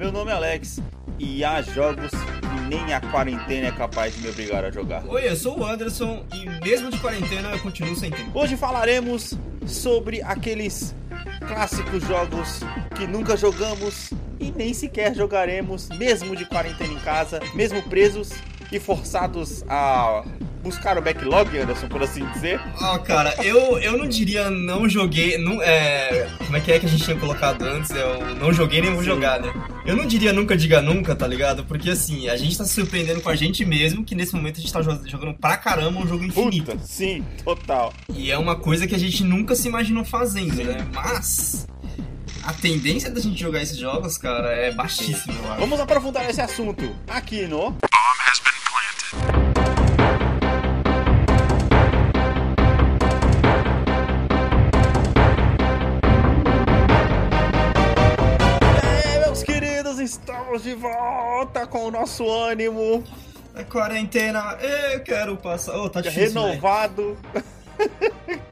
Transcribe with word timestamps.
Meu 0.00 0.10
nome 0.10 0.30
é 0.30 0.34
Alex 0.34 0.80
e 1.18 1.44
há 1.44 1.60
jogos 1.60 2.10
que 2.10 2.60
nem 2.70 2.94
a 2.94 3.02
quarentena 3.02 3.66
é 3.66 3.70
capaz 3.70 4.14
de 4.14 4.22
me 4.22 4.30
obrigar 4.30 4.64
a 4.64 4.70
jogar. 4.70 5.06
Oi, 5.06 5.28
eu 5.28 5.36
sou 5.36 5.58
o 5.58 5.66
Anderson 5.66 6.24
e 6.32 6.48
mesmo 6.64 6.90
de 6.90 6.98
quarentena 6.98 7.50
eu 7.50 7.58
continuo 7.60 7.94
sem 7.94 8.10
tempo. 8.10 8.30
Hoje 8.32 8.56
falaremos 8.56 9.34
sobre 9.66 10.22
aqueles 10.22 10.96
clássicos 11.46 12.02
jogos 12.04 12.60
que 12.96 13.06
nunca 13.06 13.36
jogamos 13.36 14.10
e 14.40 14.50
nem 14.50 14.72
sequer 14.72 15.14
jogaremos, 15.14 15.90
mesmo 15.90 16.34
de 16.34 16.46
quarentena 16.46 16.94
em 16.94 17.00
casa, 17.00 17.38
mesmo 17.52 17.82
presos 17.82 18.30
e 18.72 18.80
forçados 18.80 19.62
a 19.68 20.24
buscar 20.62 20.98
o 20.98 21.02
backlog, 21.02 21.56
Anderson, 21.58 21.88
por 21.88 22.02
assim 22.02 22.24
dizer? 22.32 22.60
Ah, 22.80 22.98
cara, 22.98 23.34
eu, 23.42 23.78
eu 23.78 23.96
não 23.96 24.06
diria 24.06 24.50
não 24.50 24.88
joguei. 24.88 25.38
Não, 25.38 25.62
é, 25.62 26.28
como 26.38 26.56
é 26.56 26.60
que 26.60 26.72
é 26.72 26.78
que 26.78 26.86
a 26.86 26.88
gente 26.88 27.04
tinha 27.04 27.16
colocado 27.16 27.62
antes? 27.62 27.90
Eu 27.90 28.36
não 28.36 28.52
joguei 28.52 28.80
nem 28.80 28.90
vou 28.90 29.00
Sim. 29.00 29.06
jogar, 29.06 29.40
né? 29.40 29.52
Eu 29.84 29.96
não 29.96 30.06
diria 30.06 30.32
nunca 30.32 30.56
diga 30.56 30.80
nunca, 30.80 31.16
tá 31.16 31.26
ligado? 31.26 31.64
Porque 31.64 31.90
assim, 31.90 32.28
a 32.28 32.36
gente 32.36 32.56
tá 32.56 32.64
se 32.64 32.74
surpreendendo 32.74 33.20
com 33.20 33.28
a 33.28 33.36
gente 33.36 33.64
mesmo 33.64 34.04
que 34.04 34.14
nesse 34.14 34.34
momento 34.34 34.58
a 34.58 34.60
gente 34.60 34.72
tá 34.72 34.82
jogando 34.82 35.34
pra 35.34 35.56
caramba 35.56 36.00
um 36.00 36.06
jogo 36.06 36.24
infinito. 36.24 36.72
Puta, 36.72 36.84
sim, 36.84 37.24
total. 37.44 37.92
E 38.14 38.30
é 38.30 38.38
uma 38.38 38.56
coisa 38.56 38.86
que 38.86 38.94
a 38.94 38.98
gente 38.98 39.24
nunca 39.24 39.54
se 39.54 39.68
imaginou 39.68 40.04
fazendo, 40.04 40.62
né? 40.62 40.86
Mas 40.92 41.66
a 42.44 42.52
tendência 42.52 43.10
da 43.10 43.20
gente 43.20 43.40
jogar 43.40 43.62
esses 43.62 43.76
jogos, 43.76 44.16
cara, 44.16 44.52
é 44.52 44.72
baixíssima, 44.72 45.34
eu 45.34 45.52
acho. 45.52 45.60
Vamos 45.60 45.80
aprofundar 45.80 46.28
esse 46.28 46.40
assunto 46.40 46.94
aqui 47.08 47.46
no. 47.46 47.76
Estamos 60.60 60.62
de 60.62 60.74
volta 60.74 61.66
com 61.66 61.86
o 61.86 61.90
nosso 61.90 62.28
ânimo. 62.28 63.02
É 63.54 63.64
quarentena, 63.64 64.56
eu 64.60 65.00
quero 65.00 65.36
passar. 65.36 65.76
Oh, 65.76 65.88
tá 65.88 66.00
difícil, 66.00 66.40
Renovado. 66.40 67.18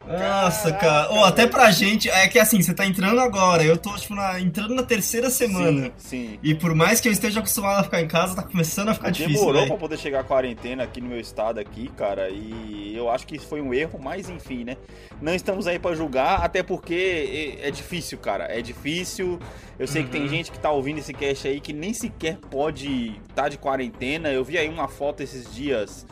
Nossa, 0.06 0.72
cara. 0.72 1.10
Ou 1.10 1.18
oh, 1.18 1.24
até 1.24 1.46
pra 1.46 1.70
gente, 1.70 2.08
é 2.08 2.26
que 2.28 2.38
assim, 2.38 2.62
você 2.62 2.72
tá 2.72 2.86
entrando 2.86 3.20
agora, 3.20 3.62
eu 3.62 3.76
tô, 3.76 3.94
tipo, 3.94 4.14
na, 4.14 4.40
entrando 4.40 4.74
na 4.74 4.82
terceira 4.82 5.28
semana. 5.28 5.92
Sim, 5.98 6.30
sim. 6.30 6.38
E 6.42 6.54
por 6.54 6.74
mais 6.74 6.98
que 6.98 7.08
eu 7.08 7.12
esteja 7.12 7.40
acostumado 7.40 7.80
a 7.80 7.84
ficar 7.84 8.00
em 8.00 8.08
casa, 8.08 8.34
tá 8.34 8.42
começando 8.42 8.88
a 8.88 8.94
ficar 8.94 9.10
Demorou 9.10 9.28
difícil. 9.28 9.46
Demorou 9.52 9.66
pra 9.66 9.76
poder 9.76 9.98
chegar 9.98 10.20
a 10.20 10.24
quarentena 10.24 10.84
aqui 10.84 11.00
no 11.00 11.08
meu 11.08 11.20
estado 11.20 11.60
aqui, 11.60 11.88
cara. 11.88 12.30
E 12.30 12.94
eu 12.96 13.10
acho 13.10 13.26
que 13.26 13.36
isso 13.36 13.46
foi 13.46 13.60
um 13.60 13.74
erro, 13.74 13.98
mas 14.02 14.30
enfim, 14.30 14.64
né? 14.64 14.76
Não 15.20 15.34
estamos 15.34 15.66
aí 15.66 15.78
para 15.78 15.94
julgar, 15.94 16.42
até 16.42 16.62
porque 16.62 17.58
é, 17.62 17.68
é 17.68 17.70
difícil, 17.70 18.16
cara. 18.16 18.44
É 18.44 18.62
difícil. 18.62 19.38
Eu 19.78 19.86
sei 19.86 20.00
uhum. 20.00 20.06
que 20.06 20.12
tem 20.12 20.22
uhum. 20.22 20.28
gente 20.28 20.50
que 20.50 20.58
tá 20.58 20.70
ouvindo 20.70 20.98
esse 20.98 21.12
cast 21.12 21.46
aí 21.46 21.60
que 21.60 21.72
nem 21.72 21.92
sequer 21.92 22.38
pode 22.50 23.20
estar 23.28 23.42
tá 23.42 23.48
de 23.48 23.58
quarentena. 23.58 24.30
Eu 24.30 24.42
vi 24.42 24.56
aí 24.56 24.68
uma 24.68 24.88
foto 24.88 25.22
esses 25.22 25.54
dias 25.54 26.06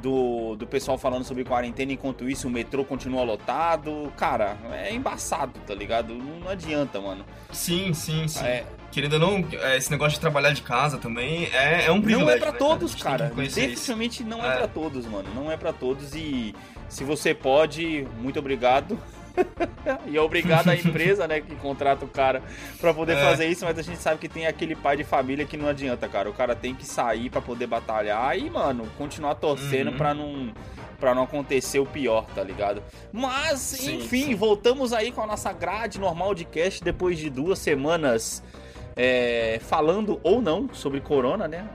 do, 0.00 0.56
do 0.56 0.66
pessoal 0.66 0.98
falando 0.98 1.24
sobre 1.24 1.44
quarentena, 1.44 1.92
enquanto 1.92 2.28
isso 2.28 2.48
o 2.48 2.50
metrô 2.50 2.84
continua 2.84 3.22
lotado. 3.22 4.12
Cara, 4.16 4.56
é 4.72 4.94
embaçado, 4.94 5.58
tá 5.66 5.74
ligado? 5.74 6.14
Não, 6.14 6.40
não 6.40 6.48
adianta, 6.48 7.00
mano. 7.00 7.24
Sim, 7.52 7.92
sim, 7.94 8.26
sim. 8.26 8.44
É, 8.44 8.64
Querendo 8.90 9.12
ou 9.14 9.18
não, 9.20 9.48
é, 9.60 9.76
esse 9.76 9.90
negócio 9.90 10.14
de 10.14 10.20
trabalhar 10.20 10.52
de 10.52 10.62
casa 10.62 10.98
também 10.98 11.44
é, 11.52 11.86
é 11.86 11.92
um 11.92 12.02
privilégio. 12.02 12.26
Não 12.26 12.34
é 12.34 12.38
pra 12.38 12.52
né, 12.52 12.58
todos, 12.58 12.94
cara. 12.96 13.32
Definitivamente 13.34 14.24
não 14.24 14.44
é, 14.44 14.48
é 14.48 14.56
pra 14.56 14.68
todos, 14.68 15.06
mano. 15.06 15.28
Não 15.32 15.50
é 15.50 15.56
pra 15.56 15.72
todos. 15.72 16.12
E 16.14 16.54
se 16.88 17.04
você 17.04 17.32
pode, 17.32 18.06
muito 18.20 18.38
obrigado. 18.38 18.98
E 20.06 20.16
é 20.16 20.20
obrigado 20.20 20.68
à 20.68 20.74
empresa, 20.74 21.26
né, 21.26 21.40
que 21.40 21.54
contrata 21.56 22.04
o 22.04 22.08
cara 22.08 22.42
para 22.80 22.92
poder 22.92 23.16
é. 23.16 23.24
fazer 23.24 23.46
isso, 23.46 23.64
mas 23.64 23.78
a 23.78 23.82
gente 23.82 23.98
sabe 23.98 24.18
que 24.18 24.28
tem 24.28 24.46
aquele 24.46 24.74
pai 24.74 24.96
de 24.96 25.04
família 25.04 25.44
que 25.44 25.56
não 25.56 25.68
adianta, 25.68 26.08
cara. 26.08 26.28
O 26.28 26.32
cara 26.32 26.54
tem 26.54 26.74
que 26.74 26.86
sair 26.86 27.30
para 27.30 27.40
poder 27.40 27.66
batalhar 27.66 28.36
e, 28.38 28.48
mano, 28.50 28.86
continuar 28.96 29.34
torcendo 29.34 29.90
uhum. 29.90 29.96
para 29.96 30.14
não 30.14 30.52
para 30.98 31.14
não 31.14 31.22
acontecer 31.22 31.78
o 31.78 31.86
pior, 31.86 32.26
tá 32.34 32.44
ligado? 32.44 32.82
Mas, 33.10 33.58
sim, 33.58 33.96
enfim, 33.96 34.26
sim. 34.26 34.34
voltamos 34.34 34.92
aí 34.92 35.10
com 35.10 35.22
a 35.22 35.26
nossa 35.26 35.50
grade 35.50 35.98
normal 35.98 36.34
de 36.34 36.44
cast 36.44 36.84
depois 36.84 37.18
de 37.18 37.30
duas 37.30 37.58
semanas 37.58 38.42
é, 38.94 39.58
falando 39.62 40.20
ou 40.22 40.42
não 40.42 40.68
sobre 40.74 41.00
corona, 41.00 41.48
né? 41.48 41.66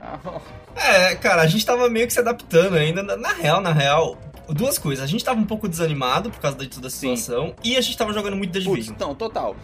é, 0.76 1.16
cara, 1.16 1.42
a 1.42 1.46
gente 1.48 1.66
tava 1.66 1.90
meio 1.90 2.06
que 2.06 2.12
se 2.12 2.20
adaptando 2.20 2.76
ainda. 2.76 3.02
Na 3.02 3.32
real, 3.32 3.60
na 3.60 3.72
real, 3.72 4.16
duas 4.48 4.78
coisas. 4.78 5.04
A 5.04 5.06
gente 5.06 5.24
tava 5.24 5.40
um 5.40 5.44
pouco 5.44 5.68
desanimado 5.68 6.30
por 6.30 6.40
causa 6.40 6.56
da 6.56 6.64
situação 6.64 7.48
Sim. 7.48 7.54
e 7.64 7.76
a 7.76 7.80
gente 7.80 7.96
tava 7.96 8.12
jogando 8.12 8.36
muito 8.36 8.52
The 8.52 8.60
Division. 8.60 8.94
Então, 8.94 9.14
total. 9.14 9.56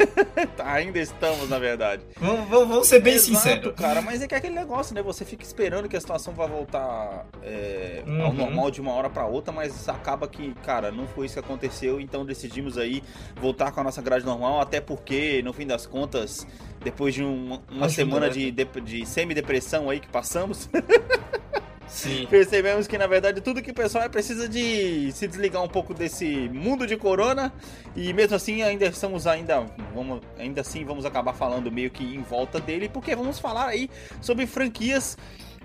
Tá, 0.56 0.72
ainda 0.72 0.98
estamos, 0.98 1.48
na 1.48 1.58
verdade. 1.58 2.02
Vamos, 2.18 2.48
vamos 2.48 2.86
ser 2.86 3.00
bem 3.00 3.18
sinceros. 3.18 3.74
cara, 3.74 4.00
mas 4.00 4.22
é 4.22 4.26
que 4.26 4.34
é 4.34 4.38
aquele 4.38 4.54
negócio, 4.54 4.94
né? 4.94 5.02
Você 5.02 5.26
fica 5.26 5.44
esperando 5.44 5.88
que 5.88 5.96
a 5.96 6.00
situação 6.00 6.32
vai 6.32 6.48
voltar 6.48 7.26
é, 7.42 8.02
uhum. 8.06 8.24
ao 8.24 8.32
normal 8.32 8.70
de 8.70 8.80
uma 8.80 8.92
hora 8.92 9.10
para 9.10 9.26
outra, 9.26 9.52
mas 9.52 9.88
acaba 9.88 10.26
que, 10.26 10.54
cara, 10.64 10.90
não 10.90 11.06
foi 11.06 11.26
isso 11.26 11.34
que 11.34 11.40
aconteceu, 11.40 12.00
então 12.00 12.24
decidimos 12.24 12.78
aí 12.78 13.02
voltar 13.36 13.72
com 13.72 13.80
a 13.80 13.84
nossa 13.84 14.00
grade 14.00 14.24
normal, 14.24 14.60
até 14.60 14.80
porque, 14.80 15.42
no 15.42 15.52
fim 15.52 15.66
das 15.66 15.86
contas, 15.86 16.46
depois 16.82 17.14
de 17.14 17.22
um, 17.22 17.60
uma 17.70 17.86
Ajuda, 17.86 17.88
semana 17.90 18.26
né? 18.26 18.32
de, 18.32 18.50
de, 18.50 18.64
de 18.80 19.06
semi-depressão 19.06 19.90
aí 19.90 20.00
que 20.00 20.08
passamos. 20.08 20.68
Sim. 21.90 22.26
percebemos 22.30 22.86
que 22.86 22.96
na 22.96 23.06
verdade 23.06 23.40
tudo 23.40 23.60
que 23.60 23.72
o 23.72 23.74
pessoal 23.74 24.04
é 24.04 24.08
precisa 24.08 24.48
de 24.48 25.10
se 25.12 25.26
desligar 25.26 25.62
um 25.62 25.68
pouco 25.68 25.92
desse 25.92 26.48
mundo 26.48 26.86
de 26.86 26.96
corona 26.96 27.52
e 27.96 28.12
mesmo 28.12 28.36
assim 28.36 28.62
ainda 28.62 28.86
estamos 28.86 29.26
ainda 29.26 29.66
vamos 29.94 30.20
ainda 30.38 30.60
assim 30.60 30.84
vamos 30.84 31.04
acabar 31.04 31.32
falando 31.34 31.70
meio 31.70 31.90
que 31.90 32.04
em 32.04 32.22
volta 32.22 32.60
dele 32.60 32.88
porque 32.88 33.14
vamos 33.14 33.38
falar 33.38 33.66
aí 33.66 33.90
sobre 34.20 34.46
franquias 34.46 35.18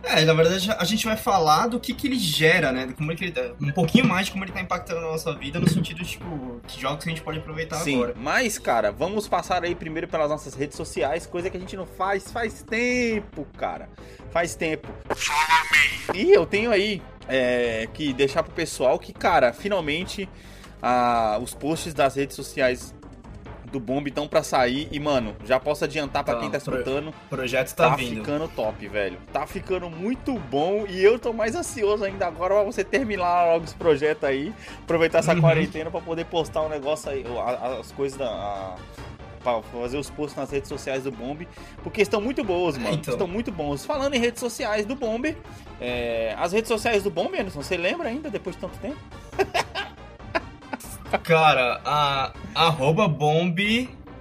é, 0.06 0.26
na 0.26 0.34
verdade 0.34 0.72
a 0.72 0.84
gente 0.86 1.06
vai 1.06 1.18
falar 1.18 1.68
do 1.68 1.80
que, 1.80 1.94
que 1.94 2.08
ele 2.08 2.18
gera, 2.18 2.72
né? 2.72 2.94
Como 2.96 3.12
ele, 3.12 3.34
um 3.62 3.72
pouquinho 3.72 4.06
mais 4.06 4.28
de 4.28 4.32
como 4.32 4.44
ele 4.44 4.52
tá 4.52 4.62
impactando 4.62 5.02
na 5.02 5.08
nossa 5.08 5.34
vida, 5.34 5.60
no 5.60 5.68
sentido 5.68 6.04
de, 6.04 6.10
tipo, 6.10 6.62
que 6.68 6.80
jogos 6.80 7.04
que 7.04 7.10
a 7.10 7.14
gente 7.14 7.24
pode 7.24 7.40
aproveitar 7.40 7.78
Sim, 7.78 7.96
agora. 7.96 8.14
Mas, 8.18 8.58
cara, 8.58 8.92
vamos 8.92 9.28
passar 9.28 9.64
aí 9.64 9.76
primeiro 9.76 10.08
pelas 10.08 10.30
nossas 10.30 10.54
redes 10.54 10.78
sociais, 10.78 11.26
coisa 11.26 11.50
que 11.50 11.58
a 11.58 11.60
gente 11.60 11.76
não 11.76 11.86
faz 11.86 12.32
faz 12.32 12.64
tempo, 12.64 13.46
cara. 13.58 13.90
Faz 14.32 14.56
tempo. 14.56 14.88
E 16.14 16.32
eu 16.32 16.46
tenho 16.46 16.72
aí 16.72 17.02
é, 17.28 17.88
que 17.94 18.14
deixar 18.14 18.44
pro 18.44 18.54
pessoal 18.54 18.98
que, 19.00 19.12
cara, 19.14 19.54
finalmente 19.54 20.30
ah, 20.82 21.40
os 21.42 21.54
posts 21.54 21.94
das 21.94 22.16
redes 22.16 22.36
sociais 22.36 22.94
do 23.72 23.80
Bomb 23.80 24.08
estão 24.08 24.28
para 24.28 24.44
sair 24.44 24.88
e, 24.92 25.00
mano, 25.00 25.36
já 25.46 25.60
posso 25.60 25.84
adiantar 25.84 26.24
para 26.24 26.40
quem 26.40 26.50
tá 26.50 26.58
escutando. 26.58 27.10
O 27.10 27.30
projeto 27.30 27.74
tá, 27.76 27.90
tá 27.90 27.96
vindo. 27.96 28.18
ficando 28.18 28.48
top, 28.48 28.88
velho. 28.88 29.18
Tá 29.32 29.46
ficando 29.48 29.90
muito 29.90 30.38
bom 30.38 30.86
e 30.88 31.04
eu 31.04 31.18
tô 31.18 31.34
mais 31.34 31.56
ansioso 31.56 32.04
ainda 32.04 32.28
agora 32.28 32.56
pra 32.56 32.64
você 32.64 32.84
terminar 32.84 33.46
logo 33.46 33.66
esse 33.66 33.76
projeto 33.76 34.26
aí, 34.26 34.54
aproveitar 34.84 35.20
essa 35.20 35.34
uhum. 35.34 35.42
quarentena 35.42 35.90
para 35.90 36.02
poder 36.02 36.26
postar 36.26 36.62
um 36.62 36.70
negócio 36.70 37.10
aí, 37.10 37.24
as 37.80 37.92
coisas 37.92 38.18
da 38.18 38.26
a, 38.26 38.76
pra 39.44 39.62
fazer 39.62 39.98
os 39.98 40.10
posts 40.10 40.36
nas 40.36 40.50
redes 40.50 40.68
sociais 40.68 41.04
do 41.04 41.12
Bomb, 41.12 41.48
porque 41.84 42.02
estão 42.02 42.20
muito 42.20 42.44
boas, 42.44 42.78
mano. 42.78 42.96
Então. 42.96 43.14
Estão 43.14 43.28
muito 43.28 43.52
bons. 43.52 43.86
Falando 43.86 44.16
em 44.16 44.20
redes 44.20 44.40
sociais 44.40 44.86
do 44.86 44.96
Bomb, 44.96 45.36
é, 45.80 46.36
as 46.38 46.52
redes 46.52 46.68
sociais 46.68 47.04
do 47.04 47.12
Bomb, 47.12 47.34
Anderson, 47.36 47.62
você 47.62 47.78
lembra 47.78 48.10
ainda 48.10 48.30
depois 48.30 48.56
de 48.56 48.62
tanto 48.62 48.78
tempo? 48.80 48.98
Cara, 51.24 51.82
a 51.86 52.34
arroba 52.54 53.08
bomb 53.08 53.56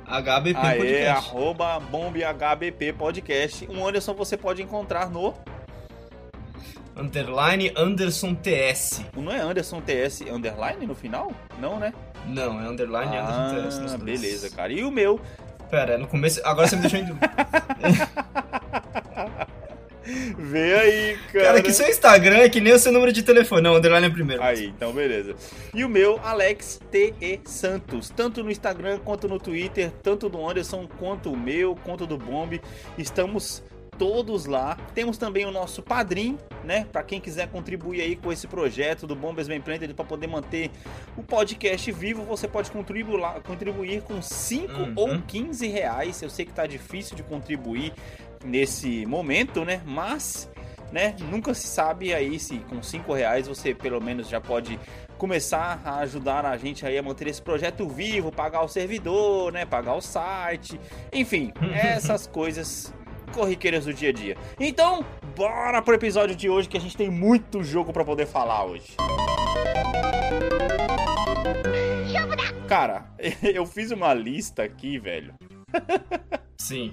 HBP 0.07 0.59
Aê, 0.59 0.77
Podcast. 0.77 1.31
arroba 1.31 1.81
bomb 1.81 2.15
HBP 2.23 2.93
Podcast. 2.93 3.69
Um 3.71 3.87
Anderson 3.87 4.15
você 4.15 4.37
pode 4.37 4.63
encontrar 4.63 5.11
no 5.11 5.35
underline 6.97 7.73
Anderson 7.77 8.35
TS. 8.35 9.03
Não 9.17 9.33
é 9.33 9.41
Anderson 9.41 9.81
TS 9.81 10.23
underline 10.23 10.87
no 10.87 10.95
final? 10.95 11.33
Não, 11.59 11.79
né? 11.79 11.93
Não, 12.27 12.61
é 12.61 12.69
underline 12.69 13.17
ah, 13.17 13.51
Anderson 13.51 13.85
TS. 13.85 13.97
Beleza, 13.97 14.51
cara. 14.51 14.73
E 14.73 14.85
o 14.85 14.91
meu? 14.91 15.21
Pera, 15.71 15.99
no 15.99 16.07
começo. 16.07 16.41
Agora 16.45 16.69
você 16.69 16.77
me 16.77 16.83
deixou 16.83 17.01
em 17.01 17.07
dúvida. 17.07 17.31
Vê 20.39 20.75
aí, 20.75 21.19
cara. 21.33 21.45
Cara, 21.45 21.63
que 21.63 21.73
seu 21.73 21.89
Instagram 21.89 22.39
é 22.39 22.49
que 22.49 22.61
nem 22.61 22.73
o 22.73 22.79
seu 22.79 22.93
número 22.93 23.13
de 23.13 23.23
telefone. 23.23 23.63
Não, 23.63 23.77
underline 23.77 24.07
é 24.07 24.11
primeiro. 24.11 24.43
Aí, 24.43 24.67
então 24.67 24.93
beleza. 24.93 25.35
E 25.73 25.85
o 25.85 25.89
meu, 25.89 26.21
Alex 26.23 26.81
T.E. 26.91 27.41
Santos. 27.45 28.11
Tanto 28.11 28.43
no 28.43 28.51
Instagram 28.51 28.99
quanto 28.99 29.29
no 29.29 29.39
Twitter, 29.39 29.91
tanto 30.03 30.29
do 30.29 30.47
Anderson 30.47 30.87
quanto 30.99 31.33
o 31.33 31.37
meu, 31.37 31.75
quanto 31.77 32.07
do 32.07 32.19
Bomb. 32.19 32.61
Estamos 32.99 33.63
todos 33.99 34.47
lá. 34.47 34.77
Temos 34.95 35.19
também 35.19 35.47
o 35.47 35.51
nosso 35.51 35.83
padrinho, 35.83 36.39
né? 36.63 36.87
Para 36.91 37.03
quem 37.03 37.21
quiser 37.21 37.49
contribuir 37.49 38.01
aí 38.01 38.17
com 38.17 38.33
esse 38.33 38.47
projeto 38.47 39.07
do 39.07 39.15
Bombas 39.15 39.49
Bem 39.49 39.61
Planted 39.61 39.95
para 39.95 40.05
poder 40.05 40.27
manter 40.27 40.71
o 41.17 41.23
podcast 41.23 41.91
vivo, 41.93 42.23
você 42.25 42.49
pode 42.49 42.71
contribuir, 42.71 43.19
lá, 43.19 43.41
contribuir 43.41 44.03
com 44.03 44.21
5 44.21 44.73
uhum. 44.73 44.93
ou 44.97 45.23
15 45.23 45.67
reais. 45.69 46.21
Eu 46.23 46.31
sei 46.31 46.45
que 46.45 46.53
tá 46.53 46.67
difícil 46.67 47.17
de 47.17 47.23
contribuir 47.23 47.93
nesse 48.45 49.07
momento, 49.07 49.65
né? 49.65 49.81
Mas, 49.85 50.51
né? 50.93 51.15
Nunca 51.31 51.55
se 51.55 51.67
sabe 51.67 52.13
aí 52.13 52.39
se 52.39 52.59
com 52.59 52.83
5 52.83 53.13
reais 53.13 53.49
você 53.49 53.75
pelo 53.75 54.01
menos 54.01 54.29
já 54.29 54.41
pode 54.41 54.79
começar 55.17 55.81
a 55.85 55.99
ajudar 56.01 56.45
a 56.45 56.57
gente 56.57 56.85
aí 56.85 56.99
a 56.99 57.03
manter 57.03 57.29
esse 57.29 57.41
projeto 57.41 57.89
vivo, 57.89 58.31
pagar 58.31 58.63
o 58.63 58.69
servidor, 58.69 59.53
né? 59.53 59.65
Pagar 59.65 59.95
o 59.95 60.01
site, 60.01 60.79
enfim, 61.13 61.53
essas 61.73 62.27
coisas 62.27 62.93
corriqueiras 63.35 63.85
do 63.85 63.93
dia 63.93 64.11
a 64.11 64.13
dia. 64.13 64.37
Então, 64.59 65.05
bora 65.37 65.83
pro 65.83 65.95
episódio 65.95 66.37
de 66.37 66.49
hoje 66.49 66.69
que 66.69 66.77
a 66.77 66.81
gente 66.81 66.97
tem 66.97 67.11
muito 67.11 67.63
jogo 67.63 67.93
para 67.93 68.05
poder 68.05 68.27
falar 68.27 68.65
hoje. 68.65 68.95
Cara, 72.69 73.07
eu 73.43 73.67
fiz 73.67 73.91
uma 73.91 74.15
lista 74.15 74.63
aqui, 74.63 74.99
velho. 74.99 75.35
Sim. 76.57 76.93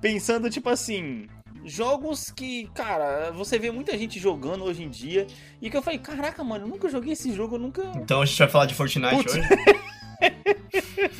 Pensando, 0.00 0.50
tipo 0.50 0.68
assim, 0.68 1.28
jogos 1.64 2.30
que, 2.30 2.68
cara, 2.74 3.30
você 3.30 3.58
vê 3.58 3.70
muita 3.70 3.96
gente 3.96 4.18
jogando 4.18 4.64
hoje 4.64 4.82
em 4.82 4.90
dia. 4.90 5.26
E 5.60 5.70
que 5.70 5.76
eu 5.76 5.82
falei, 5.82 5.98
caraca, 5.98 6.42
mano, 6.42 6.64
eu 6.64 6.68
nunca 6.68 6.88
joguei 6.88 7.12
esse 7.12 7.32
jogo, 7.32 7.56
eu 7.56 7.60
nunca. 7.60 7.82
Então 7.96 8.22
a 8.22 8.26
gente 8.26 8.38
vai 8.38 8.48
falar 8.48 8.66
de 8.66 8.74
Fortnite 8.74 9.16
Putz. 9.16 9.34
hoje? 9.34 9.48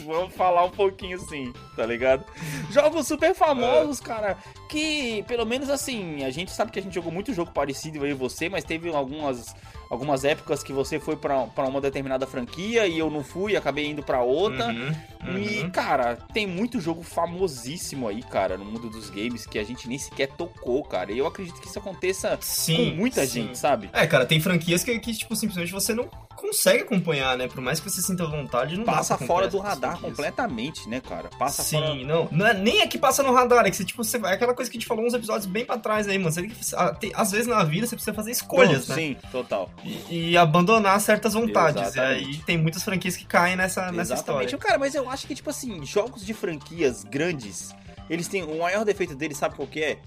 Vamos 0.05 0.35
falar 0.35 0.65
um 0.65 0.71
pouquinho 0.71 1.17
assim, 1.17 1.53
tá 1.77 1.85
ligado? 1.87 2.25
Jogos 2.71 3.07
super 3.07 3.35
famosos, 3.35 4.01
cara, 4.01 4.37
que 4.75 5.23
pelo 5.29 5.47
menos 5.47 5.71
assim, 5.71 6.25
a 6.25 6.31
gente 6.31 6.51
sabe 6.51 6.73
que 6.73 6.81
a 6.81 6.83
gente 6.83 6.93
jogou 6.95 7.13
muito 7.13 7.33
jogo 7.33 7.53
parecido 7.53 8.03
aí 8.03 8.13
você, 8.13 8.49
mas 8.49 8.65
teve 8.65 8.89
algumas 8.93 9.55
algumas 9.89 10.25
épocas 10.25 10.65
que 10.65 10.73
você 10.73 10.99
foi 10.99 11.15
pra 11.15 11.47
pra 11.47 11.69
uma 11.69 11.81
determinada 11.81 12.27
franquia 12.27 12.85
e 12.85 12.99
eu 12.99 13.09
não 13.09 13.23
fui, 13.23 13.57
acabei 13.57 13.87
indo 13.87 14.03
pra 14.03 14.21
outra. 14.23 14.67
Uhum, 14.67 15.39
E, 15.39 15.63
uhum. 15.63 15.71
cara, 15.71 16.17
tem 16.33 16.45
muito 16.47 16.81
jogo 16.81 17.03
famosíssimo 17.05 18.09
aí, 18.09 18.21
cara, 18.23 18.59
no 18.59 18.65
mundo 18.65 18.91
dos 18.91 19.09
games 19.11 19.47
que 19.47 19.59
a 19.59 19.65
gente 19.65 19.89
nem 19.89 19.97
sequer 19.97 20.29
tocou, 20.29 20.83
cara. 20.83 21.13
E 21.13 21.19
eu 21.19 21.27
acredito 21.27 21.61
que 21.61 21.69
isso 21.69 21.79
aconteça 21.79 22.37
Sim, 22.41 22.91
com 22.91 22.97
muita 22.97 23.25
sim. 23.25 23.43
gente, 23.43 23.59
sabe? 23.59 23.89
É, 23.93 24.07
cara, 24.07 24.27
tem 24.27 24.41
franquias 24.41 24.83
que, 24.83 24.99
que, 24.99 25.15
tipo, 25.15 25.37
simplesmente 25.37 25.73
você 25.73 25.95
não 25.95 26.09
consegue 26.37 26.83
acompanhar, 26.83 27.39
né? 27.39 27.49
Por 27.49 27.61
mais 27.61 27.81
que 27.81 27.89
você 27.91 28.03
sinta 28.03 28.27
vontade, 28.27 28.77
não 28.77 28.85
Passa 28.85 29.17
fora 29.17 29.49
do 29.49 29.59
radar 29.59 29.99
completamente, 29.99 30.89
né, 30.89 31.01
cara? 31.01 31.31
Passa 31.39 31.63
Sim, 31.63 31.79
fora. 31.79 31.95
não. 31.95 32.29
não 32.31 32.47
é, 32.47 32.55
nem 32.55 32.81
é 32.81 32.87
que 32.87 32.99
passa 32.99 33.23
no 33.23 33.33
radar, 33.33 33.65
é 33.65 33.71
que 33.71 33.77
você, 33.77 33.85
tipo, 33.85 34.03
você, 34.05 34.19
é 34.19 34.33
aquela 34.33 34.55
coisa 34.55 34.64
que 34.71 34.77
a 34.77 34.81
gente 34.81 34.87
falou 34.89 35.05
uns 35.07 35.15
episódios 35.15 35.47
bem 35.47 35.65
pra 35.65 35.79
trás 35.79 36.07
aí, 36.09 36.19
mano. 36.19 36.31
Você 36.33 36.43
tem 36.43 36.51
que, 36.51 37.13
às 37.15 37.31
vezes 37.33 37.47
na 37.47 37.63
vida 37.65 37.87
você 37.87 37.95
precisa 37.97 38.15
fazer 38.15 38.31
escolhas, 38.31 38.89
Não, 38.89 38.97
né? 38.97 39.03
Sim, 39.03 39.17
total. 39.31 39.71
E, 39.85 40.31
e 40.31 40.37
abandonar 40.37 41.01
certas 41.01 41.35
vontades. 41.35 41.83
Exatamente. 41.83 42.25
E 42.25 42.27
aí 42.29 42.39
tem 42.39 42.59
muitas 42.59 42.83
franquias 42.83 43.17
que 43.17 43.25
caem 43.27 43.57
nessa, 43.57 43.91
nessa 43.93 44.15
Exatamente. 44.15 44.47
história. 44.47 44.59
Cara, 44.59 44.79
mas 44.79 44.95
eu 44.95 45.09
acho 45.11 45.27
que, 45.27 45.35
tipo 45.35 45.51
assim, 45.51 45.85
jogos 45.85 46.25
de 46.25 46.33
franquias 46.35 47.05
grandes, 47.05 47.75
eles 48.09 48.29
têm. 48.29 48.43
O 48.43 48.59
maior 48.61 48.85
defeito 48.85 49.15
deles, 49.15 49.37
sabe 49.39 49.55
qual 49.57 49.67
que 49.69 49.81
é? 49.83 49.99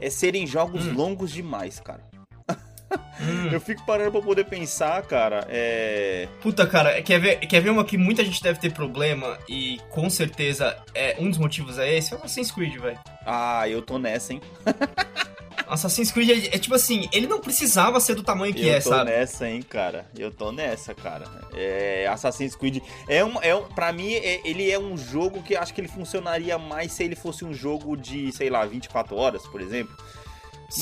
É 0.00 0.10
serem 0.10 0.46
jogos 0.46 0.84
Hum. 0.86 0.94
longos 0.94 1.30
demais, 1.32 1.80
cara. 1.80 2.04
Hum. 3.20 3.48
Eu 3.50 3.60
fico 3.60 3.84
parando 3.84 4.12
pra 4.12 4.20
poder 4.22 4.44
pensar, 4.44 5.02
cara. 5.02 5.46
É. 5.48 6.28
Puta, 6.40 6.66
cara, 6.66 7.00
quer 7.02 7.18
ver, 7.18 7.36
quer 7.40 7.60
ver 7.60 7.70
uma 7.70 7.84
que 7.84 7.96
muita 7.96 8.24
gente 8.24 8.42
deve 8.42 8.60
ter 8.60 8.72
problema 8.72 9.38
e 9.48 9.80
com 9.90 10.08
certeza 10.10 10.76
é 10.94 11.16
um 11.18 11.28
dos 11.28 11.38
motivos 11.38 11.78
é 11.78 11.96
esse? 11.96 12.12
É 12.12 12.16
o 12.16 12.18
Assassin's 12.20 12.50
Creed, 12.50 12.76
velho. 12.78 12.98
Ah, 13.24 13.68
eu 13.68 13.82
tô 13.82 13.98
nessa, 13.98 14.32
hein? 14.32 14.40
Assassin's 15.66 16.12
Creed 16.12 16.30
é, 16.30 16.56
é 16.56 16.58
tipo 16.58 16.74
assim, 16.76 17.08
ele 17.12 17.26
não 17.26 17.40
precisava 17.40 17.98
ser 17.98 18.14
do 18.14 18.22
tamanho 18.22 18.54
que 18.54 18.64
eu 18.64 18.72
é, 18.72 18.80
tô 18.80 18.90
sabe? 18.90 19.10
nessa, 19.10 19.48
hein, 19.48 19.62
cara. 19.62 20.06
Eu 20.16 20.30
tô 20.30 20.52
nessa, 20.52 20.94
cara. 20.94 21.24
É, 21.54 22.06
Assassin's 22.08 22.54
Creed 22.54 22.78
é 23.08 23.24
um, 23.24 23.42
é 23.42 23.54
um, 23.54 23.62
pra 23.62 23.92
mim 23.92 24.12
é- 24.12 24.40
ele 24.44 24.70
é 24.70 24.78
um 24.78 24.96
jogo 24.96 25.42
que 25.42 25.56
acho 25.56 25.74
que 25.74 25.80
ele 25.80 25.88
funcionaria 25.88 26.56
mais 26.56 26.92
se 26.92 27.02
ele 27.02 27.16
fosse 27.16 27.44
um 27.44 27.52
jogo 27.52 27.96
de, 27.96 28.30
sei 28.30 28.48
lá, 28.48 28.64
24 28.64 29.16
horas, 29.16 29.42
por 29.48 29.60
exemplo. 29.60 29.96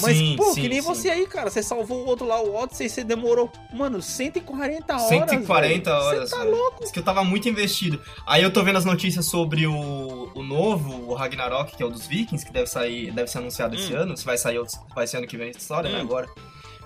Mas, 0.01 0.17
Sim, 0.17 0.35
pô, 0.37 0.53
sim, 0.55 0.63
que 0.63 0.69
nem 0.69 0.81
sim. 0.81 0.87
você 0.89 1.11
aí, 1.11 1.27
cara. 1.27 1.51
Você 1.51 1.63
salvou 1.63 2.05
o 2.05 2.07
outro 2.07 2.27
lá, 2.27 2.41
o 2.41 2.55
Odyssey, 2.55 2.89
você 2.89 3.05
demorou, 3.05 3.51
mano, 3.73 4.01
140 4.01 4.93
horas. 4.95 5.09
140 5.09 5.91
velho. 5.91 6.05
horas. 6.07 6.31
Você 6.31 6.37
tá 6.37 6.43
velho. 6.43 6.57
louco? 6.57 6.81
Diz 6.81 6.91
que 6.91 6.99
eu 6.99 7.03
tava 7.05 7.23
muito 7.23 7.49
investido. 7.49 8.01
Aí 8.27 8.43
eu 8.43 8.51
tô 8.53 8.63
vendo 8.63 8.77
as 8.79 8.85
notícias 8.85 9.27
sobre 9.27 9.67
o, 9.67 10.31
o 10.35 10.43
novo, 10.43 11.11
o 11.11 11.15
Ragnarok, 11.15 11.77
que 11.77 11.83
é 11.83 11.87
o 11.87 11.91
dos 11.91 12.07
Vikings, 12.07 12.47
que 12.47 12.53
deve 12.53 12.67
sair, 12.67 13.11
deve 13.13 13.31
ser 13.31 13.39
anunciado 13.39 13.75
esse 13.75 13.93
Hum. 13.95 13.99
ano. 13.99 14.17
Se 14.17 14.25
vai 14.25 14.39
sair 14.39 14.59
outro, 14.59 14.79
vai 14.95 15.07
ser 15.07 15.19
ano 15.19 15.27
que 15.27 15.37
vem 15.37 15.51
essa 15.51 15.59
história, 15.59 15.91
né? 15.91 15.99
Hum. 15.99 16.03
Agora. 16.03 16.29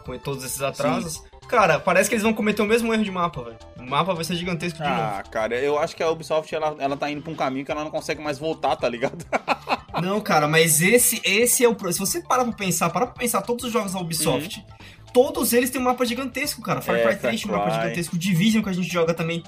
Com 0.05 0.19
todos 0.19 0.43
esses 0.43 0.61
atrasos. 0.63 1.23
Cara, 1.49 1.79
parece 1.79 2.09
que 2.11 2.15
eles 2.15 2.23
vão 2.23 2.33
cometer 2.35 2.61
o 2.63 2.67
mesmo 2.67 2.93
erro 2.93 3.05
de 3.05 3.11
mapa, 3.11 3.43
velho. 3.43 3.57
O 3.79 3.83
mapa 3.89 4.13
vai 4.15 4.25
ser 4.25 4.35
gigantesco 4.37 4.79
de 4.83 4.89
novo. 4.89 5.01
Ah, 5.01 5.23
cara, 5.31 5.55
eu 5.57 5.79
acho 5.79 5.95
que 5.97 6.03
a 6.03 6.11
Ubisoft 6.11 6.55
ela, 6.55 6.75
ela 6.79 6.97
tá 6.97 7.11
indo 7.11 7.23
pra 7.23 7.33
um 7.33 7.37
caminho 7.37 7.65
que 7.65 7.71
ela 7.71 7.85
não 7.85 7.91
consegue 7.91 8.23
mais 8.23 8.39
voltar, 8.39 8.75
tá 8.77 8.89
ligado? 8.89 9.25
Não, 10.03 10.21
cara, 10.21 10.47
mas 10.49 10.81
esse, 10.83 11.21
esse 11.25 11.65
é 11.65 11.69
o. 11.69 11.77
Se 11.93 11.99
você 11.99 12.21
parar 12.21 12.45
pra 12.45 12.53
pensar, 12.53 12.91
parar 12.91 13.07
pra 13.07 13.15
pensar 13.17 13.43
todos 13.43 13.65
os 13.65 13.73
jogos 13.73 13.93
da 13.93 14.01
Ubisoft. 14.01 14.65
Todos 15.13 15.55
eles 15.55 15.71
têm 15.71 15.81
um 15.81 15.85
mapa 15.85 16.05
gigantesco, 16.05 16.61
cara. 16.61 16.83
Far 16.83 16.97
É, 16.97 16.99
Cry 17.03 17.13
Far 17.13 17.21
3 17.21 17.43
tem 17.43 17.51
um 17.51 17.55
mapa 17.57 17.71
gigantesco. 17.71 18.15
O 18.15 18.19
Division 18.19 18.63
que 18.63 18.69
a 18.69 18.73
gente 18.73 18.93
joga 18.93 19.15
também. 19.15 19.43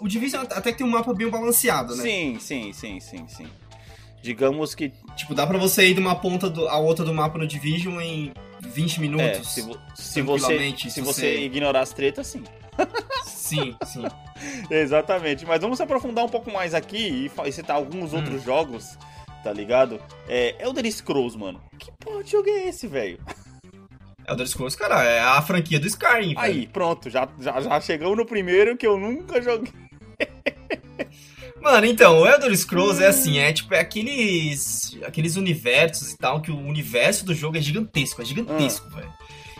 O 0.00 0.08
Division 0.08 0.42
até 0.42 0.72
que 0.72 0.78
tem 0.78 0.86
um 0.86 0.90
mapa 0.90 1.14
bem 1.14 1.28
balanceado, 1.30 1.94
né? 1.94 2.02
Sim, 2.02 2.36
sim, 2.40 2.72
sim, 2.72 2.98
sim, 3.00 3.24
sim. 3.28 3.46
Digamos 4.20 4.74
que 4.74 4.92
Tipo, 5.16 5.34
dá 5.34 5.46
pra 5.46 5.56
você 5.58 5.88
ir 5.88 5.94
de 5.94 6.00
uma 6.00 6.14
ponta 6.16 6.50
do- 6.50 6.68
à 6.68 6.78
outra 6.78 7.04
do 7.04 7.14
mapa 7.14 7.38
no 7.38 7.46
Division 7.46 8.00
em 8.00 8.32
20 8.60 8.96
é, 8.96 9.00
minutos. 9.00 9.52
se, 9.54 9.62
vo- 9.62 9.78
se 9.94 10.20
você 10.22 10.74
se 10.76 10.90
se 10.90 11.00
você 11.00 11.20
você- 11.22 11.40
ignorar 11.44 11.80
as 11.80 11.92
tretas, 11.92 12.26
sim. 12.26 12.42
Sim, 13.24 13.74
sim. 13.86 14.04
Exatamente. 14.70 15.46
Mas 15.46 15.60
vamos 15.60 15.76
se 15.78 15.82
aprofundar 15.82 16.24
um 16.24 16.28
pouco 16.28 16.50
mais 16.52 16.74
aqui 16.74 17.30
e, 17.36 17.48
e 17.48 17.52
citar 17.52 17.76
alguns 17.76 18.12
Hum. 18.12 18.16
outros 18.16 18.42
jogos, 18.44 18.98
tá 19.42 19.52
ligado? 19.52 20.00
É 20.28 20.56
Elder 20.64 20.90
Scrolls, 20.90 21.36
mano. 21.38 21.60
Que 21.78 21.90
porra 21.98 22.22
de 22.24 22.30
jogo 22.30 22.48
é 22.48 22.68
esse, 22.68 22.86
velho? 22.86 23.18
Elder 24.28 24.46
Scrolls, 24.46 24.76
cara, 24.76 25.02
é 25.04 25.20
a 25.20 25.40
franquia 25.40 25.80
do 25.80 25.86
Skyrim. 25.86 26.34
velho. 26.34 26.40
Aí, 26.40 26.66
pronto, 26.66 27.08
já, 27.08 27.28
já, 27.40 27.60
já 27.60 27.80
chegamos 27.80 28.16
no 28.16 28.26
primeiro 28.26 28.76
que 28.76 28.86
eu 28.86 28.98
nunca 28.98 29.40
joguei. 29.40 29.72
Mano, 31.60 31.86
então, 31.86 32.20
o 32.20 32.26
Elder 32.26 32.56
Scrolls 32.56 33.02
é 33.02 33.08
assim, 33.08 33.38
é 33.38 33.52
tipo, 33.52 33.74
é 33.74 33.80
aqueles, 33.80 34.96
aqueles 35.04 35.36
universos 35.36 36.12
e 36.12 36.16
tal, 36.16 36.40
que 36.40 36.50
o 36.52 36.56
universo 36.56 37.24
do 37.24 37.34
jogo 37.34 37.56
é 37.56 37.60
gigantesco, 37.60 38.22
é 38.22 38.24
gigantesco, 38.24 38.88
velho. 38.90 39.12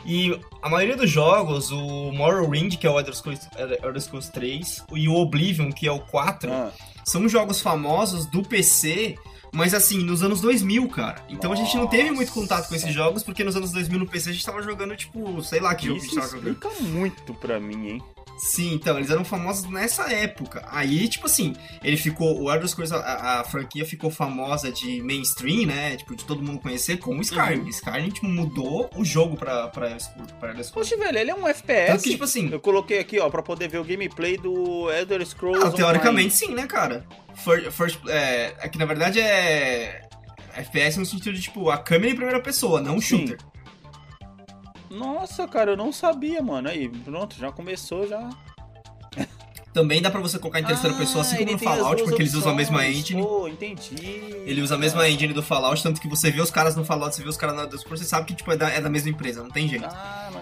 E 0.06 0.38
a 0.62 0.68
maioria 0.68 0.96
dos 0.96 1.10
jogos, 1.10 1.70
o 1.72 2.12
Morrowind, 2.12 2.76
que 2.76 2.86
é 2.86 2.90
o 2.90 2.98
Elder 2.98 3.14
Scrolls, 3.14 3.46
Elder 3.58 4.00
Scrolls 4.00 4.30
3, 4.32 4.84
e 4.94 5.08
o 5.08 5.14
Oblivion, 5.14 5.70
que 5.72 5.88
é 5.88 5.92
o 5.92 5.98
4, 5.98 6.50
Ah, 6.52 6.70
são 7.04 7.28
jogos 7.28 7.60
famosos 7.60 8.26
do 8.26 8.42
PC, 8.42 9.16
mas 9.52 9.74
assim, 9.74 9.98
nos 10.02 10.22
anos 10.22 10.40
2000, 10.40 10.88
cara. 10.88 11.24
Então 11.28 11.52
a 11.52 11.56
gente 11.56 11.76
não 11.76 11.86
teve 11.86 12.10
muito 12.10 12.32
contato 12.32 12.68
com 12.68 12.74
esses 12.74 12.92
jogos, 12.92 13.22
porque 13.22 13.44
nos 13.44 13.56
anos 13.56 13.70
2000 13.72 13.98
no 13.98 14.06
PC 14.06 14.30
a 14.30 14.32
gente 14.32 14.44
tava 14.44 14.62
jogando, 14.62 14.96
tipo, 14.96 15.42
sei 15.42 15.60
lá 15.60 15.74
que 15.74 15.86
jogo 15.86 16.00
que 16.00 16.06
a 16.06 16.08
gente 16.08 16.18
isso 16.18 16.20
tava 16.30 16.36
jogando. 16.42 16.52
explica 16.54 16.84
muito 16.88 17.34
pra 17.34 17.58
mim, 17.60 17.88
hein? 17.88 18.02
Sim, 18.38 18.72
então, 18.74 18.96
eles 18.96 19.10
eram 19.10 19.24
famosos 19.24 19.68
nessa 19.68 20.12
época. 20.12 20.64
Aí, 20.70 21.08
tipo 21.08 21.26
assim, 21.26 21.56
ele 21.82 21.96
ficou. 21.96 22.40
O 22.40 22.52
Elder 22.52 22.68
Scrolls, 22.68 22.94
a, 22.94 23.40
a 23.40 23.44
franquia 23.44 23.84
ficou 23.84 24.12
famosa 24.12 24.70
de 24.70 25.02
mainstream, 25.02 25.66
né? 25.66 25.96
Tipo, 25.96 26.14
de 26.14 26.24
todo 26.24 26.40
mundo 26.40 26.60
conhecer, 26.60 26.98
como 26.98 27.18
o 27.18 27.22
Skyrim. 27.22 27.62
Uhum. 27.62 27.68
Skyrim, 27.68 28.10
tipo, 28.10 28.28
mudou 28.28 28.88
o 28.94 29.04
jogo 29.04 29.36
pra, 29.36 29.66
pra, 29.66 29.88
pra 30.38 30.50
Elder 30.50 30.64
Scrolls. 30.64 30.72
Poxa, 30.72 30.96
velho, 30.96 31.18
ele 31.18 31.32
é 31.32 31.34
um 31.34 31.48
FPS. 31.48 31.90
Tanto 31.90 32.02
que, 32.04 32.10
tipo 32.10 32.22
assim, 32.22 32.48
Eu 32.52 32.60
coloquei 32.60 33.00
aqui, 33.00 33.18
ó, 33.18 33.28
pra 33.28 33.42
poder 33.42 33.66
ver 33.68 33.78
o 33.78 33.84
gameplay 33.84 34.36
do 34.36 34.88
Elder 34.88 35.26
Scrolls. 35.26 35.66
ah, 35.66 35.72
teoricamente 35.72 36.08
Online. 36.08 36.30
sim, 36.30 36.54
né, 36.54 36.64
cara? 36.68 37.04
First, 37.44 37.70
first, 37.70 37.98
é, 38.08 38.54
é 38.58 38.68
que 38.68 38.78
na 38.78 38.84
verdade 38.84 39.20
é. 39.20 40.02
FPS 40.54 40.98
no 40.98 41.06
sentido 41.06 41.34
de, 41.34 41.42
tipo, 41.42 41.70
a 41.70 41.78
câmera 41.78 42.12
em 42.12 42.16
primeira 42.16 42.40
pessoa, 42.42 42.80
não 42.80 43.00
Sim. 43.00 43.18
shooter. 43.18 43.38
Nossa, 44.90 45.46
cara, 45.46 45.72
eu 45.72 45.76
não 45.76 45.92
sabia, 45.92 46.42
mano. 46.42 46.68
Aí, 46.68 46.88
pronto, 46.88 47.36
já 47.38 47.52
começou, 47.52 48.08
já. 48.08 48.28
Também 49.72 50.00
dá 50.02 50.10
pra 50.10 50.20
você 50.20 50.38
colocar 50.38 50.60
em 50.60 50.64
terceira 50.64 50.96
Ah, 50.96 50.98
pessoa, 50.98 51.20
assim 51.20 51.36
como 51.36 51.52
no 51.52 51.58
Fallout, 51.58 52.02
porque 52.02 52.22
eles 52.22 52.34
usam 52.34 52.52
a 52.52 52.54
mesma 52.54 52.84
engine. 52.88 53.22
Pô, 53.22 53.46
entendi. 53.46 53.94
Ele 54.44 54.60
usa 54.62 54.74
a 54.74 54.78
mesma 54.78 55.08
engine 55.08 55.32
do 55.32 55.42
Fallout, 55.42 55.80
tanto 55.82 56.00
que 56.00 56.08
você 56.08 56.30
vê 56.30 56.40
os 56.40 56.50
caras 56.50 56.74
no 56.74 56.84
Fallout, 56.84 57.14
você 57.14 57.22
vê 57.22 57.28
os 57.28 57.36
caras 57.36 57.56
Elder 57.56 57.78
Scrolls, 57.78 58.02
você 58.02 58.08
sabe 58.08 58.26
que, 58.26 58.34
tipo, 58.34 58.50
é 58.50 58.56
da, 58.56 58.70
é 58.70 58.80
da 58.80 58.88
mesma 58.88 59.10
empresa, 59.10 59.42
não 59.42 59.50
tem 59.50 59.68
jeito. 59.68 59.86
Caramba, 59.86 60.37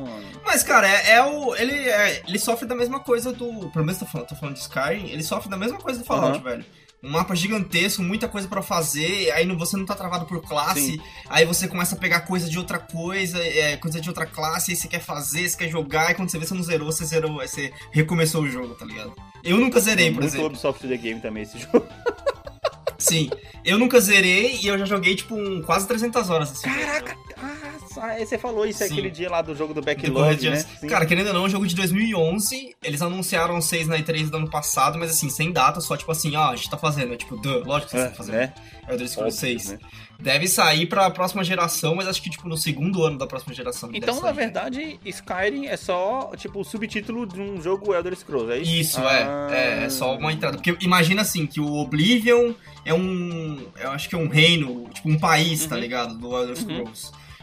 mano. 0.00 0.26
Mas, 0.44 0.62
cara, 0.62 0.88
é, 0.88 1.12
é 1.12 1.22
o. 1.24 1.54
Ele, 1.56 1.72
é- 1.72 2.22
ele 2.26 2.38
sofre 2.38 2.66
da 2.66 2.74
mesma 2.74 3.00
coisa 3.00 3.32
do. 3.32 3.68
Pelo 3.70 3.84
menos 3.84 3.98
tô 3.98 4.06
falando, 4.06 4.28
tô 4.28 4.34
falando 4.36 4.54
de 4.54 4.60
Skyrim, 4.62 5.08
ele 5.10 5.22
sofre 5.22 5.48
da 5.50 5.56
mesma 5.56 5.78
coisa 5.78 5.98
do 6.00 6.04
Fallout, 6.04 6.38
Aham. 6.38 6.42
velho. 6.50 6.64
Um 7.02 7.08
mapa 7.10 7.34
gigantesco, 7.34 8.02
muita 8.02 8.28
coisa 8.28 8.46
pra 8.46 8.60
fazer, 8.60 9.30
aí 9.30 9.46
você 9.56 9.74
não 9.74 9.86
tá 9.86 9.94
travado 9.94 10.26
por 10.26 10.42
classe, 10.42 10.82
Sim. 10.82 11.00
aí 11.30 11.46
você 11.46 11.66
começa 11.66 11.94
a 11.94 11.98
pegar 11.98 12.20
coisa 12.20 12.46
de 12.46 12.58
outra 12.58 12.78
coisa, 12.78 13.38
é, 13.42 13.74
coisa 13.78 13.98
de 14.02 14.08
outra 14.10 14.26
classe, 14.26 14.72
aí 14.72 14.76
você 14.76 14.86
quer 14.86 15.00
fazer, 15.00 15.48
você 15.48 15.56
quer 15.56 15.70
jogar, 15.70 16.10
e 16.10 16.14
quando 16.14 16.30
você 16.30 16.38
vê, 16.38 16.44
você 16.44 16.52
não 16.52 16.62
zerou, 16.62 16.92
você 16.92 17.06
zerou, 17.06 17.40
aí 17.40 17.48
você 17.48 17.72
recomeçou 17.90 18.42
o 18.42 18.50
jogo, 18.50 18.74
tá 18.74 18.84
ligado? 18.84 19.14
Eu 19.42 19.56
nunca 19.56 19.80
zerei, 19.80 20.08
por 20.10 20.20
Muito 20.20 20.26
exemplo. 20.26 20.48
Ubisoft 20.48 20.86
The 20.86 20.96
Game 20.98 21.20
também 21.22 21.44
esse 21.44 21.56
jogo. 21.72 21.86
Sim, 22.98 23.30
eu 23.64 23.78
nunca 23.78 23.98
zerei 23.98 24.58
e 24.62 24.66
eu 24.66 24.76
já 24.78 24.84
joguei, 24.84 25.16
tipo, 25.16 25.34
um, 25.34 25.62
quase 25.62 25.88
300 25.88 26.28
horas. 26.28 26.50
Assim, 26.52 26.68
Caraca, 26.68 27.16
ah, 27.38 27.69
Ah, 28.00 28.16
você 28.18 28.38
falou 28.38 28.66
isso 28.66 28.78
Sim. 28.78 28.92
aquele 28.92 29.10
dia 29.10 29.28
lá 29.30 29.42
do 29.42 29.54
jogo 29.54 29.74
do 29.74 29.82
Backlog, 29.82 30.48
né? 30.50 30.56
Sim. 30.56 30.86
Cara, 30.88 31.04
querendo 31.06 31.28
ou 31.28 31.34
não, 31.34 31.42
é 31.42 31.46
um 31.46 31.48
jogo 31.50 31.66
de 31.66 31.74
2011. 31.76 32.74
Eles 32.82 33.02
anunciaram 33.02 33.60
seis 33.60 33.86
na 33.86 33.98
E3 33.98 34.30
do 34.30 34.36
ano 34.38 34.48
passado, 34.50 34.98
mas 34.98 35.10
assim, 35.10 35.28
sem 35.28 35.52
data, 35.52 35.80
só 35.80 35.96
tipo 35.96 36.10
assim, 36.10 36.34
ó, 36.36 36.50
a 36.50 36.56
gente 36.56 36.70
tá 36.70 36.76
fazendo. 36.78 37.12
É 37.12 37.16
tipo, 37.16 37.36
duh, 37.36 37.62
lógico 37.64 37.90
que 37.90 37.96
vocês 37.98 38.02
é, 38.04 38.10
estão 38.10 38.16
fazendo. 38.26 38.36
né? 38.36 38.54
Elder 38.88 39.08
Scrolls 39.08 39.36
Óbvio, 39.44 39.60
6. 39.60 39.70
né? 39.72 39.78
Deve 40.18 40.48
sair 40.48 40.86
pra 40.86 41.08
próxima 41.10 41.42
geração, 41.42 41.94
mas 41.94 42.06
acho 42.06 42.20
que 42.20 42.28
tipo 42.28 42.46
no 42.46 42.56
segundo 42.56 43.02
ano 43.04 43.16
da 43.16 43.26
próxima 43.26 43.54
geração. 43.54 43.88
Então, 43.92 44.20
na 44.20 44.32
verdade, 44.32 44.98
Skyrim 45.04 45.66
é 45.66 45.76
só, 45.78 46.32
tipo, 46.36 46.60
o 46.60 46.64
subtítulo 46.64 47.26
de 47.26 47.40
um 47.40 47.60
jogo 47.62 47.94
Elder 47.94 48.14
Scrolls, 48.16 48.52
é 48.52 48.58
isso? 48.58 48.70
Isso, 48.72 49.00
Ah. 49.00 49.48
é, 49.50 49.80
é. 49.80 49.84
É 49.84 49.88
só 49.88 50.14
uma 50.16 50.30
entrada. 50.32 50.58
Porque 50.58 50.76
imagina 50.84 51.22
assim, 51.22 51.46
que 51.46 51.58
o 51.60 51.72
Oblivion 51.74 52.52
é 52.84 52.92
um. 52.92 53.66
Eu 53.80 53.90
acho 53.92 54.08
que 54.10 54.14
é 54.14 54.18
um 54.18 54.28
reino, 54.28 54.88
tipo 54.92 55.08
um 55.08 55.18
país, 55.18 55.64
tá 55.64 55.74
Uhum. 55.74 55.80
ligado? 55.80 56.18
Do 56.18 56.36
Elder 56.36 56.56
Uhum. 56.68 56.84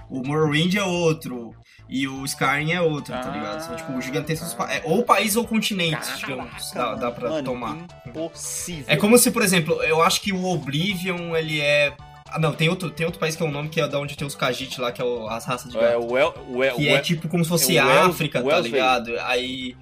O 0.09 0.21
Morrowind 0.25 0.75
é 0.75 0.83
outro. 0.83 1.53
E 1.89 2.07
o 2.07 2.23
Skyrim 2.25 2.71
é 2.73 2.81
outro, 2.81 3.13
tá 3.13 3.29
Ah, 3.31 3.37
ligado? 3.37 3.61
São 3.61 3.75
tipo 3.75 4.01
gigantescos. 4.01 4.53
pa- 4.53 4.71
É, 4.71 4.81
ou 4.85 5.03
país 5.03 5.35
ou 5.37 5.45
continentes, 5.47 6.17
digamos. 6.19 6.71
Caraca, 6.71 6.95
Dá, 6.95 7.07
dá 7.07 7.11
pra 7.11 7.29
mano, 7.29 7.43
tomar. 7.43 7.77
Impossível. 8.05 8.85
É 8.87 8.97
como 8.97 9.17
se, 9.17 9.31
por 9.31 9.41
exemplo, 9.41 9.81
eu 9.83 10.01
acho 10.01 10.19
que 10.21 10.33
o 10.33 10.43
Oblivion, 10.45 11.35
ele 11.35 11.61
é. 11.61 11.93
Ah, 12.29 12.37
não, 12.39 12.51
tem 12.51 12.67
outro, 12.67 12.89
tem 12.89 13.05
outro 13.05 13.19
país 13.21 13.37
que 13.37 13.43
é 13.43 13.45
o 13.45 13.51
nome 13.51 13.69
que 13.69 13.79
é 13.79 13.87
da 13.87 13.97
onde 13.99 14.17
tem 14.17 14.27
os 14.27 14.35
Khajiit 14.35 14.81
lá, 14.81 14.91
que 14.91 15.01
é 15.01 15.05
o- 15.05 15.29
as 15.29 15.45
raças 15.45 15.71
de 15.71 15.77
gato. 15.77 15.93
É, 15.93 15.97
o 15.97 16.17
El, 16.17 16.33
o 16.49 16.61
El, 16.63 16.75
Que 16.75 16.81
o 16.83 16.89
é 16.89 16.95
El- 16.95 17.01
tipo 17.01 17.29
como 17.29 17.43
se 17.45 17.49
fosse 17.49 17.77
é 17.77 17.85
o 17.85 17.89
El- 17.89 18.03
África, 18.09 18.43
o 18.43 18.49
tá 18.49 18.59
ligado? 18.59 19.13
Aí. 19.21 19.75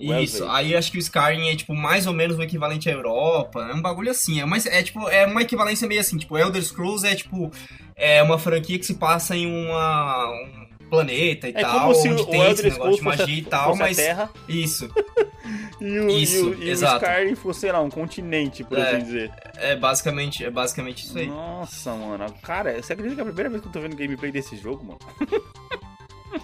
Isso, 0.00 0.48
aí 0.48 0.74
acho 0.74 0.90
que 0.90 0.98
o 0.98 1.00
Skyrim 1.00 1.48
é 1.48 1.56
tipo 1.56 1.74
mais 1.74 2.06
ou 2.06 2.12
menos 2.12 2.38
o 2.38 2.42
equivalente 2.42 2.88
à 2.88 2.92
Europa. 2.92 3.68
É 3.70 3.74
um 3.74 3.82
bagulho 3.82 4.10
assim. 4.10 4.40
É, 4.40 4.44
mais, 4.46 4.66
é 4.66 4.82
tipo, 4.82 5.08
é 5.08 5.26
uma 5.26 5.42
equivalência 5.42 5.86
meio 5.86 6.00
assim. 6.00 6.16
Tipo, 6.18 6.38
Elder 6.38 6.62
Scrolls 6.62 7.06
é 7.06 7.14
tipo. 7.14 7.50
É 7.96 8.22
uma 8.22 8.38
franquia 8.38 8.78
que 8.78 8.86
se 8.86 8.94
passa 8.94 9.36
em 9.36 9.46
uma. 9.46 10.30
um 10.30 10.70
planeta 10.88 11.46
e 11.48 11.52
É 11.54 11.60
tal. 11.60 11.80
como 11.82 11.94
se 11.94 12.08
onde 12.08 12.22
o 12.22 12.26
tem 12.26 12.40
esse 12.40 12.50
Elder 12.50 12.64
negócio 12.72 12.74
Scrolls 12.96 12.98
de 12.98 13.04
magia 13.04 13.38
e 13.38 13.42
tal, 13.44 13.76
mas. 13.76 13.96
Terra 13.96 14.30
Isso. 14.48 14.90
e 15.80 15.98
o, 15.98 16.10
Isso, 16.10 16.36
e 16.36 16.40
o, 16.40 16.62
e 16.62 16.68
o 16.68 16.70
exato. 16.70 17.04
Skyrim 17.04 17.34
fosse, 17.36 17.60
sei 17.60 17.72
lá, 17.72 17.80
um 17.80 17.90
continente, 17.90 18.64
por 18.64 18.78
É. 18.78 18.82
assim 18.82 19.04
dizer. 19.04 19.30
É 19.56 19.76
basicamente, 19.76 20.44
é 20.44 20.50
basicamente 20.50 21.04
isso 21.04 21.16
aí. 21.18 21.26
Nossa, 21.28 21.92
mano. 21.94 22.26
Cara, 22.42 22.82
você 22.82 22.92
acredita 22.94 23.14
que 23.16 23.20
é 23.20 23.22
a 23.22 23.26
primeira 23.26 23.50
vez 23.50 23.62
que 23.62 23.68
eu 23.68 23.72
tô 23.72 23.80
vendo 23.80 23.94
gameplay 23.96 24.32
desse 24.32 24.56
jogo, 24.56 24.84
mano? 24.84 24.98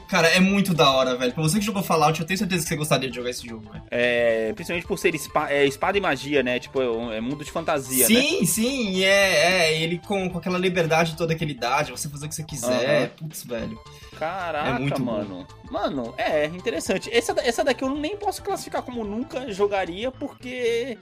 Cara, 0.09 0.29
é 0.29 0.41
muito 0.41 0.73
da 0.75 0.91
hora, 0.91 1.17
velho. 1.17 1.33
Pra 1.33 1.43
você 1.43 1.59
que 1.59 1.65
jogou 1.65 1.83
Fallout, 1.83 2.21
eu 2.21 2.27
tenho 2.27 2.39
certeza 2.39 2.63
que 2.63 2.69
você 2.69 2.77
gostaria 2.77 3.09
de 3.11 3.17
jogar 3.17 3.31
esse 3.31 3.47
jogo, 3.47 3.71
velho. 3.73 3.85
É, 3.91 4.53
principalmente 4.55 4.87
por 4.87 4.99
ser 4.99 5.15
espa- 5.15 5.51
é, 5.51 5.67
espada 5.67 5.97
e 5.99 6.01
magia, 6.01 6.43
né? 6.43 6.59
Tipo, 6.59 6.81
é, 6.81 7.17
é 7.17 7.21
mundo 7.21 7.45
de 7.45 7.51
fantasia, 7.51 8.09
né? 8.09 8.15
Sim, 8.15 8.47
sim, 8.47 8.91
e 8.93 9.05
é, 9.05 9.71
é 9.73 9.83
ele 9.83 9.99
com, 9.99 10.29
com 10.31 10.39
aquela 10.39 10.59
liberdade 10.59 11.17
toda 11.17 11.35
que 11.35 11.43
ele 11.45 11.55
dá, 11.55 11.83
de 11.83 11.91
você 11.93 12.09
fazer 12.09 12.27
o 12.27 12.29
que 12.29 12.35
você 12.35 12.45
quiser. 12.45 12.99
Aham. 13.03 13.09
Putz, 13.17 13.45
velho. 13.45 13.79
Caraca, 14.19 14.69
É 14.71 14.79
muito 14.79 14.99
bom. 15.03 15.13
mano. 15.13 15.47
Mano, 15.71 16.15
é 16.17 16.47
interessante. 16.47 17.11
Essa, 17.13 17.35
essa 17.43 17.63
daqui 17.65 17.83
eu 17.85 17.91
nem 17.95 18.17
posso 18.17 18.43
classificar 18.43 18.83
como 18.83 19.05
nunca 19.05 19.51
jogaria, 19.53 20.11
porque, 20.11 20.97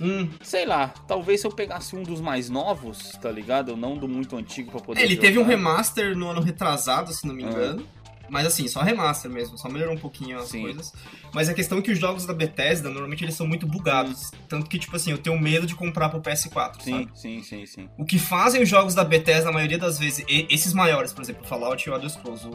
Hum. 0.00 0.28
sei 0.42 0.66
lá, 0.66 0.88
talvez 1.06 1.40
se 1.40 1.46
eu 1.46 1.50
pegasse 1.52 1.94
um 1.96 2.02
dos 2.02 2.20
mais 2.20 2.50
novos, 2.50 3.12
tá 3.22 3.30
ligado? 3.30 3.76
Não 3.76 3.96
do 3.96 4.08
muito 4.08 4.36
antigo 4.36 4.70
pra 4.70 4.80
poder 4.80 5.00
Ele 5.00 5.14
jogar. 5.14 5.22
teve 5.28 5.38
um 5.38 5.44
remaster 5.44 6.16
no 6.16 6.28
ano 6.28 6.40
retrasado, 6.40 7.12
se 7.12 7.26
não 7.26 7.34
me 7.34 7.44
Ah. 7.44 7.46
engano. 7.48 7.86
Mas 8.32 8.46
assim, 8.46 8.66
só 8.66 8.80
remaster 8.80 9.30
mesmo, 9.30 9.58
só 9.58 9.68
melhorou 9.68 9.94
um 9.94 9.98
pouquinho 9.98 10.38
as 10.38 10.48
Sim. 10.48 10.62
coisas. 10.62 10.90
Mas 11.34 11.50
a 11.50 11.54
questão 11.54 11.76
é 11.78 11.82
que 11.82 11.90
os 11.92 11.98
jogos 11.98 12.24
da 12.24 12.32
Bethesda, 12.32 12.88
normalmente 12.88 13.22
eles 13.22 13.34
são 13.34 13.46
muito 13.46 13.66
bugados. 13.66 14.30
Tanto 14.48 14.70
que, 14.70 14.78
tipo 14.78 14.96
assim, 14.96 15.10
eu 15.10 15.18
tenho 15.18 15.38
medo 15.38 15.66
de 15.66 15.74
comprar 15.74 16.08
pro 16.08 16.18
PS4, 16.18 16.80
Sim, 16.80 16.90
sabe? 16.92 17.10
sim, 17.14 17.42
sim, 17.42 17.66
sim. 17.66 17.88
O 17.98 18.06
que 18.06 18.18
fazem 18.18 18.62
os 18.62 18.68
jogos 18.70 18.94
da 18.94 19.04
Bethesda, 19.04 19.50
a 19.50 19.52
maioria 19.52 19.76
das 19.76 19.98
vezes, 19.98 20.24
e- 20.26 20.46
esses 20.50 20.72
maiores, 20.72 21.12
por 21.12 21.20
exemplo, 21.22 21.42
o 21.44 21.46
Fallout 21.46 21.86
e 21.86 21.90
o 21.92 21.94
Elder 21.94 22.08
Scrolls, 22.08 22.46
o, 22.48 22.52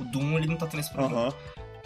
o 0.00 0.04
Doom, 0.04 0.38
ele 0.38 0.46
não 0.46 0.56
tá 0.56 0.68
tendo 0.68 0.78
esse 0.80 0.92
problema. 0.92 1.22
Aham. 1.22 1.34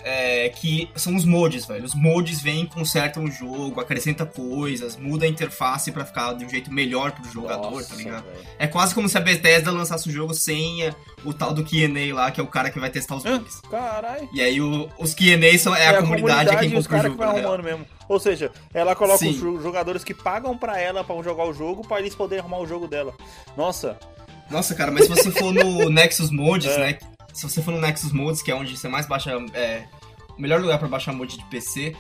É, 0.05 0.49
que 0.49 0.89
são 0.97 1.15
os 1.17 1.25
mods, 1.25 1.65
velho. 1.67 1.85
Os 1.85 1.95
mods 1.95 2.41
vêm, 2.41 2.67
consertam 2.67 3.25
o 3.25 3.31
jogo, 3.31 3.81
acrescenta 3.81 4.25
coisas, 4.27 4.97
muda 4.97 5.25
a 5.25 5.29
interface 5.29 5.91
pra 5.93 6.05
ficar 6.05 6.33
de 6.35 6.45
um 6.45 6.49
jeito 6.49 6.73
melhor 6.73 7.13
pro 7.13 7.25
jogador, 7.31 7.71
Nossa, 7.71 7.91
tá 7.91 7.95
ligado? 7.97 8.25
velho. 8.25 8.37
É 8.59 8.67
quase 8.67 8.95
como 8.95 9.09
se 9.09 9.17
a 9.17 9.21
Bethesda 9.21 9.71
lançasse 9.71 10.09
o 10.09 10.13
jogo 10.13 10.35
sem 10.35 10.93
o 11.25 11.33
tal 11.33 11.53
do 11.55 11.65
Q&A 11.65 12.15
lá, 12.15 12.31
que 12.31 12.41
é 12.41 12.43
o 12.45 12.47
cara 12.47 12.71
que 12.71 12.79
vai 12.81 12.91
testar 12.91 13.17
os 13.17 13.23
bugs. 13.23 13.61
Caralho. 13.71 14.29
E 14.35 14.41
aí 14.41 14.61
o- 14.61 14.89
os 14.99 15.15
Q&A 15.15 15.59
são 15.59 15.75
é, 15.75 15.87
a 15.89 16.01
comunidade, 16.01 16.51
é 16.51 16.57
quem 16.57 16.71
e 16.71 16.77
os 16.77 16.87
compra 16.87 16.87
o 16.87 16.89
caras 16.89 17.03
que 17.03 17.09
jogo. 17.09 17.19
vai 17.19 17.27
real. 17.29 17.39
arrumando 17.53 17.65
mesmo. 17.65 17.87
Ou 18.09 18.19
seja, 18.21 18.51
ela 18.75 18.95
coloca 18.95 19.19
Sim. 19.19 19.31
os 19.31 19.37
jo- 19.39 19.61
jogadores 19.63 20.03
que 20.05 20.13
pagam 20.13 20.57
pra 20.59 20.79
ela 20.81 21.03
pra 21.05 21.21
jogar 21.23 21.45
o 21.45 21.53
jogo 21.55 21.87
pra 21.87 21.99
eles 22.01 22.15
poderem 22.15 22.41
arrumar 22.41 22.59
o 22.59 22.67
jogo 22.67 22.87
dela. 22.89 23.13
Nossa, 23.57 23.97
Nossa, 24.51 24.75
cara, 24.75 24.91
mas 24.91 25.05
se 25.05 25.09
você 25.09 25.31
for 25.31 25.51
no 25.55 25.89
Nexus 25.89 26.31
Mods, 26.31 26.67
É. 26.69 26.79
né? 26.79 26.99
Se 27.33 27.43
você 27.49 27.63
for 27.63 27.73
no 27.73 27.81
Nexus 27.81 28.13
Mods, 28.13 28.43
que 28.43 28.51
é 28.51 28.55
onde 28.55 28.77
você 28.77 28.89
mais 28.89 29.07
baixa. 29.07 29.33
É, 29.55 29.85
o 30.37 30.41
melhor 30.41 30.61
lugar 30.61 30.79
pra 30.79 30.89
baixar 30.89 31.13
mod 31.13 31.37
de 31.37 31.45
PC. 31.47 31.95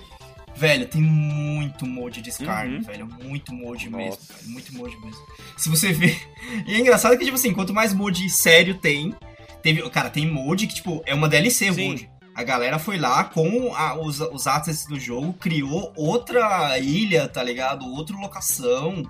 Velho, 0.54 0.86
tem 0.86 1.00
muito 1.00 1.86
mod 1.86 2.20
de 2.20 2.28
Skyrim, 2.28 2.76
Uhum. 2.76 2.82
velho. 2.82 3.08
Muito 3.24 3.54
mod 3.54 3.88
mesmo, 3.88 4.06
Nossa. 4.10 4.34
velho. 4.34 4.48
Muito 4.50 4.74
mod 4.74 4.96
mesmo. 5.00 5.26
Se 5.56 5.68
você 5.70 5.92
ver. 5.92 6.20
E 6.66 6.74
é 6.74 6.78
engraçado 6.78 7.16
que, 7.16 7.24
tipo 7.24 7.36
assim, 7.36 7.52
quanto 7.54 7.72
mais 7.72 7.94
mod 7.94 8.28
sério 8.28 8.74
tem. 8.74 9.14
Teve, 9.62 9.88
cara, 9.90 10.10
tem 10.10 10.26
mod 10.26 10.66
que, 10.66 10.74
tipo, 10.74 11.02
é 11.06 11.14
uma 11.14 11.28
DLC 11.28 11.72
Sim. 11.72 11.88
mod. 11.88 12.10
A 12.34 12.42
galera 12.42 12.78
foi 12.78 12.98
lá 12.98 13.24
com 13.24 13.74
a- 13.74 13.94
os, 13.98 14.20
os 14.20 14.46
assets 14.46 14.86
do 14.86 14.98
jogo, 15.00 15.32
criou 15.34 15.92
outra 15.96 16.78
ilha, 16.78 17.28
tá 17.28 17.42
ligado? 17.42 17.86
Outra 17.86 18.16
locação. 18.16 19.02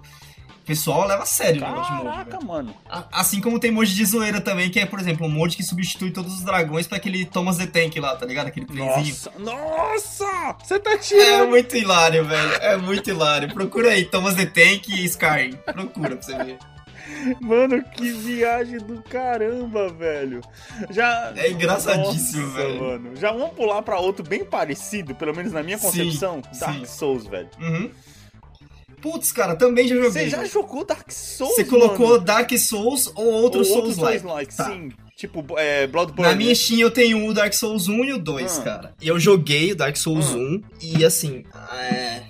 O 0.62 0.64
pessoal 0.64 1.08
leva 1.08 1.24
a 1.24 1.26
sério 1.26 1.60
o 1.60 1.66
negócio 1.68 1.96
de 1.96 2.02
caraca, 2.04 2.40
mano. 2.40 2.72
A- 2.88 3.04
Assim 3.12 3.40
como 3.40 3.58
tem 3.58 3.72
mod 3.72 3.92
de 3.92 4.04
zoeira 4.06 4.40
também, 4.40 4.70
que 4.70 4.78
é, 4.78 4.86
por 4.86 5.00
exemplo, 5.00 5.26
um 5.26 5.30
mod 5.30 5.56
que 5.56 5.62
substitui 5.64 6.12
todos 6.12 6.34
os 6.34 6.42
dragões 6.44 6.86
pra 6.86 6.98
aquele 6.98 7.24
Thomas 7.24 7.58
the 7.58 7.66
Tank 7.66 7.96
lá, 7.98 8.14
tá 8.14 8.24
ligado? 8.24 8.46
Aquele 8.46 8.66
trenzinho. 8.66 9.16
Nossa, 9.40 9.72
nossa! 9.76 10.56
Você 10.62 10.78
tá 10.78 10.92
É 10.92 10.98
tirando. 10.98 11.48
muito 11.50 11.76
hilário, 11.76 12.24
velho. 12.24 12.52
É 12.54 12.76
muito 12.76 13.10
hilário. 13.10 13.52
Procura 13.52 13.90
aí, 13.90 14.04
Thomas 14.04 14.34
the 14.36 14.46
Tank 14.46 14.88
e 14.88 15.04
Skyrim. 15.04 15.56
Procura 15.72 16.16
pra 16.16 16.22
você 16.22 16.36
ver. 16.44 16.58
Mano, 17.40 17.82
que 17.96 18.10
viagem 18.12 18.78
do 18.78 19.02
caramba, 19.02 19.88
velho. 19.92 20.40
Já. 20.90 21.32
É 21.36 21.50
engraçadíssimo, 21.50 22.46
Nossa, 22.46 22.56
velho. 22.62 22.80
Mano. 22.84 23.16
Já 23.16 23.32
vamos 23.32 23.50
pular 23.54 23.82
pra 23.82 23.98
outro 23.98 24.24
bem 24.24 24.44
parecido, 24.44 25.14
pelo 25.14 25.34
menos 25.34 25.52
na 25.52 25.62
minha 25.62 25.76
Sim, 25.78 25.86
concepção. 25.86 26.40
Dark 26.58 26.78
sim. 26.78 26.84
Souls, 26.86 27.26
velho. 27.26 27.48
Uhum. 27.60 27.90
Putz, 29.02 29.32
cara, 29.32 29.54
também 29.56 29.86
já 29.88 29.96
Você 29.96 30.02
joguei. 30.04 30.30
já 30.30 30.36
velho. 30.38 30.50
jogou 30.50 30.84
Dark 30.84 31.10
Souls? 31.10 31.54
Você 31.56 31.64
colocou 31.64 32.10
mano? 32.10 32.24
Dark 32.24 32.50
Souls 32.56 33.12
ou 33.14 33.26
outro 33.26 33.58
Ou 33.60 33.64
Souls 33.66 33.96
like? 33.98 34.20
Souls-like, 34.20 34.56
Tá. 34.56 34.64
sim. 34.70 34.90
Tipo, 35.16 35.44
é, 35.58 35.86
Bloodborne. 35.86 36.30
Na 36.30 36.36
minha 36.36 36.54
Steam 36.54 36.78
eu 36.80 36.90
tenho 36.90 37.26
o 37.28 37.34
Dark 37.34 37.52
Souls 37.52 37.88
1 37.88 38.04
e 38.04 38.12
o 38.14 38.18
2, 38.18 38.58
Ah. 38.58 38.62
cara. 38.62 38.94
E 39.00 39.08
eu 39.08 39.18
joguei 39.20 39.72
o 39.72 39.76
Dark 39.76 39.96
Souls 39.96 40.30
Ah. 40.32 40.36
1 40.36 40.62
e 40.80 41.04
assim, 41.04 41.44
é... 41.74 42.22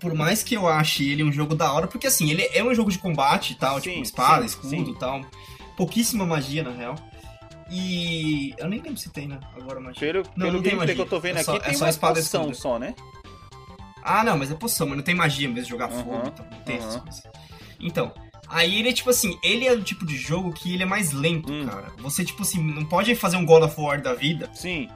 por 0.00 0.14
mais 0.14 0.42
que 0.42 0.54
eu 0.54 0.66
ache 0.68 1.10
ele 1.10 1.22
um 1.24 1.30
jogo 1.32 1.54
da 1.54 1.72
hora, 1.72 1.86
porque 1.88 2.06
assim, 2.06 2.30
ele 2.30 2.48
é 2.54 2.62
um 2.64 2.74
jogo 2.74 2.90
de 2.90 2.98
combate 2.98 3.52
e 3.52 3.56
tal, 3.56 3.74
Sim, 3.80 3.90
tipo 3.90 4.02
espada, 4.02 4.40
sim, 4.42 4.46
escudo 4.46 4.90
e 4.92 4.98
tal. 4.98 5.20
Pouquíssima 5.76 6.24
magia, 6.24 6.62
na 6.62 6.70
real. 6.70 6.94
E 7.70 8.54
eu 8.56 8.68
nem 8.68 8.80
lembro 8.80 8.96
se 8.98 9.10
tem, 9.10 9.28
né? 9.28 9.38
Agora 9.60 9.78
magia. 9.78 10.00
Pelo, 10.00 10.24
Não, 10.36 10.46
pelo 10.46 10.52
não 10.54 10.62
tem 10.62 10.74
magia. 10.74 10.94
que 10.94 11.00
eu 11.00 11.06
tô 11.06 11.20
vendo 11.20 11.38
É 11.38 11.42
só- 11.42 11.56
aqui, 11.56 11.66
é 11.66 11.68
tem 11.70 11.78
só 11.78 11.84
uma 11.84 11.90
espada 11.90 12.18
e 12.18 12.22
poção 12.22 12.54
só, 12.54 12.78
né? 12.78 12.94
Ah, 14.10 14.24
não, 14.24 14.38
mas 14.38 14.50
é 14.50 14.54
poção, 14.54 14.86
mas 14.86 14.96
não 14.96 15.04
tem 15.04 15.14
magia 15.14 15.48
mesmo, 15.48 15.68
jogar 15.68 15.86
Aham, 15.90 16.02
fogo 16.02 16.28
e 16.28 16.30
tal. 16.30 16.46
Não 16.50 16.58
tem 16.64 16.76
essas 16.76 16.94
aham. 16.94 17.02
coisas. 17.04 17.22
Então, 17.80 18.12
aí 18.48 18.78
ele 18.78 18.88
é 18.88 18.92
tipo 18.92 19.10
assim, 19.10 19.38
ele 19.42 19.66
é 19.66 19.72
o 19.72 19.82
tipo 19.82 20.06
de 20.06 20.16
jogo 20.16 20.52
que 20.52 20.72
ele 20.72 20.82
é 20.82 20.86
mais 20.86 21.12
lento, 21.12 21.52
Hum. 21.52 21.66
cara. 21.66 21.92
Você, 21.98 22.24
tipo 22.24 22.42
assim, 22.42 22.62
não 22.62 22.84
pode 22.84 23.14
fazer 23.14 23.36
um 23.36 23.44
God 23.44 23.64
of 23.64 23.78
War 23.80 24.00
da 24.00 24.14
vida 24.14 24.48
Sim. 24.54 24.88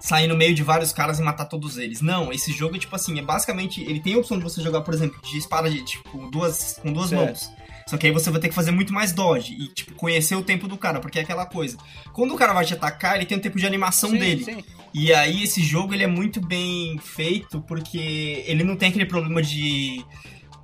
sair 0.00 0.26
no 0.26 0.36
meio 0.36 0.54
de 0.54 0.62
vários 0.62 0.92
caras 0.92 1.18
e 1.18 1.22
matar 1.22 1.44
todos 1.44 1.76
eles. 1.78 2.00
Não, 2.00 2.32
esse 2.32 2.52
jogo 2.52 2.74
é 2.76 2.78
tipo 2.78 2.96
assim, 2.96 3.18
é 3.18 3.22
basicamente. 3.22 3.82
Ele 3.82 4.00
tem 4.00 4.14
a 4.14 4.18
opção 4.18 4.38
de 4.38 4.42
você 4.44 4.60
jogar, 4.62 4.80
por 4.80 4.94
exemplo, 4.94 5.20
de 5.22 5.36
espada 5.38 5.70
de 5.70 5.84
tipo, 5.84 6.30
duas, 6.30 6.78
com 6.82 6.92
duas 6.92 7.10
Certo. 7.10 7.24
mãos. 7.24 7.52
Só 7.86 7.96
que 7.98 8.06
aí 8.06 8.12
você 8.12 8.30
vai 8.30 8.40
ter 8.40 8.48
que 8.48 8.54
fazer 8.54 8.70
muito 8.70 8.92
mais 8.92 9.12
dodge 9.12 9.52
e, 9.54 9.66
tipo, 9.68 9.92
conhecer 9.94 10.34
o 10.36 10.42
tempo 10.42 10.66
do 10.68 10.78
cara, 10.78 11.00
porque 11.00 11.18
é 11.18 11.22
aquela 11.22 11.44
coisa. 11.44 11.76
Quando 12.12 12.32
o 12.32 12.36
cara 12.38 12.52
vai 12.52 12.64
te 12.64 12.72
atacar, 12.72 13.16
ele 13.16 13.26
tem 13.26 13.36
um 13.36 13.40
tempo 13.40 13.58
de 13.58 13.66
animação 13.66 14.10
sim, 14.10 14.18
dele. 14.18 14.44
Sim. 14.44 14.64
E 14.94 15.12
aí 15.12 15.42
esse 15.44 15.62
jogo 15.62 15.94
ele 15.94 16.04
é 16.04 16.06
muito 16.06 16.40
bem 16.40 16.98
feito 16.98 17.60
porque 17.62 18.44
ele 18.46 18.62
não 18.64 18.76
tem 18.76 18.88
aquele 18.90 19.06
problema 19.06 19.42
de. 19.42 20.04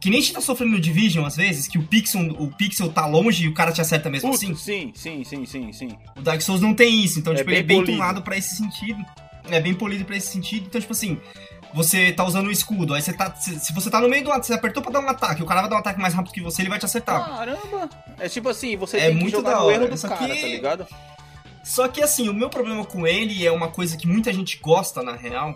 Que 0.00 0.11
nem 0.11 0.20
a 0.20 0.23
gente 0.23 0.35
tá 0.35 0.40
sofrendo 0.40 0.73
no 0.75 0.80
Division 0.80 1.25
às 1.26 1.35
vezes, 1.37 1.66
que 1.66 1.76
o 1.78 1.82
pixel, 1.82 2.20
o 2.38 2.47
pixel 2.56 2.88
tá 2.92 3.04
longe 3.06 3.44
e 3.44 3.49
o 3.49 3.54
cara 3.54 3.73
te 3.73 3.80
acerta 3.80 4.08
mesmo 4.08 4.30
Putz, 4.30 4.44
assim. 4.44 4.54
sim, 4.54 4.92
sim, 4.94 5.25
sim, 5.25 5.44
sim, 5.44 5.73
sim. 5.73 5.88
O 6.16 6.20
Dark 6.20 6.40
Souls 6.40 6.61
não 6.61 6.73
tem 6.73 7.02
isso, 7.02 7.18
então, 7.18 7.32
É 7.32 7.37
tipo, 7.37 7.47
bem 7.50 7.56
ele 7.56 7.64
é 7.64 7.66
bem 7.66 7.76
polido. 7.78 7.99
tunado 7.99 8.23
pra 8.23 8.37
esse 8.37 8.54
sentido. 8.54 9.04
É 9.50 9.61
bem 9.61 9.75
polido 9.75 10.04
pra 10.04 10.16
esse 10.16 10.28
sentido, 10.30 10.66
então, 10.68 10.80
tipo 10.80 10.92
assim, 10.92 11.18
você 11.75 12.12
tá 12.12 12.23
usando 12.25 12.47
o 12.47 12.52
escudo, 12.52 12.94
aí 12.94 13.02
você 13.02 13.12
tá. 13.12 13.35
Se, 13.35 13.58
se 13.58 13.73
você 13.73 13.90
tá 13.90 13.99
no 14.00 14.08
meio 14.08 14.23
do 14.23 14.30
você 14.30 14.52
apertou 14.52 14.82
pra 14.82 14.92
dar 14.92 15.00
um 15.00 15.08
ataque, 15.08 15.42
o 15.42 15.47
cara 15.47 15.62
vai 15.62 15.70
dar 15.70 15.76
um 15.76 15.80
ataque 15.80 15.99
mais 16.00 16.12
rápido 16.14 16.32
que 16.32 16.40
você, 16.42 16.62
ele 16.62 16.68
vai 16.68 16.78
te 16.78 16.85
acertar. 16.85 17.25
Caramba! 17.37 17.88
É 18.20 18.28
tipo 18.28 18.49
assim, 18.50 18.76
você 18.76 18.99
É 18.99 19.06
tem 19.06 19.16
que 19.16 19.20
muito 19.23 19.37
jogar 19.37 19.50
da 19.52 19.56
no 19.61 19.64
hora, 19.66 19.75
erro 19.76 19.88
do 19.88 19.97
só 19.99 20.06
cara, 20.08 20.32
que- 20.35 20.40
tá 20.40 20.47
ligado? 20.47 20.87
Só 21.65 21.87
que 21.88 22.03
assim, 22.03 22.29
o 22.29 22.35
meu 22.35 22.49
problema 22.49 22.85
com 22.85 23.07
ele 23.07 23.47
é 23.47 23.53
uma 23.53 23.69
coisa 23.69 23.97
que 23.97 24.07
muita 24.07 24.33
gente 24.33 24.59
gosta, 24.59 25.03
na 25.03 25.15
real. 25.17 25.55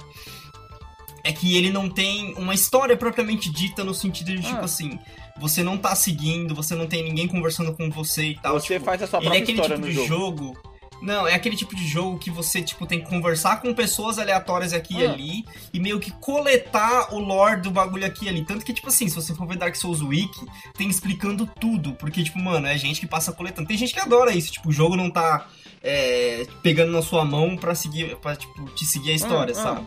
É 1.25 1.33
que 1.33 1.57
ele 1.57 1.71
não 1.71 1.89
tem 1.89 2.35
uma 2.35 2.53
história 2.55 2.97
propriamente 2.97 3.51
dita 3.51 3.85
no 3.85 3.95
sentido 3.95 4.35
de, 4.35 4.43
tipo 4.43 4.57
Ah. 4.57 4.65
assim, 4.65 4.99
você 5.39 5.63
não 5.63 5.79
tá 5.79 5.95
seguindo, 5.95 6.55
você 6.55 6.75
não 6.75 6.87
tem 6.87 7.05
ninguém 7.05 7.29
conversando 7.29 7.73
com 7.75 7.89
você 7.91 8.31
e 8.31 8.35
tal. 8.41 8.59
Você 8.59 8.75
tipo, 8.75 8.85
faz 8.85 9.03
a 9.03 9.07
sua 9.07 9.19
ele 9.21 9.27
é 9.27 9.31
própria 9.31 9.43
aquele 9.43 9.59
história 9.61 9.77
tipo 9.77 9.87
no 9.87 9.93
de 9.93 10.09
jogo. 10.09 10.45
jogo. 10.47 10.73
Não, 11.01 11.27
é 11.27 11.35
aquele 11.35 11.57
tipo 11.57 11.75
de 11.75 11.85
jogo 11.87 12.17
que 12.17 12.31
você, 12.31 12.63
tipo, 12.63 12.87
tem 12.87 13.01
que 13.01 13.09
conversar 13.09 13.61
com 13.61 13.75
pessoas 13.75 14.21
aleatórias 14.21 14.73
aqui 14.73 14.95
e 14.99 15.05
Ah. 15.07 15.11
ali 15.13 15.45
e 15.73 15.81
meio 15.81 15.99
que 15.99 16.13
coletar 16.13 17.13
o 17.13 17.19
lore 17.19 17.61
do 17.61 17.71
bagulho 17.73 18.07
aqui 18.07 18.27
e 18.27 18.29
ali. 18.29 18.45
Tanto 18.45 18.65
que, 18.65 18.73
tipo 18.73 18.87
assim, 18.89 19.09
se 19.09 19.15
você 19.17 19.35
for 19.35 19.47
ver 19.49 19.57
Dark 19.57 19.75
Souls 19.75 20.01
Wiki, 20.01 20.47
tem 20.75 20.89
explicando 20.89 21.45
tudo. 21.61 21.93
Porque, 21.95 22.23
tipo, 22.23 22.39
mano, 22.39 22.67
é 22.69 22.77
gente 22.79 23.01
que 23.01 23.07
passa 23.07 23.33
coletando. 23.33 23.67
Tem 23.67 23.77
gente 23.77 23.93
que 23.93 23.99
adora 24.01 24.33
isso, 24.33 24.53
tipo, 24.53 24.69
o 24.69 24.73
jogo 24.73 24.97
não 24.97 25.11
tá 25.11 25.49
é, 25.83 26.47
pegando 26.63 26.93
na 26.93 27.03
sua 27.03 27.25
mão 27.25 27.57
pra 27.57 27.75
seguir, 27.75 28.17
pra, 28.17 28.37
tipo, 28.37 28.65
te 28.75 28.85
seguir 28.87 29.11
a 29.13 29.15
história, 29.15 29.55
Ah, 29.57 29.61
ah. 29.61 29.63
sabe? 29.63 29.87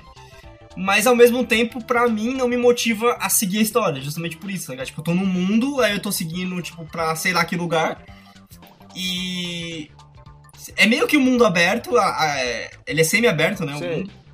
Mas 0.77 1.07
ao 1.07 1.15
mesmo 1.15 1.45
tempo, 1.45 1.81
pra 1.83 2.05
mim, 2.09 2.33
não 2.33 2.49
me 2.49 2.57
motiva 2.57 3.13
a 3.21 3.29
seguir 3.29 3.59
a 3.59 3.61
história, 3.61 4.01
justamente 4.01 4.35
por 4.35 4.51
isso, 4.51 4.67
tá 4.67 4.73
ligado? 4.73 4.87
Tipo, 4.87 4.99
eu 4.99 5.05
tô 5.05 5.13
no 5.13 5.25
mundo, 5.25 5.79
aí 5.81 5.93
eu 5.93 6.01
tô 6.01 6.11
seguindo, 6.11 6.61
tipo, 6.61 6.83
pra 6.85 7.15
sei 7.15 7.31
lá 7.31 7.45
que 7.45 7.55
lugar. 7.55 8.03
E. 8.95 9.89
É 10.75 10.85
meio 10.87 11.07
que 11.07 11.15
um 11.15 11.21
mundo 11.21 11.45
aberto, 11.45 11.95
a- 11.97 12.21
a- 12.23 12.39
é- 12.39 12.71
ele 12.87 13.01
é 13.01 13.03
semi-aberto, 13.03 13.63
né? 13.65 13.73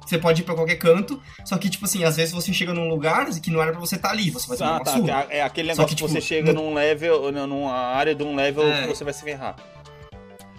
Você 0.06 0.18
pode 0.18 0.42
ir 0.42 0.46
pra 0.46 0.56
qualquer 0.56 0.76
canto, 0.78 1.22
só 1.46 1.58
que, 1.58 1.70
tipo 1.70 1.86
assim, 1.86 2.04
às 2.04 2.16
vezes 2.18 2.34
você 2.34 2.52
chega 2.52 2.74
num 2.74 2.90
lugar 2.90 3.28
que 3.40 3.50
não 3.52 3.62
era 3.62 3.72
pra 3.72 3.80
você 3.80 3.96
estar 3.96 4.10
ali, 4.10 4.30
você 4.32 4.48
vai 4.48 4.58
tomar 4.58 4.70
Ah, 4.72 4.76
uma 4.76 4.84
tá. 4.84 4.92
surra. 4.94 5.28
É 5.30 5.42
aquele 5.42 5.74
Só 5.76 5.82
negócio 5.84 5.96
que, 5.96 6.04
que, 6.04 6.10
você 6.10 6.16
tipo, 6.20 6.28
chega 6.28 6.54
no- 6.54 6.64
num 6.70 6.74
level, 6.74 7.32
numa 7.32 7.72
área 7.74 8.14
de 8.16 8.24
um 8.24 8.36
level 8.36 8.68
É. 8.68 8.82
que 8.82 8.88
você 8.88 9.04
vai 9.04 9.14
se 9.14 9.24
ferrar. 9.24 9.56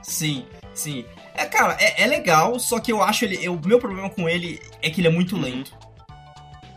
Sim, 0.02 0.44
sim. 0.74 1.04
É, 1.34 1.44
cara, 1.46 1.76
é, 1.80 2.02
é 2.02 2.06
legal, 2.06 2.58
só 2.58 2.78
que 2.80 2.92
eu 2.92 3.02
acho 3.02 3.24
ele. 3.24 3.48
O 3.48 3.60
meu 3.64 3.78
problema 3.78 4.10
com 4.10 4.28
ele 4.28 4.60
é 4.80 4.90
que 4.90 5.00
ele 5.00 5.08
é 5.08 5.10
muito 5.10 5.36
Uhum. 5.36 5.42
lento. 5.42 5.72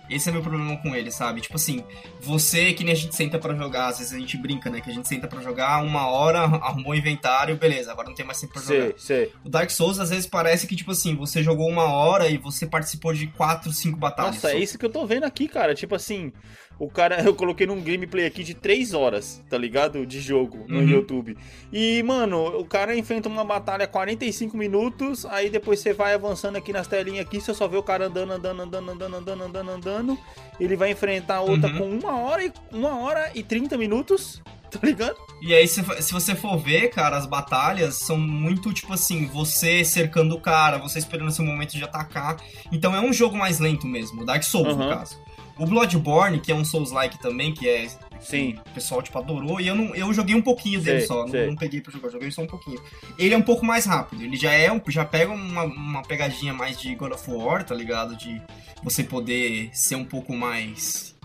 Esse 0.07 0.29
é 0.29 0.31
meu 0.31 0.43
problema 0.43 0.77
com 0.77 0.95
ele, 0.95 1.09
sabe? 1.09 1.41
Tipo 1.41 1.55
assim, 1.55 1.83
você 2.21 2.73
que 2.73 2.83
nem 2.83 2.93
a 2.93 2.95
gente 2.95 3.15
senta 3.15 3.39
pra 3.39 3.55
jogar, 3.55 3.87
às 3.87 3.97
vezes 3.97 4.13
a 4.13 4.19
gente 4.19 4.37
brinca, 4.37 4.69
né? 4.69 4.79
Que 4.79 4.91
a 4.91 4.93
gente 4.93 5.07
senta 5.07 5.27
pra 5.27 5.41
jogar 5.41 5.83
uma 5.83 6.05
hora, 6.07 6.41
arrumou 6.41 6.91
o 6.91 6.95
inventário, 6.95 7.57
beleza, 7.57 7.91
agora 7.91 8.07
não 8.07 8.15
tem 8.15 8.23
mais 8.23 8.39
tempo 8.39 8.53
pra 8.53 8.61
jogar. 8.61 8.81
Sei, 8.81 8.93
sei. 8.99 9.31
O 9.43 9.49
Dark 9.49 9.71
Souls 9.71 9.97
às 9.99 10.11
vezes 10.11 10.27
parece 10.27 10.67
que, 10.67 10.75
tipo 10.75 10.91
assim, 10.91 11.15
você 11.15 11.41
jogou 11.41 11.67
uma 11.67 11.85
hora 11.91 12.29
e 12.29 12.37
você 12.37 12.67
participou 12.67 13.15
de 13.15 13.25
quatro, 13.25 13.71
cinco 13.73 13.97
batalhas. 13.97 14.35
Nossa, 14.35 14.49
só. 14.51 14.55
é 14.55 14.59
isso 14.59 14.77
que 14.77 14.85
eu 14.85 14.91
tô 14.91 15.07
vendo 15.07 15.23
aqui, 15.23 15.47
cara. 15.47 15.73
Tipo 15.73 15.95
assim, 15.95 16.31
o 16.79 16.89
cara, 16.89 17.21
eu 17.23 17.33
coloquei 17.35 17.65
num 17.67 17.81
gameplay 17.81 18.25
aqui 18.25 18.43
de 18.43 18.53
3 18.53 18.93
horas, 18.93 19.43
tá 19.49 19.57
ligado? 19.57 20.05
De 20.05 20.19
jogo 20.19 20.65
no 20.67 20.79
Uhum. 20.79 20.87
YouTube. 20.87 21.37
E, 21.71 22.01
mano, 22.03 22.45
o 22.59 22.65
cara 22.65 22.95
enfrenta 22.95 23.29
uma 23.29 23.43
batalha 23.43 23.87
45 23.87 24.57
minutos, 24.57 25.25
aí 25.25 25.49
depois 25.49 25.79
você 25.79 25.93
vai 25.93 26.13
avançando 26.13 26.55
aqui 26.57 26.71
nas 26.73 26.87
telinhas 26.87 27.25
aqui, 27.25 27.39
você 27.39 27.53
só 27.53 27.67
vê 27.67 27.77
o 27.77 27.83
cara 27.83 28.07
andando, 28.07 28.33
andando, 28.33 28.61
andando, 28.61 28.91
andando, 28.91 29.15
andando, 29.15 29.43
andando, 29.43 29.69
andando. 29.71 30.19
Ele 30.59 30.75
vai 30.75 30.91
enfrentar 30.91 31.41
outra 31.41 31.69
Uhum. 31.71 31.77
com 31.77 31.89
uma 32.07 32.17
hora 32.19 32.43
e 32.45 32.51
uma 32.71 32.97
hora 32.99 33.31
e 33.35 33.43
30 33.43 33.77
minutos, 33.77 34.41
tá 34.71 34.79
ligado? 34.83 35.15
E 35.41 35.53
aí, 35.53 35.67
se, 35.67 35.83
se 36.01 36.11
você 36.13 36.33
for 36.33 36.57
ver, 36.57 36.89
cara, 36.89 37.17
as 37.17 37.25
batalhas 37.25 37.95
são 37.95 38.17
muito, 38.17 38.73
tipo 38.73 38.93
assim, 38.93 39.25
você 39.27 39.83
cercando 39.83 40.35
o 40.35 40.39
cara, 40.41 40.77
você 40.77 40.97
esperando 40.97 41.31
seu 41.31 41.45
momento 41.45 41.73
de 41.73 41.83
atacar. 41.83 42.37
Então 42.71 42.95
é 42.95 43.01
um 43.01 43.11
jogo 43.13 43.37
mais 43.37 43.59
lento 43.59 43.85
mesmo, 43.85 44.25
Dark 44.25 44.43
Souls, 44.43 44.75
no 44.75 44.83
Uhum. 44.83 44.89
caso. 44.89 45.17
O 45.57 45.65
Bloodborne, 45.65 46.39
que 46.39 46.51
é 46.51 46.55
um 46.55 46.65
Souls-like 46.65 47.19
também, 47.19 47.53
que 47.53 47.67
é... 47.67 47.87
Sim. 48.19 48.57
O 48.65 48.69
pessoal, 48.71 49.01
tipo, 49.01 49.17
adorou. 49.19 49.59
E 49.61 49.67
eu, 49.67 49.75
não, 49.75 49.93
eu 49.95 50.11
joguei 50.13 50.35
um 50.35 50.41
pouquinho 50.41 50.81
dele 50.81 50.99
Sei, 50.99 51.07
só, 51.07 51.21
não, 51.21 51.27
sei. 51.29 51.47
não 51.47 51.55
peguei 51.55 51.79
pra 51.79 51.91
jogar, 51.91 52.09
joguei 52.09 52.31
só 52.31 52.41
um 52.41 52.47
pouquinho. 52.47 52.81
Ele 53.17 53.33
é 53.33 53.37
um 53.37 53.41
pouco 53.41 53.63
mais 53.65 53.85
rápido, 53.85 54.23
ele 54.23 54.35
já 54.35 54.51
é, 54.51 54.71
um- 54.71 54.81
já 54.87 55.05
pega 55.05 55.31
uma, 55.31 55.63
uma 55.63 56.01
pegadinha 56.01 56.53
mais 56.53 56.79
de 56.79 56.95
God 56.95 57.11
of 57.13 57.29
War, 57.29 57.63
tá 57.63 57.75
ligado? 57.75 58.15
De 58.15 58.41
você 58.83 59.03
poder 59.03 59.69
ser 59.73 59.95
um 59.95 60.05
pouco 60.05 60.33
mais 60.35 61.15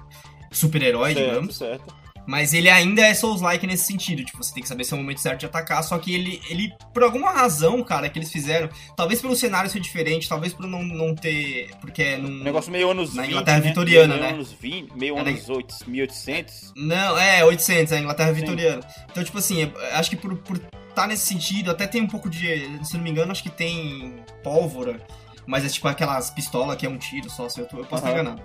super-herói, 0.52 1.14
digamos. 1.14 1.56
Certo. 1.56 1.94
Mas 2.26 2.54
ele 2.54 2.68
ainda 2.70 3.02
é 3.02 3.12
Souls-like 3.14 3.66
nesse 3.66 3.84
sentido, 3.84 4.24
tipo, 4.24 4.38
você 4.38 4.52
tem 4.54 4.62
que 4.62 4.68
saber 4.68 4.84
seu 4.84 4.96
momento 4.96 5.20
certo 5.20 5.40
de 5.40 5.46
atacar, 5.46 5.82
só 5.82 5.98
que 5.98 6.14
ele, 6.14 6.40
ele 6.48 6.72
por 6.94 7.02
alguma 7.02 7.30
razão, 7.32 7.82
cara, 7.82 8.08
que 8.08 8.18
eles 8.18 8.30
fizeram, 8.30 8.68
talvez 8.96 9.20
pelo 9.20 9.34
cenário 9.34 9.68
ser 9.70 9.80
diferente, 9.80 10.28
talvez 10.28 10.52
por 10.52 10.66
não, 10.66 10.82
não 10.82 11.14
ter, 11.14 11.70
porque 11.80 12.02
é 12.02 12.16
num... 12.18 12.28
Um 12.40 12.44
negócio 12.44 12.70
meio 12.70 12.90
anos 12.90 13.14
Na 13.14 13.22
20, 13.22 13.30
Inglaterra 13.30 13.58
né? 13.60 13.68
vitoriana, 13.68 14.14
meio 14.14 14.20
né? 14.26 14.30
Anos 14.32 14.52
20, 14.52 14.92
meio 14.96 15.16
É, 15.16 15.20
anos 15.20 15.48
8, 15.48 15.74
1800. 15.88 16.72
Não, 16.76 17.18
é, 17.18 17.44
800, 17.44 17.92
é 17.92 17.96
a 17.96 18.00
Inglaterra 18.00 18.28
Sim. 18.34 18.40
vitoriana. 18.40 18.80
Então, 19.10 19.24
tipo 19.24 19.38
assim, 19.38 19.62
é- 19.64 19.94
acho 19.94 20.10
que 20.10 20.16
por, 20.16 20.36
por 20.36 20.58
tá 20.94 21.06
nesse 21.06 21.26
sentido, 21.26 21.70
até 21.70 21.86
tem 21.86 22.02
um 22.02 22.06
pouco 22.08 22.28
de, 22.30 22.68
se 22.84 22.94
não 22.96 23.02
me 23.02 23.10
engano, 23.10 23.32
acho 23.32 23.42
que 23.42 23.50
tem 23.50 24.16
pólvora, 24.44 25.00
mas 25.46 25.64
é 25.64 25.68
tipo 25.68 25.88
aquelas 25.88 26.30
pistolas 26.30 26.76
que 26.76 26.86
é 26.86 26.88
um 26.88 26.98
tiro 26.98 27.28
só, 27.30 27.48
se 27.48 27.60
eu, 27.60 27.66
tô- 27.66 27.78
eu 27.78 27.84
posso 27.84 28.04
estar 28.06 28.10
Aham. 28.10 28.20
enganado. 28.20 28.42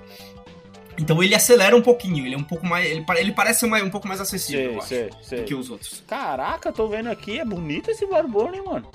Então 0.97 1.21
ele 1.21 1.35
acelera 1.35 1.75
um 1.75 1.81
pouquinho, 1.81 2.25
ele 2.25 2.35
é 2.35 2.37
um 2.37 2.43
pouco 2.43 2.65
mais, 2.65 2.85
ele, 2.89 3.05
ele 3.17 3.31
parece 3.31 3.61
ser 3.61 3.65
um 3.83 3.89
pouco 3.89 4.07
mais 4.07 4.21
acessível, 4.21 4.61
Sei, 4.61 4.73
eu 4.75 4.77
acho, 4.79 4.87
sei, 4.87 5.09
sei. 5.39 5.43
que 5.43 5.53
os 5.53 5.69
outros. 5.69 6.03
Caraca, 6.07 6.71
tô 6.71 6.87
vendo 6.87 7.09
aqui, 7.09 7.39
é 7.39 7.45
bonito 7.45 7.91
esse 7.91 8.05
Bloodborne, 8.05 8.57
hein, 8.57 8.63
mano. 8.65 8.87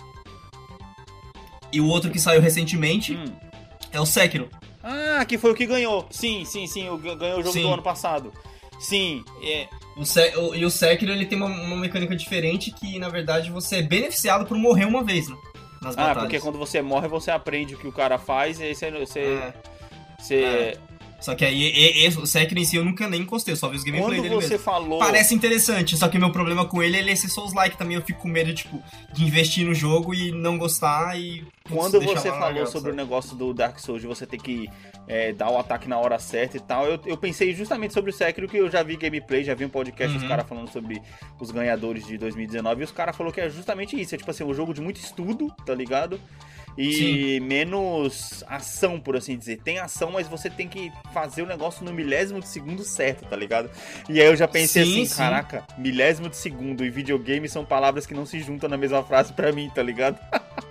E 1.73 1.81
o 1.81 1.87
outro 1.87 2.11
que 2.11 2.19
saiu 2.19 2.41
recentemente 2.41 3.15
Hum. 3.15 3.33
é 3.93 4.01
o 4.01 4.07
Sekiro. 4.07 4.49
Ah, 4.83 5.25
que 5.27 5.37
foi 5.39 5.53
o 5.53 5.55
que 5.55 5.67
ganhou. 5.67 6.07
Sim, 6.11 6.45
sim, 6.45 6.67
sim, 6.67 6.89
o 6.89 6.97
ganhou 6.97 7.39
o 7.41 7.43
jogo 7.43 7.53
Sim. 7.53 7.63
do 7.63 7.73
ano 7.75 7.83
passado. 7.83 8.33
Sim, 8.81 9.23
é. 9.43 9.69
O 9.97 10.05
Se- 10.07 10.35
o- 10.37 10.55
e 10.55 10.65
o 10.65 10.71
Sekiro 10.71 11.13
ele 11.13 11.27
tem 11.27 11.37
uma, 11.37 11.47
uma 11.47 11.77
mecânica 11.77 12.17
diferente 12.17 12.71
que, 12.73 12.99
na 12.99 13.09
verdade, 13.11 13.51
você 13.51 13.77
é 13.77 13.83
beneficiado 13.83 14.47
por 14.47 14.57
morrer 14.57 14.87
uma 14.87 15.05
vez, 15.05 15.29
né? 15.29 15.37
Nas 15.83 15.95
Ah, 15.97 16.01
batalhas. 16.09 16.23
porque 16.23 16.41
quando 16.41 16.59
você 16.59 16.81
morre, 16.81 17.09
você 17.09 17.31
aprende 17.31 17.75
o 17.75 17.79
que 17.79 17.87
o 17.87 17.93
cara 17.93 18.19
faz 18.19 18.59
e 18.59 18.65
aí 18.65 18.75
você. 18.75 18.91
você, 18.91 19.21
É, 19.21 19.55
você- 20.19 20.43
É. 20.43 20.79
Só 21.21 21.35
que 21.35 21.45
aí, 21.45 21.55
e- 21.63 22.07
e- 22.07 22.09
o 22.09 22.27
Sekiro 22.27 22.59
em 22.61 22.65
si 22.65 22.77
eu 22.77 22.85
nunca 22.85 23.07
nem 23.07 23.21
encostei, 23.21 23.53
eu 23.53 23.57
só 23.57 23.69
vi 23.69 23.77
os 23.77 23.85
gameplay 23.85 24.19
Quando 24.19 24.23
dele 24.23 24.35
você 24.35 24.51
mesmo. 24.51 24.65
falou. 24.65 24.99
Parece 24.99 25.35
interessante, 25.35 25.97
só 25.97 26.09
que 26.09 26.17
o 26.17 26.21
meu 26.21 26.33
problema 26.33 26.65
com 26.65 26.83
ele 26.83 26.97
é 26.97 27.01
ele 27.01 27.15
ser 27.15 27.29
Souls-like 27.29 27.77
também. 27.77 27.97
Eu 27.97 28.03
fico 28.03 28.21
com 28.21 28.29
medo, 28.29 28.55
tipo, 28.55 28.83
de 29.13 29.25
investir 29.25 29.67
no 29.67 29.75
jogo 29.75 30.15
e 30.15 30.33
não 30.33 30.57
gostar 30.57 31.19
e. 31.19 31.45
Quando 31.71 32.01
você 32.01 32.31
falou 32.31 32.67
sobre 32.67 32.91
o 32.91 32.95
sabe? 32.95 32.97
negócio 32.97 33.37
do 33.37 33.53
Dark 33.55 33.79
Souls, 33.79 34.01
de 34.01 34.09
você 34.09 34.27
ter 34.27 34.39
que 34.39 34.69
é, 35.07 35.33
dar 35.33 35.51
o 35.51 35.59
ataque 35.59 35.89
na 35.89 35.99
hora 35.99 36.19
certa 36.19 36.57
e 36.57 36.61
tal, 36.61 36.87
eu, 36.87 36.99
eu 37.07 37.17
pensei 37.17 37.53
justamente 37.55 37.93
sobre 37.95 38.11
o 38.11 38.15
Sekiro, 38.15 38.49
que 38.49 38.57
eu 38.57 38.69
já 38.71 38.83
vi 38.83 38.97
gameplay, 38.97 39.45
já 39.45 39.55
vi 39.55 39.65
um 39.65 39.69
podcast 39.69 40.13
dos 40.13 40.23
Uhum. 40.23 40.29
caras 40.29 40.49
falando 40.49 40.71
sobre 40.73 41.01
os 41.39 41.51
ganhadores 41.51 42.07
de 42.07 42.17
2019, 42.19 42.81
e 42.81 42.85
os 42.85 42.91
caras 42.91 43.15
falaram 43.17 43.33
que 43.35 43.41
é 43.41 43.49
justamente 43.51 44.01
isso, 44.01 44.15
é 44.15 44.19
tipo 44.19 44.31
assim, 44.31 44.43
um 44.43 44.55
jogo 44.55 44.73
de 44.75 44.81
muito 44.81 44.97
estudo, 44.97 45.49
tá 45.65 45.75
ligado? 45.75 46.19
E 46.81 47.41
menos 47.41 48.43
ação, 48.49 48.99
por 48.99 49.17
assim 49.17 49.37
dizer. 49.37 49.61
Tem 49.63 49.79
ação, 49.79 50.11
mas 50.13 50.27
você 50.27 50.49
tem 50.49 50.69
que 50.69 50.91
fazer 51.13 51.43
o 51.43 51.47
negócio 51.47 51.85
no 51.85 51.93
milésimo 51.93 52.41
de 52.41 52.49
segundo 52.49 52.83
certo, 52.83 53.27
tá 53.27 53.37
ligado? 53.37 53.71
E 54.09 54.21
aí 54.21 54.27
eu 54.27 54.37
já 54.37 54.49
pensei 54.49 54.85
Sim, 54.85 54.93
assim, 54.93 55.05
sim. 55.07 55.17
caraca, 55.17 55.65
milésimo 55.77 56.29
de 56.29 56.37
segundo 56.37 56.85
e 56.85 56.91
videogame 56.91 57.49
são 57.49 57.65
palavras 57.65 58.07
que 58.07 58.15
não 58.15 58.25
se 58.25 58.41
juntam 58.41 58.69
na 58.69 58.77
mesma 58.77 59.03
frase 59.03 59.33
pra 59.33 59.53
mim, 59.53 59.71
tá 59.75 59.83
ligado? 59.83 60.19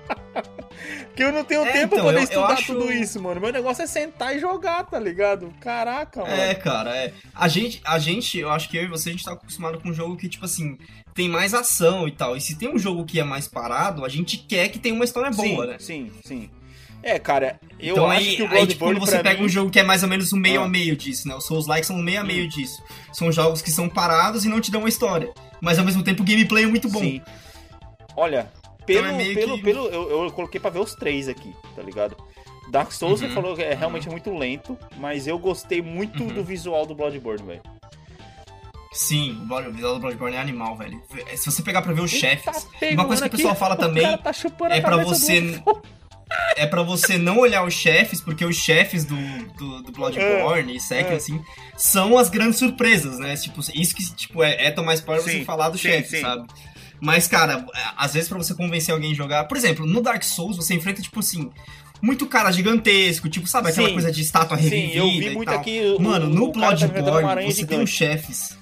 Porque 1.07 1.23
eu 1.23 1.31
não 1.31 1.43
tenho 1.43 1.61
É, 1.65 1.71
tempo 1.71 1.95
então, 1.95 1.97
pra 1.97 2.03
poder 2.03 2.15
eu- 2.17 2.19
eu 2.19 2.23
estudar 2.23 2.47
acho- 2.53 2.65
tudo 2.73 2.91
isso, 2.91 3.21
mano. 3.21 3.41
Meu 3.41 3.51
negócio 3.51 3.83
é 3.83 3.87
sentar 3.87 4.35
e 4.35 4.39
jogar, 4.39 4.83
tá 4.85 4.99
ligado? 4.99 5.53
Caraca, 5.59 6.21
mano. 6.21 6.33
É, 6.33 6.55
cara, 6.55 6.95
é. 6.95 7.13
A 7.35 7.47
gente, 7.47 7.81
a 7.85 7.99
gente, 7.99 8.37
eu 8.39 8.49
acho 8.49 8.69
que 8.69 8.77
eu 8.77 8.83
e 8.83 8.87
você, 8.87 9.09
a 9.09 9.11
gente 9.11 9.23
tá 9.25 9.33
acostumado 9.33 9.79
com 9.79 9.89
um 9.89 9.93
jogo 9.93 10.15
que, 10.17 10.29
tipo 10.29 10.45
assim, 10.45 10.77
tem 11.13 11.27
mais 11.27 11.53
ação 11.53 12.07
e 12.07 12.11
tal. 12.11 12.35
E 12.37 12.41
se 12.41 12.55
tem 12.55 12.69
um 12.73 12.79
jogo 12.79 13.05
que 13.05 13.19
é 13.19 13.23
mais 13.23 13.47
parado, 13.47 14.05
a 14.05 14.09
gente 14.09 14.37
quer 14.37 14.69
que 14.69 14.79
tenha 14.79 14.95
uma 14.95 15.03
história 15.05 15.31
boa, 15.31 15.45
sim, 15.45 15.67
né? 15.71 15.77
sim, 15.79 16.11
sim. 16.23 16.49
É, 17.01 17.17
cara, 17.17 17.57
eu 17.79 17.93
então 17.93 18.11
acho 18.11 18.19
aí, 18.27 18.35
que 18.35 18.41
o 18.41 18.45
aí 18.45 18.49
Bloodborne 18.51 18.67
tipo, 18.73 18.85
quando 18.85 18.99
você 18.99 19.19
pega 19.23 19.39
mim... 19.39 19.45
um 19.45 19.49
jogo 19.49 19.71
que 19.71 19.79
é 19.79 19.83
mais 19.83 20.03
ou 20.03 20.09
menos 20.09 20.33
um 20.33 20.37
meio 20.37 20.61
Ah. 20.61 20.65
a 20.65 20.67
meio 20.67 20.97
disso, 20.97 21.29
né? 21.29 21.35
Os 21.35 21.45
Souls 21.45 21.65
likes 21.65 21.87
são 21.87 21.95
meio 21.97 22.19
a 22.19 22.23
meio 22.25 22.45
disso. 22.49 22.83
São 23.13 23.31
jogos 23.31 23.61
que 23.61 23.71
são 23.71 23.87
parados 23.87 24.43
e 24.43 24.49
não 24.49 24.59
te 24.59 24.69
dão 24.69 24.81
uma 24.81 24.89
história. 24.89 25.31
Mas 25.61 25.79
ao 25.79 25.85
mesmo 25.85 26.03
tempo 26.03 26.23
o 26.23 26.25
gameplay 26.25 26.65
é 26.65 26.67
muito 26.67 26.89
bom. 26.89 26.99
Sim. 26.99 27.21
Olha, 28.17 28.51
pelo, 28.93 29.07
Então 29.07 29.19
é 29.21 29.33
pelo, 29.35 29.57
que- 29.57 29.63
pelo 29.63 29.87
eu, 29.87 30.23
eu 30.25 30.31
coloquei 30.31 30.59
pra 30.59 30.69
ver 30.69 30.79
os 30.79 30.93
três 30.95 31.27
aqui, 31.27 31.53
tá 31.75 31.81
ligado? 31.81 32.15
Dark 32.69 32.91
Souls, 32.91 33.21
Uhum. 33.21 33.27
você 33.29 33.33
falou 33.33 33.55
que 33.55 33.63
é 33.63 33.73
realmente 33.73 34.07
muito 34.09 34.35
lento, 34.37 34.77
mas 34.97 35.25
eu 35.27 35.39
gostei 35.39 35.81
muito 35.81 36.21
Uhum. 36.23 36.29
do 36.33 36.43
visual 36.43 36.85
do 36.85 36.93
Bloodborne, 36.93 37.41
velho. 37.43 37.61
Sim, 38.91 39.39
o 39.49 39.71
visual 39.71 39.93
do 39.95 39.99
Bloodborne 39.99 40.35
é 40.35 40.39
animal, 40.39 40.75
velho. 40.75 41.01
Se 41.35 41.45
você 41.51 41.61
pegar 41.61 41.81
pra 41.83 41.93
ver 41.93 42.01
os 42.01 42.11
Ele 42.11 42.21
chefes, 42.21 42.63
tá 42.79 42.87
uma 42.93 43.05
coisa 43.05 43.29
que 43.29 43.35
o 43.35 43.37
pessoal 43.37 43.55
fala 43.55 43.75
também 43.75 44.03
tá 44.17 44.31
é 44.71 44.81
pra 44.81 44.97
você- 44.97 45.61
é 46.57 46.65
pra 46.65 46.81
você 46.83 47.17
não 47.17 47.37
olhar 47.39 47.63
os 47.63 47.73
chefes, 47.73 48.19
porque 48.19 48.43
os 48.43 48.55
chefes 48.55 49.05
do, 49.05 49.15
do, 49.57 49.83
do 49.83 49.91
Bloodborne 49.91 50.75
e 50.75 50.79
Sekiro, 50.79 51.13
É. 51.13 51.17
assim, 51.17 51.39
são 51.77 52.17
as 52.17 52.29
grandes 52.29 52.57
surpresas, 52.57 53.19
né? 53.19 53.35
Tipo, 53.35 53.59
isso 53.75 53.95
que 53.95 54.15
tipo, 54.15 54.43
é, 54.43 54.65
é 54.65 54.71
tomar 54.71 54.95
spoiler 54.95 55.23
Sim, 55.23 55.39
você 55.39 55.45
falar 55.45 55.69
do 55.69 55.77
sim, 55.77 55.87
chefe, 55.89 56.09
sim. 56.17 56.21
sabe? 56.21 56.47
Mas, 57.01 57.27
cara, 57.27 57.65
é, 57.73 57.83
às 57.97 58.13
vezes 58.13 58.27
pra 58.27 58.37
você 58.37 58.53
convencer 58.53 58.93
alguém 58.93 59.11
a 59.11 59.15
jogar... 59.15 59.45
Por 59.45 59.57
exemplo, 59.57 59.85
no 59.85 60.01
Dark 60.01 60.23
Souls 60.23 60.57
você 60.57 60.73
enfrenta, 60.73 61.01
tipo 61.01 61.19
assim, 61.19 61.49
muito 62.01 62.25
cara 62.25 62.51
gigantesco, 62.51 63.29
tipo, 63.29 63.47
sabe? 63.47 63.69
Aquela 63.69 63.87
Sim. 63.87 63.93
coisa 63.93 64.11
de 64.11 64.21
estátua 64.21 64.57
Sim, 64.57 64.63
revivida 64.63 64.97
eu 64.97 65.09
vi 65.09 65.29
muito 65.31 65.51
aqui. 65.51 65.97
Mano, 65.99 66.27
o, 66.27 66.29
no 66.29 66.51
tá 66.51 66.59
Bloodborne 66.59 67.29
aranha 67.29 67.51
você 67.51 67.65
tem 67.65 67.81
os 67.81 67.89
gigante. 67.89 68.21
chefes... 68.21 68.57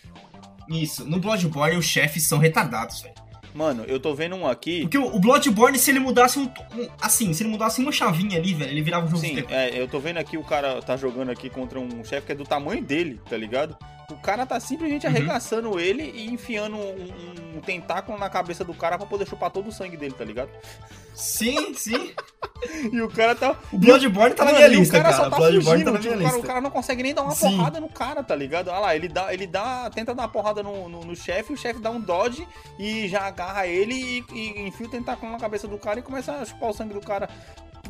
Isso, 0.70 1.06
no 1.06 1.18
Bloodborne 1.18 1.78
os 1.78 1.86
chefes 1.86 2.24
são 2.24 2.38
retardados, 2.38 3.02
velho. 3.02 3.16
Mano, 3.58 3.86
eu 3.88 4.00
tô 4.00 4.14
vendo 4.14 4.36
um 4.36 4.48
aqui. 4.48 4.82
Porque 4.82 5.00
o 5.00 5.18
Bloodborne, 5.20 5.80
se 5.80 5.90
ele 5.90 5.98
mudasse 6.00 6.38
um, 6.38 6.44
um, 6.44 6.88
Assim, 7.02 7.34
se 7.34 7.42
ele 7.42 7.50
mudasse 7.50 7.82
uma 7.82 7.92
chavinha 7.92 8.38
ali, 8.38 8.54
velho, 8.54 8.70
ele 8.70 8.84
virava 8.84 9.08
um 9.08 9.10
jogo 9.10 9.20
Sim, 9.22 9.44
é, 9.50 9.82
eu 9.82 9.88
tô 9.88 10.00
vendo 10.00 10.18
aqui 10.18 10.38
o 10.38 10.44
cara 10.44 10.80
tá 10.80 10.96
jogando 10.96 11.32
aqui 11.32 11.50
contra 11.50 11.80
um 11.80 12.04
chefe 12.06 12.28
que 12.28 12.32
é 12.34 12.36
do 12.36 12.44
tamanho 12.44 12.84
dele, 12.84 13.20
tá 13.28 13.36
ligado? 13.36 13.76
O 14.12 14.16
cara 14.18 14.46
tá 14.46 14.60
simplesmente 14.60 15.08
Uhum. 15.08 15.12
arregaçando 15.12 15.80
ele 15.80 16.04
e 16.04 16.28
enfiando 16.28 16.76
um, 16.78 17.58
um 17.58 17.60
tentáculo 17.62 18.16
na 18.20 18.30
cabeça 18.30 18.64
do 18.64 18.76
cara 18.76 18.96
pra 18.96 19.08
poder 19.08 19.28
chupar 19.28 19.50
todo 19.50 19.70
o 19.70 19.72
sangue 19.72 19.98
dele, 19.98 20.14
tá 20.14 20.24
ligado? 20.24 20.50
Sim, 21.16 21.74
sim. 21.74 22.12
E 22.92 23.02
o 23.02 23.10
cara 23.10 23.36
tá. 23.36 23.56
O 23.72 23.78
Bloodborne 23.78 24.36
tá 24.36 24.46
na 24.46 24.54
minha 24.54 24.68
lista, 24.68 24.98
o 24.98 25.02
cara. 25.02 25.16
cara. 25.16 25.24
só 25.24 25.30
tá 25.30 25.38
Bloodborne 25.38 25.84
fugindo, 25.84 25.92
tá 25.94 26.00
tipo, 26.00 26.14
o, 26.14 26.18
cara, 26.18 26.30
o 26.30 26.36
lista. 26.36 26.48
cara 26.48 26.62
não 26.62 26.72
consegue 26.72 27.04
nem 27.04 27.14
dar 27.14 27.24
uma 27.24 27.32
Sim. 27.32 27.58
porrada 27.58 27.80
no 27.80 27.90
cara, 27.90 28.24
tá 28.24 28.36
ligado? 28.36 28.70
Olha 28.70 28.80
lá, 28.80 28.96
ele 28.96 29.08
dá, 29.08 29.34
ele 29.34 29.48
dá, 29.48 29.90
tenta 29.90 30.14
dar 30.16 30.24
uma 30.24 30.30
porrada 30.30 30.64
no, 30.64 30.88
no, 30.90 31.02
no 31.02 31.16
chefe, 31.16 31.54
o 31.54 31.58
chefe 31.58 31.80
dá 31.80 31.90
um 31.90 32.00
dodge 32.00 32.48
e 32.80 33.08
já 33.08 33.22
agarra 33.22 33.68
ele 33.68 33.94
e, 33.94 34.26
e 34.34 34.68
enfia 34.68 34.88
o 34.88 34.90
tentáculo 34.90 35.32
na 35.32 35.38
cabeça 35.38 35.68
do 35.68 35.78
cara 35.78 36.00
e 36.00 36.04
começa 36.04 36.34
a 36.34 36.46
chupar 36.46 36.70
o 36.70 36.74
sangue 36.74 36.94
do 36.94 37.02
cara. 37.02 37.30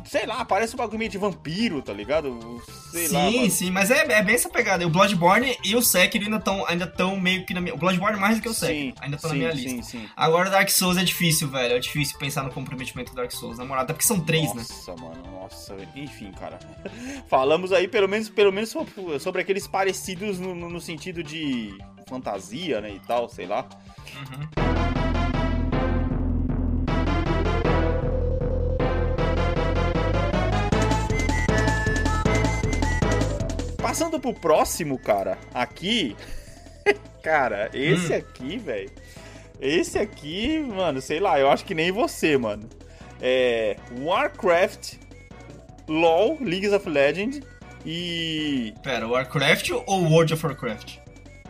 Sei 0.08 0.24
lá, 0.26 0.44
parece 0.44 0.74
um 0.74 0.78
bagulho 0.78 0.98
meio 0.98 1.10
de 1.10 1.18
vampiro, 1.18 1.82
tá 1.82 1.92
ligado? 1.92 2.62
Sei 2.90 3.08
lá. 3.08 3.30
sim, 3.30 3.36
mano. 3.38 3.50
sim, 3.50 3.70
mas 3.70 3.90
é, 3.90 4.10
é 4.10 4.22
bem 4.22 4.34
essa 4.34 4.48
pegada. 4.48 4.86
O 4.86 4.90
Bloodborne 4.90 5.56
e 5.64 5.76
o 5.76 5.82
Sekiro 5.82 6.24
ainda 6.24 6.38
estão 6.38 6.66
ainda 6.66 6.86
tão 6.86 7.20
meio 7.20 7.44
que 7.44 7.52
na 7.52 7.60
minha. 7.60 7.74
O 7.74 7.78
Bloodborne 7.78 8.18
mais 8.18 8.36
do 8.36 8.42
que 8.42 8.48
o 8.48 8.54
Sekiro. 8.54 8.96
ainda 9.00 9.16
estão 9.16 9.28
na 9.30 9.34
sim, 9.34 9.38
minha 9.40 9.52
lista. 9.52 9.68
Sim, 9.70 9.82
sim. 9.82 10.08
Agora 10.16 10.48
Dark 10.50 10.68
Souls 10.70 10.96
é 10.96 11.04
difícil, 11.04 11.48
velho. 11.48 11.74
É 11.74 11.78
difícil 11.78 12.18
pensar 12.18 12.42
no 12.42 12.50
comprometimento 12.50 13.12
do 13.12 13.16
Dark 13.16 13.30
Souls, 13.32 13.58
na 13.58 13.64
moral. 13.64 13.84
Até 13.84 13.92
porque 13.92 14.06
são 14.06 14.18
três, 14.20 14.52
né? 14.54 14.64
Nossa, 14.68 14.94
mano, 14.96 15.22
nossa. 15.30 15.76
Enfim, 15.94 16.32
cara. 16.32 16.58
Falamos 17.28 17.70
aí 17.72 17.86
pelo 17.86 18.08
menos, 18.08 18.28
pelo 18.28 18.50
menos 18.52 18.74
sobre, 19.20 19.42
aqueles 19.42 19.66
parecidos 19.66 20.38
no- 20.38 20.54
no 20.54 20.80
sentido 20.80 21.22
de 21.22 21.76
fantasia, 22.08 22.80
né, 22.80 22.92
e 22.92 23.00
tal, 23.00 23.28
sei 23.28 23.46
lá. 23.46 23.68
Uhum. 24.14 25.17
Passando 33.88 34.20
pro 34.20 34.34
próximo, 34.34 34.98
cara, 34.98 35.38
aqui. 35.54 36.14
cara, 37.24 37.70
esse 37.72 38.12
Hum. 38.12 38.16
aqui, 38.18 38.58
velho. 38.58 38.90
Esse 39.58 39.98
aqui, 39.98 40.58
mano, 40.58 41.00
sei 41.00 41.18
lá, 41.18 41.40
eu 41.40 41.50
acho 41.50 41.64
que 41.64 41.74
nem 41.74 41.90
você, 41.90 42.36
mano. 42.36 42.68
É. 43.18 43.78
Warcraft, 43.98 44.96
LOL, 45.88 46.36
League 46.38 46.68
of 46.68 46.86
Legends 46.86 47.40
e. 47.86 48.74
Pera, 48.82 49.08
Warcraft 49.08 49.70
ou 49.86 50.04
World 50.04 50.34
of 50.34 50.44
Warcraft? 50.46 50.98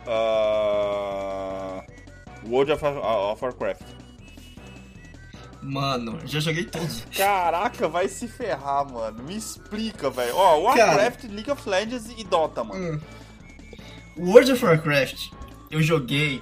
ah, 0.07 1.83
World 2.47 2.71
of, 2.71 2.85
of 2.85 3.43
Warcraft. 3.43 3.83
Mano, 5.61 6.19
já 6.25 6.39
joguei 6.39 6.63
todos. 6.63 7.03
Caraca, 7.15 7.87
vai 7.87 8.07
se 8.07 8.27
ferrar, 8.27 8.89
mano. 8.89 9.23
Me 9.23 9.35
explica, 9.35 10.09
velho. 10.09 10.35
Ó, 10.35 10.57
Warcraft, 10.61 11.23
League 11.25 11.51
of 11.51 11.67
Legends 11.69 12.09
e 12.17 12.23
Dota, 12.23 12.63
mano. 12.63 12.95
Hum. 12.95 12.99
World 14.17 14.51
of 14.53 14.65
Warcraft 14.65 15.27
eu 15.71 15.81
joguei 15.81 16.41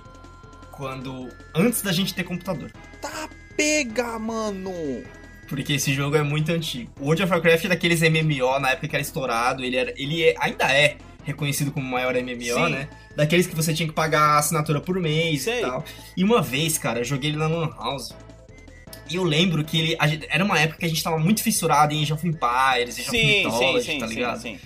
quando. 0.71 1.29
antes 1.55 1.81
da 1.81 1.91
gente 1.91 2.13
ter 2.13 2.23
computador. 2.23 2.71
Tá 3.01 3.27
pega, 3.55 4.17
mano. 4.19 4.71
Porque 5.49 5.73
esse 5.73 5.93
jogo 5.93 6.15
é 6.15 6.21
muito 6.23 6.51
antigo. 6.51 6.91
O 6.99 7.05
World 7.05 7.23
of 7.23 7.31
Warcraft 7.31 7.65
é 7.65 7.67
daqueles 7.69 8.01
MMO 8.01 8.59
na 8.59 8.71
época 8.71 8.87
que 8.87 8.95
era 8.95 9.01
estourado. 9.01 9.63
Ele, 9.63 9.77
era, 9.77 9.93
ele 9.95 10.23
é- 10.23 10.35
ainda 10.39 10.65
é 10.71 10.97
reconhecido 11.23 11.71
como 11.71 11.85
o 11.87 11.89
maior 11.91 12.15
MMO, 12.15 12.43
Sim. 12.65 12.69
né? 12.69 12.89
Daqueles 13.15 13.47
que 13.47 13.55
você 13.55 13.73
tinha 13.73 13.87
que 13.87 13.93
pagar 13.95 14.37
assinatura 14.37 14.79
por 14.79 14.99
mês 14.99 15.43
Sei. 15.43 15.59
e 15.59 15.61
tal. 15.61 15.83
E 16.15 16.23
uma 16.23 16.41
vez, 16.41 16.77
cara, 16.77 16.99
eu 16.99 17.03
joguei 17.05 17.31
ele 17.31 17.37
na 17.37 17.47
Lan 17.47 17.69
House. 17.75 18.13
E 19.09 19.15
eu 19.15 19.23
lembro 19.23 19.63
que 19.63 19.79
ele. 19.79 19.97
gente- 20.07 20.27
era 20.29 20.43
uma 20.43 20.59
época 20.59 20.79
que 20.79 20.85
a 20.85 20.89
gente 20.89 21.01
tava 21.03 21.17
muito 21.17 21.41
fissurado 21.43 21.93
em 21.93 22.01
Age 22.03 22.13
of 22.13 22.27
Empires, 22.27 22.97
Age 22.99 23.01
of 23.09 23.11
Sim, 23.11 23.19
sim, 23.27 23.43
Mythology, 23.45 23.85
sim, 23.85 23.99
tá 23.99 24.07
sim, 24.07 24.13
ligado? 24.15 24.41
sim. 24.41 24.59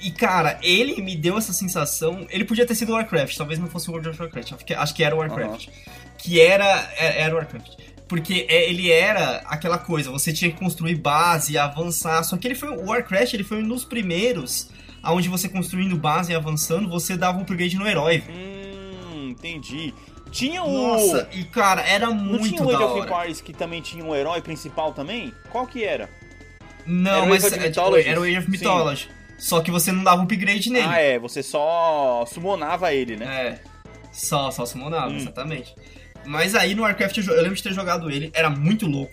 E, 0.00 0.10
cara, 0.12 0.58
ele 0.62 1.02
me 1.02 1.16
deu 1.16 1.36
essa 1.38 1.52
sensação. 1.52 2.26
Ele 2.30 2.44
podia 2.44 2.64
ter 2.64 2.74
sido 2.74 2.92
Warcraft, 2.92 3.36
talvez 3.36 3.58
não 3.58 3.66
fosse 3.66 3.88
o 3.88 3.92
World 3.92 4.08
of 4.10 4.20
Warcraft. 4.22 4.52
acho 4.52 4.94
que- 4.94 5.02
era 5.02 5.14
o 5.14 5.18
Warcraft. 5.18 5.68
Que 6.18 6.40
era. 6.40 6.64
é- 6.96 7.22
Era 7.22 7.34
o 7.34 7.38
Warcraft. 7.38 7.72
Porque 8.06 8.46
é, 8.48 8.70
ele 8.70 8.90
era 8.90 9.38
aquela 9.46 9.76
coisa, 9.76 10.10
você 10.10 10.32
tinha 10.32 10.50
que 10.50 10.56
construir 10.56 10.94
base 10.94 11.52
e 11.52 11.58
avançar. 11.58 12.22
Só 12.24 12.36
que 12.36 12.46
ele 12.48 12.54
foi. 12.54 12.70
O 12.70 12.86
Warcraft 12.86 13.34
ele 13.34 13.44
foi 13.44 13.62
um 13.62 13.68
dos 13.68 13.84
primeiros. 13.84 14.70
Onde 15.04 15.28
você 15.28 15.48
construindo 15.48 15.96
base 15.96 16.32
e 16.32 16.34
avançando, 16.34 16.88
você 16.88 17.16
dava 17.16 17.38
um 17.38 17.42
upgrade 17.42 17.76
no 17.76 17.86
herói. 17.86 18.22
Hum, 18.28 19.28
entendi. 19.30 19.92
Tinha 20.30 20.62
o. 20.62 20.70
Nossa, 20.72 21.28
e 21.32 21.44
cara, 21.44 21.80
era 21.82 22.06
Não 22.06 22.14
muito 22.14 22.48
tinha 22.48 22.62
o 22.62 22.70
Age 22.74 22.82
of. 22.82 23.00
Empires 23.00 23.40
que 23.40 23.52
também 23.52 23.80
tinha 23.80 24.04
um 24.04 24.14
herói 24.14 24.40
principal 24.40 24.92
também? 24.92 25.32
Qual 25.50 25.66
que 25.66 25.84
era? 25.84 26.08
Não, 26.86 27.10
Era 27.10 27.22
o 27.24 27.28
mas 27.28 27.44
of 27.44 27.54
é, 27.58 27.70
tipo, 27.70 27.96
era 27.96 28.20
o 28.20 28.24
Age 28.24 28.38
of 28.38 28.44
Sim. 28.46 28.50
Mythology. 28.52 29.08
Só 29.38 29.60
que 29.60 29.70
você 29.70 29.92
não 29.92 30.02
dava 30.02 30.22
upgrade 30.22 30.70
nele. 30.70 30.86
Ah, 30.88 31.00
é, 31.00 31.18
você 31.18 31.42
só 31.42 32.24
summonava 32.26 32.92
ele, 32.92 33.16
né? 33.16 33.26
É. 33.26 33.58
Só, 34.12 34.50
só 34.50 34.66
summonava, 34.66 35.12
Hum. 35.12 35.16
exatamente. 35.16 35.74
Mas 36.24 36.54
aí 36.54 36.74
no 36.74 36.82
Warcraft 36.82 37.18
eu, 37.18 37.24
eu 37.34 37.42
lembro 37.42 37.54
de 37.56 37.62
ter 37.62 37.72
jogado 37.72 38.10
ele, 38.10 38.30
era 38.34 38.50
muito 38.50 38.86
louco. 38.86 39.12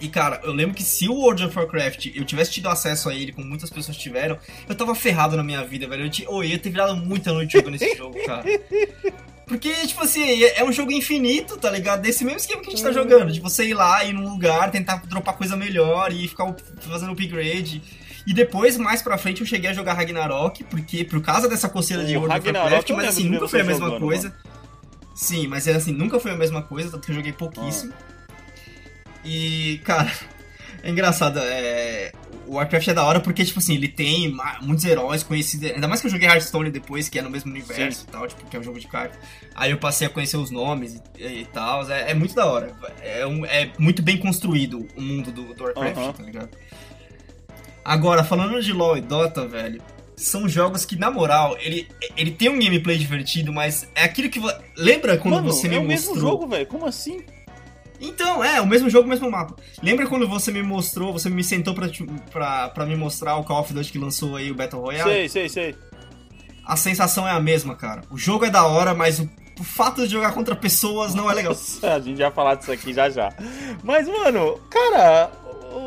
E 0.00 0.08
cara, 0.08 0.40
eu 0.44 0.52
lembro 0.52 0.74
que 0.74 0.82
se 0.82 1.08
o 1.08 1.14
World 1.14 1.44
of 1.44 1.58
Warcraft 1.58 2.06
eu 2.14 2.24
tivesse 2.24 2.52
tido 2.52 2.68
acesso 2.68 3.08
a 3.08 3.14
ele, 3.14 3.32
como 3.32 3.46
muitas 3.46 3.70
pessoas 3.70 3.96
tiveram, 3.96 4.38
eu 4.68 4.74
tava 4.74 4.94
ferrado 4.94 5.36
na 5.36 5.42
minha 5.42 5.64
vida, 5.64 5.88
velho. 5.88 6.04
Eu, 6.04 6.10
tinha, 6.10 6.28
oh, 6.30 6.42
eu 6.42 6.50
ia 6.50 6.58
ter 6.58 6.70
virado 6.70 6.94
muita 6.96 7.32
noite 7.32 7.52
jogando 7.54 7.74
esse 7.76 7.96
jogo, 7.96 8.16
cara. 8.26 8.44
Porque, 9.46 9.72
tipo 9.86 10.02
assim, 10.02 10.42
é 10.42 10.58
é 10.60 10.64
um 10.64 10.72
jogo 10.72 10.90
infinito, 10.90 11.56
tá 11.56 11.70
ligado? 11.70 12.02
Desse 12.02 12.24
mesmo 12.24 12.38
esquema 12.38 12.60
que 12.62 12.68
a 12.68 12.70
gente 12.70 12.82
tá 12.82 12.90
jogando. 12.92 13.32
De 13.32 13.40
você 13.40 13.64
ir 13.64 13.74
lá, 13.74 14.04
ir 14.04 14.12
num 14.12 14.28
lugar, 14.28 14.70
tentar 14.70 14.96
dropar 15.06 15.36
coisa 15.36 15.56
melhor 15.56 16.12
e 16.12 16.26
ficar 16.26 16.52
fazendo 16.80 17.12
upgrade. 17.12 17.80
E 18.26 18.34
depois, 18.34 18.76
mais 18.76 19.02
pra 19.02 19.16
frente, 19.16 19.40
eu 19.40 19.46
cheguei 19.46 19.70
a 19.70 19.72
jogar 19.72 19.94
Ragnarok, 19.94 20.64
porque 20.64 21.04
por 21.04 21.22
causa 21.22 21.48
dessa 21.48 21.68
coceira 21.68 22.04
de 22.04 22.16
World 22.16 22.38
of 22.38 22.48
Warcraft, 22.48 22.90
eu 22.90 22.96
mas 22.96 23.04
lembro 23.04 23.20
assim, 23.20 23.28
nunca 23.28 23.48
foi 23.48 23.60
a 23.60 23.64
mesma 23.64 23.86
jogando, 23.86 24.00
coisa. 24.00 24.36
Sim, 25.14 25.46
mas 25.46 25.68
é 25.68 25.74
assim, 25.74 25.92
nunca 25.92 26.18
foi 26.18 26.32
a 26.32 26.36
mesma 26.36 26.62
coisa, 26.62 26.90
tanto 26.90 27.06
que 27.06 27.12
eu 27.12 27.14
joguei 27.14 27.32
pouquíssimo. 27.32 27.92
E, 29.24 29.80
cara, 29.84 30.12
é 30.86 30.90
engraçado, 30.90 31.38
é... 31.40 32.12
o 32.46 32.54
Warcraft 32.54 32.88
é 32.88 32.94
da 32.94 33.04
hora 33.04 33.20
porque, 33.20 33.44
tipo 33.44 33.58
assim, 33.58 33.74
ele 33.74 33.88
tem 33.88 34.34
muitos 34.62 34.84
heróis 34.84 35.22
conhecidos, 35.22 35.70
ainda 35.72 35.88
mais 35.88 36.00
que 36.00 36.06
eu 36.06 36.10
joguei 36.10 36.28
Hearthstone 36.28 36.70
depois, 36.70 37.08
que 37.08 37.18
é 37.18 37.22
no 37.22 37.28
mesmo 37.30 37.50
universo 37.50 38.04
e 38.08 38.10
tal, 38.10 38.26
tipo, 38.28 38.46
que 38.46 38.56
é 38.56 38.60
um 38.60 38.62
jogo 38.62 38.78
de 38.78 38.86
cartas. 38.86 39.18
Aí 39.54 39.70
eu 39.70 39.78
passei 39.78 40.06
a 40.06 40.10
conhecer 40.10 40.36
os 40.36 40.50
nomes 40.50 41.00
e, 41.18 41.24
e 41.24 41.44
tal, 41.52 41.90
é, 41.90 42.10
é 42.12 42.14
muito 42.14 42.34
da 42.34 42.46
hora. 42.46 42.74
É, 43.02 43.26
um- 43.26 43.44
é 43.44 43.70
muito 43.78 44.02
bem 44.02 44.16
construído 44.16 44.86
o 44.96 45.00
mundo 45.02 45.32
do, 45.32 45.54
do 45.54 45.64
Warcraft, 45.64 45.96
Aham. 45.98 46.12
tá 46.12 46.22
ligado? 46.22 46.50
Agora, 47.84 48.24
falando 48.24 48.60
de 48.62 48.72
LoL 48.72 48.96
e 48.98 49.00
Dota, 49.00 49.46
velho, 49.46 49.80
são 50.16 50.48
jogos 50.48 50.84
que, 50.84 50.96
na 50.96 51.10
moral, 51.10 51.56
ele, 51.60 51.88
ele 52.16 52.30
tem 52.30 52.48
um 52.48 52.58
gameplay 52.58 52.96
divertido, 52.98 53.52
mas 53.52 53.88
é 53.94 54.02
aquilo 54.04 54.28
que... 54.28 54.40
Lembra 54.76 55.16
quando 55.18 55.34
Mano, 55.34 55.52
você 55.52 55.66
é 55.66 55.70
me 55.70 55.78
o 55.78 55.84
mostrou... 55.84 56.14
mesmo 56.14 56.28
jogo, 56.28 56.46
velho. 56.48 56.66
Como 56.66 56.86
assim? 56.86 57.22
Então, 58.00 58.42
é, 58.44 58.60
o 58.60 58.66
mesmo 58.66 58.90
jogo, 58.90 59.06
o 59.06 59.10
mesmo 59.10 59.30
mapa. 59.30 59.54
Lembra 59.82 60.06
quando 60.06 60.28
você 60.28 60.50
me 60.52 60.62
mostrou, 60.62 61.12
você 61.12 61.30
me 61.30 61.42
sentou 61.42 61.74
pra, 61.74 61.88
pra, 62.30 62.68
pra 62.68 62.86
me 62.86 62.96
mostrar 62.96 63.36
o 63.36 63.44
Call 63.44 63.60
of 63.60 63.72
Duty 63.72 63.92
que 63.92 63.98
lançou 63.98 64.36
aí, 64.36 64.50
o 64.50 64.54
Battle 64.54 64.82
Royale? 64.82 65.10
Sei, 65.10 65.28
sei, 65.28 65.48
sei. 65.48 65.76
A 66.64 66.76
sensação 66.76 67.26
é 67.26 67.30
a 67.30 67.40
mesma, 67.40 67.74
cara. 67.76 68.02
O 68.10 68.18
jogo 68.18 68.44
é 68.44 68.50
da 68.50 68.66
hora, 68.66 68.92
mas 68.92 69.20
o, 69.20 69.30
o 69.58 69.64
fato 69.64 70.06
de 70.06 70.12
jogar 70.12 70.32
contra 70.32 70.56
pessoas 70.56 71.14
não 71.14 71.30
é 71.30 71.34
legal. 71.34 71.52
Nossa, 71.52 71.94
a 71.94 72.00
gente 72.00 72.18
vai 72.18 72.30
falar 72.30 72.56
disso 72.56 72.72
aqui 72.72 72.92
já 72.92 73.08
já. 73.08 73.32
Mas, 73.82 74.08
mano, 74.08 74.58
cara, 74.68 75.30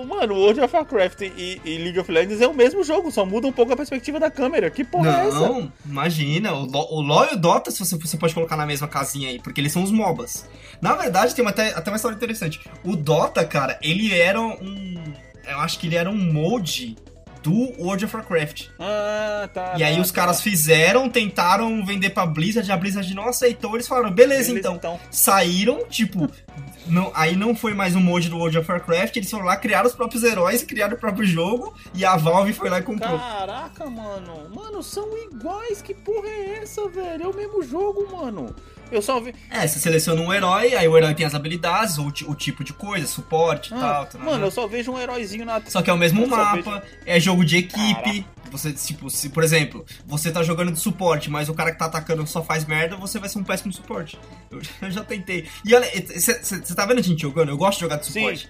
mano, 0.06 0.36
World 0.36 0.62
of 0.62 0.76
Warcraft 0.76 1.22
e, 1.22 1.62
e 1.64 1.78
League 1.78 2.00
of 2.00 2.12
Legends 2.12 2.42
é 2.42 2.48
o 2.48 2.54
mesmo 2.54 2.84
jogo, 2.84 3.12
só 3.12 3.26
muda 3.26 3.48
um 3.48 3.52
pouco 3.52 3.74
a 3.74 3.78
perspectiva 3.78 4.20
da 4.20 4.30
câmera. 4.30 4.70
Que 4.70 4.84
porra 4.84 5.10
é 5.10 5.28
essa? 5.28 5.40
Não, 5.40 5.72
imagina. 5.86 6.54
O, 6.54 6.66
o 6.66 7.02
LoL 7.02 7.28
e 7.32 7.36
o 7.36 7.38
Dota, 7.38 7.72
se 7.72 7.80
você, 7.80 7.98
você 7.98 8.18
pode 8.18 8.34
colocar 8.34 8.56
na 8.56 8.66
mesma 8.66 8.88
casinha 8.88 9.30
aí, 9.30 9.40
porque 9.40 9.60
eles 9.62 9.72
são 9.72 9.84
os 9.84 9.92
MOBAs. 9.92 10.48
Na 10.82 10.96
verdade, 10.96 11.34
tem 11.34 11.44
uma, 11.44 11.52
até, 11.52 11.70
até 11.74 11.90
uma 11.90 11.96
história 11.96 12.16
interessante. 12.16 12.60
O 12.84 12.96
Dota, 12.96 13.44
cara, 13.46 13.80
ele 13.82 14.14
era 14.14 14.40
um. 14.40 14.96
Eu 15.48 15.60
acho 15.60 15.80
que 15.80 15.88
ele 15.88 15.96
era 15.96 16.10
um 16.10 16.18
molde 16.18 16.96
do 17.42 17.74
World 17.82 18.06
of 18.06 18.16
Warcraft. 18.16 18.68
Ah, 18.80 19.50
tá. 19.54 19.74
E 19.78 19.84
aí 19.84 19.96
tá, 19.96 20.02
os 20.02 20.10
tá. 20.10 20.16
caras 20.16 20.42
fizeram, 20.42 21.10
tentaram 21.10 21.86
vender 21.86 22.10
pra 22.12 22.26
Blizzard, 22.26 22.70
a 22.72 22.78
Blizzard 22.78 23.14
não 23.14 23.28
aceitou, 23.28 23.76
eles 23.76 23.88
falaram, 23.88 24.12
beleza, 24.12 24.54
Beleza, 24.54 24.70
então. 24.70 25.00
Saíram, 25.10 25.86
tipo, 25.90 26.30
não, 26.88 27.12
aí 27.16 27.36
não 27.36 27.56
foi 27.56 27.74
mais 27.74 27.96
um 27.96 28.02
molde 28.02 28.30
do 28.30 28.38
World 28.38 28.58
of 28.58 28.72
Warcraft, 28.72 29.16
eles 29.18 29.30
foram 29.30 29.46
lá, 29.46 29.56
criaram 29.56 29.88
os 29.88 29.96
próprios 29.96 30.24
heróis, 30.24 30.64
criaram 30.64 30.96
o 30.96 31.00
próprio 31.00 31.26
jogo, 31.26 31.74
e 31.94 32.06
a 32.06 32.16
Valve 32.16 32.54
foi 32.54 32.70
lá 32.70 32.80
e 32.80 32.84
comprou. 32.84 33.18
Caraca, 33.18 33.86
mano. 33.90 34.50
Mano, 34.54 34.84
são 34.84 35.18
iguais. 35.18 35.82
Que 35.82 35.94
porra 35.94 36.28
é 36.28 36.60
essa, 36.62 36.88
velho? 36.90 37.24
É 37.24 37.28
o 37.28 37.36
mesmo 37.36 37.62
jogo, 37.64 38.08
mano. 38.12 38.56
Eu 38.92 39.02
só 39.02 39.20
vi. 39.20 39.34
É, 39.50 39.68
você 39.68 39.80
seleciona 39.80 40.20
um 40.22 40.34
herói, 40.34 40.74
aí 40.76 40.88
o 40.88 40.98
herói 40.98 41.14
tem 41.14 41.26
as 41.26 41.36
habilidades, 41.36 41.98
o, 41.98 42.12
ti- 42.12 42.26
o 42.26 42.34
tipo 42.34 42.64
de 42.64 42.74
coisa, 42.74 43.06
suporte 43.08 43.72
e 43.72 43.76
Ah, 43.76 43.80
tal. 43.80 44.06
tal, 44.08 44.22
mano, 44.22 44.38
tal. 44.38 44.46
eu 44.48 44.52
só 44.52 44.68
vejo 44.68 44.92
um 44.92 45.00
heróizinho 45.00 45.46
na. 45.46 45.62
Só 45.68 45.82
que 45.82 45.90
é 45.90 45.94
o 45.94 45.98
mesmo 45.98 46.24
eu 46.24 46.28
mapa, 46.28 46.84
é 47.06 47.20
jogo 47.20 47.46
de 47.46 47.58
equipe. 47.58 48.22
Caraca. 48.24 48.40
Você, 48.52 48.74
tipo, 48.74 49.12
se, 49.12 49.30
por 49.30 49.44
exemplo, 49.44 49.86
você 50.08 50.32
tá 50.32 50.42
jogando 50.42 50.72
de 50.72 50.80
suporte, 50.80 51.30
mas 51.30 51.50
o 51.50 51.54
cara 51.54 51.72
que 51.72 51.78
tá 51.78 51.86
atacando 51.86 52.26
só 52.26 52.44
faz 52.44 52.66
merda, 52.66 52.96
você 52.96 53.20
vai 53.20 53.30
ser 53.30 53.38
um 53.38 53.44
péssimo 53.44 53.72
suporte. 53.72 54.18
Eu, 54.50 54.60
eu 54.82 54.90
já 54.92 55.04
tentei. 55.04 55.48
E 55.64 55.76
olha, 55.76 55.88
você 56.16 56.74
tá 56.76 56.84
vendo 56.88 56.98
a 56.98 57.04
gente 57.04 57.22
jogando? 57.22 57.50
Eu 57.50 57.58
gosto 57.58 57.76
de 57.78 57.82
jogar 57.82 57.98
de 57.98 58.08
Sim. 58.08 58.14
suporte. 58.14 58.50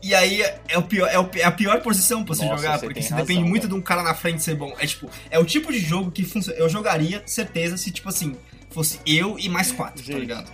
E 0.00 0.14
aí 0.14 0.42
é, 0.68 0.78
o 0.78 0.82
pior, 0.82 1.08
é, 1.08 1.18
o- 1.18 1.28
é 1.34 1.44
a 1.44 1.50
pior 1.50 1.80
posição 1.80 2.22
pra 2.24 2.34
você 2.34 2.44
Nossa, 2.44 2.56
jogar, 2.62 2.78
você 2.78 2.86
porque 2.86 3.02
você 3.02 3.08
razão, 3.10 3.26
depende 3.26 3.40
muito 3.48 3.62
velho. 3.62 3.74
de 3.74 3.80
um 3.80 3.82
cara 3.82 4.02
na 4.02 4.14
frente 4.14 4.42
ser 4.42 4.54
bom. 4.54 4.72
É 4.78 4.86
tipo, 4.86 5.10
é 5.30 5.38
o 5.38 5.44
tipo 5.44 5.72
de 5.72 5.80
jogo 5.80 6.10
que 6.12 6.22
funciona. 6.24 6.56
Eu 6.58 6.68
jogaria, 6.68 7.22
certeza, 7.26 7.76
se 7.76 7.90
tipo 7.90 8.08
assim, 8.08 8.36
fosse 8.70 9.00
eu 9.06 9.38
e 9.38 9.48
mais 9.48 9.72
quatro, 9.72 10.02
tá 10.02 10.12
Gente. 10.12 10.20
ligado? 10.20 10.50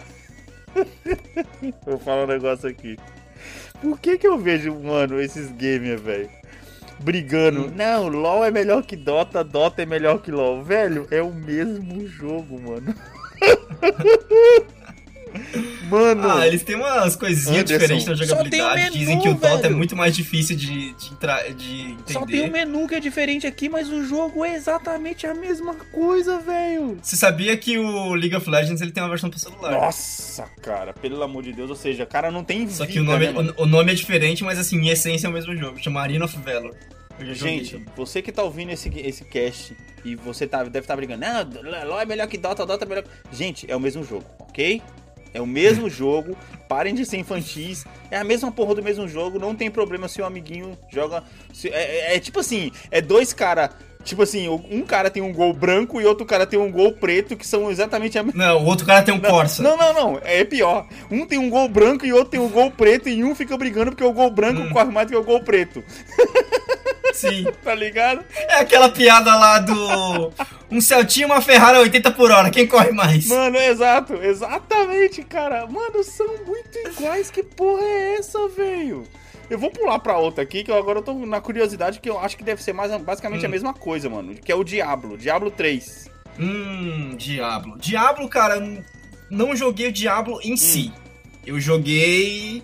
Vou 1.86 1.98
falar 1.98 2.24
um 2.24 2.28
negócio 2.28 2.68
aqui. 2.68 2.96
Por 3.80 3.98
que 3.98 4.18
que 4.18 4.26
eu 4.26 4.38
vejo, 4.38 4.74
mano, 4.80 5.20
esses 5.20 5.50
gamers, 5.52 6.00
velho? 6.00 6.30
Brigando. 7.00 7.66
Hum. 7.66 7.72
Não, 7.74 8.08
LOL 8.08 8.44
é 8.44 8.50
melhor 8.50 8.84
que 8.84 8.96
Dota, 8.96 9.44
Dota 9.44 9.82
é 9.82 9.86
melhor 9.86 10.22
que 10.22 10.30
LOL. 10.30 10.62
Velho, 10.62 11.06
é 11.10 11.20
o 11.20 11.32
mesmo 11.32 12.06
jogo, 12.06 12.60
mano. 12.60 12.94
mano. 15.84 16.30
Ah, 16.30 16.46
eles 16.46 16.62
têm 16.62 16.76
umas 16.76 17.14
coisinhas 17.16 17.60
Anderson, 17.62 17.72
diferentes 17.74 18.06
na 18.06 18.14
jogabilidade. 18.14 18.72
o 18.72 18.74
menu, 18.84 18.92
Dizem 18.92 19.20
que 19.20 19.28
o 19.28 19.34
Dota 19.34 19.46
é 19.46 19.56
velho. 19.62 19.76
muito 19.76 19.94
mais 19.96 20.14
difícil 20.14 20.56
de, 20.56 20.92
de, 20.94 21.12
entrar- 21.12 21.48
de 21.54 21.80
entender. 21.92 22.12
Só 22.12 22.26
tem 22.26 22.42
um 22.42 22.50
menu 22.50 22.86
que 22.88 22.94
é 22.94 23.00
diferente 23.00 23.46
aqui, 23.46 23.68
mas 23.68 23.90
o 23.90 24.04
jogo 24.04 24.44
é 24.44 24.54
exatamente 24.54 25.26
a 25.26 25.34
mesma 25.34 25.74
coisa, 25.92 26.38
velho. 26.40 26.98
Você 27.02 27.16
sabia 27.16 27.56
que 27.56 27.78
o 27.78 28.14
League 28.14 28.34
of 28.34 28.48
Legends 28.48 28.80
ele 28.80 28.90
tem 28.92 29.02
uma 29.02 29.08
versão 29.10 29.30
pro 29.30 29.38
celular? 29.38 29.72
Nossa, 29.72 30.44
cara, 30.62 30.92
pelo 30.92 31.22
amor 31.22 31.42
de 31.42 31.52
Deus. 31.52 31.70
Ou 31.70 31.76
seja, 31.76 32.04
cara 32.06 32.30
não 32.30 32.42
tem 32.44 32.68
Só 32.68 32.84
vida, 32.84 32.92
que 32.92 33.00
o 33.00 33.04
nome, 33.04 33.26
né, 33.30 33.54
o, 33.56 33.62
o 33.62 33.66
nome 33.66 33.92
é 33.92 33.94
diferente, 33.94 34.42
mas 34.44 34.58
assim, 34.58 34.76
em 34.78 34.88
essência 34.88 35.26
é 35.26 35.30
o 35.30 35.32
mesmo 35.32 35.56
jogo. 35.56 35.82
Chama 35.82 36.00
Arena 36.00 36.24
of 36.24 36.36
Valor. 36.38 36.74
Gente, 37.32 37.80
você 37.96 38.20
que 38.20 38.32
tá 38.32 38.42
ouvindo 38.42 38.70
esse, 38.72 38.88
esse 38.98 39.24
cast 39.24 39.76
e 40.04 40.16
você 40.16 40.48
tá, 40.48 40.64
deve 40.64 40.80
estar 40.80 40.96
brigando, 40.96 41.24
não, 41.24 41.88
LOL 41.88 42.00
é 42.00 42.04
melhor 42.04 42.26
que 42.26 42.36
Dota, 42.36 42.66
Dota 42.66 42.84
é 42.84 42.88
melhor 42.88 43.04
que... 43.04 43.10
Gente, 43.36 43.70
é 43.70 43.76
o 43.76 43.80
mesmo 43.80 44.02
jogo, 44.04 44.24
ok? 44.40 44.82
É 45.34 45.40
o 45.42 45.46
mesmo 45.46 45.90
jogo, 45.90 46.36
parem 46.68 46.94
de 46.94 47.04
ser 47.04 47.16
infantis, 47.18 47.84
é 48.10 48.16
a 48.16 48.22
mesma 48.24 48.52
porra 48.52 48.76
do 48.76 48.82
mesmo 48.82 49.06
jogo, 49.08 49.38
não 49.38 49.54
tem 49.54 49.68
problema 49.70 50.06
se 50.08 50.22
o 50.22 50.24
amiguinho 50.24 50.78
joga... 50.90 51.24
se- 51.52 51.68
é, 51.68 52.12
é- 52.12 52.16
é 52.16 52.20
tipo 52.20 52.38
assim, 52.38 52.70
é 52.90 53.00
dois 53.02 53.32
cara 53.32 53.70
Tipo 54.04 54.22
assim, 54.22 54.48
um 54.48 54.82
cara 54.82 55.10
tem 55.10 55.22
um 55.22 55.32
gol 55.32 55.52
branco 55.54 56.00
e 56.00 56.04
outro 56.04 56.26
cara 56.26 56.46
tem 56.46 56.58
um 56.58 56.70
gol 56.70 56.92
preto, 56.92 57.36
que 57.36 57.46
são 57.46 57.70
exatamente 57.70 58.18
a 58.18 58.22
mesma... 58.22 58.46
Não, 58.46 58.62
o 58.62 58.66
outro 58.66 58.86
cara 58.86 59.02
tem 59.02 59.14
um 59.14 59.18
Corsa. 59.20 59.62
Não, 59.62 59.76
não, 59.76 59.92
não, 59.94 60.20
é 60.22 60.44
pior. 60.44 60.86
Um 61.10 61.24
tem 61.26 61.38
um 61.38 61.48
gol 61.48 61.68
branco 61.68 62.04
e 62.04 62.12
outro 62.12 62.28
tem 62.30 62.40
um 62.40 62.48
gol 62.48 62.70
preto 62.70 63.08
e 63.08 63.24
um 63.24 63.34
fica 63.34 63.56
brigando 63.56 63.92
porque 63.92 64.04
o 64.04 64.12
gol 64.12 64.30
branco 64.30 64.60
Hum. 64.60 64.70
corre 64.70 64.90
mais 64.92 65.06
do 65.06 65.12
que 65.12 65.16
o 65.16 65.24
gol 65.24 65.40
preto, 65.42 65.82
Sim. 67.12 67.46
tá 67.62 67.74
ligado? 67.74 68.24
É 68.36 68.56
aquela 68.56 68.88
piada 68.88 69.34
lá 69.34 69.58
do. 69.60 70.32
Um 70.70 70.80
Celtinha 70.80 71.26
e 71.26 71.30
uma 71.30 71.40
Ferrari 71.40 71.76
a 71.78 71.80
80 71.80 72.10
por 72.12 72.30
hora. 72.30 72.50
Quem 72.50 72.66
corre 72.66 72.90
mais? 72.90 73.26
Mano, 73.28 73.56
exato, 73.56 74.14
exatamente, 74.14 75.22
cara. 75.22 75.66
Mano, 75.66 76.02
são 76.02 76.26
muito 76.44 76.76
iguais. 76.88 77.30
Que 77.30 77.42
porra 77.42 77.82
é 77.84 78.16
essa, 78.18 78.48
velho? 78.48 79.04
Eu 79.50 79.58
vou 79.58 79.70
pular 79.70 79.98
pra 79.98 80.18
outra 80.18 80.42
aqui, 80.42 80.64
que 80.64 80.70
eu 80.70 80.76
agora 80.76 80.98
eu 80.98 81.02
tô 81.02 81.12
na 81.26 81.40
curiosidade, 81.40 82.00
que 82.00 82.08
eu 82.08 82.18
acho 82.18 82.36
que 82.36 82.42
deve 82.44 82.62
ser 82.62 82.72
mais 82.72 82.90
basicamente 83.02 83.42
Hum. 83.42 83.46
a 83.46 83.50
mesma 83.50 83.74
coisa, 83.74 84.08
mano. 84.08 84.34
Que 84.34 84.50
é 84.50 84.54
o 84.54 84.64
Diablo, 84.64 85.16
Diablo 85.18 85.50
3. 85.50 86.10
Hum, 86.38 87.14
Diablo. 87.16 87.78
Diablo, 87.78 88.28
cara, 88.28 88.60
não 89.30 89.54
joguei 89.54 89.88
o 89.88 89.92
Diablo 89.92 90.40
em 90.42 90.56
si. 90.56 90.92
Eu 91.46 91.60
joguei 91.60 92.62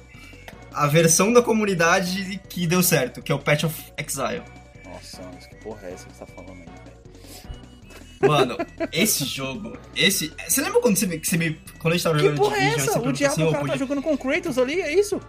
a 0.73 0.87
versão 0.87 1.33
da 1.33 1.43
comunidade 1.43 2.41
que 2.49 2.67
deu 2.67 2.83
certo, 2.83 3.21
que 3.23 3.31
é 3.31 3.35
o 3.35 3.39
Patch 3.39 3.65
of 3.65 3.93
Exile. 3.99 4.43
Nossa, 4.85 5.21
mas 5.35 5.47
que 5.47 5.55
porra 5.57 5.87
é 5.87 5.93
essa 5.93 6.07
que 6.07 6.13
você 6.17 6.25
tá 6.25 6.27
falando 6.35 6.53
aí, 6.61 6.67
velho? 6.85 8.31
Mano, 8.33 8.57
esse 8.93 9.25
jogo, 9.25 9.77
esse. 9.97 10.33
Você 10.49 10.61
lembra 10.61 10.81
quando 10.81 10.97
você, 10.97 11.07
me- 11.07 11.19
que 11.19 11.27
você 11.27 11.37
me. 11.37 11.55
Quando 11.79 11.95
a 11.95 11.97
gente 11.97 12.03
tava 12.05 12.17
Que 12.17 12.23
jogando 12.23 12.39
porra 12.39 12.57
é 12.57 12.65
essa? 12.67 12.75
O 12.75 12.77
perguntou 12.87 13.13
Diablo, 13.13 13.33
assim, 13.35 13.43
cara 13.45 13.53
tá 13.55 13.61
podia- 13.61 13.79
jogando 13.79 14.03
com 14.03 14.13
o 14.13 14.19
Kratos 14.19 14.59
ali, 14.59 14.81
é 14.81 14.93
isso? 14.95 15.21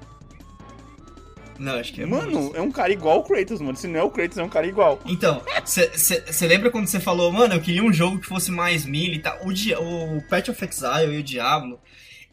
Não, 1.62 1.74
acho 1.80 1.94
que 1.94 2.02
é. 2.02 2.06
Mano, 2.06 2.52
é 2.56 2.62
um 2.62 2.72
cara 2.72 2.92
igual 2.92 3.20
o 3.20 3.24
Kratos, 3.24 3.62
mano. 3.62 3.78
Se 3.78 3.88
não 3.88 4.00
é 4.00 4.04
o 4.04 4.10
Kratos, 4.10 4.38
é 4.38 4.44
um 4.44 4.50
cara 4.50 4.66
igual. 4.66 5.00
Então, 5.06 5.42
você 5.64 6.48
lembra 6.48 6.72
quando 6.72 6.88
você 6.88 7.00
falou, 7.00 7.32
mano, 7.32 7.54
eu 7.54 7.62
queria 7.62 7.84
um 7.84 7.94
jogo 7.94 8.20
que 8.20 8.26
fosse 8.28 8.52
mais 8.52 8.86
melee 8.86 9.16
e 9.16 9.20
tal? 9.20 9.38
O, 9.46 9.54
Dia- 9.54 9.80
o 9.80 10.22
Patch 10.30 10.50
of 10.50 10.66
Exile 10.66 11.16
e 11.16 11.20
o 11.20 11.24
Diablo 11.24 11.80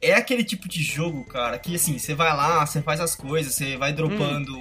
é 0.00 0.14
aquele 0.14 0.42
tipo 0.42 0.68
de 0.68 0.82
jogo, 0.82 1.24
cara, 1.24 1.58
que 1.58 1.74
assim, 1.74 1.98
você 1.98 2.14
vai 2.14 2.34
lá, 2.34 2.64
você 2.64 2.80
faz 2.80 3.00
as 3.00 3.14
coisas, 3.14 3.54
você 3.54 3.76
vai 3.76 3.92
dropando 3.92 4.56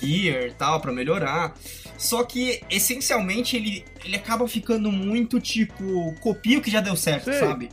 gear 0.00 0.44
e 0.46 0.52
tal 0.52 0.80
pra 0.80 0.90
melhorar. 0.92 1.54
Só 1.98 2.24
que, 2.24 2.62
essencialmente, 2.70 3.56
ele, 3.56 3.84
ele 4.04 4.16
acaba 4.16 4.48
ficando 4.48 4.90
muito 4.90 5.38
tipo, 5.38 6.14
copia 6.20 6.58
o 6.58 6.62
que 6.62 6.70
já 6.70 6.80
deu 6.80 6.96
certo, 6.96 7.24
Sei. 7.24 7.34
sabe? 7.38 7.68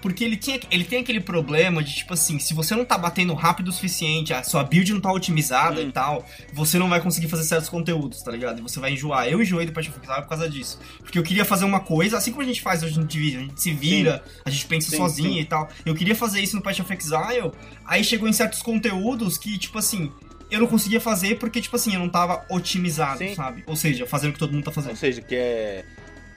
Porque 0.00 0.24
ele, 0.24 0.36
tinha, 0.36 0.58
ele 0.70 0.84
tem 0.84 1.00
aquele 1.00 1.20
problema 1.20 1.82
de, 1.84 1.94
tipo 1.94 2.14
assim, 2.14 2.38
se 2.38 2.54
você 2.54 2.74
não 2.74 2.84
tá 2.84 2.96
batendo 2.96 3.34
rápido 3.34 3.68
o 3.68 3.72
suficiente, 3.72 4.32
a 4.32 4.42
sua 4.42 4.64
build 4.64 4.92
não 4.94 5.00
tá 5.00 5.12
otimizada 5.12 5.80
Hum. 5.80 5.88
e 5.88 5.92
tal, 5.92 6.26
você 6.52 6.78
não 6.78 6.88
vai 6.88 7.00
conseguir 7.00 7.28
fazer 7.28 7.44
certos 7.44 7.68
conteúdos, 7.68 8.22
tá 8.22 8.30
ligado? 8.30 8.58
E 8.58 8.62
você 8.62 8.80
vai 8.80 8.92
enjoar. 8.92 9.26
Eu 9.28 9.42
enjoei 9.42 9.66
do 9.66 9.72
Patch 9.72 9.88
of 9.88 9.98
Exile 10.02 10.22
por 10.22 10.28
causa 10.28 10.48
disso. 10.48 10.78
Porque 11.02 11.18
eu 11.18 11.22
queria 11.22 11.44
fazer 11.44 11.64
uma 11.64 11.80
coisa, 11.80 12.16
assim 12.16 12.30
como 12.30 12.42
a 12.42 12.46
gente 12.46 12.62
faz 12.62 12.82
hoje 12.82 12.98
no 12.98 13.04
Division, 13.06 13.42
a 13.42 13.46
gente 13.46 13.62
se 13.62 13.72
vira, 13.72 14.24
a 14.44 14.50
gente 14.50 14.66
pensa 14.66 14.90
Sim, 14.90 14.96
sozinho 14.96 15.34
sim. 15.34 15.40
e 15.40 15.44
tal. 15.44 15.68
Eu 15.84 15.94
queria 15.94 16.14
fazer 16.14 16.40
isso 16.40 16.56
no 16.56 16.62
Patch 16.62 16.80
of 16.80 16.92
Exile, 16.92 17.52
aí 17.84 18.02
chegou 18.02 18.28
em 18.28 18.32
certos 18.32 18.62
conteúdos 18.62 19.36
que, 19.36 19.58
tipo 19.58 19.78
assim, 19.78 20.10
eu 20.50 20.60
não 20.60 20.66
conseguia 20.66 21.00
fazer 21.00 21.38
porque, 21.38 21.60
tipo 21.60 21.76
assim, 21.76 21.92
eu 21.94 22.00
não 22.00 22.08
tava 22.08 22.44
otimizado, 22.48 23.18
Sim. 23.18 23.34
sabe? 23.34 23.62
Ou 23.66 23.76
seja, 23.76 24.06
fazendo 24.06 24.30
o 24.30 24.32
que 24.32 24.38
todo 24.38 24.52
mundo 24.52 24.64
tá 24.64 24.70
Ou 24.70 24.74
fazendo. 24.74 24.96
seja, 24.96 25.20
que 25.20 25.34
é. 25.34 25.84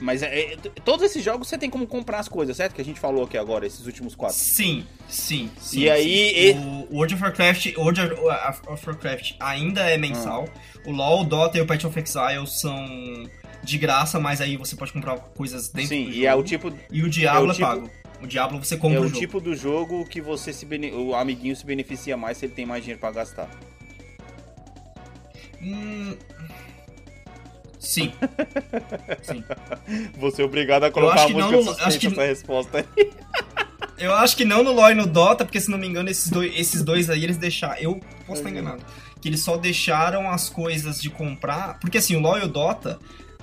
Mas 0.04 0.22
é, 0.22 0.52
é- 0.52 0.56
todos 0.84 1.04
esses 1.04 1.24
jogos 1.24 1.48
você 1.48 1.56
tem 1.56 1.70
como 1.70 1.86
comprar 1.86 2.18
as 2.18 2.28
coisas, 2.28 2.56
certo? 2.56 2.74
Que 2.74 2.80
a 2.82 2.84
gente 2.84 3.00
falou 3.00 3.24
aqui 3.24 3.38
agora, 3.38 3.66
esses 3.66 3.86
últimos 3.86 4.14
quatro. 4.14 4.36
Sim, 4.36 4.86
sim, 5.08 5.50
sim. 5.58 5.80
E 5.80 5.90
aí, 5.90 6.52
sim. 6.52 6.86
O 6.90 6.96
World 6.96 7.14
of 7.14 7.22
Warcraft, 7.22 7.76
World 7.78 8.00
of 8.68 8.86
Warcraft 8.86 9.32
ainda 9.40 9.88
é 9.90 9.96
mensal. 9.96 10.44
Ah. 10.54 10.78
O 10.86 10.92
LoL, 10.92 11.22
o 11.22 11.24
Dota 11.24 11.56
e 11.56 11.60
o 11.62 11.66
Patch 11.66 11.84
of 11.84 11.98
Exile 11.98 12.46
são 12.46 12.76
de 13.62 13.78
graça, 13.78 14.20
mas 14.20 14.42
aí 14.42 14.58
você 14.58 14.76
pode 14.76 14.92
comprar 14.92 15.16
coisas 15.16 15.70
dentro 15.70 15.88
Sim, 15.88 16.04
do 16.04 16.10
e 16.10 16.14
jogo. 16.16 16.26
é 16.26 16.34
o 16.34 16.42
tipo, 16.42 16.72
E 16.92 17.02
o 17.02 17.08
Diablo 17.08 17.46
é 17.46 17.48
é, 17.48 17.50
o 17.50 17.54
tipo- 17.54 17.66
pago. 17.66 17.90
O 18.22 18.26
Diablo 18.26 18.62
você 18.62 18.76
compra 18.76 18.98
é 18.98 19.00
o 19.00 19.06
o 19.06 19.10
tipo 19.10 19.40
do 19.40 19.54
jogo 19.56 20.04
que 20.06 20.20
você 20.20 20.52
se 20.52 20.64
bene... 20.66 20.90
o 20.92 21.14
amiguinho 21.14 21.56
se 21.56 21.64
beneficia 21.64 22.16
mais 22.16 22.36
se 22.38 22.44
ele 22.46 22.52
tem 22.54 22.66
mais 22.66 22.82
dinheiro 22.82 23.00
pra 23.00 23.10
gastar. 23.10 23.48
Hum... 25.62 26.14
Sim. 27.84 28.12
Sim. 29.22 29.44
Você 30.18 30.42
é 30.42 30.44
obrigado 30.44 30.84
a 30.84 30.90
colocar 30.90 31.22
a 31.24 31.28
música 31.28 31.50
não, 31.62 31.86
acho 31.86 31.98
que- 31.98 32.06
essa 32.08 32.22
resposta 32.24 32.78
aí. 32.78 33.10
Eu 33.96 34.12
acho 34.14 34.36
que 34.36 34.44
não 34.44 34.62
no 34.64 34.72
LoL 34.72 34.90
e 34.90 34.94
no 34.94 35.06
Dota, 35.06 35.44
porque 35.44 35.60
se 35.60 35.70
não 35.70 35.78
me 35.78 35.86
engano, 35.86 36.08
esses 36.10 36.28
dois, 36.28 36.52
esses 36.58 36.82
dois 36.82 37.08
aí 37.08 37.22
eles 37.22 37.36
deixaram. 37.36 37.76
Eu 37.80 38.00
posso 38.26 38.40
estar 38.40 38.50
Uhum. 38.50 38.58
enganado. 38.58 38.82
Que 39.20 39.28
eles 39.28 39.40
só 39.40 39.56
deixaram 39.56 40.28
as 40.28 40.48
coisas 40.48 41.00
de 41.00 41.08
comprar. 41.10 41.78
Porque 41.78 41.98
assim, 41.98 42.16
o 42.16 42.20
LoL 42.20 42.38
e 42.38 42.42
o 42.42 42.48
Dota, 42.48 42.98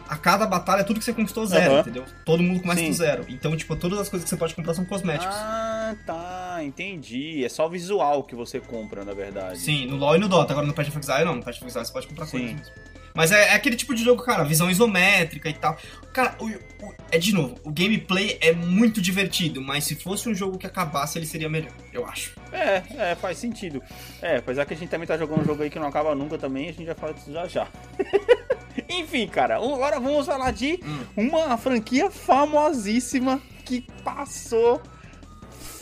a 0.07 0.17
cada 0.17 0.45
batalha, 0.45 0.83
tudo 0.83 0.99
que 0.99 1.05
você 1.05 1.13
conquistou 1.13 1.45
zero, 1.45 1.71
Aham. 1.71 1.79
entendeu? 1.81 2.03
Todo 2.25 2.43
mundo 2.43 2.59
começa 2.59 2.81
Sim. 2.81 2.89
do 2.89 2.93
zero. 2.95 3.25
Então, 3.29 3.55
tipo, 3.55 3.75
todas 3.77 3.97
as 3.97 4.09
coisas 4.09 4.25
que 4.25 4.29
você 4.29 4.35
pode 4.37 4.53
comprar 4.53 4.73
são 4.73 4.83
cosméticos. 4.83 5.33
Ah, 5.35 5.95
tá, 6.05 6.59
entendi. 6.63 7.45
É 7.45 7.49
só 7.49 7.69
visual 7.69 8.23
que 8.23 8.35
você 8.35 8.59
compra, 8.59 9.05
na 9.05 9.13
verdade. 9.13 9.57
Sim, 9.57 9.85
no 9.87 9.95
LoL 9.95 10.17
e 10.17 10.19
no 10.19 10.27
Dota. 10.27 10.51
Agora 10.51 10.67
no 10.67 10.73
Patch 10.73 10.89
of 10.89 10.99
Exile 10.99 11.23
não. 11.23 11.35
No 11.35 11.43
Patch 11.43 11.57
of 11.57 11.65
Exile 11.65 11.85
você 11.85 11.93
pode 11.93 12.07
comprar 12.07 12.25
Sim. 12.25 12.31
coisas 12.39 12.55
mesmo. 12.57 12.73
Mas 13.13 13.31
é, 13.31 13.49
é 13.49 13.53
aquele 13.53 13.75
tipo 13.75 13.93
de 13.93 14.03
jogo, 14.03 14.23
cara, 14.23 14.43
visão 14.43 14.69
isométrica 14.71 15.49
e 15.49 15.53
tal. 15.53 15.77
Cara, 16.13 16.35
o- 16.39 16.45
o- 16.47 16.93
é 17.11 17.17
de 17.17 17.33
novo, 17.33 17.55
o 17.63 17.71
gameplay 17.71 18.37
é 18.41 18.51
muito 18.53 19.01
divertido, 19.01 19.61
mas 19.61 19.83
se 19.83 19.95
fosse 19.95 20.27
um 20.29 20.33
jogo 20.35 20.57
que 20.57 20.65
acabasse, 20.67 21.17
ele 21.19 21.25
seria 21.25 21.49
melhor, 21.49 21.71
eu 21.93 22.05
acho. 22.05 22.33
É, 22.51 22.83
é, 23.11 23.15
faz 23.15 23.37
sentido. 23.37 23.81
É, 24.21 24.37
apesar 24.37 24.65
que 24.65 24.73
a 24.73 24.77
gente 24.77 24.89
também 24.89 25.07
tá 25.07 25.17
jogando 25.17 25.41
um 25.41 25.45
jogo 25.45 25.63
aí 25.63 25.69
que 25.69 25.79
não 25.79 25.87
acaba 25.87 26.13
nunca 26.15 26.37
também, 26.37 26.69
a 26.69 26.71
gente 26.73 26.85
já 26.85 26.95
fala 26.95 27.13
disso 27.13 27.31
já 27.31 27.47
já. 27.47 27.67
Enfim, 28.89 29.27
cara, 29.27 29.55
agora 29.55 29.99
vamos 29.99 30.25
falar 30.25 30.51
de 30.51 30.79
Hum. 30.83 31.03
uma 31.29 31.57
franquia 31.57 32.09
famosíssima 32.09 33.41
que 33.65 33.81
passou 34.03 34.81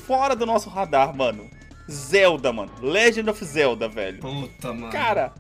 fora 0.05 0.35
do 0.35 0.45
nosso 0.45 0.69
radar, 0.69 1.15
mano. 1.15 1.49
Zelda, 1.89 2.53
mano. 2.53 2.71
Legend 2.81 3.29
of 3.29 3.43
Zelda, 3.45 3.87
velho. 3.89 4.19
Puta, 4.19 4.73
mano. 4.73 4.91
Cara, 4.91 5.33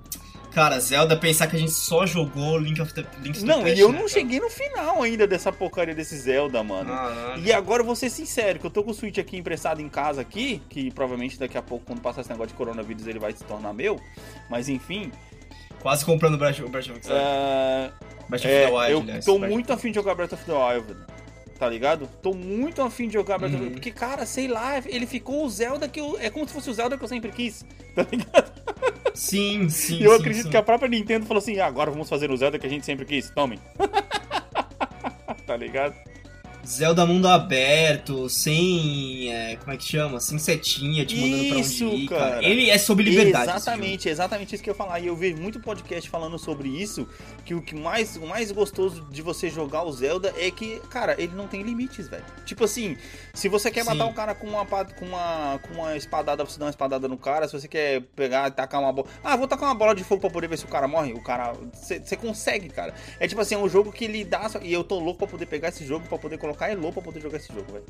Cara, 0.53 0.79
Zelda, 0.79 1.15
pensar 1.15 1.47
que 1.47 1.55
a 1.55 1.59
gente 1.59 1.71
só 1.71 2.05
jogou 2.05 2.57
Link 2.57 2.81
of 2.81 2.91
the 2.93 3.05
Link's 3.21 3.43
não, 3.43 3.59
the 3.59 3.63
Past, 3.65 3.77
e 3.77 3.79
eu 3.81 3.87
né, 3.89 3.93
não 3.99 4.07
cara? 4.07 4.09
cheguei 4.13 4.39
no 4.39 4.49
final 4.49 5.03
ainda 5.03 5.27
dessa 5.27 5.51
porcaria 5.51 5.93
desse 5.93 6.17
Zelda, 6.17 6.63
mano. 6.63 6.89
Caralho. 6.91 7.43
E 7.45 7.53
agora 7.53 7.81
eu 7.81 7.85
vou 7.85 7.95
ser 7.95 8.09
sincero, 8.09 8.57
que 8.59 8.65
eu 8.65 8.69
tô 8.71 8.83
com 8.83 8.89
o 8.91 8.93
Switch 8.93 9.19
aqui 9.19 9.37
emprestado 9.37 9.79
em 9.79 9.87
casa 9.87 10.21
aqui, 10.21 10.61
que 10.67 10.89
provavelmente 10.91 11.37
daqui 11.37 11.57
a 11.57 11.61
pouco, 11.61 11.85
quando 11.85 12.01
passar 12.01 12.21
esse 12.21 12.29
negócio 12.31 12.49
de 12.49 12.55
coronavírus, 12.55 13.05
ele 13.05 13.19
vai 13.19 13.31
se 13.31 13.43
tornar 13.43 13.73
meu. 13.73 13.99
Mas 14.49 14.67
enfim, 14.69 15.11
Quase 15.81 16.03
comprando 16.03 16.33
o 16.33 16.37
Breath, 16.37 16.59
of 16.59 16.77
Exile. 16.77 16.99
é, 17.11 17.91
Breath 18.27 18.41
of 18.43 18.47
é, 18.53 18.65
the 18.65 18.71
Wild, 18.73 18.91
eu 18.91 18.99
aliás. 18.99 19.25
tô 19.25 19.37
Breath- 19.39 19.51
muito 19.53 19.71
afim 19.71 19.89
de 19.91 19.95
jogar 19.95 20.13
Breath 20.15 20.33
of 20.33 20.43
the 20.43 20.51
Wild. 20.51 20.95
Tá 21.59 21.67
ligado? 21.67 22.09
Tô 22.21 22.33
muito 22.33 22.81
afim 22.81 23.07
de 23.07 23.13
jogar 23.13 23.37
Breath 23.37 23.51
of 23.51 23.57
the. 23.57 23.63
Wild, 23.63 23.75
porque, 23.75 23.91
cara, 23.91 24.25
sei 24.25 24.47
lá, 24.47 24.77
ele 24.85 25.05
ficou 25.05 25.45
o 25.45 25.49
Zelda 25.49 25.89
que 25.89 25.99
eu. 25.99 26.17
É 26.17 26.29
como 26.29 26.47
se 26.47 26.53
fosse 26.53 26.69
o 26.69 26.73
Zelda 26.73 26.97
que 26.97 27.03
eu 27.03 27.07
sempre 27.07 27.31
quis, 27.33 27.65
tá 27.93 28.07
ligado? 28.09 28.51
Sim, 29.13 29.67
sim. 29.69 29.97
E 29.97 30.05
eu 30.05 30.11
sim, 30.11 30.19
acredito 30.19 30.43
sim. 30.43 30.49
que 30.49 30.57
a 30.57 30.63
própria 30.63 30.87
Nintendo 30.87 31.25
falou 31.25 31.39
assim: 31.39 31.59
ah, 31.59 31.67
agora 31.67 31.91
vamos 31.91 32.07
fazer 32.07 32.31
o 32.31 32.37
Zelda 32.37 32.57
que 32.57 32.65
a 32.65 32.69
gente 32.69 32.85
sempre 32.85 33.05
quis, 33.05 33.29
tomem. 33.31 33.59
tá 35.45 35.57
ligado? 35.57 35.93
Zelda 36.65 37.05
mundo 37.05 37.27
aberto, 37.27 38.29
sem. 38.29 39.31
é, 39.31 39.55
como 39.55 39.71
é 39.71 39.77
que 39.77 39.83
chama? 39.83 40.19
Sem 40.19 40.37
setinha 40.37 41.05
te 41.05 41.15
mandando 41.15 41.47
pra 41.47 41.57
onde 41.57 41.67
Isso, 41.67 41.85
ir, 41.85 42.07
cara. 42.07 42.29
cara. 42.31 42.45
Ele 42.45 42.69
é 42.69 42.77
sobre 42.77 43.05
liberdade. 43.05 43.49
Exatamente, 43.49 44.09
exatamente 44.09 44.55
isso 44.55 44.63
que 44.63 44.69
eu 44.69 44.73
ia 44.73 44.77
falar. 44.77 44.99
E 44.99 45.07
eu 45.07 45.15
vi 45.15 45.33
muito 45.33 45.59
podcast 45.59 46.09
falando 46.09 46.37
sobre 46.37 46.69
isso, 46.69 47.07
que 47.45 47.55
o 47.55 47.61
que 47.61 47.75
mais, 47.75 48.17
o 48.17 48.27
mais 48.27 48.51
gostoso 48.51 49.07
de 49.09 49.21
você 49.21 49.49
jogar 49.49 49.83
o 49.83 49.91
Zelda 49.91 50.33
é 50.37 50.51
que, 50.51 50.79
cara, 50.89 51.15
ele 51.17 51.33
não 51.33 51.47
tem 51.47 51.63
limites, 51.63 52.07
velho. 52.07 52.25
Tipo 52.45 52.65
assim, 52.65 52.97
se 53.33 53.47
você 53.47 53.71
quer 53.71 53.83
matar 53.83 54.05
Sim. 54.05 54.11
um 54.11 54.13
cara 54.13 54.35
com 54.35 54.47
uma, 54.47 54.65
com 54.65 55.05
uma 55.05 55.59
com 55.59 55.73
uma 55.73 55.97
espadada, 55.97 56.43
você 56.43 56.59
dá 56.59 56.65
uma 56.65 56.71
espadada 56.71 57.07
no 57.07 57.17
cara, 57.17 57.47
se 57.47 57.59
você 57.59 57.67
quer 57.67 58.01
pegar 58.15 58.47
e 58.49 58.51
tacar 58.51 58.81
uma 58.81 58.91
bola, 58.91 59.07
ah, 59.23 59.35
vou 59.35 59.47
tacar 59.47 59.69
uma 59.69 59.75
bola 59.75 59.95
de 59.95 60.03
fogo 60.03 60.21
pra 60.21 60.29
poder 60.29 60.47
ver 60.47 60.57
se 60.57 60.65
o 60.65 60.67
cara 60.67 60.87
morre, 60.87 61.13
o 61.13 61.21
cara, 61.21 61.53
você 61.73 61.99
você 61.99 62.15
consegue, 62.15 62.69
cara. 62.69 62.93
É 63.19 63.27
tipo 63.27 63.41
assim, 63.41 63.55
é 63.55 63.57
um 63.57 63.69
jogo 63.69 63.91
que 63.91 64.05
ele 64.05 64.23
dá, 64.23 64.49
e 64.61 64.71
eu 64.71 64.83
tô 64.83 64.99
louco 64.99 65.19
pra 65.19 65.27
poder 65.27 65.45
pegar 65.45 65.69
esse 65.69 65.85
jogo, 65.85 66.07
pra 66.07 66.17
poder 66.17 66.37
colocar 66.37 66.48
Elo 66.69 66.91
pra 66.93 67.01
poder 67.01 67.21
jogar 67.21 67.37
esse 67.37 67.51
jogo, 67.53 67.65
velho. 67.71 67.85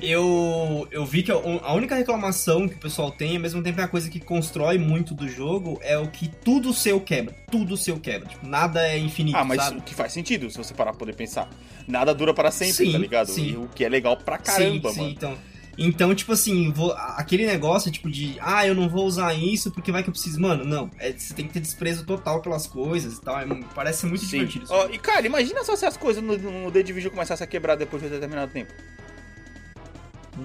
Eu, 0.00 0.86
eu 0.90 1.04
vi 1.04 1.22
que 1.22 1.30
a 1.32 1.36
a 1.62 1.72
única 1.74 1.94
reclamação 1.94 2.68
que 2.68 2.74
o 2.74 2.78
pessoal 2.78 3.10
tem, 3.10 3.36
ao 3.36 3.42
mesmo 3.42 3.62
tempo 3.62 3.80
é 3.80 3.84
a 3.84 3.88
coisa 3.88 4.08
que 4.10 4.20
constrói 4.20 4.78
muito 4.78 5.14
do 5.14 5.28
jogo, 5.28 5.78
é 5.82 5.96
o 5.98 6.08
que 6.08 6.28
tudo 6.28 6.72
seu 6.72 7.00
quebra. 7.00 7.34
Tudo 7.50 7.76
seu 7.76 7.98
quebra. 7.98 8.28
Tipo, 8.28 8.46
nada 8.46 8.86
é 8.86 8.98
infinito, 8.98 9.36
Ah, 9.36 9.44
mas 9.44 9.62
sabe? 9.62 9.78
o 9.78 9.82
que 9.82 9.94
faz 9.94 10.12
sentido, 10.12 10.50
se 10.50 10.58
você 10.58 10.74
parar 10.74 10.90
pra 10.92 10.98
poder 11.00 11.14
pensar. 11.14 11.48
Nada 11.86 12.14
dura 12.14 12.34
para 12.34 12.50
sempre, 12.50 12.86
Sim, 12.86 12.92
tá 12.92 12.98
ligado? 12.98 13.28
sim. 13.28 13.50
E 13.52 13.56
o 13.56 13.68
que 13.68 13.84
é 13.84 13.88
legal 13.88 14.16
pra 14.16 14.38
caramba, 14.38 14.88
sim, 14.90 14.94
sim, 14.94 15.00
mano. 15.00 15.12
então. 15.12 15.38
Então, 15.78 16.14
tipo 16.14 16.32
assim, 16.32 16.70
vou- 16.72 16.92
aquele 17.16 17.46
negócio, 17.46 17.90
tipo, 17.90 18.10
de 18.10 18.36
ah, 18.40 18.66
eu 18.66 18.74
não 18.74 18.88
vou 18.88 19.04
usar 19.04 19.34
isso 19.34 19.70
porque 19.70 19.92
vai 19.92 20.02
que 20.02 20.08
eu 20.08 20.12
preciso. 20.12 20.40
Mano, 20.40 20.64
não. 20.64 20.90
É, 20.98 21.12
você 21.12 21.34
tem 21.34 21.46
que 21.46 21.52
ter 21.52 21.60
desprezo 21.60 22.04
total 22.06 22.40
pelas 22.40 22.66
coisas 22.66 23.14
e 23.18 23.20
tal. 23.20 23.38
é- 23.40 23.46
parece 23.74 24.00
ser 24.00 24.06
muito 24.06 24.24
Sim. 24.24 24.38
divertido. 24.38 24.64
isso. 24.64 24.72
Ó, 24.72 24.88
e 24.88 24.98
cara, 24.98 25.26
imagina 25.26 25.62
só 25.64 25.76
se 25.76 25.84
as 25.84 25.96
coisas 25.96 26.22
no, 26.22 26.36
no 26.38 26.72
The 26.72 26.82
Division 26.82 27.12
começassem 27.12 27.44
a 27.44 27.48
quebrar 27.48 27.74
depois 27.76 28.00
de 28.02 28.08
um 28.08 28.12
determinado 28.12 28.50
tempo. 28.52 28.72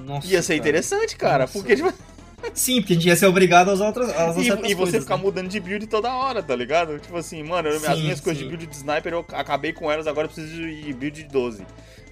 Nossa, 0.05 0.27
Ia 0.27 0.41
ser 0.41 0.53
cara. 0.53 0.59
interessante, 0.69 1.15
cara. 1.15 1.43
Nossa. 1.43 1.53
Porque, 1.53 1.75
tipo, 1.75 1.93
Sim, 2.53 2.81
porque 2.81 2.93
a 2.93 2.95
gente 2.95 3.07
ia 3.07 3.15
ser 3.15 3.27
obrigado 3.27 3.69
usar 3.71 3.85
outras, 3.87 4.07
usar 4.09 4.41
e, 4.41 4.71
e 4.71 4.73
você 4.73 4.75
coisas, 4.75 5.03
ficar 5.03 5.17
né? 5.17 5.21
mudando 5.23 5.47
de 5.47 5.59
build 5.59 5.85
toda 5.87 6.13
hora, 6.13 6.41
tá 6.41 6.55
ligado? 6.55 6.97
Tipo 6.99 7.17
assim, 7.17 7.43
mano, 7.43 7.69
eu- 7.69 7.75
as 7.77 7.81
Sim, 7.97 8.01
minhas 8.03 8.19
coisas 8.19 8.41
sim. 8.41 8.49
de 8.49 8.55
build 8.57 8.65
de 8.71 8.75
sniper 8.77 9.13
eu 9.13 9.25
acabei 9.33 9.71
com 9.73 9.91
elas, 9.91 10.07
agora 10.07 10.25
eu 10.27 10.31
preciso 10.31 10.55
de 10.57 10.93
build 10.93 11.23
de 11.23 11.29
12. 11.29 11.65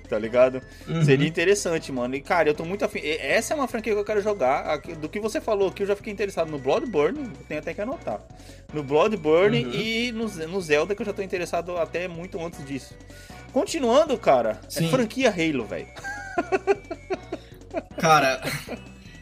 Tá 0.09 0.17
ligado? 0.17 0.59
Uhum. 0.87 1.03
Seria 1.05 1.27
interessante, 1.27 1.91
mano. 1.91 2.15
E, 2.15 2.21
cara, 2.21 2.49
eu 2.49 2.55
tô 2.55 2.65
muito 2.65 2.83
afim. 2.83 2.99
Essa 3.03 3.53
é 3.53 3.55
uma 3.55 3.67
franquia 3.67 3.93
que 3.93 3.99
eu 3.99 4.03
quero 4.03 4.21
jogar. 4.21 4.79
Do 4.99 5.07
que 5.07 5.19
você 5.19 5.39
falou 5.39 5.69
aqui, 5.69 5.83
eu 5.83 5.87
já 5.87 5.95
fiquei 5.95 6.11
interessado 6.11 6.49
no 6.49 6.57
Bloodborne. 6.57 7.29
Tenho 7.47 7.59
até 7.59 7.75
que 7.75 7.81
anotar. 7.81 8.19
No 8.73 8.81
Bloodborne 8.83 9.65
Uhum. 9.65 9.71
e 9.71 10.11
no, 10.11 10.25
no 10.47 10.61
Zelda, 10.61 10.95
que 10.95 11.01
eu 11.01 11.05
já 11.05 11.13
tô 11.13 11.21
interessado 11.21 11.77
até 11.77 12.07
muito 12.07 12.43
antes 12.43 12.65
disso. 12.65 12.95
Continuando, 13.53 14.17
cara, 14.17 14.59
é 14.65 14.69
Sim. 14.69 14.89
franquia 14.89 15.29
Halo, 15.29 15.65
velho. 15.65 15.87
Cara, 17.99 18.41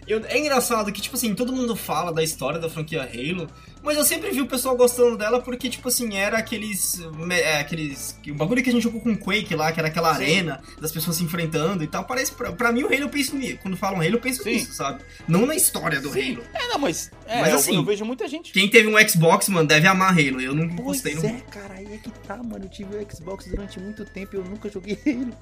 eu- 0.07 0.25
é 0.25 0.37
engraçado 0.37 0.91
que, 0.91 1.01
tipo 1.01 1.15
assim, 1.15 1.33
todo 1.35 1.51
mundo 1.53 1.75
fala 1.75 2.11
da 2.11 2.23
história 2.23 2.59
da 2.59 2.69
franquia 2.69 3.01
Halo, 3.03 3.47
mas 3.83 3.97
eu 3.97 4.03
sempre 4.03 4.31
vi 4.31 4.41
o 4.41 4.47
pessoal 4.47 4.75
gostando 4.75 5.17
dela 5.17 5.39
porque, 5.41 5.69
tipo 5.69 5.87
assim, 5.87 6.15
era 6.17 6.37
aqueles. 6.37 6.99
me- 7.15 7.39
é, 7.39 7.59
aqueles. 7.59 8.17
O 8.29 8.33
bagulho 8.33 8.63
que 8.63 8.69
a 8.69 8.73
gente 8.73 8.83
jogou 8.83 8.99
com 9.01 9.15
Quake 9.15 9.55
lá, 9.55 9.71
que 9.71 9.79
era 9.79 9.87
aquela 9.89 10.13
Sim. 10.15 10.23
arena 10.23 10.61
das 10.81 10.91
pessoas 10.91 11.17
se 11.17 11.23
enfrentando 11.23 11.83
e 11.83 11.87
tal. 11.87 12.03
Parece. 12.05 12.31
Pra, 12.31 12.51
pra 12.51 12.71
mim, 12.71 12.83
o 12.83 12.87
Halo 12.87 12.95
eu 13.03 13.09
penso 13.09 13.35
nisso. 13.35 13.59
Quando 13.61 13.77
falam 13.77 13.99
Halo, 14.01 14.15
eu 14.15 14.19
penso 14.19 14.43
Sim. 14.43 14.51
nisso, 14.51 14.73
sabe? 14.73 15.03
Não 15.27 15.45
na 15.45 15.55
história 15.55 15.99
do 16.01 16.11
Sim. 16.11 16.33
Halo. 16.35 16.43
É, 16.53 16.67
não, 16.67 16.79
mas. 16.79 17.11
É, 17.25 17.41
Mas 17.41 17.49
eu- 17.51 17.55
assim, 17.55 17.75
eu, 17.75 17.83
vejo 17.85 18.03
muita 18.05 18.27
gente. 18.27 18.51
Quem 18.51 18.69
teve 18.69 18.87
um 18.87 19.07
Xbox, 19.07 19.47
mano, 19.49 19.67
deve 19.67 19.87
amar 19.87 20.11
Halo. 20.11 20.41
Eu 20.41 20.53
não 20.55 20.67
Pois 20.69 21.01
gostei. 21.01 21.15
não- 21.15 21.25
é, 21.25 21.41
cara, 21.51 21.73
aí 21.75 21.85
é 21.93 21.97
que 21.97 22.09
tá, 22.25 22.37
mano. 22.37 22.65
Eu 22.65 22.69
tive 22.69 22.95
o 22.95 23.07
Xbox 23.15 23.45
durante 23.47 23.79
muito 23.79 24.03
tempo 24.05 24.35
e 24.35 24.39
eu 24.39 24.43
nunca 24.43 24.69
joguei 24.69 24.97
Halo. 25.05 25.33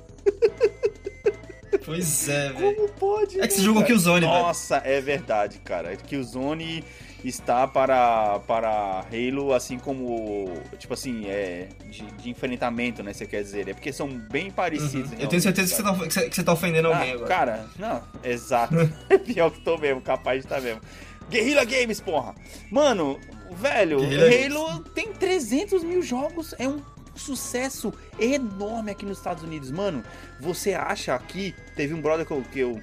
Pois 1.83 2.29
é, 2.29 2.49
velho. 2.51 2.75
Como 2.75 2.89
pode? 2.89 3.39
É 3.39 3.47
que 3.47 3.53
você 3.53 3.59
né, 3.59 3.65
jogou? 3.65 3.83
Killzone, 3.83 4.21
velho. 4.25 4.31
Nossa, 4.31 4.77
é 4.85 4.99
verdade, 5.01 5.59
cara. 5.59 5.95
Killzone 5.95 6.83
está 7.23 7.67
para, 7.67 8.39
para 8.39 9.05
Halo, 9.11 9.53
assim 9.53 9.79
como, 9.79 10.51
tipo 10.77 10.93
assim, 10.93 11.25
é 11.27 11.67
de, 11.89 12.03
de 12.03 12.29
enfrentamento, 12.29 13.01
né, 13.01 13.13
você 13.13 13.25
quer 13.25 13.41
dizer. 13.41 13.67
É 13.67 13.73
porque 13.73 13.91
são 13.91 14.07
bem 14.07 14.51
parecidos. 14.51 15.11
Uhum. 15.11 15.17
Eu 15.19 15.27
tenho 15.27 15.41
certeza 15.41 15.69
que 15.69 15.75
você, 15.75 15.83
tá, 15.83 15.93
que 15.93 16.13
você- 16.13 16.29
que 16.29 16.35
você 16.35 16.43
tá 16.43 16.53
ofendendo 16.53 16.87
alguém 16.87 17.11
Ah, 17.11 17.15
agora. 17.15 17.27
Cara, 17.27 17.65
não, 17.77 18.03
exato. 18.23 18.75
É 19.09 19.17
Pior 19.19 19.51
que 19.51 19.61
tô 19.61 19.77
mesmo, 19.77 20.01
capaz 20.01 20.41
de 20.41 20.45
estar 20.45 20.61
mesmo. 20.61 20.81
Guerrilla 21.29 21.65
Games, 21.65 21.99
porra! 21.99 22.35
Mano, 22.69 23.19
velho, 23.51 23.99
Guerrilla 23.99 24.59
Halo 24.59 24.79
tem 24.93 25.11
300 25.11 25.83
mil 25.83 26.03
jogos, 26.03 26.53
é 26.59 26.67
um 26.67 26.79
sucesso 27.15 27.93
enorme 28.19 28.91
aqui 28.91 29.05
nos 29.05 29.17
Estados 29.17 29.43
Unidos. 29.43 29.71
Mano, 29.71 30.03
você 30.39 30.73
acha 30.73 31.13
aqui, 31.15 31.55
teve 31.75 31.93
um 31.93 32.01
brother 32.01 32.25
que 32.25 32.33
eu, 32.33 32.43
que 32.51 32.59
eu, 32.59 32.81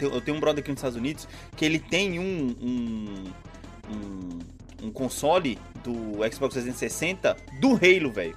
eu 0.00 0.20
tenho 0.20 0.36
um 0.36 0.40
brother 0.40 0.62
aqui 0.62 0.70
nos 0.70 0.78
Estados 0.78 0.96
Unidos, 0.96 1.28
que 1.56 1.64
ele 1.64 1.78
tem 1.78 2.18
um, 2.18 2.56
um, 2.60 3.24
um, 3.90 4.38
um 4.86 4.90
console 4.90 5.58
do 5.82 6.18
Xbox 6.32 6.54
360 6.54 7.36
do 7.60 7.72
Halo, 7.74 8.12
velho 8.12 8.36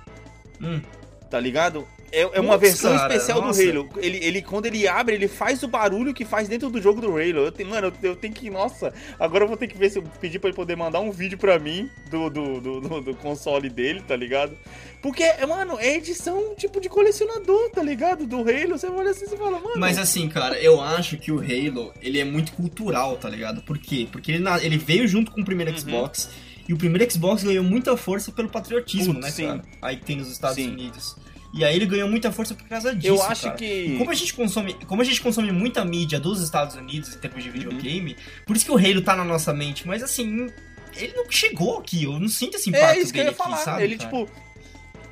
Hum. 0.61 0.81
tá 1.29 1.39
ligado? 1.39 1.87
É, 2.11 2.21
é 2.21 2.39
uma 2.39 2.57
versão 2.57 2.95
cara, 2.95 3.13
especial 3.13 3.41
nossa. 3.41 3.61
do 3.63 3.69
Halo. 3.69 3.89
Ele, 3.97 4.17
ele, 4.23 4.41
quando 4.41 4.65
ele 4.65 4.87
abre, 4.87 5.15
ele 5.15 5.27
faz 5.27 5.61
o 5.63 5.67
barulho 5.67 6.13
que 6.13 6.23
faz 6.23 6.47
dentro 6.47 6.69
do 6.69 6.81
jogo 6.81 7.01
do 7.01 7.07
Halo. 7.11 7.39
Eu 7.45 7.51
tenho, 7.51 7.69
mano, 7.69 7.87
eu, 8.01 8.09
eu 8.11 8.15
tenho 8.15 8.33
que. 8.33 8.49
Nossa, 8.49 8.93
agora 9.19 9.43
eu 9.43 9.47
vou 9.47 9.57
ter 9.57 9.67
que 9.67 9.77
ver 9.77 9.89
se 9.89 9.99
eu 9.99 10.03
pedir 10.21 10.39
pra 10.39 10.49
ele 10.49 10.55
poder 10.55 10.75
mandar 10.77 10.99
um 11.01 11.11
vídeo 11.11 11.37
pra 11.37 11.59
mim 11.59 11.89
do, 12.09 12.29
do, 12.29 12.61
do, 12.61 12.81
do- 12.81 13.01
do 13.01 13.15
console 13.15 13.69
dele, 13.69 14.01
tá 14.07 14.15
ligado? 14.15 14.57
Porque, 15.01 15.23
mano, 15.47 15.77
é 15.79 15.95
edição 15.97 16.55
tipo 16.55 16.79
de 16.81 16.89
colecionador, 16.89 17.69
tá 17.71 17.83
ligado? 17.83 18.25
Do 18.25 18.37
Halo. 18.37 18.77
Você 18.77 18.87
olha 18.87 19.11
assim 19.11 19.25
e 19.25 19.37
fala, 19.37 19.59
mano. 19.59 19.73
Mas 19.77 19.97
assim, 19.97 20.27
cara, 20.29 20.57
eu 20.59 20.79
acho 20.81 21.17
que 21.17 21.31
o 21.31 21.39
Halo, 21.39 21.93
ele 22.01 22.19
é 22.19 22.25
muito 22.25 22.51
cultural, 22.53 23.17
tá 23.17 23.29
ligado? 23.29 23.61
Por 23.61 23.77
quê? 23.77 24.07
Porque 24.11 24.31
ele, 24.31 24.43
ele 24.61 24.77
veio 24.77 25.07
junto 25.07 25.31
com 25.31 25.41
o 25.41 25.45
primeiro 25.45 25.71
Uhum. 25.71 25.77
Xbox, 25.77 26.29
e 26.67 26.73
o 26.73 26.77
primeiro 26.77 27.09
Xbox 27.11 27.43
ganhou 27.43 27.63
muita 27.63 27.95
força 27.95 28.31
pelo 28.31 28.49
patriotismo, 28.49 29.13
Putz, 29.13 29.25
né, 29.25 29.31
sim. 29.31 29.45
cara? 29.47 29.61
Aí 29.81 29.95
que 29.97 30.05
tem 30.05 30.17
nos 30.17 30.29
Estados 30.31 30.55
Sim. 30.57 30.71
Unidos. 30.71 31.15
E 31.57 31.65
aí 31.65 31.75
ele 31.75 31.85
ganhou 31.87 32.07
muita 32.07 32.31
força 32.31 32.53
por 32.53 32.67
causa 32.67 32.93
disso, 32.95 33.07
eu 33.15 33.23
acho 33.23 33.43
cara. 33.43 33.55
que. 33.55 33.95
Como 33.97 34.11
a, 34.11 34.13
gente 34.13 34.33
consome, 34.33 34.73
como 34.85 35.01
a 35.01 35.05
gente 35.05 35.19
consome 35.19 35.51
muita 35.51 35.83
mídia 35.83 36.19
dos 36.19 36.41
Estados 36.41 36.75
Unidos 36.75 37.15
em 37.15 37.17
termos 37.19 37.43
de 37.43 37.49
Uhum. 37.49 37.53
videogame, 37.55 38.15
por 38.45 38.55
isso 38.55 38.63
que 38.65 38.71
o 38.71 38.77
Halo 38.77 39.01
tá 39.01 39.15
na 39.15 39.23
nossa 39.25 39.51
mente, 39.53 39.87
mas 39.87 40.03
assim, 40.03 40.47
ele 40.95 41.13
não 41.15 41.29
chegou 41.31 41.79
aqui, 41.79 42.03
eu 42.03 42.19
não 42.19 42.27
sinto 42.27 42.55
esse 42.57 42.69
É 42.73 42.77
impacto 42.77 42.99
isso 43.01 43.11
que 43.13 43.19
eu 43.19 43.25
ia 43.25 43.33
falar. 43.33 43.55
aqui, 43.55 43.65
sabe? 43.65 43.83
ele, 43.83 43.97
cara? 43.97 44.09
tipo. 44.09 44.29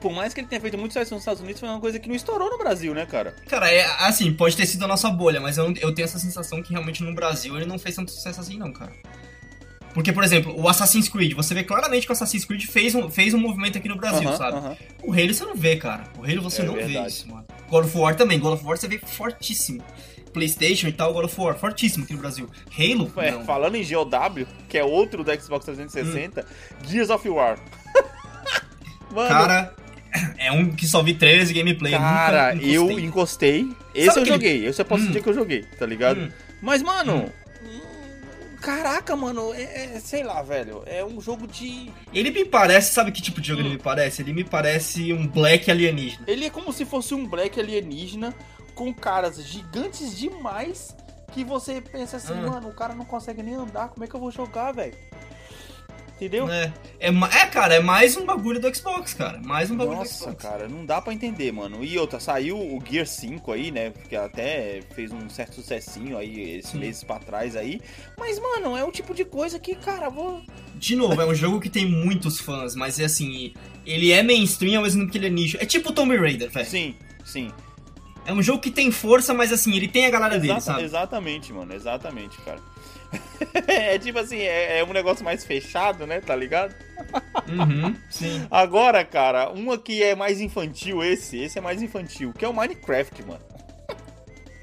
Por 0.02 0.12
mais 0.14 0.36
que 0.36 0.40
ele 0.42 0.48
tenha 0.48 0.62
feito 0.62 0.78
muito 0.78 0.92
sucesso 0.92 1.16
nos 1.16 1.22
Estados 1.24 1.42
Unidos, 1.42 1.60
foi 1.60 1.68
uma 1.68 1.80
coisa 1.80 1.98
que 2.00 2.08
não 2.08 2.16
estourou 2.16 2.52
no 2.52 2.60
Brasil, 2.60 2.94
né, 2.94 3.08
cara? 3.08 3.36
Cara, 3.48 3.72
é 3.72 3.84
assim, 4.06 4.32
pode 4.32 4.56
ter 4.56 4.68
sido 4.68 4.86
a 4.86 4.88
nossa 4.88 5.10
bolha, 5.10 5.42
mas 5.42 5.58
eu, 5.58 5.74
eu 5.82 5.92
tenho 5.96 6.04
essa 6.06 6.20
sensação 6.20 6.62
que 6.62 6.72
realmente 6.72 7.02
no 7.02 7.16
Brasil 7.16 7.56
ele 7.56 7.66
não 7.66 7.80
fez 7.80 7.96
tanto 7.96 8.12
sucesso 8.12 8.40
assim, 8.40 8.56
não, 8.60 8.72
cara. 8.72 8.92
Porque, 9.96 10.12
por 10.12 10.24
exemplo, 10.24 10.54
o 10.60 10.68
Assassin's 10.70 11.10
Creed, 11.10 11.34
você 11.34 11.54
vê 11.56 11.64
claramente 11.64 12.06
que 12.06 12.12
o 12.12 12.14
Assassin's 12.14 12.46
Creed 12.46 12.66
fez 12.66 12.94
um, 12.94 13.10
fez 13.10 13.34
um 13.34 13.40
movimento 13.40 13.78
aqui 13.80 13.88
no 13.90 13.96
Brasil, 13.96 14.32
sabe? 14.36 14.78
O 15.02 15.12
Halo 15.12 15.34
você 15.34 15.44
não 15.46 15.56
vê, 15.56 15.78
cara. 15.78 16.04
O 16.20 16.24
Halo 16.24 16.42
você 16.44 16.62
É 16.62 16.66
não 16.66 16.74
vê 16.76 16.84
verdade. 16.84 17.08
isso, 17.08 17.28
mano. 17.30 17.46
God 17.70 17.86
of 17.86 17.98
War 17.98 18.14
também, 18.16 18.38
God 18.38 18.54
of 18.56 18.64
War 18.66 18.78
você 18.78 18.88
vê 18.88 19.00
fortíssimo. 19.00 19.82
PlayStation 20.34 20.90
e 20.90 20.92
tal, 20.92 21.14
God 21.14 21.24
of 21.26 21.40
War, 21.42 21.58
fortíssimo 21.58 22.04
aqui 22.04 22.14
no 22.14 22.20
Brasil. 22.20 22.50
Halo, 22.78 23.10
É, 23.18 23.32
não. 23.32 23.46
falando 23.46 23.76
em 23.76 23.84
GOW, 23.88 24.46
que 24.68 24.78
é 24.78 24.84
outro 24.84 25.24
do 25.24 25.42
Xbox 25.42 25.64
360, 25.66 26.46
Gears 26.86 27.10
of 27.10 27.28
War. 27.30 27.58
Mano, 29.12 29.30
Cara, 29.30 29.74
é 30.38 30.52
um 30.52 30.72
que 30.72 30.86
só 30.88 31.02
vi 31.02 31.14
13 31.14 31.54
gameplay. 31.54 31.94
cara, 31.94 32.54
nunca 32.54 32.68
eu 32.68 33.00
encostei. 33.00 33.60
encostei. 33.62 33.70
Esse 33.94 34.08
Sabe 34.08 34.20
eu 34.22 34.26
joguei, 34.26 34.66
esse 34.66 34.82
eu 34.82 34.86
posso 34.86 35.04
Hum. 35.04 35.08
dizer 35.08 35.24
que 35.24 35.30
eu 35.30 35.34
joguei, 35.34 35.64
tá 35.80 35.86
ligado? 35.86 36.20
Hum. 36.20 36.30
Mas, 36.62 36.82
mano, 36.82 37.32
hum, 37.64 37.95
caraca, 38.66 39.16
mano, 39.16 39.54
é, 39.54 39.96
é- 39.96 40.00
sei 40.00 40.24
lá, 40.24 40.42
velho, 40.42 40.82
é 40.88 41.06
um 41.06 41.22
jogo 41.22 41.46
de... 41.46 41.92
Ele 42.12 42.32
me 42.32 42.44
parece, 42.46 42.94
sabe 42.94 43.12
que 43.12 43.22
tipo 43.22 43.40
de 43.40 43.48
jogo 43.50 43.62
Hum. 43.62 43.66
ele 43.66 43.76
me 43.76 43.82
parece? 43.82 44.22
Ele 44.24 44.34
me 44.34 44.44
parece 44.44 45.14
um 45.14 45.28
Black 45.28 45.70
alienígena. 45.70 46.24
Ele 46.28 46.46
é 46.46 46.50
como 46.50 46.74
se 46.74 46.84
fosse 46.84 47.14
um 47.14 47.28
Black 47.28 47.60
alienígena 47.60 48.34
com 48.74 48.92
caras 48.94 49.42
gigantes 49.46 50.18
demais 50.18 50.96
que 51.32 51.44
você 51.44 51.80
pensa 51.82 52.18
assim, 52.18 52.34
Hum. 52.34 52.50
mano, 52.50 52.70
o 52.70 52.74
cara 52.74 52.96
não 52.96 53.06
consegue 53.06 53.44
nem 53.44 53.54
andar, 53.56 53.90
como 53.90 54.04
é 54.04 54.08
que 54.08 54.16
eu 54.16 54.20
vou 54.20 54.32
jogar, 54.32 54.72
velho? 54.72 54.96
Entendeu? 56.16 56.50
É, 56.50 56.72
é, 56.98 57.10
é, 57.10 57.46
cara, 57.48 57.76
é 57.76 57.80
mais 57.82 58.16
um 58.16 58.26
bagulho 58.26 58.58
do 58.58 58.74
Xbox, 58.74 59.14
cara. 59.14 59.38
Mais 59.44 59.70
um 59.70 59.76
bagulho 59.76 59.98
do 59.98 60.00
Nossa, 60.00 60.24
Xbox. 60.24 60.42
cara, 60.42 60.68
não 60.70 60.86
dá 60.86 61.02
pra 61.02 61.14
entender, 61.14 61.52
mano. 61.52 61.84
E 61.84 61.98
outra, 62.00 62.22
saiu 62.22 62.58
o 62.58 62.82
Gear 62.90 63.06
5 63.06 63.52
aí, 63.52 63.70
né? 63.70 63.90
Porque 63.90 64.16
até 64.16 64.80
fez 64.96 65.12
um 65.12 65.28
certo 65.30 65.56
sucessinho 65.56 66.18
aí 66.18 66.58
esses 66.60 66.72
Sim. 66.72 66.80
meses 66.80 67.04
pra 67.04 67.20
trás 67.20 67.58
aí. 67.58 67.82
Mas, 68.18 68.40
mano, 68.40 68.78
é 68.78 68.84
o 68.86 68.92
tipo 68.92 69.14
de 69.14 69.26
coisa 69.26 69.60
que, 69.60 69.76
cara, 69.76 70.10
vou. 70.10 70.42
De 70.76 70.96
novo, 70.96 71.22
é 71.22 71.26
um 71.26 71.36
jogo 71.36 71.60
que 71.60 71.70
tem 71.70 71.86
muitos 71.86 72.40
fãs, 72.40 72.76
mas 72.76 72.98
é 72.98 73.04
assim, 73.06 73.54
ele 73.86 74.14
é 74.14 74.24
mainstream 74.24 74.78
ao 74.78 74.84
mesmo 74.84 75.02
tempo 75.02 75.12
que 75.12 75.18
ele 75.18 75.28
é 75.28 75.30
nicho. 75.30 75.58
É 75.60 75.66
tipo 75.66 75.92
Tomb 75.92 76.16
Raider, 76.16 76.50
velho. 76.50 76.66
Sim, 76.66 76.96
sim. 77.26 77.52
É 78.26 78.32
um 78.32 78.42
jogo 78.42 78.60
que 78.62 78.72
tem 78.72 78.90
força, 78.90 79.34
mas 79.34 79.52
assim, 79.52 79.76
ele 79.76 79.88
tem 79.90 80.06
a 80.06 80.10
galera 80.10 80.40
dele, 80.40 80.54
Exata- 80.54 80.62
sabe? 80.62 80.84
Exatamente, 80.84 81.52
mano, 81.54 81.74
exatamente, 81.74 82.38
cara. 82.42 82.60
é 83.68 83.98
tipo 84.00 84.20
assim, 84.20 84.40
é, 84.40 84.80
é 84.80 84.84
um 84.84 84.94
negócio 84.94 85.24
mais 85.24 85.44
fechado, 85.44 86.06
né? 86.06 86.22
Tá 86.22 86.36
ligado? 86.36 86.76
Uhum, 87.48 87.96
sim. 88.10 88.46
Agora, 88.50 89.04
cara, 89.04 89.50
uma 89.50 89.78
que 89.78 90.04
é 90.04 90.16
mais 90.16 90.42
infantil, 90.42 91.04
esse, 91.04 91.38
esse 91.40 91.58
é 91.58 91.62
mais 91.62 91.82
infantil, 91.82 92.34
que 92.34 92.46
é 92.46 92.48
o 92.48 92.54
Minecraft, 92.54 93.24
mano. 93.24 93.42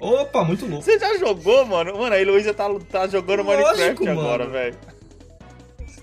Opa, 0.01 0.43
muito 0.43 0.67
louco. 0.67 0.85
Você 0.85 0.99
já 0.99 1.17
jogou, 1.17 1.65
mano? 1.65 1.97
Mano, 1.97 2.15
a 2.15 2.21
Heloísa 2.21 2.53
tá, 2.53 2.69
tá 2.91 3.07
jogando 3.07 3.43
Lógico, 3.45 3.79
Minecraft 3.79 4.09
agora, 4.09 4.47
velho. 4.47 4.77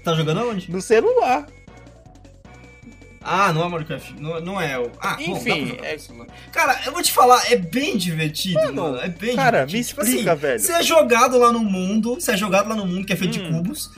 Tá 0.04 0.14
jogando 0.14 0.40
aonde? 0.40 0.72
No 0.72 0.82
celular. 0.82 1.46
Ah, 3.22 3.52
não 3.52 3.66
é 3.66 3.70
Minecraft. 3.70 4.14
Não, 4.22 4.40
não 4.42 4.62
é 4.62 4.80
o. 4.80 4.92
Ah, 5.02 5.16
bom, 5.16 5.22
Enfim, 5.38 5.68
jogar 5.68 5.86
é- 5.88 5.98
celular. 5.98 6.28
Cara, 6.52 6.82
eu 6.86 6.92
vou 6.94 7.04
te 7.04 7.12
falar, 7.12 7.52
é 7.52 7.56
bem 7.58 7.98
divertido, 7.98 8.60
Mano, 8.60 8.82
mano. 8.84 8.98
É 9.02 9.10
bem 9.10 9.36
cara, 9.36 9.66
divertido. 9.66 9.78
me 9.78 9.84
Tipo 9.84 10.02
explica, 10.02 10.32
assim, 10.34 10.42
velho. 10.42 10.60
Você 10.60 10.72
é 10.74 10.84
jogado 10.84 11.38
lá 11.38 11.52
no 11.52 11.60
mundo, 11.60 12.16
você 12.16 12.32
é 12.32 12.38
jogado 12.38 12.70
lá 12.70 12.76
no 12.76 12.86
mundo 12.86 13.06
que 13.06 13.12
é 13.14 13.16
feito 13.18 13.34
de 13.34 13.42
Hum. 13.42 13.52
cubos. 13.52 13.92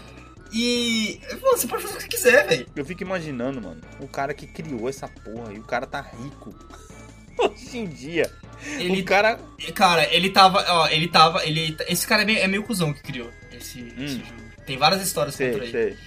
E. 0.51 1.19
Mano, 1.41 1.57
você 1.57 1.67
pode 1.67 1.83
fazer 1.83 1.93
o 1.93 1.97
que 1.97 2.03
você 2.03 2.07
quiser, 2.09 2.47
velho. 2.47 2.65
Eu 2.75 2.83
fico 2.85 3.03
imaginando, 3.03 3.61
mano, 3.61 3.79
o 3.99 4.07
cara 4.07 4.33
que 4.33 4.47
criou 4.47 4.89
essa 4.89 5.07
porra 5.07 5.53
e 5.53 5.59
o 5.59 5.63
cara 5.63 5.85
tá 5.85 6.01
rico. 6.01 6.53
Hoje 7.39 7.77
em 7.77 7.85
dia. 7.87 8.29
Ele 8.77 9.01
O 9.01 9.05
cara. 9.05 9.39
Cara, 9.73 10.13
ele 10.13 10.29
tava. 10.29 10.65
Ó, 10.67 10.87
ele 10.87 11.07
tava. 11.07 11.45
Ele, 11.45 11.75
esse 11.87 12.05
cara 12.05 12.23
é 12.23 12.25
meio, 12.25 12.39
é 12.39 12.47
meio 12.47 12.63
cuzão 12.63 12.91
que 12.91 13.01
criou 13.01 13.29
esse, 13.51 13.79
esse 13.79 14.15
Hum. 14.17 14.23
jogo. 14.25 14.41
Tem 14.65 14.77
várias 14.77 15.01
histórias 15.01 15.35
contra 15.35 15.53
Sei, 15.53 15.61
ele. 15.61 15.71
sei. 15.71 15.97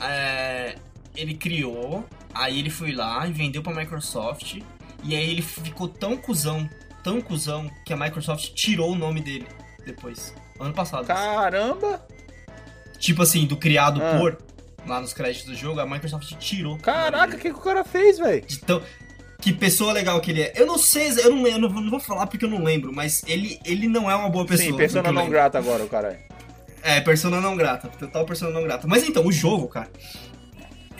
É, 0.00 0.74
ele 1.14 1.34
criou, 1.34 2.06
aí 2.34 2.58
ele 2.58 2.70
foi 2.70 2.92
lá 2.92 3.26
e 3.26 3.32
vendeu 3.32 3.62
pra 3.62 3.74
Microsoft. 3.74 4.58
E 5.04 5.14
aí 5.16 5.30
ele 5.30 5.42
ficou 5.42 5.88
tão 5.88 6.16
cuzão, 6.16 6.68
tão 7.02 7.20
cuzão, 7.20 7.68
que 7.84 7.92
a 7.92 7.96
Microsoft 7.96 8.50
tirou 8.54 8.92
o 8.92 8.94
nome 8.94 9.20
dele 9.20 9.46
depois. 9.84 10.32
Ano 10.60 10.72
passado. 10.72 11.06
Caramba! 11.06 12.06
Tipo 12.98 13.22
assim, 13.22 13.46
do 13.46 13.56
criado 13.56 14.00
Ah. 14.02 14.18
por, 14.18 14.38
lá 14.86 15.00
nos 15.00 15.12
créditos 15.12 15.46
do 15.48 15.56
jogo, 15.56 15.80
a 15.80 15.86
Microsoft 15.86 16.32
tirou. 16.38 16.78
Caraca, 16.78 17.34
o 17.36 17.38
que, 17.38 17.50
que 17.50 17.56
o 17.58 17.60
cara 17.62 17.82
fez, 17.82 18.18
velho? 18.18 18.42
De 18.46 18.58
tão- 18.58 18.82
que 19.40 19.52
pessoa 19.52 19.92
legal 19.92 20.20
que 20.20 20.30
ele 20.30 20.42
é. 20.42 20.52
Eu 20.54 20.66
não 20.66 20.78
sei, 20.78 21.08
eu 21.18 21.34
não, 21.34 21.44
eu 21.48 21.58
não, 21.58 21.68
vou- 21.68 21.82
não 21.82 21.90
vou 21.90 21.98
falar 21.98 22.28
porque 22.28 22.44
eu 22.44 22.48
não 22.48 22.62
lembro, 22.62 22.92
mas 22.94 23.24
ele, 23.26 23.58
ele 23.64 23.88
não 23.88 24.08
é 24.08 24.14
uma 24.14 24.28
boa 24.28 24.46
pessoa. 24.46 24.70
Sim, 24.70 24.76
persona 24.76 25.10
não 25.10 25.28
grata 25.28 25.58
agora, 25.58 25.82
o 25.82 25.88
cara. 25.88 26.16
É, 26.80 27.00
persona 27.00 27.40
não 27.40 27.56
grata. 27.56 27.88
Total 27.88 28.24
persona 28.24 28.52
não 28.52 28.62
grata. 28.62 28.86
Mas 28.86 29.02
então, 29.02 29.26
o 29.26 29.32
jogo, 29.32 29.66
cara. 29.66 29.90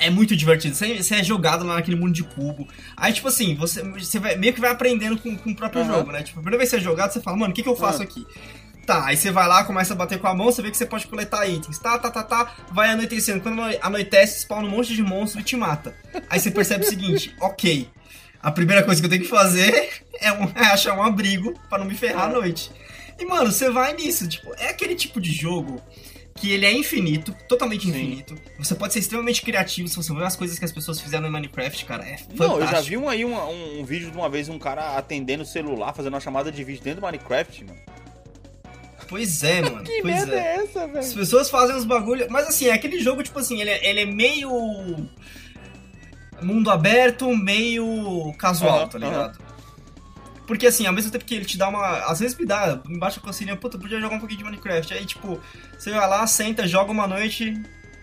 É 0.06 0.10
muito 0.10 0.34
divertido. 0.36 0.74
Você, 0.74 1.02
você 1.02 1.16
é 1.16 1.24
jogado 1.24 1.64
lá 1.64 1.76
naquele 1.76 1.96
mundo 1.96 2.12
de 2.12 2.22
cubo. 2.24 2.66
Aí, 2.96 3.12
tipo 3.12 3.28
assim, 3.28 3.54
você, 3.54 3.82
você 3.82 4.18
vai, 4.18 4.36
meio 4.36 4.52
que 4.52 4.60
vai 4.60 4.70
aprendendo 4.70 5.16
com, 5.18 5.36
com 5.36 5.50
o 5.50 5.54
próprio 5.56 5.82
Aham. 5.82 5.92
jogo, 5.94 6.12
né? 6.12 6.22
Tipo, 6.22 6.40
a 6.40 6.42
primeira 6.42 6.58
vez 6.58 6.70
que 6.70 6.76
você 6.76 6.80
é 6.80 6.84
jogado, 6.84 7.12
você 7.12 7.20
fala, 7.20 7.36
mano, 7.36 7.52
o 7.52 7.54
que, 7.54 7.62
que 7.62 7.68
eu 7.68 7.76
faço 7.76 8.00
Ah. 8.00 8.04
aqui? 8.04 8.26
Tá, 8.84 9.06
aí 9.06 9.16
você 9.16 9.30
vai 9.30 9.46
lá, 9.46 9.62
começa 9.62 9.94
a 9.94 9.96
bater 9.96 10.18
com 10.18 10.26
a 10.26 10.34
mão, 10.34 10.46
você 10.46 10.60
vê 10.60 10.68
que 10.68 10.76
você 10.76 10.84
pode 10.84 11.06
coletar 11.06 11.46
itens. 11.46 11.78
Tá, 11.78 11.96
tá, 11.98 12.10
tá, 12.10 12.24
tá. 12.24 12.52
Vai 12.72 12.88
anoitecendo. 12.90 13.40
Quando 13.40 13.60
ano- 13.62 13.78
anoitece, 13.80 14.40
spawna 14.40 14.66
um 14.66 14.70
monte 14.72 14.92
de 14.94 15.02
monstro 15.04 15.40
e 15.40 15.44
te 15.44 15.54
mata. 15.56 15.94
Aí 16.28 16.40
você 16.40 16.50
percebe 16.50 16.84
o 16.84 16.88
seguinte, 16.88 17.32
ok. 17.40 17.88
A 18.42 18.50
primeira 18.50 18.82
coisa 18.82 19.00
que 19.00 19.06
eu 19.06 19.10
tenho 19.10 19.22
que 19.22 19.28
fazer 19.28 20.02
é, 20.20 20.32
um- 20.32 20.50
é 20.56 20.64
achar 20.66 20.98
um 20.98 21.02
abrigo 21.02 21.54
pra 21.68 21.78
não 21.78 21.86
me 21.86 21.94
ferrar 21.94 22.24
à 22.24 22.28
noite. 22.28 22.72
E, 23.20 23.24
mano, 23.24 23.52
você 23.52 23.70
vai 23.70 23.92
nisso. 23.94 24.26
Tipo, 24.26 24.52
é 24.58 24.70
aquele 24.70 24.96
tipo 24.96 25.20
de 25.20 25.30
jogo 25.32 25.80
que 26.42 26.50
ele 26.50 26.66
é 26.66 26.72
infinito, 26.72 27.32
totalmente 27.48 27.84
Sim. 27.84 27.90
infinito. 27.90 28.36
Você 28.58 28.74
pode 28.74 28.92
ser 28.92 28.98
extremamente 28.98 29.42
criativo 29.42 29.86
se 29.86 29.94
você 29.94 30.12
ver 30.12 30.24
as 30.24 30.34
coisas 30.34 30.58
que 30.58 30.64
as 30.64 30.72
pessoas 30.72 31.00
fizeram 31.00 31.28
em 31.28 31.30
Minecraft, 31.30 31.84
cara. 31.84 32.02
É 32.02 32.16
fantástico. 32.18 32.42
Não, 32.42 32.58
eu 32.58 32.66
já 32.66 32.80
vi 32.80 32.96
um, 32.96 33.08
aí 33.08 33.24
uma- 33.24 33.44
um, 33.48 33.78
um 33.80 33.84
vídeo 33.84 34.10
de 34.10 34.16
uma 34.16 34.28
vez 34.28 34.48
um 34.48 34.58
cara 34.58 34.96
atendendo 34.98 35.44
o 35.44 35.46
celular, 35.46 35.92
fazendo 35.94 36.14
uma 36.14 36.20
chamada 36.20 36.50
de 36.50 36.64
vídeo 36.64 36.82
dentro 36.82 37.00
do 37.00 37.04
Minecraft, 37.06 37.64
mano. 37.64 37.78
Pois 39.08 39.44
é, 39.44 39.60
mano. 39.70 39.84
Que 39.84 40.02
pois 40.02 40.14
merda 40.16 40.34
é. 40.34 40.38
é 40.38 40.54
essa, 40.64 40.84
As 40.84 40.90
velho? 40.92 41.14
pessoas 41.14 41.48
fazem 41.48 41.76
uns 41.76 41.84
bagulho. 41.84 42.26
Mas 42.28 42.48
assim, 42.48 42.66
é 42.66 42.72
aquele 42.72 42.98
jogo, 42.98 43.22
tipo 43.22 43.38
assim, 43.38 43.60
ele 43.60 43.70
é, 43.70 43.88
ele 43.88 44.00
é 44.00 44.06
meio. 44.06 44.50
Mundo 46.42 46.70
aberto, 46.72 47.28
meio 47.36 48.32
casual, 48.36 48.80
Aham, 48.80 48.88
tá 48.88 48.98
ligado? 48.98 49.38
Porque 50.52 50.66
assim, 50.66 50.84
ao 50.86 50.92
mesmo 50.92 51.10
tempo 51.10 51.24
que 51.24 51.34
ele 51.34 51.46
te 51.46 51.56
dá 51.56 51.66
uma. 51.66 52.00
Às 52.00 52.20
vezes 52.20 52.36
me 52.36 52.44
dá, 52.44 52.78
embaixo 52.86 53.18
a 53.18 53.22
cocinha, 53.22 53.56
puta, 53.56 53.78
podia 53.78 53.98
jogar 53.98 54.16
um 54.16 54.18
pouquinho 54.18 54.40
de 54.40 54.44
Minecraft. 54.44 54.92
Aí, 54.92 55.06
tipo, 55.06 55.40
você 55.78 55.90
vai 55.90 56.06
lá, 56.06 56.26
senta, 56.26 56.68
joga 56.68 56.92
uma 56.92 57.06
noite. 57.06 57.58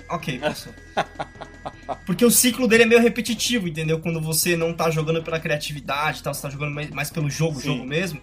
Ok, 0.10 0.40
passou. 0.40 0.74
Porque 2.08 2.26
o 2.26 2.32
ciclo 2.32 2.68
dele 2.68 2.82
é 2.82 2.86
meio 2.88 3.00
repetitivo, 3.02 3.68
entendeu? 3.68 4.00
Quando 4.00 4.20
você 4.20 4.58
não 4.58 4.74
tá 4.74 4.90
jogando 4.90 5.22
pela 5.22 5.40
criatividade 5.40 6.22
e 6.22 6.24
tal, 6.24 6.34
você 6.34 6.42
tá 6.42 6.50
jogando 6.50 6.74
mais, 6.74 6.90
mais 6.90 7.12
pelo 7.12 7.30
jogo, 7.30 7.62
Sim. 7.62 7.68
jogo 7.68 7.86
mesmo. 7.86 8.20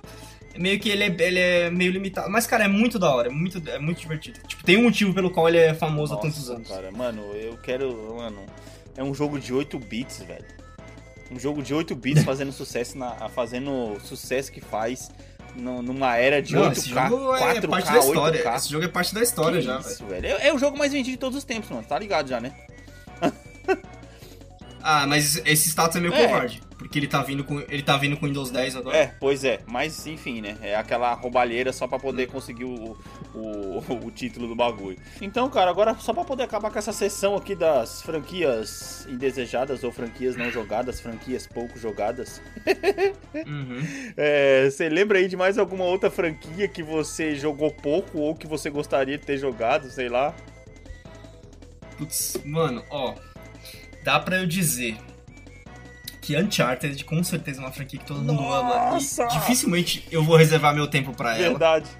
Meio 0.59 0.81
que 0.81 0.89
ele 0.89 1.05
é, 1.05 1.17
ele 1.21 1.39
é 1.39 1.71
meio 1.71 1.93
limitado. 1.93 2.29
Mas, 2.29 2.49
cara, 2.49 2.65
é 2.65 2.69
muito 2.69 2.99
da 2.99 3.09
hora, 3.15 3.29
é 3.29 3.31
muito, 3.31 3.63
é 3.71 3.79
muito 3.79 4.01
divertido. 4.01 4.41
Tipo, 4.49 4.65
tem 4.65 4.77
um 4.77 4.83
motivo 4.83 5.15
pelo 5.15 5.31
qual 5.31 5.49
ele 5.49 5.59
é 5.59 5.73
famoso 5.73 6.15
há 6.15 6.17
tantos 6.17 6.49
Nossa, 6.49 6.55
anos. 6.55 6.69
cara, 6.69 6.91
mano, 6.91 7.23
eu 7.33 7.57
quero. 7.59 8.17
Mano, 8.17 8.45
é 8.97 9.05
um 9.05 9.15
jogo 9.15 9.39
de 9.39 9.55
8 9.55 9.79
bits, 9.79 10.25
velho. 10.25 10.66
Um 11.31 11.39
jogo 11.39 11.63
de 11.63 11.75
8 11.75 11.95
bits 11.95 12.23
fazendo 12.25 12.53
sucesso 12.53 12.97
na. 12.97 13.29
fazendo 13.29 13.99
sucesso 14.05 14.51
que 14.53 14.61
faz 14.61 15.11
no- 15.57 15.83
numa 15.83 16.17
era 16.17 16.41
de 16.41 16.55
Não, 16.55 16.63
8K, 16.63 16.73
esse 16.79 16.89
jogo 16.91 17.35
é 17.35 17.41
4K, 17.41 17.69
parte 17.69 17.93
da 17.93 17.99
história. 17.99 18.41
8K. 18.43 18.57
Esse 18.57 18.71
jogo 18.71 18.85
é 18.85 18.89
parte 18.89 19.15
da 19.15 19.23
história 19.23 19.59
Que 19.61 19.67
já, 19.67 19.79
velho. 19.79 19.93
isso, 19.95 20.05
velho. 20.07 20.27
É, 20.27 20.49
é 20.49 20.55
o 20.55 20.59
jogo 20.59 20.79
mais 20.79 20.93
vendido 20.93 21.11
de 21.15 21.19
todos 21.19 21.37
os 21.39 21.45
tempos, 21.45 21.69
mano. 21.71 21.83
Tá 21.87 21.99
ligado 21.99 22.29
já, 22.29 22.41
né? 22.41 22.53
Ah, 24.89 25.05
mas 25.05 25.37
esse 25.45 25.69
status 25.69 25.97
é 25.97 26.01
meio 26.01 26.15
É. 26.15 26.27
covarde. 26.29 26.61
Porque 26.79 26.97
ele 26.97 27.09
tá 27.09 27.21
vindo 27.21 27.43
com. 27.43 27.59
Ele 27.59 27.83
tá 27.83 27.97
vindo 27.97 28.17
com 28.17 28.27
Windows 28.27 28.51
10 28.53 28.77
agora. 28.77 28.97
É, 28.97 29.07
pois 29.19 29.43
é. 29.43 29.59
Mas 29.67 30.07
enfim, 30.07 30.41
né? 30.41 30.57
É 30.63 30.77
aquela 30.77 31.13
roubalheira 31.15 31.73
só 31.73 31.89
pra 31.89 31.99
poder 31.99 32.29
conseguir 32.29 32.65
o, 32.67 32.97
o, 33.37 34.07
o 34.07 34.11
título 34.11 34.49
do 34.49 34.57
bagulho. 34.57 34.99
Então, 35.21 35.49
cara, 35.51 35.71
agora 35.71 35.95
só 35.99 36.13
pra 36.13 36.25
poder 36.25 36.45
acabar 36.45 36.71
com 36.71 36.79
essa 36.79 36.93
sessão 36.93 37.37
aqui 37.37 37.55
das 37.55 38.03
franquias 38.03 39.07
indesejadas 39.09 39.85
ou 39.85 39.93
franquias 39.93 40.37
não 40.37 40.51
jogadas, 40.51 41.01
franquias 41.01 41.47
pouco 41.47 41.79
jogadas. 41.79 42.41
Uhum. 43.47 43.77
É, 44.17 44.69
você 44.71 44.89
lembra 44.89 45.19
aí 45.19 45.29
de 45.29 45.37
mais 45.37 45.59
alguma 45.59 45.85
outra 45.85 46.11
franquia 46.11 46.67
que 46.69 46.83
você 46.83 47.35
jogou 47.35 47.71
pouco 47.71 48.19
ou 48.19 48.35
que 48.35 48.47
você 48.47 48.71
gostaria 48.71 49.19
de 49.19 49.25
ter 49.25 49.37
jogado, 49.37 49.91
sei 49.91 50.09
lá? 50.09 50.35
Putz, 51.99 52.39
mano, 52.45 52.83
ó. 52.91 53.15
Dá 54.03 54.19
pra 54.19 54.37
eu 54.37 54.47
dizer 54.47 54.97
que 56.23 56.37
Uncharted 56.37 57.05
com 57.05 57.23
certeza 57.23 57.61
é 57.61 57.65
uma 57.65 57.73
franquia 57.73 58.01
que 58.01 58.07
todo 58.07 58.21
mundo 58.21 58.53
ama. 58.53 58.93
Nossa! 58.93 59.25
E 59.25 59.29
dificilmente 59.29 60.07
eu 60.11 60.23
vou 60.23 60.37
reservar 60.37 60.75
meu 60.75 60.87
tempo 60.87 61.13
pra 61.13 61.37
ela. 61.37 61.51
Verdade. 61.51 61.91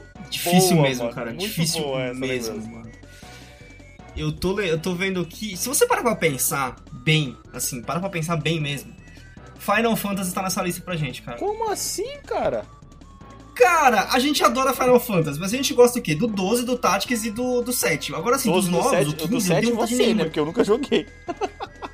Difícil 0.30 0.76
Boa, 0.76 0.82
mesmo, 0.88 1.04
mano. 1.04 1.14
cara. 1.14 1.30
Muito 1.30 1.40
Difícil 1.42 1.82
mesmo, 2.14 2.72
mano. 2.72 2.90
Eu 4.16 4.30
tô, 4.32 4.60
eu 4.60 4.78
tô 4.78 4.94
vendo 4.94 5.24
que. 5.26 5.56
Se 5.56 5.68
você 5.68 5.86
parar 5.86 6.02
pra 6.02 6.14
pensar 6.14 6.76
bem, 6.92 7.36
assim, 7.52 7.82
para 7.82 7.98
pra 8.00 8.08
pensar 8.08 8.36
bem 8.36 8.60
mesmo. 8.60 8.92
Final 9.58 9.96
Fantasy 9.96 10.32
tá 10.32 10.42
nessa 10.42 10.62
lista 10.62 10.82
pra 10.82 10.94
gente, 10.96 11.22
cara. 11.22 11.38
Como 11.38 11.70
assim, 11.70 12.18
cara? 12.26 12.64
Cara, 13.56 14.08
a 14.10 14.18
gente 14.18 14.42
adora 14.44 14.72
Final 14.74 14.98
Fantasy, 15.00 15.38
mas 15.38 15.52
a 15.54 15.56
gente 15.56 15.72
gosta 15.74 15.98
do 15.98 16.02
quê? 16.02 16.14
Do 16.14 16.26
12, 16.26 16.64
do 16.64 16.76
Tactics 16.76 17.24
e 17.24 17.30
do, 17.30 17.62
do 17.62 17.72
7. 17.72 18.14
Agora 18.14 18.36
sim, 18.36 18.50
dos 18.52 18.66
do 18.66 18.72
novos, 18.72 18.90
sete- 18.90 19.06
o 19.08 19.10
o 19.10 19.14
15, 19.14 19.26
do 19.26 19.26
eu 19.26 19.30
não 19.30 19.40
7 19.40 19.60
tenho 19.62 19.74
vontade 19.74 19.90
você, 19.96 20.02
nenhuma. 20.02 20.18
né? 20.18 20.24
Porque 20.24 20.40
eu 20.40 20.44
nunca 20.46 20.64
joguei. 20.64 21.06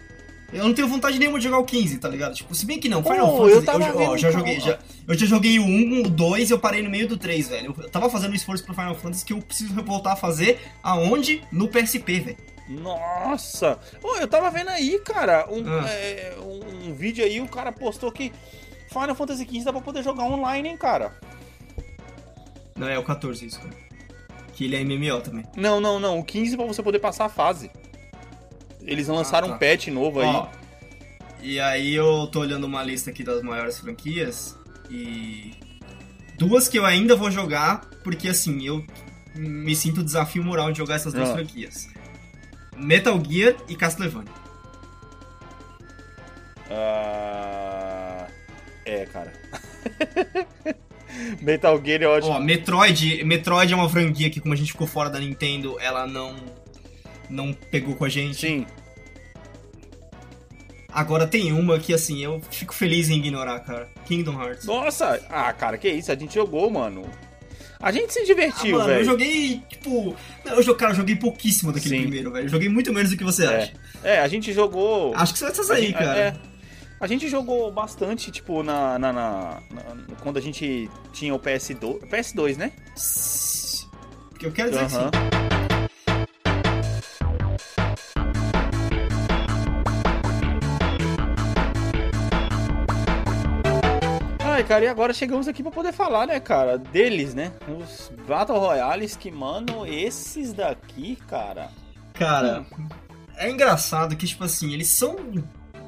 Eu 0.53 0.65
não 0.65 0.75
tenho 0.75 0.89
vontade 0.89 1.19
nenhuma 1.19 1.39
de 1.39 1.45
jogar 1.45 1.59
o 1.59 1.65
15, 1.65 1.99
tá 1.99 2.09
ligado? 2.09 2.35
Tipo, 2.35 2.55
se 2.55 2.67
bem 2.67 2.81
que 2.81 2.89
não, 2.89 3.03
Final 3.05 3.29
eu 3.49 3.61
Fantasy, 3.61 3.67
tava 3.67 3.85
eu, 4.03 4.11
ó, 4.11 4.17
já 4.17 4.31
joguei, 4.33 4.57
ó. 4.57 4.61
já, 4.61 4.79
eu 5.07 5.15
já 5.17 5.27
joguei 5.27 5.59
o 5.61 5.63
1, 5.65 6.03
o 6.07 6.11
2 6.11 6.51
e 6.51 6.53
eu 6.53 6.59
parei 6.59 6.83
no 6.83 6.91
meio 6.91 7.07
do 7.07 7.17
3, 7.17 7.49
velho. 7.49 7.75
Eu 7.79 7.89
tava 7.89 8.11
fazendo 8.11 8.33
um 8.33 8.35
esforço 8.35 8.65
pro 8.65 8.75
Final 8.75 8.95
Fantasy 8.97 9.25
que 9.25 9.33
eu 9.33 9.39
preciso 9.41 9.73
voltar 9.85 10.13
a 10.13 10.17
fazer 10.17 10.61
aonde? 10.83 11.43
No 11.53 11.69
PSP, 11.69 12.21
velho. 12.21 12.37
Nossa! 12.69 13.79
Ô, 14.03 14.17
eu 14.17 14.27
tava 14.29 14.51
vendo 14.51 14.69
aí, 14.71 14.99
cara, 15.01 15.47
um, 15.51 15.63
Ah. 15.69 15.89
é, 15.89 16.37
um, 16.41 16.89
um 16.91 16.95
vídeo 16.95 17.25
aí, 17.25 17.41
o 17.41 17.49
cara 17.49 17.71
postou 17.73 18.11
que 18.11 18.33
Final 18.89 19.15
Fantasy 19.15 19.45
XV 19.45 19.65
dá 19.65 19.73
pra 19.73 19.81
poder 19.83 20.03
jogar 20.03 20.25
online, 20.25 20.69
hein, 20.69 20.77
cara? 20.77 21.13
Não, 22.77 22.89
é 22.89 22.99
o 22.99 23.03
14 23.05 23.45
isso, 23.47 23.61
cara. 23.61 23.75
Que 24.55 24.65
ele 24.65 24.77
é 24.77 24.85
MMO 24.85 25.21
também. 25.21 25.45
Não, 25.57 25.81
não, 25.81 25.99
não. 26.01 26.19
O 26.19 26.25
15 26.25 26.57
pra 26.57 26.67
você 26.67 26.83
poder 26.83 26.99
passar 26.99 27.27
a 27.27 27.29
fase. 27.29 27.71
Eles 28.91 29.07
lançaram 29.09 29.49
tá. 29.49 29.55
um 29.55 29.59
patch 29.59 29.87
novo 29.87 30.21
aí. 30.21 30.27
Ó, 30.27 30.49
e 31.41 31.61
aí 31.61 31.95
eu 31.95 32.27
tô 32.27 32.41
olhando 32.41 32.65
uma 32.65 32.83
lista 32.83 33.09
aqui 33.11 33.23
das 33.23 33.41
maiores 33.41 33.79
franquias 33.79 34.59
e 34.91 35.53
duas 36.37 36.67
que 36.69 36.77
eu 36.79 36.85
ainda 36.85 37.15
vou 37.15 37.31
jogar, 37.31 37.83
porque 38.03 38.29
assim, 38.29 38.67
eu 38.67 38.85
me 39.35 39.75
sinto 39.77 40.03
desafio 40.03 40.43
moral 40.43 40.73
de 40.73 40.79
jogar 40.79 40.97
essas 40.97 41.13
duas 41.13 41.31
Ah. 41.31 41.35
franquias. 41.35 41.89
Metal 42.77 43.19
Gear 43.25 43.55
e 43.69 43.77
Castlevania. 43.77 44.33
Ah, 46.71 48.27
É, 48.85 49.07
cara. 49.07 49.33
Metal 51.41 51.81
Gear 51.85 52.03
é 52.03 52.07
ótimo. 52.07 52.33
Ó, 52.33 52.41
Metroid, 52.41 53.23
Metroid 53.25 53.73
é 53.73 53.77
uma 53.77 53.89
franquia 53.89 54.31
que 54.31 54.41
como 54.41 54.53
a 54.55 54.57
gente 54.57 54.73
ficou 54.73 54.87
fora 54.87 55.09
da 55.11 55.19
Nintendo, 55.21 55.79
ela 55.81 56.07
não 56.07 56.35
não 57.29 57.53
pegou 57.53 57.95
com 57.95 58.05
a 58.05 58.09
gente. 58.09 58.41
Sim. 58.41 58.67
Agora 60.93 61.27
tem 61.27 61.53
uma 61.53 61.79
que, 61.79 61.95
assim, 61.95 62.23
eu 62.23 62.41
fico 62.51 62.75
feliz 62.75 63.09
em 63.09 63.17
ignorar, 63.19 63.61
cara. 63.61 63.89
Kingdom 64.07 64.41
Hearts. 64.43 64.65
Nossa! 64.67 65.21
Ah, 65.31 65.53
cara, 65.53 65.79
que 65.79 65.89
isso? 65.89 66.11
A 66.11 66.17
gente 66.17 66.35
jogou, 66.35 66.69
mano. 66.71 67.09
A 67.81 67.91
gente 67.93 68.13
se 68.13 68.25
divertiu, 68.27 68.77
ah, 68.77 68.79
mano, 68.81 68.89
velho. 68.91 69.01
Eu 69.01 69.05
joguei, 69.05 69.63
tipo. 69.69 70.15
Eu, 70.45 70.61
eu, 70.63 70.75
cara, 70.75 70.93
eu 70.93 70.97
joguei 70.97 71.17
pouquíssimo 71.17 71.73
daquele 71.73 71.97
Sim. 71.97 72.03
primeiro, 72.03 72.31
velho. 72.31 72.45
Eu 72.45 72.49
joguei 72.51 72.69
muito 72.69 72.93
menos 72.93 73.11
do 73.11 73.17
que 73.17 73.25
você 73.25 73.45
É. 73.45 73.57
acha. 73.57 73.73
É, 74.05 74.19
a 74.21 74.29
gente 74.29 74.53
jogou. 74.53 75.15
Acho 75.15 75.33
que 75.33 75.39
são 75.39 75.49
essas 75.49 75.71
aí, 75.71 75.87
gente- 75.87 75.95
cara. 75.99 76.19
é, 76.19 76.37
a 77.01 77.07
gente 77.07 77.27
jogou 77.29 77.71
bastante, 77.73 78.31
tipo, 78.31 78.63
na, 78.63 78.99
na, 78.99 79.13
na- 79.13 79.63
na- 79.71 80.15
Quando 80.23 80.37
a 80.37 80.43
gente 80.43 80.91
tinha 81.13 81.35
o 81.35 81.39
PS2. 81.39 82.01
PS2, 82.11 82.57
né? 82.59 82.73
Que 84.39 84.47
eu 84.47 84.53
quero 84.53 84.71
dizer 84.71 84.83
é 84.85 84.87
que 84.87 85.60
cara, 94.71 94.85
e 94.85 94.89
agora 94.89 95.13
chegamos 95.13 95.49
aqui 95.49 95.65
pra 95.65 95.73
poder 95.73 95.93
falar, 95.93 96.29
né, 96.29 96.39
cara, 96.39 96.79
deles, 96.79 97.35
né? 97.35 97.51
Os 97.67 98.13
Battle 98.29 98.57
Royales 98.57 99.17
que, 99.17 99.29
mano, 99.29 99.85
esses 99.85 100.53
daqui, 100.53 101.17
cara, 101.27 101.71
Cara, 102.15 102.65
é 103.37 103.51
engraçado 103.51 104.15
que, 104.15 104.25
tipo 104.25 104.45
assim, 104.45 104.73
eles 104.73 104.87
são 104.87 105.17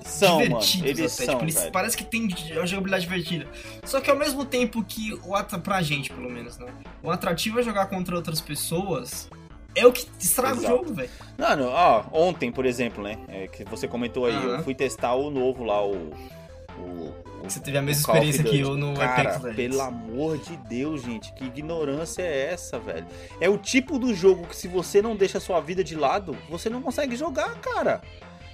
são, 0.05 0.39
mano. 0.39 0.59
divertidos 0.59 0.99
Eles 0.99 1.15
até. 1.15 1.27
são, 1.27 1.35
tipo, 1.35 1.45
eles 1.45 1.71
parece 1.71 1.97
que 1.97 2.03
tem 2.03 2.27
uma 2.57 2.67
jogabilidade 2.67 3.05
divertida. 3.05 3.47
Só 3.85 4.01
que 4.01 4.11
ao 4.11 4.17
mesmo 4.17 4.45
tempo 4.45 4.83
que 4.83 5.17
o 5.25 5.37
atra... 5.37 5.61
pra 5.61 5.81
gente, 5.81 6.11
pelo 6.11 6.29
menos, 6.29 6.59
né? 6.59 6.67
O 7.05 7.09
atrativo 7.09 7.61
é 7.61 7.63
jogar 7.63 7.87
contra 7.87 8.17
outras 8.17 8.41
pessoas. 8.41 9.31
É 9.77 9.87
o 9.87 9.93
que 9.93 10.09
estraga 10.19 10.57
Exato. 10.57 10.75
o 10.75 10.79
jogo, 10.79 10.93
velho. 10.93 11.11
Mano, 11.39 11.69
ó, 11.69 12.03
ontem, 12.11 12.51
por 12.51 12.67
exemplo, 12.67 13.05
né, 13.05 13.17
é, 13.29 13.47
que 13.47 13.63
você 13.65 13.87
comentou 13.87 14.27
aí, 14.27 14.35
Aham. 14.35 14.57
eu 14.57 14.65
fui 14.65 14.75
testar 14.75 15.15
o 15.15 15.31
novo 15.31 15.63
lá, 15.63 15.87
o, 15.87 16.13
o 16.79 17.32
Você 17.43 17.61
teve 17.61 17.77
a 17.77 17.83
mesma 17.83 18.01
experiência 18.01 18.45
que 18.45 18.61
eu 18.61 18.77
no 18.77 18.95
Cara, 18.95 19.13
Apex 19.13 19.43
Legends. 19.43 19.57
pelo 19.57 19.81
amor 19.81 20.39
de 20.39 20.57
Deus, 20.57 21.03
gente, 21.03 21.33
que 21.33 21.45
ignorância 21.45 22.23
é 22.23 22.53
essa, 22.53 22.79
velho? 22.79 23.07
É 23.41 23.49
o 23.49 23.59
tipo 23.59 23.99
do 23.99 24.15
jogo 24.15 24.47
que 24.47 24.57
se 24.57 24.69
você 24.69 25.03
não 25.03 25.17
deixa 25.17 25.39
a 25.39 25.41
sua 25.41 25.61
vida 25.61 25.83
de 25.83 25.95
lado, 25.95 26.37
você 26.49 26.71
não 26.71 26.81
consegue 26.81 27.17
jogar, 27.17 27.55
cara. 27.61 28.01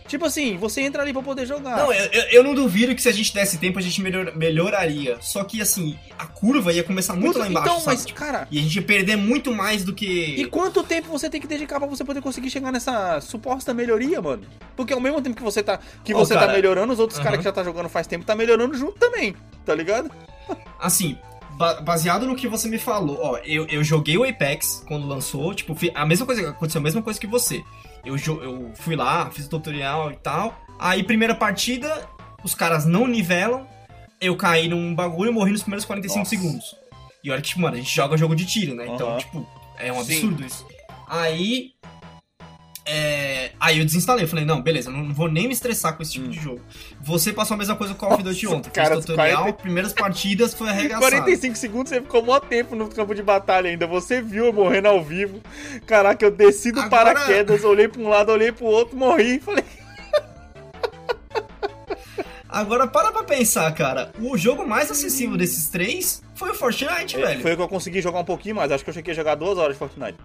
Tipo 0.09 0.25
assim, 0.25 0.57
você 0.57 0.81
entra 0.81 1.03
ali 1.03 1.13
pra 1.13 1.23
poder 1.23 1.47
jogar. 1.47 1.77
Não, 1.77 1.93
eu, 1.93 2.07
eu- 2.33 2.43
não 2.43 2.55
duvido 2.55 2.95
que 2.95 3.01
se 3.03 3.09
a 3.09 3.13
gente 3.13 3.33
desse 3.33 3.59
tempo 3.59 3.79
a 3.79 3.83
gente 3.83 4.01
melhor- 4.03 4.35
melhoraria. 4.35 5.19
Só 5.21 5.45
que 5.45 5.61
assim, 5.61 5.97
a 6.19 6.27
curva 6.27 6.73
ia 6.73 6.83
começar 6.83 7.13
muito 7.15 7.35
Puta, 7.35 7.41
lá 7.41 7.49
embaixo, 7.49 7.69
Então, 7.69 7.81
sabe? 7.81 7.97
mas, 7.99 8.13
cara, 8.13 8.49
E 8.51 8.59
a 8.59 8.63
gente 8.63 8.75
ia 8.77 8.83
perder 8.83 9.17
muito 9.17 9.53
mais 9.55 9.85
do 9.85 9.93
e 9.93 9.95
que. 9.95 10.47
quanto 10.47 10.83
tempo 10.83 11.09
você 11.09 11.29
tem 11.31 11.41
que 11.41 11.47
dedicar 11.47 11.79
pra 11.79 11.87
você 11.87 12.05
poder 12.05 12.23
conseguir 12.23 12.49
chegar 12.51 12.73
nessa 12.73 13.21
suposta 13.21 13.73
melhoria, 13.75 14.21
mano? 14.23 14.43
Porque 14.75 14.93
ao 14.93 15.01
mesmo 15.01 15.21
tempo 15.21 15.37
que 15.37 15.43
você 15.43 15.63
tá, 15.63 15.79
que 16.03 16.15
Ó, 16.15 16.19
você 16.19 16.35
tá 16.35 16.41
cara, 16.41 16.53
melhorando, 16.55 16.93
os 16.93 16.99
outros 16.99 17.21
caras 17.21 17.39
que 17.39 17.45
já 17.45 17.53
tá 17.53 17.63
jogando 17.63 17.89
faz 17.89 18.07
tempo 18.07 18.25
tá 18.25 18.35
melhorando 18.35 18.75
junto 18.75 18.99
também, 18.99 19.37
tá 19.67 19.75
ligado? 19.75 20.11
Assim, 20.81 21.19
ba- 21.59 21.81
baseado 21.81 22.27
no 22.27 22.35
que 22.35 22.49
você 22.49 22.69
me 22.69 22.79
falou, 22.79 23.19
ó, 23.21 23.39
eu, 23.45 23.67
eu 23.67 23.85
joguei 23.85 24.17
o 24.17 24.25
Apex 24.25 24.83
quando 24.89 25.07
lançou, 25.07 25.55
tipo, 25.55 25.77
a 25.95 26.07
mesma 26.07 26.25
coisa, 26.25 26.49
aconteceu 26.49 26.81
a 26.81 26.85
mesma 26.85 27.03
coisa 27.03 27.21
que 27.21 27.27
você. 27.27 27.63
Eu, 28.05 28.17
eu 28.17 28.71
fui 28.75 28.97
lá, 28.97 29.31
fiz 29.31 29.47
o 29.47 29.51
tutorial 29.51 30.11
e 30.11 30.17
tal. 30.17 30.59
Aí, 30.79 31.03
primeira 31.03 31.35
partida, 31.35 32.09
os 32.43 32.55
caras 32.55 32.85
não 32.85 33.07
nivelam. 33.07 33.67
Eu 34.21 34.37
caí 34.37 34.69
num 34.69 34.95
bagulho 34.95 35.31
e 35.31 35.35
morri 35.35 35.53
nos 35.53 35.63
primeiros 35.63 35.85
45 35.85 36.19
Nossa. 36.19 36.31
segundos. 36.31 36.77
E 37.23 37.31
olha 37.31 37.41
que, 37.41 37.49
tipo, 37.49 37.61
mano, 37.61 37.75
a 37.75 37.79
gente 37.79 37.95
joga 37.95 38.17
jogo 38.17 38.35
de 38.35 38.47
tiro, 38.47 38.75
né? 38.75 38.87
Então, 38.87 39.17
tipo, 39.19 39.47
é 39.79 39.93
um 39.93 40.03
Sim. 40.03 40.15
absurdo 40.15 40.45
isso. 40.47 40.67
Aí. 41.09 41.73
É, 42.89 43.53
Aí 43.61 43.79
eu 43.79 43.85
desinstalei, 43.85 44.25
eu 44.25 44.29
falei, 44.29 44.45
não, 44.45 44.63
beleza, 44.63 44.91
não 44.91 45.13
vou 45.13 45.29
nem 45.31 45.47
me 45.47 45.53
estressar 45.53 45.95
com 45.97 46.03
esse 46.03 46.13
tipo 46.13 46.27
Hum. 46.27 46.31
de 46.31 46.41
jogo. 46.41 46.61
Você 47.03 47.33
passou 47.33 47.55
a 47.55 47.59
mesma 47.59 47.77
coisa 47.77 47.95
com 47.95 48.07
o 48.07 48.09
Call 48.09 48.17
of 48.19 48.25
Duty 48.25 48.47
ontem. 48.47 48.71
cara, 48.71 48.91
Fez 48.95 49.05
tutorial, 49.05 49.43
40 49.43 49.63
primeiras 49.63 49.93
partidas 49.93 50.55
foi 50.55 50.69
arregaçado. 50.69 51.01
45 51.11 51.57
segundos 51.57 51.91
você 51.91 52.01
ficou 52.01 52.23
mó 52.25 52.41
tempo 52.41 52.75
no 52.75 52.89
campo 52.89 53.15
de 53.15 53.23
batalha 53.23 53.69
ainda. 53.71 53.87
Você 53.87 54.23
viu 54.23 54.47
eu 54.47 54.53
morrendo 54.53 54.89
ao 54.89 55.03
vivo. 55.05 55.41
Caraca, 55.87 56.25
eu 56.25 56.31
desci 56.31 56.73
do 56.73 56.81
Agora- 56.81 57.13
paraquedas, 57.15 57.63
olhei 57.65 57.89
pra 57.89 58.01
um 58.01 58.09
lado, 58.09 58.33
olhei 58.33 58.51
pro 58.53 58.65
outro, 58.67 58.97
morri 58.97 59.39
falei. 59.45 59.65
Agora 62.49 62.87
para 62.87 63.13
pra 63.13 63.23
pensar, 63.25 63.71
cara. 63.75 64.11
O 64.19 64.37
jogo 64.39 64.67
mais 64.67 64.91
acessível 64.91 65.37
desses 65.37 65.69
três 65.69 66.23
foi 66.35 66.51
o 66.51 66.55
Fortnite, 66.55 67.17
velho. 67.17 67.43
Foi 67.43 67.53
o 67.53 67.57
que 67.57 67.63
eu 67.63 67.69
consegui 67.69 68.01
jogar 68.01 68.21
um 68.21 68.25
pouquinho 68.25 68.57
mais. 68.57 68.73
Acho 68.73 68.83
que 68.83 68.89
eu 68.91 68.95
cheguei 68.95 69.13
a 69.13 69.17
jogar 69.17 69.35
duas 69.35 69.59
horas 69.59 69.75
de 69.75 69.79
Fortnite. 69.79 70.19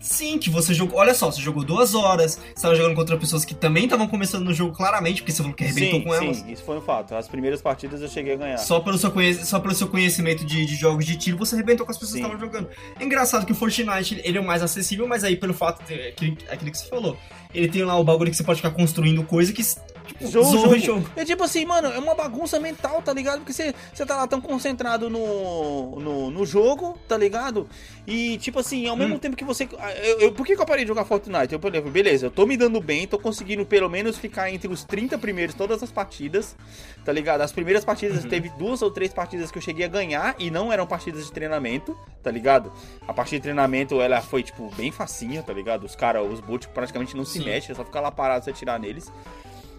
Sim, 0.00 0.38
que 0.38 0.50
você 0.50 0.72
jogou. 0.74 0.98
Olha 0.98 1.14
só, 1.14 1.30
você 1.30 1.40
jogou 1.40 1.64
duas 1.64 1.94
horas, 1.94 2.38
você 2.54 2.62
tava 2.62 2.74
jogando 2.74 2.94
contra 2.94 3.16
pessoas 3.16 3.44
que 3.44 3.54
também 3.54 3.84
estavam 3.84 4.06
começando 4.06 4.44
no 4.44 4.52
jogo 4.52 4.74
claramente, 4.74 5.22
porque 5.22 5.32
você 5.32 5.38
falou 5.38 5.54
que 5.54 5.64
arrebentou 5.64 5.98
sim, 5.98 6.04
com 6.04 6.14
elas. 6.14 6.36
sim, 6.38 6.52
isso 6.52 6.64
foi 6.64 6.78
um 6.78 6.80
fato. 6.80 7.14
As 7.14 7.28
primeiras 7.28 7.60
partidas 7.60 8.00
eu 8.00 8.08
cheguei 8.08 8.34
a 8.34 8.36
ganhar. 8.36 8.58
Só 8.58 8.80
pelo, 8.80 8.98
seu 8.98 9.10
conhe... 9.10 9.34
Só 9.34 9.58
pelo 9.58 9.74
seu 9.74 9.88
conhecimento 9.88 10.44
de, 10.44 10.66
de 10.66 10.74
jogos 10.76 11.04
de 11.04 11.16
tiro, 11.16 11.36
você 11.36 11.54
arrebentou 11.54 11.84
com 11.84 11.92
as 11.92 11.98
pessoas 11.98 12.12
Sim. 12.12 12.20
que 12.20 12.26
estavam 12.26 12.46
jogando. 12.46 12.68
É 12.98 13.04
engraçado 13.04 13.46
que 13.46 13.52
o 13.52 13.54
Fortnite 13.54 14.20
ele 14.24 14.38
é 14.38 14.40
o 14.40 14.46
mais 14.46 14.62
acessível, 14.62 15.06
mas 15.06 15.24
aí 15.24 15.36
pelo 15.36 15.54
fato 15.54 15.84
de 15.84 15.94
aquilo, 15.94 16.36
aquilo 16.50 16.70
que 16.70 16.78
você 16.78 16.88
falou, 16.88 17.16
ele 17.54 17.68
tem 17.68 17.84
lá 17.84 17.98
o 17.98 18.04
bagulho 18.04 18.30
que 18.30 18.36
você 18.36 18.44
pode 18.44 18.58
ficar 18.60 18.70
construindo 18.70 19.22
coisa 19.24 19.52
que 19.52 19.62
tipo, 20.06 20.24
o 20.26 20.78
jogo. 20.78 21.10
É 21.16 21.24
tipo 21.24 21.42
assim, 21.44 21.64
mano, 21.64 21.88
é 21.88 21.98
uma 21.98 22.14
bagunça 22.14 22.58
mental, 22.60 23.02
tá 23.02 23.12
ligado? 23.12 23.38
Porque 23.38 23.52
você, 23.52 23.74
você 23.92 24.04
tá 24.06 24.16
lá 24.16 24.26
tão 24.26 24.40
concentrado 24.40 25.08
no, 25.10 25.98
no, 26.00 26.30
no 26.30 26.46
jogo, 26.46 26.98
tá 27.08 27.16
ligado? 27.16 27.68
E, 28.06 28.38
tipo 28.38 28.60
assim, 28.60 28.86
ao 28.86 28.96
mesmo 28.96 29.16
Hum. 29.16 29.18
tempo 29.18 29.36
que 29.36 29.44
você. 29.44 29.68
Eu, 30.04 30.20
eu- 30.20 30.32
por 30.32 30.46
que, 30.46 30.54
que 30.54 30.62
eu 30.62 30.66
parei 30.66 30.84
de 30.84 30.88
jogar 30.88 31.04
Fortnite? 31.04 31.52
Eu 31.52 31.58
falei, 31.60 31.80
beleza, 31.80 32.26
eu 32.26 32.30
tô 32.30 32.46
me 32.46 32.56
dando 32.56 32.80
bem, 32.80 33.06
tô 33.06 33.18
conseguindo 33.18 33.66
pelo 33.66 33.88
menos 33.90 34.16
ficar 34.16 34.50
entre 34.50 34.68
os 34.68 34.84
30 34.84 35.18
primeiros 35.18 35.54
todas 35.54 35.82
as 35.82 35.90
partidas, 35.90 36.56
tá 37.04 37.12
ligado? 37.12 37.40
As 37.40 37.52
primeiras 37.52 37.84
partidas, 37.84 38.22
Uhum. 38.24 38.30
teve 38.30 38.48
duas 38.50 38.82
ou 38.82 38.90
três 38.90 39.12
partidas 39.12 39.50
que 39.50 39.58
eu 39.58 39.62
cheguei 39.62 39.84
a 39.84 39.88
ganhar 39.88 40.34
e 40.38 40.50
não 40.50 40.72
eram 40.72 40.86
partidas 40.86 41.24
de 41.26 41.32
treinamento, 41.32 41.96
tá 42.22 42.30
ligado? 42.30 42.72
A 43.08 43.12
partida 43.12 43.36
de 43.38 43.42
treinamento, 43.42 44.00
ela 44.00 44.20
foi, 44.20 44.42
tipo, 44.42 44.70
bem 44.76 44.92
facinha, 44.92 45.42
tá 45.42 45.52
ligado? 45.52 45.84
Os 45.84 45.96
caras, 45.96 46.24
os 46.30 46.40
bots 46.40 46.68
praticamente 46.72 47.16
não 47.16 47.24
se 47.24 47.38
Sim. 47.38 47.44
mexem, 47.44 47.72
é 47.72 47.74
só 47.74 47.84
ficar 47.84 48.00
lá 48.00 48.10
parado 48.12 48.44
você 48.44 48.50
atirar 48.50 48.78
neles. 48.78 49.10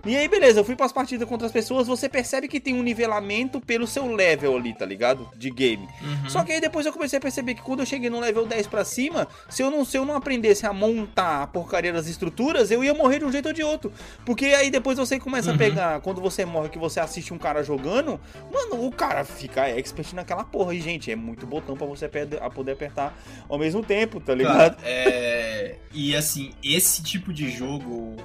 E 0.05 0.15
aí, 0.15 0.27
beleza, 0.27 0.59
eu 0.59 0.63
fui 0.63 0.75
pras 0.75 0.91
partidas 0.91 1.27
contra 1.27 1.45
as 1.47 1.51
pessoas, 1.53 1.87
você 1.87 2.07
percebe 2.07 2.47
que 2.47 2.59
tem 2.59 2.73
um 2.73 2.83
nivelamento 2.83 3.59
pelo 3.59 3.85
seu 3.87 4.07
level 4.13 4.55
ali, 4.55 4.73
tá 4.73 4.85
ligado? 4.85 5.29
De 5.35 5.49
game. 5.49 5.87
Uhum. 6.01 6.29
Só 6.29 6.43
que 6.43 6.51
aí 6.51 6.61
depois 6.61 6.85
eu 6.85 6.93
comecei 6.93 7.17
a 7.17 7.21
perceber 7.21 7.55
que 7.55 7.61
quando 7.61 7.81
eu 7.81 7.85
cheguei 7.85 8.09
no 8.09 8.19
level 8.19 8.45
10 8.45 8.67
pra 8.67 8.85
cima, 8.85 9.27
se 9.49 9.61
eu 9.61 9.69
não, 9.71 9.83
se 9.83 9.97
eu 9.97 10.05
não 10.05 10.15
aprendesse 10.15 10.65
a 10.65 10.71
montar 10.73 11.43
a 11.43 11.47
porcaria 11.47 11.91
das 11.91 12.07
estruturas, 12.07 12.71
eu 12.71 12.83
ia 12.83 12.93
morrer 12.93 13.19
de 13.19 13.25
um 13.25 13.31
jeito 13.31 13.47
ou 13.47 13.53
de 13.53 13.63
outro. 13.63 13.91
Porque 14.25 14.45
aí 14.45 14.69
depois 14.69 14.97
você 14.97 15.19
começa 15.19 15.49
a 15.49 15.53
Uhum. 15.53 15.57
pegar, 15.57 15.99
quando 16.01 16.21
você 16.21 16.45
morre, 16.45 16.69
que 16.69 16.77
você 16.77 16.99
assiste 16.99 17.33
um 17.33 17.37
cara 17.37 17.63
jogando, 17.63 18.19
mano, 18.53 18.85
o 18.85 18.91
cara 18.91 19.23
fica 19.25 19.67
expert 19.69 20.13
naquela 20.13 20.43
porra. 20.43 20.73
E, 20.73 20.79
gente, 20.81 21.11
é 21.11 21.15
muito 21.15 21.45
botão 21.45 21.75
pra 21.75 21.85
você 21.87 22.09
a 22.41 22.49
poder 22.49 22.71
apertar 22.71 23.17
ao 23.49 23.57
mesmo 23.57 23.83
tempo, 23.83 24.19
tá 24.19 24.33
ligado? 24.33 24.77
É... 24.83 25.75
E 25.93 26.15
assim, 26.15 26.51
esse 26.63 27.01
tipo 27.03 27.33
de 27.33 27.49
jogo 27.49 28.15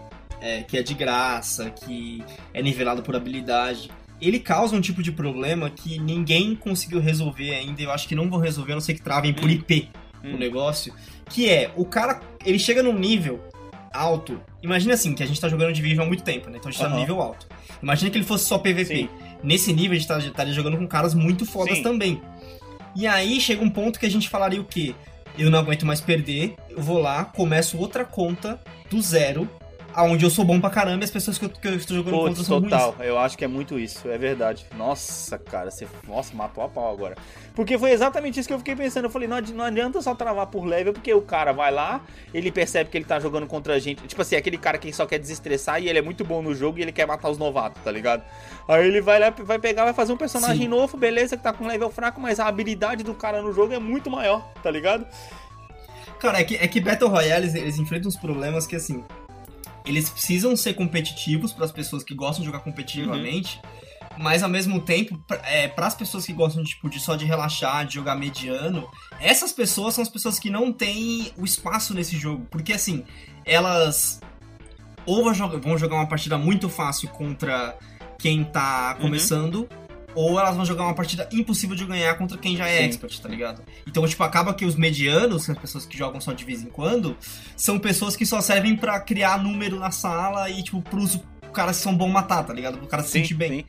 é, 0.42 0.62
que 0.62 0.76
é 0.76 0.82
de 0.82 0.92
graça, 0.94 1.70
que 1.70 2.22
é 2.52 2.60
nivelado 2.60 3.02
por 3.02 3.14
habilidade, 3.16 3.90
ele 4.20 4.38
causa 4.38 4.76
um 4.76 4.80
tipo 4.80 5.02
de 5.02 5.10
problema 5.12 5.70
que 5.70 5.98
ninguém 5.98 6.54
conseguiu 6.54 7.00
resolver 7.00 7.54
ainda. 7.54 7.80
Eu 7.82 7.90
acho 7.90 8.06
que 8.06 8.14
não 8.14 8.28
vão 8.28 8.38
resolver, 8.38 8.72
a 8.72 8.74
não 8.76 8.80
ser 8.80 8.94
que 8.94 9.02
travem 9.02 9.32
por 9.32 9.48
IP 9.50 9.88
Hum. 10.24 10.34
o 10.34 10.38
negócio. 10.38 10.94
Que 11.28 11.48
é, 11.48 11.72
o 11.76 11.84
cara, 11.84 12.20
ele 12.44 12.58
chega 12.58 12.82
num 12.82 12.92
nível 12.96 13.40
alto. 13.92 14.40
Imagina 14.62 14.94
assim, 14.94 15.14
que 15.14 15.22
a 15.22 15.26
gente 15.26 15.40
tá 15.40 15.48
jogando 15.48 15.72
Division 15.72 16.04
há 16.04 16.06
muito 16.06 16.22
tempo, 16.22 16.48
né? 16.48 16.58
Então 16.58 16.68
a 16.68 16.72
gente 16.72 16.80
tá 16.80 16.88
no 16.88 16.96
nível 16.98 17.20
alto. 17.20 17.46
Imagina 17.82 18.10
que 18.10 18.18
ele 18.18 18.24
fosse 18.24 18.44
só 18.46 18.58
PVP. 18.58 18.84
Sim. 18.96 19.08
Nesse 19.42 19.72
nível 19.72 19.92
a 19.92 19.98
gente 19.98 20.06
tá- 20.06 20.18
estaria 20.18 20.52
jogando 20.52 20.76
com 20.78 20.86
caras 20.86 21.14
muito 21.14 21.44
fodas 21.44 21.78
Sim. 21.78 21.82
também. 21.82 22.22
E 22.94 23.06
aí 23.06 23.40
chega 23.40 23.62
um 23.64 23.70
ponto 23.70 23.98
que 23.98 24.06
a 24.06 24.10
gente 24.10 24.28
falaria 24.28 24.60
o 24.60 24.64
quê? 24.64 24.94
Eu 25.36 25.50
não 25.50 25.58
aguento 25.58 25.84
mais 25.84 26.00
perder, 26.00 26.54
eu 26.70 26.80
vou 26.82 26.98
lá, 26.98 27.24
começo 27.24 27.76
outra 27.78 28.04
conta 28.04 28.60
do 28.90 29.00
zero, 29.02 29.48
aonde 29.94 30.24
eu 30.24 30.30
sou 30.30 30.44
bom 30.44 30.60
pra 30.60 30.70
caramba 30.70 31.02
e 31.02 31.04
as 31.04 31.10
pessoas 31.10 31.38
que 31.38 31.44
eu, 31.44 31.48
que 31.50 31.68
eu 31.68 31.74
estou 31.74 31.96
jogando 31.96 32.14
contra 32.14 32.34
Putz, 32.34 32.46
são 32.46 32.62
total. 32.62 32.90
ruins. 32.92 33.08
Eu 33.08 33.18
acho 33.18 33.38
que 33.38 33.44
é 33.44 33.48
muito 33.48 33.78
isso, 33.78 34.08
é 34.08 34.18
verdade. 34.18 34.66
Nossa, 34.76 35.38
cara, 35.38 35.70
você 35.70 35.86
nossa, 36.06 36.34
matou 36.34 36.64
a 36.64 36.68
pau 36.68 36.92
agora. 36.92 37.16
Porque 37.54 37.78
foi 37.78 37.90
exatamente 37.90 38.40
isso 38.40 38.48
que 38.48 38.54
eu 38.54 38.58
fiquei 38.58 38.74
pensando. 38.74 39.04
Eu 39.04 39.10
falei, 39.10 39.28
não, 39.28 39.40
não 39.40 39.64
adianta 39.64 40.00
só 40.00 40.14
travar 40.14 40.46
por 40.46 40.64
level, 40.64 40.92
porque 40.92 41.12
o 41.12 41.22
cara 41.22 41.52
vai 41.52 41.70
lá, 41.70 42.00
ele 42.32 42.50
percebe 42.50 42.90
que 42.90 42.96
ele 42.96 43.04
tá 43.04 43.20
jogando 43.20 43.46
contra 43.46 43.74
a 43.74 43.78
gente. 43.78 44.06
Tipo 44.06 44.22
assim, 44.22 44.36
aquele 44.36 44.58
cara 44.58 44.78
que 44.78 44.92
só 44.92 45.06
quer 45.06 45.18
desestressar 45.18 45.82
e 45.82 45.88
ele 45.88 45.98
é 45.98 46.02
muito 46.02 46.24
bom 46.24 46.42
no 46.42 46.54
jogo 46.54 46.78
e 46.78 46.82
ele 46.82 46.92
quer 46.92 47.06
matar 47.06 47.28
os 47.28 47.38
novatos, 47.38 47.82
tá 47.82 47.90
ligado? 47.90 48.22
Aí 48.68 48.86
ele 48.86 49.00
vai 49.00 49.18
lá, 49.18 49.30
vai 49.30 49.58
pegar, 49.58 49.84
vai 49.84 49.94
fazer 49.94 50.12
um 50.12 50.16
personagem 50.16 50.62
Sim. 50.62 50.68
novo, 50.68 50.96
beleza, 50.96 51.36
que 51.36 51.42
tá 51.42 51.52
com 51.52 51.66
level 51.66 51.90
fraco, 51.90 52.20
mas 52.20 52.40
a 52.40 52.46
habilidade 52.46 53.02
do 53.02 53.14
cara 53.14 53.42
no 53.42 53.52
jogo 53.52 53.72
é 53.72 53.78
muito 53.78 54.10
maior, 54.10 54.42
tá 54.62 54.70
ligado? 54.70 55.06
Cara, 56.22 56.38
é 56.38 56.44
que, 56.44 56.54
é 56.54 56.68
que 56.68 56.80
Battle 56.80 57.10
Royale 57.10 57.48
eles 57.58 57.78
enfrentam 57.78 58.08
uns 58.08 58.16
problemas 58.16 58.64
que 58.64 58.76
assim. 58.76 59.02
Eles 59.84 60.08
precisam 60.10 60.56
ser 60.56 60.74
competitivos 60.74 61.52
para 61.52 61.64
as 61.64 61.72
pessoas 61.72 62.02
que 62.04 62.14
gostam 62.14 62.40
de 62.40 62.46
jogar 62.46 62.60
competitivamente, 62.60 63.60
mas 64.18 64.42
ao 64.42 64.48
mesmo 64.48 64.80
tempo, 64.80 65.22
é, 65.44 65.68
para 65.68 65.86
as 65.86 65.94
pessoas 65.94 66.24
que 66.24 66.32
gostam 66.32 66.62
tipo, 66.62 66.88
de 66.88 67.00
só 67.00 67.16
de 67.16 67.24
relaxar, 67.24 67.86
de 67.86 67.94
jogar 67.94 68.14
mediano, 68.14 68.88
essas 69.20 69.52
pessoas 69.52 69.94
são 69.94 70.02
as 70.02 70.08
pessoas 70.08 70.38
que 70.38 70.50
não 70.50 70.72
têm 70.72 71.32
o 71.36 71.44
espaço 71.44 71.94
nesse 71.94 72.16
jogo, 72.16 72.46
porque 72.50 72.72
assim, 72.72 73.04
elas 73.44 74.20
ou 75.04 75.24
vão 75.24 75.76
jogar 75.76 75.96
uma 75.96 76.06
partida 76.06 76.38
muito 76.38 76.68
fácil 76.68 77.08
contra 77.08 77.76
quem 78.18 78.44
tá 78.44 78.96
Uhum. 79.62 79.68
Ou 80.14 80.38
elas 80.38 80.56
vão 80.56 80.64
jogar 80.64 80.84
uma 80.84 80.94
partida 80.94 81.28
impossível 81.32 81.74
de 81.76 81.84
ganhar 81.84 82.14
contra 82.16 82.36
quem 82.38 82.56
já 82.56 82.68
é 82.68 82.78
Sim. 82.78 82.84
expert, 82.84 83.20
tá 83.20 83.28
ligado? 83.28 83.62
Então, 83.86 84.06
tipo, 84.06 84.22
acaba 84.22 84.54
que 84.54 84.64
os 84.64 84.74
medianos, 84.76 85.48
as 85.48 85.58
pessoas 85.58 85.86
que 85.86 85.96
jogam 85.96 86.20
só 86.20 86.32
de 86.32 86.44
vez 86.44 86.62
em 86.62 86.66
quando, 86.68 87.16
são 87.56 87.78
pessoas 87.78 88.16
que 88.16 88.26
só 88.26 88.40
servem 88.40 88.76
pra 88.76 89.00
criar 89.00 89.42
número 89.42 89.78
na 89.78 89.90
sala 89.90 90.48
e, 90.50 90.62
tipo, 90.62 90.80
pros 90.82 91.18
caras 91.52 91.76
que 91.76 91.82
são 91.82 91.94
bons 91.96 92.10
matar, 92.10 92.44
tá 92.44 92.52
ligado? 92.52 92.78
Pro 92.78 92.86
cara 92.86 93.02
se 93.02 93.10
Sim, 93.10 93.20
sentir 93.20 93.34
bem. 93.34 93.50
sim. 93.60 93.64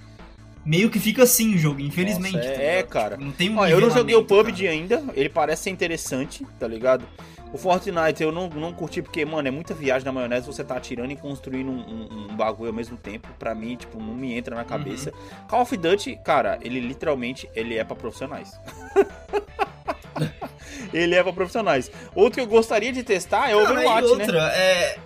Meio 0.66 0.90
que 0.90 1.00
fica 1.00 1.24
assim 1.24 1.56
o 1.56 1.58
jogo, 1.58 1.82
infelizmente. 1.82 2.36
Nossa, 2.38 2.48
é- 2.50 2.56
tá 2.56 2.62
é, 2.64 2.84
cara. 2.84 3.12
Tipo, 3.16 3.26
não 3.26 3.32
tem 3.34 3.50
um 3.50 3.58
Ó, 3.58 3.68
eu 3.68 3.82
não 3.82 3.90
joguei 3.90 4.16
o 4.16 4.22
nivelamento, 4.22 4.28
PUBG 4.52 4.64
cara. 4.64 4.74
ainda, 4.74 5.04
ele 5.14 5.30
parece 5.30 5.64
ser 5.64 5.70
interessante, 5.72 6.46
tá 6.60 6.68
ligado? 6.68 7.06
O 7.52 7.58
Fortnite 7.58 8.24
eu 8.24 8.32
não, 8.32 8.50
não 8.50 8.74
curti 8.74 9.02
porque, 9.02 9.24
mano, 9.26 9.48
é 9.48 9.52
muita 9.52 9.76
viagem 9.76 10.04
na 10.06 10.12
maionese 10.12 10.48
você 10.48 10.64
tá 10.64 10.76
atirando 10.78 11.12
e 11.12 11.16
construindo 11.16 11.70
um, 11.70 11.80
um- 11.82 12.28
um 12.32 12.36
bagulho 12.36 12.70
ao 12.70 12.76
mesmo 12.76 12.98
tempo. 12.98 13.28
Pra 13.38 13.54
mim, 13.54 13.76
tipo, 13.76 14.00
não 14.00 14.16
me 14.16 14.34
entra 14.34 14.56
na 14.56 14.64
cabeça. 14.64 15.12
Uhum. 15.12 15.48
Call 15.48 15.62
of 15.62 15.78
Duty, 15.78 16.18
cara, 16.24 16.58
ele 16.64 16.80
literalmente 16.80 17.48
ele 17.56 17.78
é 17.78 17.84
pra 17.84 17.96
profissionais. 17.96 18.52
ele 20.94 21.16
é 21.16 21.24
pra 21.24 21.34
profissionais. 21.34 21.92
Outro 22.16 22.34
que 22.36 22.42
eu 22.42 22.48
gostaria 22.48 22.92
de 22.92 23.04
testar 23.04 23.50
é 23.50 23.56
Overwatch, 23.56 24.08
e 24.08 24.10
outra, 24.10 24.48
né? 24.48 24.58
é. 24.58 24.98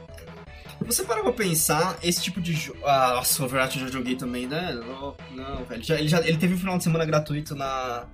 Você 0.88 1.04
para 1.04 1.22
pra 1.22 1.34
pensar, 1.34 1.98
esse 2.02 2.22
tipo 2.24 2.40
de 2.42 2.54
jogo. 2.54 2.80
Ah, 2.86 3.14
nossa, 3.16 3.44
Overwatch 3.44 3.78
eu 3.80 3.86
já 3.88 3.92
joguei 3.92 4.16
também, 4.16 4.48
né? 4.48 4.72
Não, 4.74 5.16
não, 5.32 5.66
velho. 5.66 5.84
Já- 5.84 6.00
ele, 6.00 6.08
já, 6.08 6.20
ele 6.20 6.38
teve 6.38 6.54
um 6.54 6.58
final 6.58 6.78
de 6.78 6.84
semana 6.84 7.06
gratuito 7.06 7.54
na. 7.56 8.06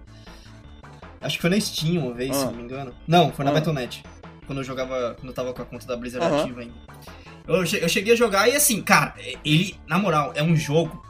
Acho 1.21 1.35
que 1.37 1.41
foi 1.41 1.49
na 1.51 1.59
Steam 1.61 2.03
uma 2.03 2.13
vez, 2.13 2.31
Ah. 2.31 2.39
se 2.39 2.45
não 2.47 2.53
me 2.53 2.63
engano. 2.63 2.93
Não, 3.07 3.31
foi 3.31 3.45
na 3.45 3.51
Ah. 3.51 3.53
Battle.net. 3.53 4.03
Quando 4.47 4.57
eu 4.59 4.63
jogava. 4.63 5.15
Quando 5.19 5.27
eu 5.29 5.33
tava 5.33 5.53
com 5.53 5.61
a 5.61 5.65
conta 5.65 5.85
da 5.87 5.95
Blizzard 5.95 6.25
Aham. 6.25 6.43
ativa 6.43 6.61
ainda. 6.61 6.73
Eu, 7.47 7.55
eu 7.57 7.89
cheguei 7.89 8.13
a 8.13 8.15
jogar 8.15 8.47
e 8.49 8.55
assim, 8.55 8.81
cara, 8.81 9.13
ele, 9.45 9.79
na 9.87 9.97
moral, 9.99 10.31
é 10.35 10.41
um 10.41 10.55
jogo 10.55 11.05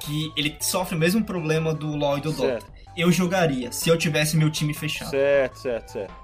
que 0.00 0.30
ele 0.36 0.56
sofre 0.60 0.94
o 0.96 0.98
mesmo 0.98 1.24
problema 1.24 1.72
do 1.72 1.96
LoL 1.96 2.18
e 2.18 2.20
do 2.20 2.30
Dota. 2.32 2.48
Certo, 2.60 2.66
Eu 2.96 3.10
jogaria 3.10 3.72
se 3.72 3.88
eu 3.88 3.96
tivesse 3.96 4.36
meu 4.36 4.50
time 4.50 4.74
fechado. 4.74 5.10
certo, 5.10 5.56
certo, 5.58 5.92
certo. 5.92 6.14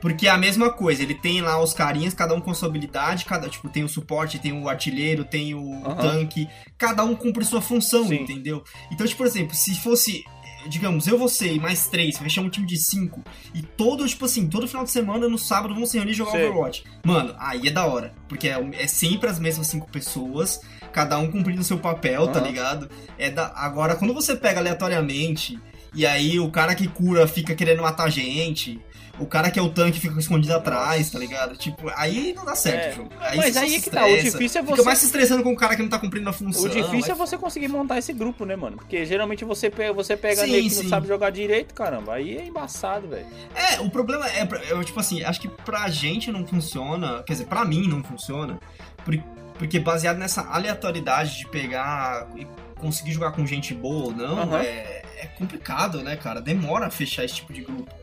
Porque 0.00 0.26
é 0.26 0.30
a 0.30 0.38
mesma 0.38 0.70
coisa, 0.70 1.02
ele 1.02 1.14
tem 1.14 1.42
lá 1.42 1.62
os 1.62 1.74
carinhas, 1.74 2.14
cada 2.14 2.34
um 2.34 2.40
com 2.40 2.54
sua 2.54 2.68
habilidade, 2.68 3.26
cada, 3.26 3.48
tipo, 3.48 3.68
tem 3.68 3.84
o 3.84 3.88
suporte, 3.88 4.38
tem 4.38 4.52
o 4.52 4.68
artilheiro, 4.68 5.24
tem 5.24 5.54
o 5.54 5.82
tanque, 6.00 6.48
cada 6.78 7.04
um 7.04 7.14
cumpre 7.14 7.44
sua 7.44 7.60
função, 7.60 8.08
Sim. 8.08 8.22
entendeu? 8.22 8.64
Então, 8.90 9.06
tipo, 9.06 9.18
por 9.18 9.26
exemplo, 9.26 9.54
se 9.54 9.74
fosse, 9.74 10.24
digamos, 10.66 11.06
eu, 11.06 11.18
você 11.18 11.52
e 11.52 11.60
mais 11.60 11.86
três, 11.88 12.16
fechar 12.16 12.40
um 12.40 12.48
time 12.48 12.66
de 12.66 12.78
cinco, 12.78 13.22
e 13.54 13.60
todo, 13.60 14.06
tipo 14.08 14.24
assim, 14.24 14.48
todo 14.48 14.66
final 14.66 14.84
de 14.84 14.90
semana, 14.90 15.28
no 15.28 15.36
sábado, 15.36 15.74
vão 15.74 15.84
se 15.84 15.98
reunir 15.98 16.12
e 16.12 16.14
jogar 16.14 16.32
Sei. 16.32 16.46
Overwatch. 16.46 16.84
Mano, 17.04 17.34
aí 17.38 17.68
é 17.68 17.70
da 17.70 17.84
hora, 17.84 18.14
porque 18.26 18.48
é, 18.48 18.58
é 18.78 18.86
sempre 18.86 19.28
as 19.28 19.38
mesmas 19.38 19.66
cinco 19.66 19.90
pessoas, 19.90 20.62
cada 20.92 21.18
um 21.18 21.30
cumprindo 21.30 21.62
seu 21.62 21.76
papel, 21.76 22.26
tá 22.28 22.40
ligado? 22.40 22.88
É 23.18 23.30
da... 23.30 23.52
Agora, 23.54 23.96
quando 23.96 24.14
você 24.14 24.34
pega 24.34 24.60
aleatoriamente, 24.60 25.60
e 25.94 26.06
aí 26.06 26.40
o 26.40 26.50
cara 26.50 26.74
que 26.74 26.88
cura 26.88 27.26
fica 27.26 27.54
querendo 27.54 27.82
matar 27.82 28.04
a 28.04 28.10
gente... 28.10 28.80
O 29.20 29.26
cara 29.26 29.50
que 29.50 29.58
é 29.58 29.62
o 29.62 29.68
tanque 29.68 30.00
fica 30.00 30.18
escondido 30.18 30.54
atrás, 30.54 31.10
tá 31.10 31.18
ligado? 31.18 31.56
Tipo, 31.56 31.90
aí 31.94 32.32
não 32.34 32.44
dá 32.44 32.54
certo 32.56 32.84
É, 32.86 32.90
o 32.92 32.96
jogo. 32.96 33.10
mas 33.36 33.52
você 33.54 33.58
aí 33.58 33.74
é 33.74 33.80
que 33.80 33.90
tá, 33.90 34.06
o 34.06 34.16
difícil 34.16 34.60
é 34.60 34.64
Fica 34.64 34.76
você- 34.76 34.82
mais 34.82 34.98
se 34.98 35.04
estressando 35.06 35.42
com 35.42 35.52
o 35.52 35.56
cara 35.56 35.76
que 35.76 35.82
não 35.82 35.88
tá 35.90 35.98
cumprindo 35.98 36.28
a 36.28 36.32
função. 36.32 36.62
O 36.64 36.68
difícil 36.68 37.12
é 37.14 37.16
mas- 37.16 37.30
você 37.30 37.36
conseguir 37.36 37.68
montar 37.68 37.98
esse 37.98 38.12
grupo, 38.14 38.44
né, 38.46 38.56
mano? 38.56 38.78
Porque 38.78 39.04
geralmente 39.04 39.44
você 39.44 39.68
pega, 39.70 39.92
você 39.92 40.16
pega 40.16 40.42
Sim, 40.44 40.52
que 40.52 40.70
sim. 40.70 40.82
não 40.84 40.88
sabe 40.88 41.06
jogar 41.06 41.30
direito, 41.30 41.74
caramba. 41.74 42.14
Aí 42.14 42.38
é 42.38 42.46
embaçado, 42.46 43.08
velho. 43.08 43.26
É, 43.54 43.78
o 43.80 43.90
problema 43.90 44.26
é, 44.28 44.40
é, 44.40 44.84
tipo 44.84 44.98
assim, 44.98 45.22
acho 45.22 45.40
que 45.40 45.48
pra 45.48 45.88
gente 45.90 46.32
não 46.32 46.46
funciona, 46.46 47.22
quer 47.22 47.34
dizer, 47.34 47.44
pra 47.44 47.64
mim 47.64 47.86
não 47.86 48.02
funciona, 48.02 48.58
por- 49.04 49.16
porque 49.58 49.78
baseado 49.78 50.16
nessa 50.16 50.40
aleatoriedade 50.50 51.36
de 51.36 51.46
pegar 51.48 52.26
e 52.36 52.46
conseguir 52.78 53.12
jogar 53.12 53.32
com 53.32 53.44
gente 53.44 53.74
boa 53.74 54.04
ou 54.06 54.12
não, 54.14 54.38
Aham. 54.40 54.60
é, 54.62 55.02
é 55.18 55.26
complicado, 55.36 56.02
né, 56.02 56.16
cara? 56.16 56.40
Demora 56.40 56.86
a 56.86 56.90
fechar 56.90 57.22
esse 57.24 57.34
tipo 57.34 57.52
de 57.52 57.60
grupo. 57.60 57.99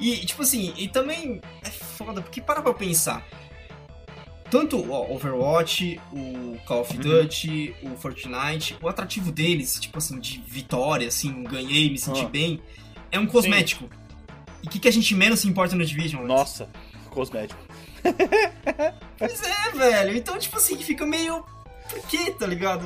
E, 0.00 0.24
tipo 0.24 0.42
assim, 0.42 0.72
e 0.76 0.86
também 0.88 1.40
é 1.62 1.70
foda, 1.70 2.20
porque 2.22 2.40
para 2.40 2.62
pra 2.62 2.72
pensar. 2.74 3.26
Tanto 4.50 4.78
o 4.78 5.14
Overwatch, 5.14 6.00
o 6.12 6.56
Call 6.64 6.80
of 6.80 6.94
Uhum. 6.96 7.02
Duty, 7.02 7.74
o 7.82 7.90
Fortnite, 7.96 8.76
o 8.80 8.88
atrativo 8.88 9.30
deles, 9.30 9.78
tipo 9.78 9.98
assim, 9.98 10.18
de 10.18 10.42
vitória, 10.46 11.08
assim, 11.08 11.42
ganhei, 11.44 11.90
me 11.90 11.98
senti 11.98 12.24
Ah. 12.24 12.28
bem, 12.28 12.62
é 13.12 13.18
um 13.18 13.26
cosmético. 13.26 13.90
E 14.62 14.66
o 14.66 14.70
que, 14.70 14.78
que 14.78 14.88
a 14.88 14.90
gente 14.92 15.14
menos 15.14 15.40
se 15.40 15.48
importa 15.48 15.76
no 15.76 15.84
Division? 15.84 16.24
Nossa, 16.24 16.68
cosmético. 17.10 17.60
Pois 19.18 19.42
é, 19.42 19.70
velho. 19.76 20.16
Então, 20.16 20.38
tipo 20.38 20.56
assim, 20.56 20.76
fica 20.80 21.04
meio. 21.04 21.44
Por 21.88 22.00
quê, 22.06 22.30
tá 22.30 22.46
ligado? 22.46 22.84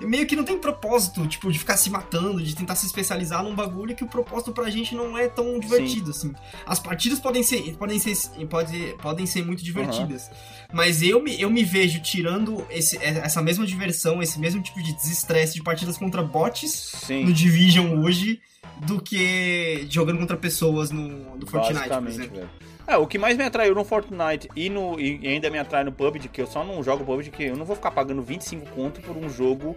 Meio 0.00 0.26
que 0.26 0.36
não 0.36 0.44
tem 0.44 0.58
propósito, 0.58 1.26
tipo, 1.26 1.50
de 1.50 1.58
ficar 1.58 1.76
se 1.76 1.90
matando, 1.90 2.42
de 2.42 2.54
tentar 2.54 2.74
se 2.76 2.86
especializar 2.86 3.42
num 3.42 3.54
bagulho 3.54 3.94
que 3.94 4.04
o 4.04 4.06
propósito 4.06 4.52
pra 4.52 4.70
gente 4.70 4.94
não 4.94 5.16
é 5.16 5.28
tão 5.28 5.58
divertido, 5.58 6.10
assim. 6.10 6.34
As 6.66 6.78
partidas 6.78 7.18
podem 7.18 7.42
ser, 7.42 7.76
podem 7.76 7.98
ser, 7.98 8.16
pode, 8.48 8.94
podem 9.00 9.26
ser 9.26 9.44
muito 9.44 9.62
divertidas. 9.64 10.30
Mas 10.72 11.02
eu 11.02 11.22
me, 11.22 11.40
eu 11.40 11.50
me 11.50 11.64
vejo 11.64 12.00
tirando 12.00 12.66
esse, 12.70 12.96
essa 12.98 13.40
mesma 13.42 13.66
diversão, 13.66 14.22
esse 14.22 14.38
mesmo 14.38 14.62
tipo 14.62 14.82
de 14.82 14.92
desestresse 14.94 15.54
de 15.54 15.62
partidas 15.62 15.96
contra 15.96 16.22
bots 16.22 16.92
no 16.92 17.06
Sim, 17.06 17.32
Division 17.32 18.02
hoje 18.02 18.40
do 18.86 19.00
que 19.00 19.86
jogando 19.88 20.18
contra 20.18 20.36
pessoas 20.36 20.90
no, 20.90 21.36
no 21.36 21.46
Fortnite, 21.46 21.88
por 21.88 22.08
exemplo. 22.08 22.36
velho. 22.36 22.75
É, 22.86 22.96
o 22.96 23.06
que 23.06 23.18
mais 23.18 23.36
me 23.36 23.42
atraiu 23.44 23.74
no 23.74 23.84
Fortnite 23.84 24.48
e, 24.54 24.70
no, 24.70 24.98
e 25.00 25.26
ainda 25.26 25.50
me 25.50 25.58
atrai 25.58 25.82
no 25.82 25.90
PUBG, 25.90 26.28
que 26.28 26.40
eu 26.40 26.46
só 26.46 26.62
não 26.64 26.82
jogo 26.84 27.04
PUBG, 27.04 27.30
que 27.30 27.42
eu 27.44 27.56
não 27.56 27.64
vou 27.64 27.74
ficar 27.74 27.90
pagando 27.90 28.22
25 28.22 28.66
conto 28.70 29.00
por 29.00 29.16
um 29.16 29.28
jogo 29.28 29.76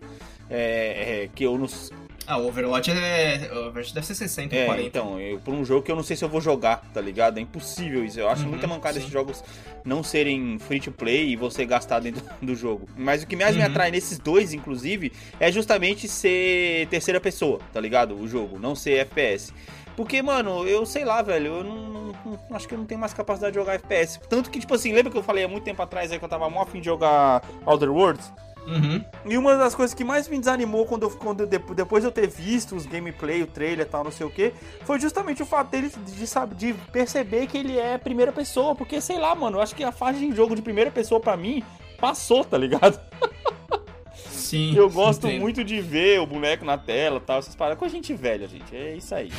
é, 0.50 1.24
é, 1.24 1.30
que 1.34 1.44
eu 1.44 1.58
não... 1.58 1.68
Ah, 2.28 2.38
o 2.38 2.48
Overwatch 2.48 2.92
é. 2.92 3.50
O 3.52 3.70
Overwatch 3.70 3.92
deve 3.92 4.06
ser 4.06 4.14
60 4.14 4.56
ou 4.56 4.62
É, 4.62 4.66
40. 4.68 4.88
então, 4.88 5.20
eu, 5.20 5.40
por 5.40 5.52
um 5.52 5.66
jogo 5.66 5.82
que 5.82 5.92
eu 5.92 5.96
não 5.96 6.04
sei 6.04 6.16
se 6.16 6.24
eu 6.24 6.30
vou 6.30 6.40
jogar, 6.40 6.84
tá 6.94 7.02
ligado? 7.02 7.40
É 7.40 7.42
impossível 7.42 8.06
isso. 8.06 8.20
Eu 8.20 8.30
acho 8.30 8.44
Uhum, 8.44 8.50
muita 8.50 8.68
mancada 8.68 8.94
sim. 8.94 9.00
esses 9.00 9.12
jogos 9.12 9.44
não 9.84 10.04
serem 10.04 10.60
free 10.60 10.80
to 10.80 10.92
play 10.92 11.30
e 11.30 11.36
você 11.36 11.66
gastar 11.66 12.00
dentro 12.02 12.24
do 12.40 12.56
jogo. 12.56 12.88
Mas 12.96 13.24
o 13.24 13.28
que 13.28 13.36
mais 13.36 13.56
me 13.56 13.64
Uhum. 13.64 13.70
atrai 13.70 13.90
nesses 13.90 14.20
dois, 14.20 14.54
inclusive, 14.54 15.12
é 15.40 15.52
justamente 15.52 16.08
ser 16.08 16.86
terceira 16.92 17.20
pessoa, 17.20 17.60
tá 17.74 17.82
ligado? 17.82 18.14
O 18.16 18.28
jogo, 18.28 18.60
não 18.60 18.76
ser 18.76 19.00
FPS. 19.00 19.52
Porque, 20.00 20.22
mano, 20.22 20.66
eu 20.66 20.86
sei 20.86 21.04
lá, 21.04 21.22
velho, 21.22 21.56
eu 21.56 21.64
não, 21.66 21.76
não- 21.76 22.40
acho 22.52 22.66
que 22.66 22.74
eu 22.74 22.78
não 22.78 22.86
tenho 22.86 23.02
mais 23.02 23.14
capacidade 23.14 23.52
de 23.52 23.60
jogar 23.60 23.74
FPS. 23.74 24.18
Tanto 24.30 24.50
que, 24.50 24.58
tipo 24.58 24.74
assim, 24.74 24.94
lembra 24.94 25.12
que 25.12 25.18
eu 25.18 25.22
falei 25.22 25.44
há 25.44 25.48
muito 25.50 25.66
tempo 25.66 25.82
atrás 25.82 26.10
aí 26.10 26.18
que 26.18 26.24
eu 26.24 26.30
tava 26.30 26.50
mó 26.50 26.62
afim 26.62 26.80
de 26.80 26.86
jogar 26.86 27.44
Outer 27.66 27.92
Worlds? 27.92 28.32
Uhum. 28.66 29.04
E 29.26 29.38
uma 29.38 29.58
das 29.58 29.76
coisas 29.76 29.94
que 29.94 30.06
mais 30.06 30.30
me 30.30 30.40
desanimou 30.40 30.86
quando 30.86 31.04
eu, 31.04 31.10
quando 31.12 31.42
eu- 31.42 31.48
depo- 31.48 31.76
depois 31.76 32.02
de 32.02 32.08
eu 32.08 32.14
ter 32.14 32.28
visto 32.30 32.78
os 32.78 32.86
gameplay, 32.86 33.44
o 33.44 33.48
trailer 33.48 33.86
e 33.86 33.90
tal, 33.90 34.06
não 34.06 34.12
sei 34.12 34.26
o 34.26 34.30
que, 34.30 34.54
foi 34.86 35.02
justamente 35.02 35.44
o 35.44 35.46
fato 35.46 35.68
dele 35.70 35.92
de, 36.06 36.26
sabe, 36.26 36.56
de 36.56 36.74
perceber 36.94 37.48
que 37.48 37.58
ele 37.58 37.78
é 37.78 37.98
primeira 37.98 38.32
pessoa. 38.32 38.74
Porque, 38.76 39.02
sei 39.02 39.20
lá, 39.20 39.36
mano, 39.36 39.58
eu 39.58 39.62
acho 39.62 39.76
que 39.76 39.84
a 39.84 39.92
fase 39.92 40.20
de 40.20 40.34
jogo 40.34 40.56
de 40.56 40.62
primeira 40.62 40.90
pessoa 40.92 41.20
pra 41.20 41.36
mim 41.36 41.62
passou, 42.00 42.46
tá 42.46 42.58
ligado? 42.58 42.98
Sim. 44.50 44.74
Eu 44.76 44.90
gosto 44.90 45.28
entendo. 45.28 45.42
muito 45.42 45.64
de 45.64 45.80
ver 45.80 46.20
o 46.20 46.26
boneco 46.26 46.66
na 46.66 46.78
tela 46.78 47.18
e 47.18 47.22
tal, 47.22 47.38
essas 47.40 47.56
paradas. 47.56 47.78
Com 47.78 47.86
a 47.86 47.90
gente 47.90 48.14
velha, 48.16 48.48
gente. 48.48 48.76
É 48.76 48.96
isso 48.96 49.14
aí. 49.14 49.30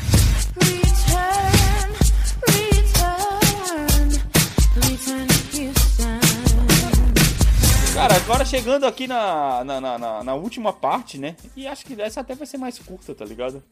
Return, 2.47 4.21
return, 4.87 5.27
return. 5.53 6.21
Cara, 7.95 8.15
agora 8.17 8.45
chegando 8.45 8.87
aqui 8.87 9.07
na, 9.07 9.65
na, 9.65 9.81
na, 9.81 9.99
na- 9.99 10.25
na 10.25 10.35
última 10.35 10.73
parte, 10.73 11.19
né? 11.19 11.37
E 11.57 11.67
acho 11.67 11.85
que 11.85 12.01
essa 12.01 12.21
até 12.21 12.35
vai 12.35 12.47
ser 12.47 12.57
mais 12.57 12.79
curta, 12.79 13.15
tá 13.15 13.25
ligado? 13.25 13.63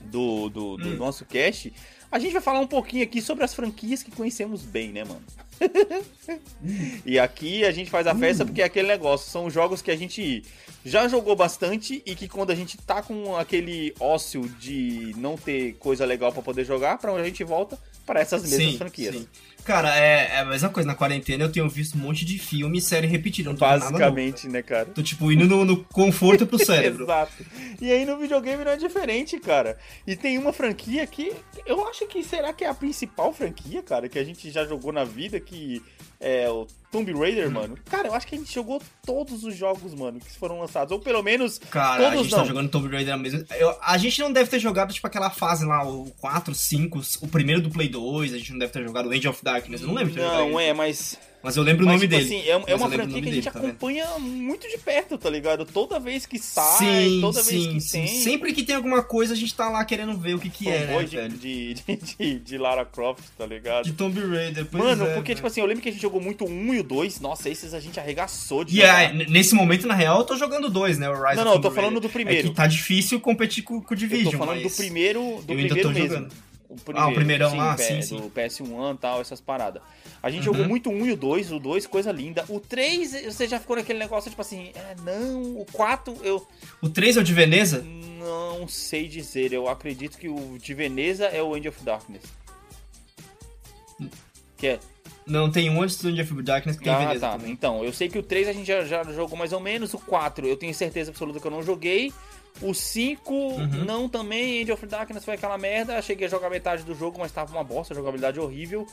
Do, 0.00 0.48
do, 0.48 0.76
do 0.78 0.88
Hum. 0.88 0.96
nosso 0.96 1.24
cast. 1.26 1.72
A 2.12 2.18
gente 2.18 2.32
vai 2.32 2.42
falar 2.42 2.60
um 2.60 2.66
pouquinho 2.66 3.04
aqui 3.04 3.22
sobre 3.22 3.44
as 3.44 3.54
franquias 3.54 4.02
que 4.02 4.10
conhecemos 4.10 4.62
bem, 4.62 4.90
né, 4.90 5.04
mano? 5.04 5.22
e 7.06 7.18
aqui 7.18 7.64
a 7.64 7.70
gente 7.70 7.90
faz 7.90 8.06
a 8.06 8.14
festa 8.14 8.44
porque 8.44 8.62
é 8.62 8.64
aquele 8.64 8.88
negócio. 8.88 9.30
São 9.30 9.48
jogos 9.48 9.80
que 9.80 9.90
a 9.90 9.96
gente 9.96 10.42
já 10.84 11.06
jogou 11.06 11.36
bastante 11.36 12.02
e 12.04 12.16
que 12.16 12.26
quando 12.26 12.50
a 12.50 12.54
gente 12.54 12.76
tá 12.78 13.00
com 13.02 13.36
aquele 13.36 13.94
ócio 14.00 14.48
de 14.58 15.14
não 15.18 15.36
ter 15.36 15.74
coisa 15.74 16.04
legal 16.04 16.32
pra 16.32 16.42
poder 16.42 16.64
jogar, 16.64 16.98
pra 16.98 17.12
onde 17.12 17.22
a 17.22 17.26
gente 17.26 17.44
volta? 17.44 17.78
Para 18.04 18.20
essas 18.20 18.42
mesmas 18.42 18.72
Sim, 18.72 18.78
franquias. 18.78 19.14
sim. 19.14 19.28
Cara, 19.64 19.96
é, 19.96 20.30
é 20.34 20.38
a 20.40 20.44
mesma 20.44 20.68
coisa. 20.68 20.86
Na 20.86 20.94
quarentena 20.94 21.44
eu 21.44 21.52
tenho 21.52 21.68
visto 21.68 21.96
um 21.96 22.00
monte 22.00 22.24
de 22.24 22.38
filme 22.38 22.78
e 22.78 22.80
série 22.80 23.06
repetida. 23.06 23.50
Não 23.50 23.56
tô 23.56 23.64
nada. 23.64 23.80
Basicamente, 23.80 24.48
né, 24.48 24.62
cara? 24.62 24.86
Tô, 24.86 25.02
tipo, 25.02 25.30
indo 25.30 25.46
no, 25.46 25.64
no 25.64 25.84
conforto 25.84 26.46
pro 26.46 26.58
cérebro. 26.64 27.04
Exato. 27.04 27.44
E 27.80 27.90
aí 27.90 28.04
no 28.04 28.18
videogame 28.18 28.64
não 28.64 28.72
é 28.72 28.76
diferente, 28.76 29.38
cara. 29.38 29.78
E 30.06 30.16
tem 30.16 30.38
uma 30.38 30.52
franquia 30.52 31.06
que 31.06 31.32
eu 31.66 31.86
acho 31.88 32.06
que 32.06 32.22
será 32.22 32.52
que 32.52 32.64
é 32.64 32.68
a 32.68 32.74
principal 32.74 33.32
franquia, 33.32 33.82
cara, 33.82 34.08
que 34.08 34.18
a 34.18 34.24
gente 34.24 34.50
já 34.50 34.64
jogou 34.64 34.92
na 34.92 35.04
vida, 35.04 35.38
que 35.38 35.82
é 36.20 36.48
o 36.50 36.66
Tomb 36.92 37.12
Raider, 37.12 37.48
Hum. 37.48 37.52
mano. 37.52 37.78
Cara, 37.88 38.08
eu 38.08 38.14
acho 38.14 38.26
que 38.26 38.34
a 38.34 38.38
gente 38.38 38.52
jogou 38.52 38.82
todos 39.06 39.42
os 39.44 39.56
jogos, 39.56 39.94
mano, 39.94 40.20
que 40.20 40.30
foram 40.38 40.58
lançados. 40.60 40.92
Ou 40.92 40.98
pelo 41.00 41.22
menos 41.22 41.58
Cara, 41.58 42.08
a 42.08 42.10
Todos 42.10 42.22
gente 42.24 42.32
não. 42.32 42.38
tá 42.40 42.44
jogando 42.44 42.68
Tomb 42.68 42.88
Raider 42.88 43.16
mesmo. 43.16 43.44
Eu- 43.58 43.76
a 43.82 43.96
gente 43.96 44.20
não 44.20 44.32
deve 44.32 44.50
ter 44.50 44.58
jogado, 44.58 44.92
tipo, 44.92 45.06
aquela 45.06 45.30
fase 45.30 45.64
lá, 45.64 45.82
o 45.88 46.10
4, 46.20 46.54
5, 46.54 47.00
o 47.22 47.28
primeiro 47.28 47.62
do 47.62 47.70
Play 47.70 47.88
2. 47.88 48.34
A 48.34 48.38
gente 48.38 48.52
não 48.52 48.58
deve 48.58 48.72
ter 48.72 48.82
jogado 48.84 49.10
Age 49.10 49.28
of 49.28 49.42
Darkness. 49.42 49.80
Eu 49.80 49.86
não 49.88 49.94
lembro 49.94 50.12
de 50.12 50.18
ter 50.18 50.24
Não, 50.26 50.58
é, 50.60 50.72
mas. 50.74 51.18
Mas 51.42 51.56
eu 51.56 51.62
lembro 51.62 51.84
o 51.84 51.86
Mas, 51.88 51.96
nome 52.02 52.08
tipo 52.08 52.22
dele. 52.22 52.36
assim, 52.38 52.48
é, 52.48 52.52
é 52.52 52.72
eu 52.72 52.76
uma 52.76 52.86
o 52.86 52.90
franquia 52.90 53.22
que 53.22 53.28
a 53.28 53.32
gente 53.32 53.42
dele, 53.42 53.42
tá 53.42 53.50
vendo? 53.52 53.66
acompanha 53.68 54.06
muito 54.18 54.68
de 54.68 54.76
perto, 54.76 55.16
tá 55.16 55.30
ligado? 55.30 55.64
Toda 55.64 55.98
vez 55.98 56.26
que 56.26 56.38
sai, 56.38 56.76
Sim, 57.08 57.18
toda 57.22 57.42
sim, 57.42 57.50
vez 57.58 57.66
que 57.74 57.80
sim. 57.80 58.04
tem. 58.04 58.06
Sempre 58.22 58.52
que 58.52 58.62
tem 58.62 58.76
alguma 58.76 59.02
coisa, 59.02 59.32
a 59.32 59.36
gente 59.36 59.54
tá 59.54 59.68
lá 59.70 59.82
querendo 59.84 60.16
ver 60.18 60.34
o 60.34 60.38
que 60.38 60.50
que 60.50 60.68
é, 60.68 60.86
né, 60.86 61.28
de, 61.28 61.74
de, 61.74 61.96
de, 62.18 62.38
de- 62.40 62.58
Lara 62.58 62.84
Croft, 62.84 63.24
tá 63.38 63.46
ligado? 63.46 63.84
De 63.84 63.92
Tomb 63.92 64.20
Raider. 64.20 64.66
pois 64.70 64.84
Mano, 64.84 65.04
é, 65.04 65.14
porque, 65.14 65.28
velho. 65.28 65.36
tipo 65.36 65.46
assim, 65.46 65.60
eu 65.60 65.66
lembro 65.66 65.82
que 65.82 65.88
a 65.88 65.92
gente 65.92 66.02
jogou 66.02 66.20
muito 66.20 66.44
o 66.44 66.48
1 66.50 66.74
e 66.74 66.80
o 66.80 66.84
2. 66.84 67.20
Nossa, 67.20 67.48
esses 67.48 67.72
a 67.72 67.80
gente 67.80 67.98
arregaçou 67.98 68.62
de 68.62 68.74
E 68.76 68.80
jogar. 68.80 69.14
n- 69.14 69.26
nesse 69.26 69.54
momento, 69.54 69.86
na 69.86 69.94
real, 69.94 70.18
eu 70.18 70.24
tô 70.24 70.36
jogando 70.36 70.68
dois, 70.68 70.98
né? 70.98 71.08
O 71.08 71.14
Rise 71.14 71.36
Não, 71.36 71.42
of 71.42 71.44
não, 71.44 71.52
eu 71.52 71.56
tô 71.56 71.62
Tomb 71.68 71.74
falando 71.76 71.92
Raider. 71.94 72.02
do 72.10 72.12
primeiro. 72.12 72.46
É 72.48 72.50
que 72.50 72.54
tá 72.54 72.66
difícil 72.66 73.18
competir 73.18 73.62
com, 73.64 73.80
com 73.80 73.94
o 73.94 73.94
Eu 73.94 73.98
Division, 73.98 74.32
tô 74.32 74.38
falando 74.38 74.62
mas... 74.62 74.70
do 74.72 74.76
primeiro, 74.76 75.20
do 75.20 75.52
eu 75.54 75.58
ainda 75.58 75.74
primeiro 75.74 75.82
tô 75.82 75.88
mesmo. 75.94 76.08
jogando. 76.14 76.49
O 76.70 76.76
Ah, 76.94 77.08
o 77.08 77.14
primeirão 77.14 77.56
lá, 77.56 77.74
P- 77.74 77.82
sim, 77.82 78.00
sim. 78.00 78.20
Do 78.20 78.30
PS1 78.30 78.94
e 78.94 78.98
tal, 78.98 79.20
essas 79.20 79.40
paradas. 79.40 79.82
A 80.22 80.30
gente 80.30 80.46
Uhum. 80.48 80.54
jogou 80.54 80.68
muito 80.68 80.88
o 80.88 80.92
1 80.92 81.06
e 81.06 81.12
o 81.12 81.16
2, 81.16 81.50
o 81.50 81.58
2, 81.58 81.84
coisa 81.86 82.12
linda. 82.12 82.44
O 82.48 82.60
3, 82.60 83.24
você 83.24 83.48
já 83.48 83.58
ficou 83.58 83.74
naquele 83.74 83.98
negócio, 83.98 84.30
tipo 84.30 84.40
assim, 84.40 84.70
é, 84.76 84.94
não, 85.02 85.58
o 85.60 85.66
4, 85.72 86.16
eu 86.22 86.46
O 86.80 86.88
3 86.88 87.16
é 87.16 87.20
o 87.20 87.24
de 87.24 87.34
Veneza? 87.34 87.84
não 88.20 88.68
sei 88.68 89.08
dizer. 89.08 89.52
Eu 89.52 89.68
acredito 89.68 90.16
que 90.16 90.28
o 90.28 90.58
de 90.58 90.72
Veneza 90.74 91.24
é 91.26 91.42
o 91.42 91.56
End 91.56 91.66
of 91.68 91.82
Darkness. 91.82 92.22
Que 94.56 94.66
é? 94.68 94.78
Não, 95.26 95.50
tem 95.50 95.70
um 95.70 95.80
antes 95.82 95.96
do 96.00 96.08
End 96.10 96.20
of 96.20 96.42
Darkness 96.42 96.76
que 96.76 96.84
tem 96.84 96.92
ah, 96.92 96.98
Veneza 96.98 97.20
tá. 97.20 97.32
também. 97.32 97.50
Então, 97.52 97.84
eu 97.84 97.92
sei 97.92 98.08
que 98.08 98.18
o 98.18 98.22
3 98.22 98.48
a 98.48 98.52
gente 98.52 98.66
já, 98.66 98.84
já 98.84 99.02
jogou 99.04 99.38
mais 99.38 99.52
ou 99.52 99.60
menos. 99.60 99.94
O 99.94 99.98
4 99.98 100.46
eu 100.46 100.56
tenho 100.56 100.74
certeza 100.74 101.10
absoluta 101.10 101.40
que 101.40 101.46
eu 101.46 101.50
não 101.50 101.62
joguei. 101.62 102.12
O 102.62 102.74
5 102.74 103.32
Uhum. 103.32 103.84
não 103.84 104.08
também. 104.08 104.60
End 104.62 104.70
of 104.72 104.84
Darkness 104.86 105.24
foi 105.24 105.34
aquela 105.34 105.56
merda. 105.56 106.00
Cheguei 106.02 106.26
a 106.26 106.30
jogar 106.30 106.50
metade 106.50 106.82
do 106.82 106.94
jogo, 106.94 107.18
mas 107.18 107.32
tava 107.32 107.52
uma 107.52 107.64
bosta, 107.64 107.94
jogabilidade 107.94 108.38
horrível. 108.38 108.86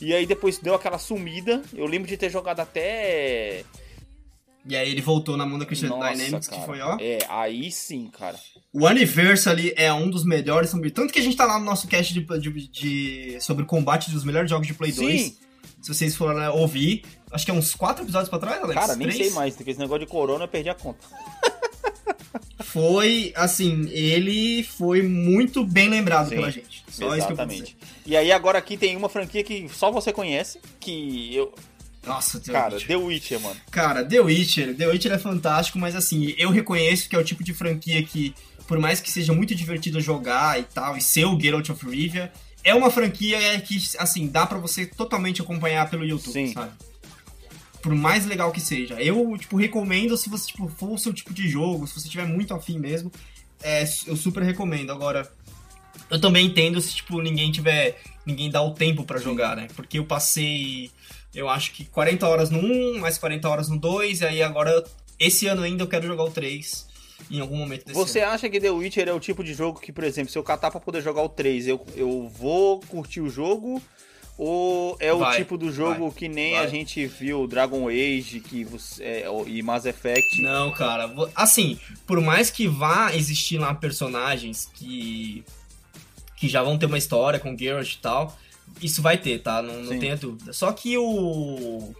E 0.00 0.12
aí 0.12 0.26
depois 0.26 0.58
deu 0.58 0.74
aquela 0.74 0.98
sumida. 0.98 1.62
Eu 1.72 1.86
lembro 1.86 2.06
de 2.08 2.16
ter 2.16 2.30
jogado 2.30 2.60
até. 2.60 3.64
E 4.66 4.74
aí 4.76 4.90
ele 4.90 5.02
voltou 5.02 5.36
na 5.36 5.44
mão 5.44 5.58
da 5.58 5.66
Christian 5.66 5.90
Nossa, 5.90 6.12
Dynamics, 6.12 6.48
cara. 6.48 6.60
que 6.60 6.66
foi, 6.66 6.80
ó... 6.80 6.96
É, 6.98 7.18
aí 7.28 7.70
sim, 7.70 8.08
cara. 8.10 8.38
O 8.72 8.86
Anniversary 8.86 9.74
é 9.76 9.92
um 9.92 10.08
dos 10.08 10.24
melhores, 10.24 10.70
tanto 10.94 11.12
que 11.12 11.18
a 11.18 11.22
gente 11.22 11.36
tá 11.36 11.44
lá 11.44 11.58
no 11.58 11.66
nosso 11.66 11.86
cast 11.86 12.14
de, 12.14 12.20
de- 12.40 12.68
de- 12.68 13.40
sobre 13.42 13.66
combate 13.66 14.10
dos 14.10 14.24
melhores 14.24 14.48
jogos 14.48 14.66
de 14.66 14.72
Play 14.72 14.90
Sim. 14.90 15.02
2. 15.02 15.38
Se 15.82 15.88
vocês 15.94 16.16
forem 16.16 16.46
ouvir, 16.48 17.04
acho 17.30 17.44
que 17.44 17.50
é 17.50 17.54
uns 17.54 17.74
quatro 17.74 18.04
episódios 18.04 18.30
pra 18.30 18.38
trás, 18.38 18.62
Alex? 18.62 18.80
Cara, 18.80 18.96
nem 18.96 19.10
sei 19.10 19.28
mais, 19.30 19.54
porque 19.54 19.70
esse 19.70 19.78
negócio 19.80 20.00
de 20.06 20.10
corona 20.10 20.44
eu 20.44 20.48
perdi 20.48 20.70
a 20.70 20.74
conta. 20.74 21.04
Foi, 22.60 23.32
assim, 23.36 23.88
ele 23.90 24.62
foi 24.62 25.02
muito 25.02 25.64
bem 25.64 25.88
lembrado 25.88 26.28
Sim, 26.28 26.36
pela 26.36 26.50
gente. 26.50 26.84
Só 26.88 27.16
isso 27.16 27.26
que 27.26 27.32
eu 27.32 27.36
vou 27.36 27.46
dizer. 27.46 27.62
Exatamente. 27.62 27.76
E 28.06 28.16
aí 28.16 28.32
agora 28.32 28.58
aqui 28.58 28.76
tem 28.76 28.96
uma 28.96 29.08
franquia 29.08 29.42
que 29.42 29.68
só 29.68 29.90
você 29.90 30.12
conhece, 30.12 30.60
que 30.80 31.34
eu. 31.34 31.52
Nossa, 32.06 32.38
The 32.38 32.52
Cara, 32.52 32.74
Witcher. 32.74 32.88
The 32.88 32.96
Witcher, 32.96 33.40
mano. 33.40 33.56
Cara, 33.70 34.04
The 34.04 34.20
Witcher, 34.20 34.76
The 34.76 34.86
Witcher 34.88 35.12
é 35.12 35.18
fantástico, 35.18 35.78
mas 35.78 35.96
assim, 35.96 36.34
eu 36.36 36.50
reconheço 36.50 37.08
que 37.08 37.16
é 37.16 37.18
o 37.18 37.24
tipo 37.24 37.42
de 37.42 37.54
franquia 37.54 38.02
que, 38.02 38.34
por 38.66 38.78
mais 38.78 39.00
que 39.00 39.10
seja 39.10 39.32
muito 39.32 39.54
divertido 39.54 40.00
jogar 40.00 40.60
e 40.60 40.64
tal, 40.64 40.96
e 40.96 41.00
ser 41.00 41.24
o 41.24 41.40
Geralt 41.40 41.70
of 41.70 41.86
Rivia, 41.86 42.30
é 42.62 42.74
uma 42.74 42.90
franquia 42.90 43.38
que, 43.60 43.76
assim, 43.98 44.26
dá 44.26 44.46
pra 44.46 44.58
você 44.58 44.86
totalmente 44.86 45.40
acompanhar 45.40 45.88
pelo 45.88 46.04
YouTube, 46.04 46.32
Sim. 46.32 46.52
sabe? 46.52 46.72
Por 47.84 47.94
mais 47.94 48.24
legal 48.24 48.50
que 48.50 48.62
seja. 48.62 48.94
Eu, 48.94 49.36
tipo, 49.36 49.58
recomendo 49.58 50.16
se 50.16 50.30
você, 50.30 50.46
tipo, 50.46 50.66
for 50.70 50.92
o 50.92 50.98
seu 50.98 51.12
tipo 51.12 51.34
de 51.34 51.46
jogo, 51.46 51.86
se 51.86 52.00
você 52.00 52.08
tiver 52.08 52.24
muito 52.26 52.54
afim 52.54 52.78
mesmo, 52.78 53.12
é, 53.62 53.84
eu 54.06 54.16
super 54.16 54.42
recomendo. 54.42 54.90
Agora, 54.90 55.30
eu 56.10 56.18
também 56.18 56.46
entendo 56.46 56.80
se, 56.80 56.94
tipo, 56.94 57.20
ninguém 57.20 57.52
tiver. 57.52 58.00
Ninguém 58.24 58.48
dá 58.48 58.62
o 58.62 58.72
tempo 58.72 59.04
pra 59.04 59.18
jogar, 59.18 59.54
né? 59.54 59.68
Porque 59.76 59.98
eu 59.98 60.06
passei. 60.06 60.90
Eu 61.34 61.46
acho 61.46 61.72
que 61.72 61.84
40 61.84 62.26
horas 62.26 62.48
no 62.48 62.58
1, 62.58 63.00
mais 63.00 63.18
40 63.18 63.46
horas 63.50 63.68
no 63.68 63.78
2, 63.78 64.22
e 64.22 64.24
aí 64.24 64.42
agora, 64.42 64.82
esse 65.20 65.46
ano 65.46 65.60
ainda 65.60 65.82
eu 65.82 65.88
quero 65.88 66.06
jogar 66.06 66.24
o 66.24 66.30
3 66.30 66.86
em 67.30 67.40
algum 67.40 67.56
momento 67.58 67.84
desse 67.84 67.98
Você 67.98 68.20
ano. 68.20 68.32
acha 68.32 68.48
que 68.48 68.58
The 68.58 68.70
Witcher 68.70 69.08
é 69.08 69.12
o 69.12 69.20
tipo 69.20 69.44
de 69.44 69.52
jogo 69.52 69.78
que, 69.78 69.92
por 69.92 70.04
exemplo, 70.04 70.32
se 70.32 70.38
eu 70.38 70.42
catar 70.42 70.70
pra 70.70 70.80
poder 70.80 71.02
jogar 71.02 71.22
o 71.22 71.28
3, 71.28 71.68
eu, 71.68 71.84
eu 71.94 72.28
vou 72.28 72.80
curtir 72.80 73.20
o 73.20 73.28
jogo? 73.28 73.82
Ou 74.36 74.96
é 74.98 75.12
o 75.12 75.20
Vai, 75.20 75.36
tipo 75.36 75.56
do 75.56 75.70
jogo 75.70 76.10
que 76.10 76.28
nem 76.28 76.54
vai. 76.54 76.64
a 76.64 76.68
gente 76.68 77.06
viu 77.06 77.46
Dragon 77.46 77.88
Age 77.88 78.40
que 78.40 78.64
você, 78.64 79.02
é, 79.04 79.26
e 79.46 79.62
Mass 79.62 79.84
Effect? 79.86 80.42
Não, 80.42 80.72
cara. 80.72 81.08
Assim, 81.36 81.78
por 82.04 82.20
mais 82.20 82.50
que 82.50 82.66
vá 82.66 83.14
existir 83.14 83.58
lá 83.58 83.72
personagens 83.74 84.68
que. 84.74 85.44
que 86.36 86.48
já 86.48 86.62
vão 86.62 86.76
ter 86.76 86.86
uma 86.86 86.98
história 86.98 87.38
com 87.38 87.56
Geralt 87.56 87.92
e 87.92 87.98
tal, 87.98 88.36
isso 88.82 89.00
vai 89.00 89.18
ter, 89.18 89.40
tá? 89.40 89.62
Não, 89.62 89.84
não 89.84 89.98
tenha 89.98 90.16
dúvida. 90.16 90.52
Só 90.52 90.72
que 90.72 90.98
o. 90.98 91.94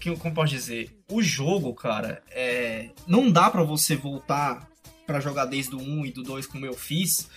Que, 0.00 0.16
como 0.16 0.34
posso 0.34 0.52
dizer? 0.52 0.90
O 1.08 1.22
jogo, 1.22 1.74
cara, 1.74 2.22
é, 2.30 2.88
não 3.06 3.30
dá 3.30 3.50
pra 3.50 3.62
você 3.62 3.94
voltar 3.94 4.66
pra 5.06 5.20
jogar 5.20 5.44
desde 5.44 5.74
o 5.74 5.78
1 5.80 6.06
e 6.06 6.12
do 6.12 6.22
2 6.22 6.46
como 6.46 6.64
eu 6.64 6.74
fiz, 6.74 7.28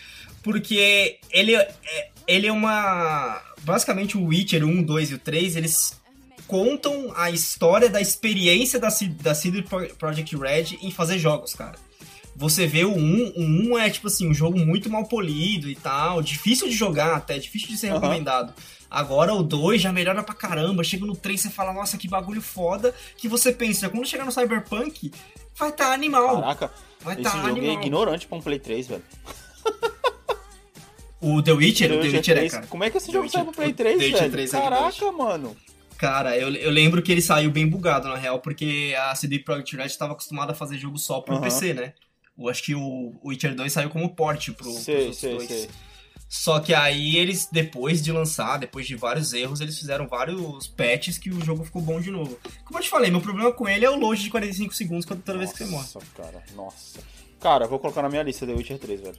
porque 0.42 1.20
ele 1.30 1.54
é, 1.54 2.10
ele 2.28 2.48
é 2.48 2.52
uma. 2.52 3.42
Basicamente, 3.62 4.18
o 4.18 4.26
Witcher 4.26 4.64
1, 4.66 4.84
2 4.84 5.12
e 5.12 5.14
o 5.16 5.20
3, 5.20 5.56
eles 5.56 6.00
contam 6.48 7.12
a 7.16 7.32
história 7.32 7.90
da 7.90 8.00
experiência 8.00 8.80
da, 8.80 8.90
C- 8.92 9.08
da 9.08 9.34
CD 9.34 9.62
Pro- 9.64 9.88
Projekt 9.96 10.36
Red 10.38 10.78
em 10.82 10.92
fazer 10.92 11.18
jogos, 11.18 11.54
cara. 11.56 11.76
Você 12.36 12.68
vê 12.68 12.84
o 12.84 12.92
1, 12.94 13.34
o 13.38 13.42
1 13.74 13.78
é 13.80 13.90
tipo 13.90 14.08
assim, 14.08 14.30
um 14.30 14.34
jogo 14.34 14.60
muito 14.60 14.90
mal 14.90 15.06
polido 15.06 15.70
e 15.70 15.76
tal, 15.76 16.22
difícil 16.22 16.68
de 16.68 16.76
jogar 16.76 17.16
até, 17.16 17.40
difícil 17.40 17.70
de 17.70 17.78
ser 17.78 17.88
Aham. 17.88 17.96
recomendado. 18.02 18.54
Agora 18.92 19.34
o 19.34 19.42
2 19.42 19.82
já 19.82 19.92
melhora 19.92 20.22
pra 20.22 20.36
caramba, 20.36 20.84
chega 20.84 21.06
no 21.06 21.16
3 21.16 21.42
você 21.42 21.50
fala, 21.50 21.74
nossa, 21.74 21.98
que 21.98 22.08
bagulho 22.08 22.42
foda, 22.42 22.94
que 23.18 23.28
você 23.28 23.52
pensa, 23.52 23.90
quando 23.90 24.06
chegar 24.06 24.26
no 24.26 24.32
Cyberpunk, 24.32 25.12
vai 25.58 25.70
estar 25.70 25.92
animal, 25.94 26.42
Caraca, 26.42 26.72
vai 27.02 27.14
esse 27.14 27.22
estar 27.24 27.38
jogo 27.38 27.48
é 27.48 27.52
animal. 27.52 27.82
ignorante 27.82 28.28
pra 28.28 28.38
um 28.38 28.42
Play 28.42 28.60
3, 28.60 28.88
velho. 28.88 29.04
O 31.28 31.42
The 31.42 31.52
Witcher, 31.54 31.92
o 31.92 32.00
The 32.02 32.08
Witcher 32.08 32.38
é, 32.38 32.40
3, 32.42 32.52
cara. 32.54 32.68
Como 32.68 32.84
é 32.84 32.90
que 32.90 32.98
esse 32.98 33.08
The 33.08 33.14
jogo 33.14 33.24
Witcher- 33.26 33.40
saiu 33.42 33.46
pro 33.52 33.56
Play 33.56 33.72
o 33.72 33.74
3, 33.76 33.98
The 33.98 34.04
Witcher 34.06 34.20
velho? 34.22 34.32
3 34.32 34.54
é 34.54 34.62
Caraca, 34.62 35.12
mano. 35.12 35.56
Cara, 35.98 36.38
eu, 36.38 36.54
eu 36.54 36.70
lembro 36.72 37.02
que 37.02 37.12
ele 37.12 37.22
saiu 37.22 37.50
bem 37.50 37.68
bugado, 37.68 38.08
na 38.10 38.16
real, 38.16 38.40
porque 38.40 38.94
a 39.00 39.16
CD 39.16 39.40
Projekt 39.40 39.76
Red 39.76 39.86
estava 39.88 40.12
acostumada 40.14 40.52
a 40.52 40.56
fazer 40.56 40.78
jogo 40.78 40.98
só 40.98 41.22
pro 41.22 41.36
Aham. 41.36 41.44
PC, 41.44 41.74
né? 41.74 41.94
Eu 42.38 42.50
acho 42.50 42.62
que 42.64 42.76
o 42.76 43.14
Witcher 43.24 43.56
2 43.56 43.72
saiu 43.72 43.90
como 43.90 44.14
port 44.14 44.52
pro, 44.52 44.70
Sei, 44.72 45.14
sei, 45.14 45.36
dois. 45.36 45.48
sei. 45.48 45.70
Só 46.28 46.60
que 46.60 46.74
aí 46.74 47.16
eles, 47.16 47.48
depois 47.52 48.04
de 48.04 48.12
lançar, 48.12 48.58
depois 48.58 48.86
de 48.86 48.96
vários 48.96 49.32
erros, 49.32 49.62
eles 49.62 49.78
fizeram 49.80 50.06
vários 50.08 50.68
patches 50.68 51.18
que 51.18 51.30
o 51.30 51.40
jogo 51.44 51.64
ficou 51.64 51.82
bom 51.82 52.02
de 52.02 52.12
novo. 52.12 52.38
Como 52.66 52.78
eu 52.78 52.84
te 52.84 52.90
falei, 52.90 53.10
meu 53.10 53.22
problema 53.22 53.52
com 53.54 53.70
ele 53.70 53.86
é 53.86 53.90
o 53.90 53.96
load 53.98 54.22
de 54.22 54.30
45 54.30 54.76
segundos 54.76 55.06
toda 55.06 55.38
vez 55.38 55.52
que 55.54 55.60
você 55.60 55.66
morre. 55.66 55.84
Nossa, 55.94 56.00
cara, 56.16 56.44
nossa. 56.56 57.00
Cara, 57.40 57.68
vou 57.68 57.80
colocar 57.80 58.02
na 58.02 58.10
minha 58.10 58.24
lista 58.24 58.46
The 58.46 58.54
Witcher 58.54 58.80
3, 58.80 59.00
velho. 59.02 59.16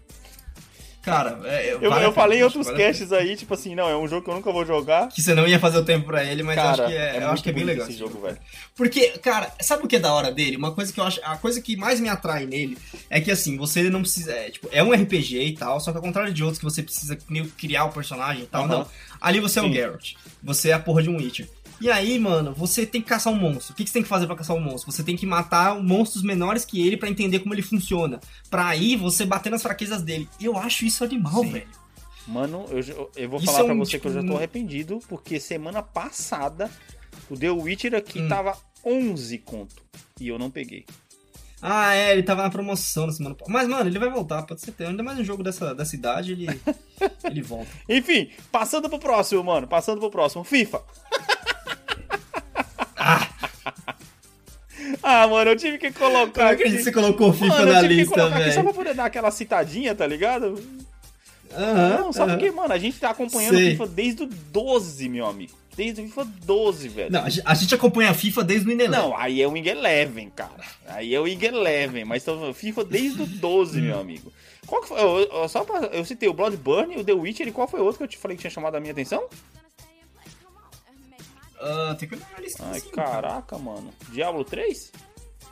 Cara, 1.07 1.39
é, 1.45 1.73
Eu, 1.73 1.81
eu 1.81 2.13
falei 2.13 2.41
em 2.41 2.43
outros 2.43 2.69
casts 2.69 3.13
aí, 3.13 3.37
tipo 3.37 3.55
assim, 3.55 3.77
não, 3.77 3.89
é 3.89 3.97
um 3.97 4.09
jogo 4.09 4.25
que 4.25 4.29
eu 4.29 4.35
nunca 4.35 4.51
vou 4.51 4.67
jogar. 4.67 5.07
Que 5.07 5.23
você 5.23 5.37
não 5.37 5.47
ia 5.47 5.61
fazer 5.61 5.79
o 5.79 5.85
tempo 5.85 6.05
pra 6.05 6.25
ele, 6.25 6.43
mas 6.43 6.57
eu 6.57 6.63
cara, 6.65 6.83
acho 6.83 6.93
que 6.93 6.99
é, 6.99 7.09
eu 7.09 7.13
muito 7.13 7.31
acho 7.31 7.43
que 7.45 7.51
é 7.51 7.53
bem 7.53 7.63
legal. 7.63 7.87
esse 7.89 7.97
jogo, 7.97 8.21
velho. 8.21 8.37
Porque, 8.75 9.11
cara, 9.19 9.53
sabe 9.61 9.85
o 9.85 9.87
que 9.87 9.95
é 9.95 9.99
da 10.01 10.13
hora 10.13 10.33
dele? 10.33 10.57
Uma 10.57 10.73
coisa 10.73 10.93
que 10.93 10.99
eu 10.99 11.05
acho. 11.05 11.21
A 11.23 11.37
coisa 11.37 11.63
que 11.63 11.77
mais 11.77 12.01
me 12.01 12.09
atrai 12.09 12.45
nele 12.45 12.77
é 13.09 13.21
que 13.21 13.31
assim, 13.31 13.57
você 13.57 13.89
não 13.89 14.01
precisa. 14.01 14.33
É, 14.33 14.51
tipo, 14.51 14.69
é 14.73 14.83
um 14.83 14.93
RPG 14.93 15.41
e 15.41 15.53
tal, 15.53 15.79
só 15.79 15.93
que 15.93 15.97
ao 15.97 16.03
contrário 16.03 16.33
de 16.35 16.43
outros 16.43 16.59
que 16.59 16.65
você 16.65 16.83
precisa 16.83 17.17
meio 17.29 17.47
criar 17.57 17.85
o 17.85 17.93
personagem 17.93 18.43
e 18.43 18.47
tal, 18.47 18.65
Aham. 18.65 18.79
não. 18.79 18.87
Ali 19.21 19.39
você 19.39 19.61
é 19.61 19.63
o 19.63 19.67
Sim. 19.67 19.75
Geralt. 19.75 20.15
Você 20.43 20.71
é 20.71 20.73
a 20.73 20.81
porra 20.81 21.05
de 21.05 21.09
um 21.09 21.19
Witcher. 21.19 21.49
E 21.81 21.91
aí, 21.91 22.18
mano, 22.18 22.55
você 22.55 22.87
tem 22.87 23.03
que 23.03 23.09
caçar 23.09 23.33
um 23.33 23.37
monstro. 23.37 23.72
O 23.74 23.77
que 23.77 23.85
que 23.85 23.91
você 23.91 23.95
tem 23.95 24.03
que 24.03 24.09
fazer 24.09 24.27
pra 24.27 24.35
caçar 24.37 24.57
um 24.57 24.61
monstro? 24.61 24.91
Você 24.91 25.03
tem 25.05 25.14
que 25.16 25.27
matar 25.27 25.79
monstros 25.83 26.22
menores 26.22 26.64
que 26.64 26.87
ele 26.87 26.97
pra 26.97 27.09
entender 27.09 27.41
como 27.41 27.53
ele 27.55 27.61
funciona. 27.62 28.18
Pra 28.49 28.68
aí 28.68 28.97
você 28.97 29.27
bater 29.27 29.51
nas 29.51 29.62
fraquezas 29.62 30.03
dele. 30.03 30.27
Eu 30.41 30.57
acho 30.57 30.85
isso 30.87 31.05
animal, 31.05 31.43
Sim. 31.43 31.51
velho. 31.53 31.68
Mano, 32.27 32.64
eu, 32.70 33.11
eu- 33.14 33.29
vou 33.29 33.39
Isso 33.39 33.47
falar 33.47 33.61
é 33.61 33.64
pra 33.64 33.74
um, 33.74 33.79
você 33.79 33.99
que 34.01 34.07
eu 34.09 34.12
já 34.12 34.20
tipo, 34.20 34.33
tô 34.33 34.39
arrependido, 34.39 34.99
porque 35.07 35.39
semana 35.39 35.83
passada 35.83 36.70
o 37.31 37.37
The 37.37 37.51
Witcher 37.51 37.95
aqui 37.95 38.20
Hum. 38.22 38.29
tava 38.29 38.57
11 38.85 39.39
conto. 39.39 39.77
E 40.20 40.29
eu 40.29 40.39
não 40.39 40.51
peguei. 40.51 40.85
Ah, 41.62 41.95
é, 41.95 42.12
ele 42.12 42.22
tava 42.22 42.43
na 42.43 42.51
promoção 42.51 43.07
na 43.07 43.12
semana. 43.12 43.37
Mas, 43.49 43.68
mano, 43.68 43.89
ele 43.89 43.99
vai 43.99 44.11
voltar, 44.11 44.43
pode 44.43 44.61
ser. 44.61 44.74
Ainda 44.81 45.03
mais 45.03 45.18
um 45.18 45.24
jogo 45.24 45.43
dessa, 45.43 45.74
dessa 45.74 45.95
idade, 45.95 46.33
ele, 46.33 46.47
ele 47.24 47.43
volta. 47.43 47.70
Enfim, 47.89 48.31
passando 48.51 48.89
pro 48.89 48.99
próximo, 48.99 49.45
mano. 49.45 49.66
Passando 49.68 49.99
pro 50.01 50.11
próximo. 50.11 50.43
FIFA. 50.43 50.83
Ah, 55.09 55.29
mano, 55.29 55.51
eu 55.51 55.57
tive 55.57 55.79
que 55.79 55.91
colocar 55.93 56.47
aqui. 56.51 56.55
acredito 56.63 56.79
que 56.79 56.85
você 56.85 56.93
colocou 56.93 57.33
FIFA 57.33 57.47
Mano, 57.47 57.69
eu 57.69 57.73
na 57.73 57.81
tive 57.81 57.95
que 57.95 58.01
lista, 58.01 58.15
colocar 58.15 58.37
aqui 58.39 58.49
só 58.49 58.55
pra 58.55 58.63
velho. 58.63 58.75
poder 58.75 58.95
dar 58.95 59.05
aquela 59.07 59.31
citadinha, 59.31 59.95
tá 59.95 60.07
ligado? 60.07 60.61
Aham, 61.57 61.99
Não, 61.99 62.13
só 62.13 62.25
aham. 62.25 62.33
porque, 62.37 62.51
mano, 62.51 62.73
a 62.73 62.79
gente 62.79 62.99
tá 62.99 63.11
acompanhando 63.11 63.55
o 63.55 63.59
Sei. 63.59 63.71
FIFA 63.71 63.87
desde 63.87 64.23
o 64.25 64.27
12, 64.27 65.09
meu 65.09 65.27
amigo. 65.27 65.53
Desde 65.77 66.01
o 66.01 66.05
FIFA 66.05 66.25
12, 66.45 66.89
velho. 66.89 67.13
Não, 67.13 67.25
a 67.25 67.29
gente- 67.55 67.75
acompanha 67.75 68.11
a 68.11 68.15
FIFA 68.15 68.43
desde 68.45 68.69
o 68.69 68.73
Inelé. 68.73 68.97
Não, 68.97 69.17
aí 69.17 69.43
é 69.43 69.47
o 69.47 69.53
Wing 69.53 69.69
Eleven, 69.69 70.31
cara. 70.35 70.51
Aí 70.89 71.15
é 71.15 71.21
o 71.21 71.25
Wing 71.25 71.45
Eleven, 71.45 72.05
mas 72.05 72.25
tô 72.25 72.53
FIFA 72.55 72.85
desde 72.85 73.23
o 73.23 73.27
12, 73.27 73.81
meu 73.81 73.99
amigo. 74.01 74.33
Qual 74.67 74.81
que 74.83 74.89
foi? 74.89 74.99
Eu, 75.01 75.19
eu- 75.31 75.49
só 75.49 75.65
pra, 75.65 75.81
eu 75.93 76.05
citei 76.05 76.29
o 76.29 76.33
Bloodborne, 76.35 76.97
o 76.97 77.05
The 77.05 77.13
Witcher 77.13 77.47
e 77.47 77.53
qual 77.53 77.69
foi 77.69 77.81
o 77.81 77.85
outro 77.85 77.99
que 77.99 78.05
eu 78.05 78.09
te 78.09 78.17
falei 78.19 78.37
que 78.37 78.41
tinha 78.41 78.51
chamado 78.51 78.75
a 78.75 78.81
minha 78.81 78.93
atenção? 78.93 79.23
Ah, 81.61 81.97
tem 81.99 82.09
que 82.09 82.15
olhar 82.15 82.29
a 82.37 82.41
lista 82.41 82.63
Ai, 82.71 82.81
sim, 82.81 82.91
cara. 82.91 83.11
caraca, 83.29 83.59
mano. 83.59 83.91
Diablo 84.11 84.45
3? 84.45 84.93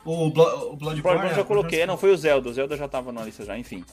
O, 0.05 0.29
Blo 0.29 0.43
o 0.71 0.75
Bloodborne. 0.75 0.77
Bloodborne 1.01 1.29
já 1.35 1.41
é, 1.41 1.43
coloquei, 1.43 1.85
não, 1.85 1.97
foi 1.97 2.11
o 2.11 2.17
Zelda. 2.17 2.49
O 2.49 2.53
Zelda 2.53 2.77
já 2.77 2.87
tava 2.87 3.11
na 3.11 3.23
lista 3.23 3.43
já, 3.43 3.57
enfim. 3.57 3.83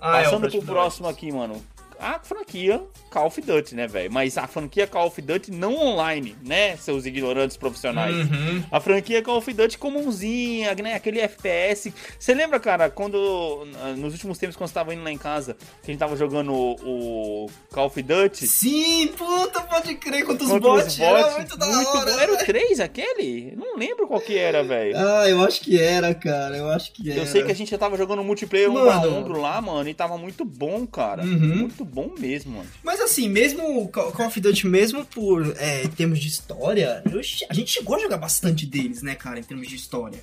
Ah, 0.00 0.20
é, 0.20 0.24
Passando 0.24 0.40
pro 0.42 0.50
Bloodborne. 0.50 0.66
próximo 0.66 1.08
aqui, 1.08 1.30
mano. 1.30 1.62
A 2.00 2.18
franquia 2.18 2.80
Call 3.10 3.26
of 3.26 3.40
Duty, 3.40 3.74
né, 3.74 3.86
velho? 3.86 4.10
Mas 4.10 4.38
a 4.38 4.46
franquia 4.46 4.86
Call 4.86 5.08
of 5.08 5.20
Duty 5.20 5.50
não 5.50 5.76
online, 5.76 6.34
né, 6.44 6.76
seus 6.76 7.04
ignorantes 7.04 7.56
profissionais. 7.56 8.16
Uhum. 8.16 8.64
A 8.70 8.80
franquia 8.80 9.22
Call 9.22 9.36
of 9.36 9.52
Duty 9.52 9.76
comumzinha, 9.76 10.74
né? 10.76 10.94
Aquele 10.94 11.20
FPS. 11.20 11.92
Você 12.18 12.34
lembra, 12.34 12.58
cara, 12.58 12.88
quando. 12.88 13.66
Nos 13.96 14.12
últimos 14.14 14.38
tempos, 14.38 14.56
quando 14.56 14.68
você 14.68 14.74
tava 14.74 14.94
indo 14.94 15.02
lá 15.02 15.12
em 15.12 15.18
casa, 15.18 15.54
que 15.82 15.90
a 15.90 15.92
gente 15.92 15.98
tava 15.98 16.16
jogando 16.16 16.52
o, 16.52 17.44
o 17.44 17.46
Call 17.70 17.86
of 17.86 18.02
Duty? 18.02 18.46
Sim, 18.46 19.08
puta, 19.08 19.60
pode 19.62 19.94
crer, 19.96 20.24
quantos 20.24 20.48
contra 20.48 20.70
os 20.70 20.82
bots, 20.82 21.00
era 21.00 21.22
bots, 21.22 21.36
muito 21.36 21.56
da 21.58 21.66
muito 21.66 21.88
hora. 21.88 22.12
bom. 22.12 22.18
Era 22.18 22.32
o 22.32 22.36
3 22.38 22.80
aquele? 22.80 23.54
Não 23.56 23.76
lembro 23.76 24.06
qual 24.06 24.20
que 24.20 24.38
era, 24.38 24.62
velho. 24.62 24.96
Ah, 24.96 25.28
eu 25.28 25.42
acho 25.42 25.60
que 25.60 25.80
era, 25.80 26.14
cara, 26.14 26.56
eu 26.56 26.70
acho 26.70 26.92
que 26.92 27.10
era. 27.10 27.20
Eu 27.20 27.26
sei 27.26 27.42
que 27.42 27.52
a 27.52 27.54
gente 27.54 27.70
já 27.70 27.78
tava 27.78 27.96
jogando 27.96 28.24
multiplayer 28.24 28.70
um 28.70 28.74
pra 28.74 29.00
um 29.00 29.40
lá, 29.40 29.60
mano, 29.60 29.88
e 29.88 29.94
tava 29.94 30.16
muito 30.16 30.44
bom, 30.44 30.86
cara. 30.86 31.22
Uhum. 31.22 31.56
Muito 31.56 31.84
bom 31.90 32.12
mesmo, 32.18 32.56
mano. 32.56 32.70
Mas 32.82 33.00
assim, 33.00 33.28
mesmo 33.28 33.88
Call 33.88 34.26
of 34.26 34.40
Duty, 34.40 34.66
mesmo 34.66 35.04
por 35.04 35.54
é, 35.58 35.86
termos 35.88 36.18
de 36.18 36.28
história, 36.28 37.02
eu 37.10 37.20
a 37.48 37.54
gente 37.54 37.70
chegou 37.70 37.96
a 37.96 37.98
jogar 37.98 38.16
bastante 38.16 38.66
deles, 38.66 39.02
né, 39.02 39.14
cara, 39.14 39.40
em 39.40 39.42
termos 39.42 39.68
de 39.68 39.76
história. 39.76 40.18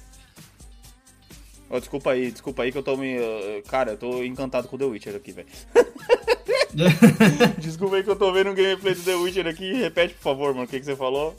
Ó, 1.70 1.80
desculpa 1.80 2.12
aí, 2.12 2.32
desculpa 2.32 2.64
aí 2.64 2.72
que 2.72 2.78
eu 2.78 2.84
tô 2.84 2.96
me. 2.96 3.18
uh, 3.18 3.62
Cara, 3.68 3.92
eu 3.92 3.98
tô 3.98 4.24
encantado 4.24 4.68
com 4.68 4.78
The 4.78 4.86
Witcher 4.86 5.16
aqui, 5.16 5.32
velho. 5.34 5.48
Desculpa 7.60 7.96
aí 7.96 8.04
que 8.04 8.10
eu 8.10 8.16
tô 8.16 8.32
vendo 8.32 8.52
um 8.52 8.56
gameplay 8.56 8.94
do 8.94 9.02
The 9.02 9.16
Witcher 9.16 9.48
aqui. 9.48 9.74
Repete, 9.74 10.14
por 10.14 10.22
favor, 10.22 10.54
mano, 10.54 10.66
o 10.66 10.68
que, 10.68 10.80
que 10.80 10.86
você 10.86 10.96
falou? 10.96 11.36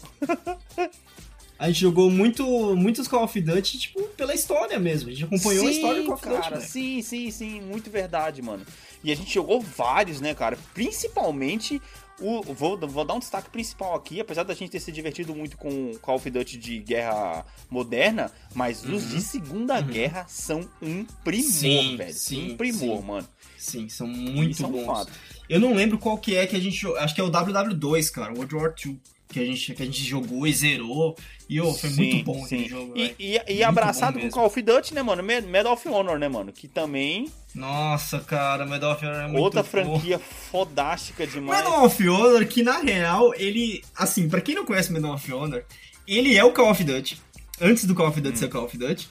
A 1.59 1.69
gente 1.69 1.81
jogou 1.81 2.11
muito, 2.11 2.45
muitos 2.77 3.09
Call 3.09 3.25
of 3.25 3.41
Duty, 3.41 3.79
tipo, 3.79 4.03
pela 4.17 4.35
história 4.35 4.79
mesmo. 4.79 5.09
A 5.09 5.13
gente 5.13 5.25
acompanhou 5.25 5.67
a 5.67 5.71
história 5.71 6.03
do 6.03 6.07
Call 6.07 6.17
of 6.17 6.29
Duty, 6.29 6.43
cara, 6.43 6.61
sim, 6.61 7.03
sim, 7.03 7.31
sim, 7.31 7.61
muito 7.61 7.91
verdade, 7.91 8.43
mano. 8.43 8.65
E 9.05 9.13
a 9.13 9.17
gente 9.17 9.33
jogou 9.33 9.61
vários, 9.61 10.21
né, 10.21 10.35
cara? 10.35 10.59
Principalmente 10.75 11.81
o. 12.21 12.43
Vou, 12.43 12.77
vou 12.79 13.05
dar 13.05 13.15
um 13.15 13.19
destaque 13.21 13.49
principal 13.51 13.95
aqui, 13.95 14.21
apesar 14.21 14.43
da 14.43 14.53
gente 14.55 14.71
ter 14.71 14.81
se 14.81 14.91
divertido 14.91 15.35
muito 15.35 15.57
com 15.57 15.95
Call 16.03 16.17
of 16.17 16.29
Duty 16.29 16.59
de 16.59 16.79
guerra 16.81 17.47
moderna, 17.71 18.33
mas 18.55 18.85
os 18.85 19.09
de 19.11 19.21
Segunda 19.21 19.81
Guerra 19.81 20.27
são 20.29 20.69
um 20.83 21.05
primor, 21.25 21.45
Uhum. 21.49 21.53
Sim, 21.53 21.97
velho. 21.97 22.13
sim, 22.15 22.53
um 22.53 22.57
primor, 22.57 22.99
sim. 23.01 23.05
mano. 23.07 23.29
Sim, 23.57 23.89
são 23.89 24.07
muito 24.07 24.51
Isso 24.53 24.65
é 24.67 24.69
bons. 24.69 24.87
fato. 24.87 25.13
Eu 25.49 25.61
não 25.61 25.75
lembro 25.75 25.99
qual 25.99 26.19
que 26.19 26.37
é 26.37 26.47
que 26.47 26.57
a 26.57 26.61
gente. 26.61 26.87
Acho 26.99 27.15
que 27.15 27.21
é 27.21 27.25
o 27.25 27.31
WW2, 27.31 28.11
cara, 28.11 28.33
World 28.35 28.55
War 28.55 28.75
II. 28.85 28.99
Que 29.29 29.41
a, 29.41 29.45
gente, 29.45 29.75
que 29.75 29.83
a 29.83 29.87
gente 29.87 30.03
jogou 30.03 30.47
e 30.47 30.53
zerou. 30.55 31.15
E 31.51 31.61
ô, 31.61 31.73
foi 31.75 31.91
Sim, 31.91 31.97
muito 32.13 32.25
bom 32.25 32.35
sim. 32.39 32.45
aquele 32.45 32.69
jogo, 32.69 32.93
E, 32.97 33.15
e, 33.19 33.41
e 33.57 33.63
abraçado 33.63 34.15
com 34.15 34.21
mesmo. 34.25 34.31
Call 34.33 34.47
of 34.47 34.63
Duty, 34.63 34.95
né, 34.95 35.03
mano? 35.03 35.23
Me- 35.23 35.41
Medal 35.43 35.73
of 35.75 35.89
Honor, 35.89 36.19
né, 36.19 36.29
mano? 36.29 36.51
Que 36.53 36.67
também 36.69 37.31
Nossa, 37.55 38.21
cara, 38.21 38.65
Medal 38.67 38.93
of 38.93 39.05
Honor 39.05 39.21
é 39.21 39.27
muito 39.29 39.39
outra 39.43 39.63
bom. 39.63 39.69
franquia 39.69 40.19
fodástica 40.19 41.27
demais. 41.27 41.63
Medal 41.63 41.85
of 41.85 42.09
Honor, 42.09 42.47
que 42.47 42.63
na 42.63 42.79
real, 42.79 43.35
ele. 43.35 43.83
Assim, 43.97 44.29
pra 44.29 44.41
quem 44.41 44.55
não 44.55 44.65
conhece 44.65 44.93
Medal 44.93 45.13
of 45.15 45.33
Honor, 45.33 45.65
ele 46.07 46.37
é 46.37 46.45
o 46.45 46.53
Call 46.53 46.71
of 46.71 46.83
Duty. 46.83 47.21
Antes 47.61 47.85
do 47.85 47.95
Call 47.95 48.09
of 48.09 48.21
Duty 48.21 48.35
Hum. 48.37 48.39
ser 48.41 48.49
Call 48.49 48.65
of 48.65 48.77
Duty. 48.79 49.09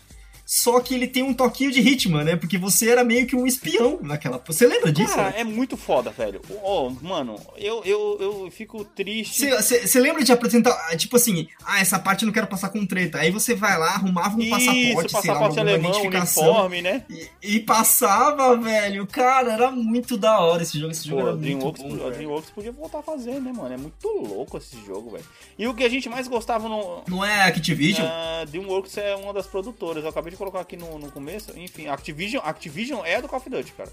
Só 0.49 0.79
que 0.79 0.95
ele 0.95 1.07
tem 1.07 1.23
um 1.23 1.33
toquinho 1.33 1.73
de 1.73 1.81
Hitman, 1.81 2.23
né? 2.23 2.37
Porque 2.37 2.57
você 2.57 2.89
era 2.89 3.03
meio 3.03 3.27
que 3.27 3.35
um 3.35 3.45
espião 3.45 3.99
naquela. 4.01 4.41
Você 4.47 4.65
lembra 4.65 4.93
disso? 4.93 5.13
Cara, 5.13 5.31
né? 5.31 5.41
é 5.41 5.43
muito 5.43 5.75
foda, 5.75 6.09
velho. 6.09 6.39
Ó, 6.63 6.89
mano, 7.01 7.37
eu, 7.57 7.83
eu, 7.83 8.17
eu 8.21 8.49
fico 8.49 8.85
triste. 8.85 9.45
Você 9.49 9.99
lembra 9.99 10.23
de 10.23 10.31
apresentar, 10.31 10.73
tipo 10.95 11.17
assim, 11.17 11.49
ah, 11.65 11.81
essa 11.81 11.99
parte 11.99 12.23
eu 12.23 12.27
não 12.27 12.33
quero 12.33 12.47
passar 12.47 12.69
com 12.69 12.85
treta. 12.85 13.17
Aí 13.17 13.29
você 13.29 13.53
vai 13.55 13.77
lá, 13.77 13.95
arrumava 13.95 14.37
um 14.37 14.39
Isso, 14.39 14.51
passaporte, 14.51 14.85
sei 14.85 14.95
lá, 14.95 15.03
passaporte 15.03 15.59
uma 15.59 15.61
alemão, 15.63 16.01
uniforme, 16.01 16.81
né? 16.81 17.03
E, 17.09 17.29
e 17.55 17.59
passava, 17.59 18.55
velho. 18.55 19.05
Cara, 19.05 19.51
era 19.51 19.69
muito 19.69 20.15
da 20.15 20.39
hora 20.39 20.63
esse 20.63 20.79
jogo. 20.79 20.93
Esse 20.93 21.09
jogo 21.09 21.23
Pô, 21.23 21.27
era 21.27 21.35
a 21.35 21.37
muito 21.37 21.45
Dreamworks, 21.45 21.83
bom, 21.83 22.07
a. 22.07 22.09
Dreamworks 22.11 22.49
podia 22.51 22.71
voltar 22.71 22.99
a 22.99 23.03
fazer, 23.03 23.41
né, 23.41 23.51
mano? 23.51 23.73
É 23.73 23.77
muito 23.77 24.07
louco 24.07 24.57
esse 24.57 24.77
jogo, 24.85 25.09
velho. 25.09 25.25
E 25.59 25.67
o 25.67 25.73
que 25.73 25.83
a 25.83 25.89
gente 25.89 26.07
mais 26.07 26.25
gostava 26.29 26.69
no. 26.69 27.03
Não 27.05 27.25
é 27.25 27.43
Activision? 27.43 28.07
Uh, 28.07 28.45
Dreamworks 28.45 28.97
é 28.97 29.13
uma 29.17 29.33
das 29.33 29.45
produtoras. 29.45 30.05
Eu 30.05 30.09
acabei 30.09 30.31
de 30.31 30.36
colocar 30.37 30.61
aqui 30.61 30.77
no, 30.77 30.97
no 30.99 31.11
começo. 31.11 31.57
Enfim, 31.57 31.87
Activision, 31.87 32.43
Activision 32.45 33.03
é 33.03 33.21
do 33.21 33.27
Call 33.27 33.39
of 33.39 33.49
Duty, 33.49 33.71
cara. 33.73 33.91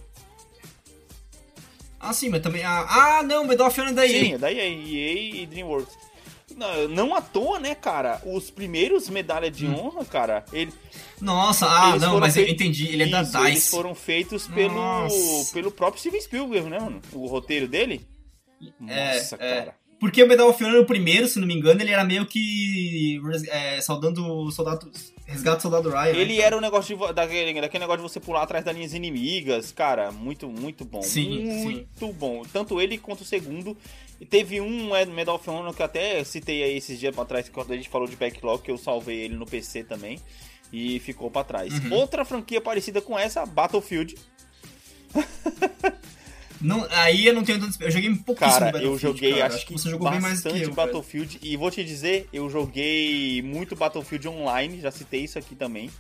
Ah, 1.98 2.12
sim, 2.12 2.28
mas 2.28 2.42
também. 2.42 2.62
Ah, 2.62 2.86
ah 2.88 3.22
não, 3.22 3.44
Medal 3.44 3.68
of 3.68 3.80
Honor 3.80 3.92
é 3.92 3.94
da 3.94 4.06
EA. 4.06 4.24
Sim, 4.24 4.38
daí 4.38 4.58
é 4.58 4.68
EA 4.68 5.42
e 5.42 5.46
Dreamworks. 5.46 5.96
Não, 6.56 6.88
não 6.88 7.14
à 7.14 7.20
toa, 7.20 7.58
né, 7.58 7.74
cara? 7.74 8.20
Os 8.24 8.50
primeiros 8.50 9.08
medalha 9.08 9.50
de 9.50 9.66
honra, 9.66 10.04
cara, 10.04 10.44
ele, 10.52 10.72
Nossa, 11.20 11.66
ah, 11.68 11.90
Eles 11.90 12.02
não, 12.02 12.20
mas 12.20 12.36
eu 12.36 12.46
entendi. 12.46 12.88
Ele 12.88 13.04
é 13.04 13.06
da 13.06 13.22
Isso, 13.22 13.38
Eles 13.38 13.54
DICE. 13.54 13.70
foram 13.70 13.94
feitos 13.94 14.46
pelo, 14.46 14.74
Nossa. 14.74 15.52
pelo 15.52 15.72
próprio 15.72 16.00
Steven 16.00 16.20
Spielberg, 16.20 16.68
né, 16.68 16.78
mano? 16.78 17.00
O 17.12 17.26
roteiro 17.26 17.66
dele. 17.66 18.06
É, 18.86 19.14
Nossa, 19.14 19.36
é. 19.36 19.58
cara. 19.58 19.74
Porque 19.98 20.22
o 20.22 20.28
Medal 20.28 20.48
of 20.48 20.62
Honor, 20.62 20.82
o 20.82 20.86
primeiro, 20.86 21.26
se 21.26 21.38
não 21.38 21.46
me 21.46 21.54
engano, 21.54 21.80
ele 21.80 21.90
era 21.90 22.04
meio 22.04 22.26
que. 22.26 23.20
é, 23.48 23.80
saudando 23.80 24.50
soldado. 24.50 24.90
Resgate 25.26 25.56
do 25.56 25.62
soldado 25.62 25.88
Ryan. 25.88 26.12
né? 26.12 26.18
Ele 26.18 26.40
era 26.40 26.56
o 26.56 26.60
negócio 26.60 26.96
de, 26.96 27.12
daquele, 27.14 27.58
daquele 27.58 27.80
negócio 27.82 28.02
de 28.04 28.12
você 28.12 28.20
pular 28.20 28.42
atrás 28.42 28.62
das 28.62 28.76
linhas 28.76 28.92
inimigas, 28.92 29.72
cara, 29.72 30.12
muito, 30.12 30.48
muito 30.48 30.84
bom. 30.84 31.00
Sim, 31.02 31.44
muito 31.62 32.12
bom. 32.12 32.42
Tanto 32.52 32.78
ele 32.80 32.98
quanto 32.98 33.22
o 33.22 33.24
segundo. 33.24 33.76
E 34.20 34.26
teve 34.26 34.60
um 34.60 34.94
é, 34.94 35.06
Medal 35.06 35.36
of 35.36 35.48
Honor 35.48 35.74
que 35.74 35.82
até 35.82 36.22
citei 36.24 36.62
aí 36.62 36.76
esses 36.76 37.00
dias 37.00 37.14
pra 37.14 37.24
trás, 37.24 37.48
quando 37.48 37.72
a 37.72 37.76
gente 37.76 37.88
falou 37.88 38.06
de 38.06 38.16
backlog, 38.16 38.62
que 38.62 38.70
eu 38.70 38.76
salvei 38.76 39.20
ele 39.22 39.34
no 39.34 39.46
PC 39.46 39.84
também. 39.84 40.20
E 40.72 40.98
ficou 41.00 41.30
pra 41.30 41.44
trás. 41.44 41.72
Uhum. 41.72 41.94
Outra 41.94 42.24
franquia 42.24 42.60
parecida 42.60 43.00
com 43.00 43.18
essa, 43.18 43.46
Battlefield. 43.46 44.14
Não, 46.64 46.86
aí 46.90 47.26
eu 47.26 47.34
não 47.34 47.44
tenho 47.44 47.60
tanto. 47.60 47.76
Eu 47.82 47.90
joguei 47.90 48.08
um 48.10 48.16
pouquíssimo 48.16 48.52
Cara, 48.52 48.64
Battlefield, 48.72 49.04
eu 49.04 49.12
joguei, 49.12 49.32
cara. 49.34 49.54
acho 49.54 49.66
que 49.66 49.72
você 49.74 49.90
jogou 49.90 50.10
bem 50.10 50.20
mais 50.20 50.40
do 50.40 50.42
que 50.44 50.48
bastante 50.48 50.68
eu. 50.70 50.74
Battlefield. 50.74 51.38
E 51.42 51.56
vou 51.56 51.70
te 51.70 51.84
dizer, 51.84 52.28
eu 52.32 52.48
joguei 52.48 53.42
muito 53.42 53.76
Battlefield 53.76 54.26
Online, 54.28 54.80
já 54.80 54.90
citei 54.90 55.24
isso 55.24 55.38
aqui 55.38 55.54
também. 55.54 55.90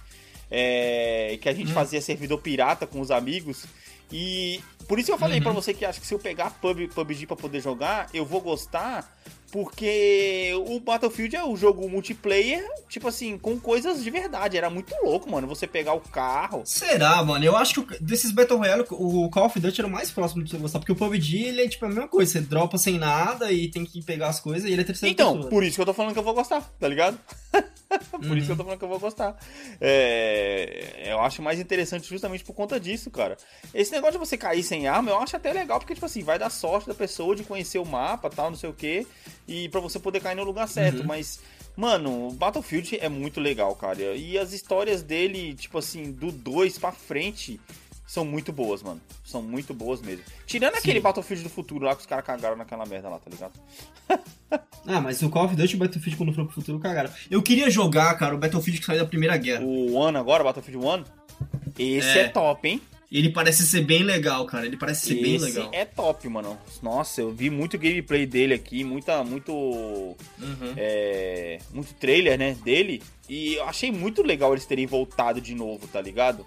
É, 0.50 1.38
que 1.40 1.48
a 1.48 1.52
gente 1.52 1.70
Hum. 1.70 1.74
fazia 1.74 2.00
servidor 2.00 2.38
pirata 2.40 2.86
com 2.86 3.00
os 3.00 3.10
amigos. 3.10 3.64
E 4.12 4.60
por 4.86 4.98
isso 4.98 5.10
eu 5.10 5.18
falei 5.18 5.38
Uhum. 5.38 5.44
pra 5.44 5.52
você 5.52 5.72
que 5.74 5.84
acho 5.84 6.00
que 6.00 6.06
se 6.06 6.14
eu 6.14 6.18
pegar 6.18 6.50
PUB, 6.60 6.88
PUBG 6.88 7.26
pra 7.26 7.34
poder 7.36 7.60
jogar, 7.60 8.08
eu 8.14 8.24
vou 8.24 8.40
gostar. 8.40 9.10
Porque 9.54 10.50
o 10.66 10.80
Battlefield 10.80 11.36
é 11.36 11.44
o 11.44 11.56
jogo 11.56 11.88
multiplayer, 11.88 12.68
tipo 12.88 13.06
assim, 13.06 13.38
com 13.38 13.56
coisas 13.56 14.02
de 14.02 14.10
verdade. 14.10 14.56
Era 14.56 14.68
muito 14.68 14.92
louco, 15.00 15.30
mano. 15.30 15.46
Você 15.46 15.64
pegar 15.64 15.94
o 15.94 16.00
carro. 16.00 16.62
Será, 16.64 17.22
mano? 17.22 17.44
Eu 17.44 17.56
acho 17.56 17.84
que 17.84 18.02
desses 18.02 18.32
Battle 18.32 18.58
Royale, 18.58 18.84
o 18.90 19.30
Call 19.30 19.46
of 19.46 19.60
Duty 19.60 19.80
era 19.80 19.86
o 19.86 19.90
mais 19.92 20.10
próximo 20.10 20.42
de 20.42 20.50
você 20.50 20.58
gostar. 20.58 20.80
Porque 20.80 20.90
o 20.90 20.96
PUBG, 20.96 21.44
ele 21.44 21.62
é 21.62 21.68
tipo 21.68 21.84
a 21.84 21.88
mesma 21.88 22.08
coisa. 22.08 22.32
Você 22.32 22.40
dropa 22.40 22.76
sem 22.78 22.98
nada 22.98 23.52
e 23.52 23.68
tem 23.70 23.84
que 23.84 24.02
pegar 24.02 24.26
as 24.26 24.40
coisas 24.40 24.68
e 24.68 24.72
ele 24.72 24.80
é 24.80 24.84
terceira 24.84 25.12
Então, 25.12 25.34
pessoa. 25.34 25.50
por 25.50 25.62
isso 25.62 25.76
que 25.76 25.82
eu 25.82 25.86
tô 25.86 25.94
falando 25.94 26.12
que 26.14 26.18
eu 26.18 26.24
vou 26.24 26.34
gostar, 26.34 26.60
tá 26.80 26.88
ligado? 26.88 27.16
por 28.10 28.36
isso 28.36 28.46
que 28.46 28.52
eu 28.52 28.56
tô 28.56 28.64
falando 28.64 28.78
que 28.80 28.84
eu 28.84 28.88
vou 28.88 28.98
gostar. 28.98 29.36
É, 29.80 31.04
eu 31.06 31.20
acho 31.20 31.40
mais 31.40 31.60
interessante 31.60 32.08
justamente 32.08 32.42
por 32.42 32.54
conta 32.54 32.80
disso, 32.80 33.08
cara. 33.08 33.36
Esse 33.72 33.92
negócio 33.92 34.14
de 34.14 34.18
você 34.18 34.36
cair 34.36 34.64
sem 34.64 34.88
arma, 34.88 35.12
eu 35.12 35.18
acho 35.20 35.36
até 35.36 35.52
legal, 35.52 35.78
porque, 35.78 35.94
tipo 35.94 36.06
assim, 36.06 36.24
vai 36.24 36.40
dar 36.40 36.50
sorte 36.50 36.88
da 36.88 36.94
pessoa 36.94 37.36
de 37.36 37.44
conhecer 37.44 37.78
o 37.78 37.84
mapa, 37.84 38.28
tal, 38.28 38.50
não 38.50 38.56
sei 38.56 38.68
o 38.68 38.74
quê, 38.74 39.06
e 39.46 39.68
pra 39.68 39.80
você 39.80 39.98
poder 39.98 40.20
cair 40.20 40.34
no 40.36 40.44
lugar 40.44 40.68
certo. 40.68 41.00
Uhum. 41.00 41.06
Mas, 41.06 41.40
mano, 41.76 42.30
Battlefield 42.32 42.98
é 43.00 43.08
muito 43.08 43.40
legal, 43.40 43.74
cara. 43.76 44.14
E 44.14 44.38
as 44.38 44.52
histórias 44.52 45.02
dele, 45.02 45.54
tipo 45.54 45.78
assim, 45.78 46.10
do 46.12 46.30
2 46.32 46.78
pra 46.78 46.92
frente, 46.92 47.60
são 48.06 48.24
muito 48.24 48.52
boas, 48.52 48.82
mano. 48.82 49.00
São 49.24 49.42
muito 49.42 49.72
boas 49.74 50.00
mesmo. 50.00 50.24
Tirando 50.46 50.74
aquele 50.76 51.00
Battlefield 51.00 51.42
do 51.42 51.50
futuro 51.50 51.84
lá 51.84 51.94
que 51.94 52.00
os 52.02 52.06
caras 52.06 52.24
cagaram 52.24 52.56
naquela 52.56 52.84
merda 52.86 53.08
lá, 53.08 53.18
tá 53.18 53.30
ligado? 53.30 53.52
Ah, 54.86 55.00
mas 55.00 55.22
o 55.22 55.30
Call 55.30 55.46
of 55.46 55.56
Duty 55.56 55.72
e 55.72 55.76
o 55.76 55.78
Battlefield 55.78 56.16
quando 56.18 56.32
for 56.34 56.44
pro 56.44 56.54
futuro 56.54 56.78
cagaram. 56.78 57.10
Eu 57.30 57.42
queria 57.42 57.70
jogar, 57.70 58.14
cara, 58.18 58.34
o 58.34 58.38
Battlefield 58.38 58.78
que 58.80 58.84
saiu 58.86 59.00
da 59.00 59.06
Primeira 59.06 59.34
Guerra. 59.38 59.64
O 59.64 59.94
One 59.94 60.18
agora, 60.18 60.44
Battlefield 60.44 60.84
One, 60.86 61.04
esse 61.78 62.06
é, 62.18 62.24
É. 62.24 62.28
top, 62.28 62.68
hein? 62.68 62.82
Ele 63.12 63.30
parece 63.30 63.64
ser 63.66 63.82
bem 63.82 64.02
legal, 64.02 64.44
cara. 64.46 64.66
Ele 64.66 64.76
parece 64.76 65.06
ser 65.06 65.14
bem 65.20 65.36
esse 65.36 65.44
legal. 65.44 65.70
é 65.72 65.84
top, 65.84 66.28
mano. 66.28 66.58
Nossa, 66.82 67.20
eu 67.20 67.30
vi 67.32 67.48
muito 67.50 67.78
gameplay 67.78 68.26
dele 68.26 68.54
aqui, 68.54 68.82
muita, 68.82 69.22
muito, 69.22 69.52
Uhum. 69.52 70.74
é, 70.76 71.58
muito 71.72 71.94
trailer, 71.94 72.36
né, 72.38 72.54
dele. 72.64 73.02
E 73.28 73.54
eu 73.54 73.64
achei 73.64 73.92
muito 73.92 74.22
legal 74.22 74.52
eles 74.52 74.66
terem 74.66 74.86
voltado 74.86 75.40
de 75.40 75.54
novo, 75.54 75.86
tá 75.86 76.00
ligado? 76.00 76.44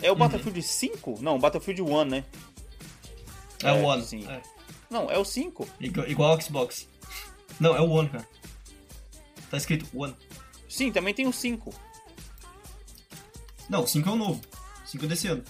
É 0.00 0.08
Uhum. 0.08 0.14
o 0.14 0.18
Battlefield 0.18 0.62
5? 0.62 1.18
Não, 1.20 1.38
Battlefield 1.38 1.82
One, 1.82 2.10
né? 2.10 2.24
É 3.62 3.72
o 3.72 3.76
É, 3.76 3.82
One. 3.82 4.02
sim. 4.04 4.26
É. 4.28 4.40
Não, 4.90 5.10
é 5.10 5.18
o 5.18 5.24
5. 5.24 5.66
Igual, 5.80 6.08
igual 6.08 6.30
ao 6.32 6.40
Xbox. 6.40 6.88
Não, 7.60 7.76
é 7.76 7.80
o 7.80 7.90
One, 7.90 8.08
cara. 8.08 8.26
Tá 9.50 9.56
escrito 9.56 9.86
One. 9.94 10.14
Sim, 10.68 10.90
também 10.90 11.12
tem 11.12 11.26
o 11.26 11.32
5. 11.32 11.72
Não, 13.68 13.82
o 13.82 13.86
5 13.86 14.08
é 14.08 14.12
o 14.12 14.16
novo. 14.16 14.40
O 14.94 14.96
5 14.96 15.04
é 15.04 15.08
desse 15.08 15.26
ano. 15.28 15.42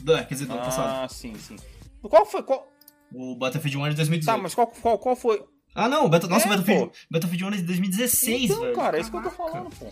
Do, 0.00 0.14
é, 0.16 0.24
quer 0.24 0.34
dizer, 0.34 0.46
do 0.46 0.52
ano 0.54 0.62
passado. 0.62 1.04
Ah, 1.04 1.08
sim, 1.08 1.34
sim. 1.38 1.56
Qual 2.02 2.24
foi? 2.24 2.42
Qual... 2.42 2.66
O 3.12 3.34
Battlefield 3.36 3.76
1 3.78 3.86
é 3.86 3.90
de 3.90 3.96
2018. 3.96 4.36
Tá, 4.36 4.42
mas 4.42 4.54
qual, 4.54 4.66
qual, 4.68 4.98
qual 4.98 5.16
foi? 5.16 5.44
Ah, 5.74 5.88
não, 5.88 6.06
o 6.06 6.08
Battle... 6.08 6.30
nossa, 6.30 6.46
É, 6.46 6.48
Battlefield, 6.50 6.86
pô. 6.88 6.92
Battlefield 7.10 7.44
1 7.44 7.48
é 7.48 7.56
de 7.56 7.62
2016, 7.64 8.42
então, 8.44 8.60
velho. 8.60 8.74
cara, 8.74 8.96
é 8.96 9.00
isso 9.00 9.10
que 9.10 9.16
eu 9.16 9.22
tô 9.22 9.30
falando, 9.30 9.70
pô. 9.76 9.86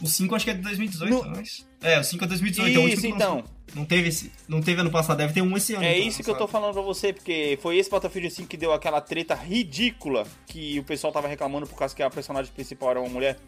O 0.00 0.06
5 0.06 0.34
acho 0.34 0.44
que 0.44 0.50
é 0.50 0.54
de 0.54 0.62
2018, 0.62 1.10
No- 1.14 1.30
mas... 1.36 1.66
É, 1.80 2.00
o 2.00 2.04
5 2.04 2.24
é 2.24 2.26
2018, 2.26 2.74
é 2.74 2.78
o 2.78 2.82
último 2.82 2.92
Isso, 2.94 3.02
que 3.02 3.08
então. 3.08 3.36
lançou. 3.36 3.50
Não 3.74 3.84
teve 3.84 4.08
esse... 4.08 4.32
Não 4.48 4.60
teve 4.60 4.80
ano 4.80 4.90
passado, 4.90 5.18
deve 5.18 5.32
ter 5.32 5.42
um 5.42 5.56
esse 5.56 5.74
ano. 5.74 5.84
É 5.84 5.96
então, 5.96 6.08
isso 6.08 6.22
que 6.22 6.30
eu 6.30 6.36
tô 6.36 6.46
falando 6.48 6.72
pra 6.72 6.82
você, 6.82 7.12
porque 7.12 7.58
foi 7.62 7.76
esse 7.78 7.88
Battlefield 7.90 8.30
5 8.34 8.48
que 8.48 8.56
deu 8.56 8.72
aquela 8.72 9.00
treta 9.00 9.34
ridícula 9.34 10.26
que 10.46 10.78
o 10.80 10.84
pessoal 10.84 11.12
tava 11.12 11.28
reclamando 11.28 11.66
por 11.66 11.76
causa 11.78 11.94
que 11.94 12.02
a 12.02 12.10
personagem 12.10 12.52
principal 12.52 12.90
era 12.90 13.00
uma 13.00 13.08
mulher. 13.08 13.38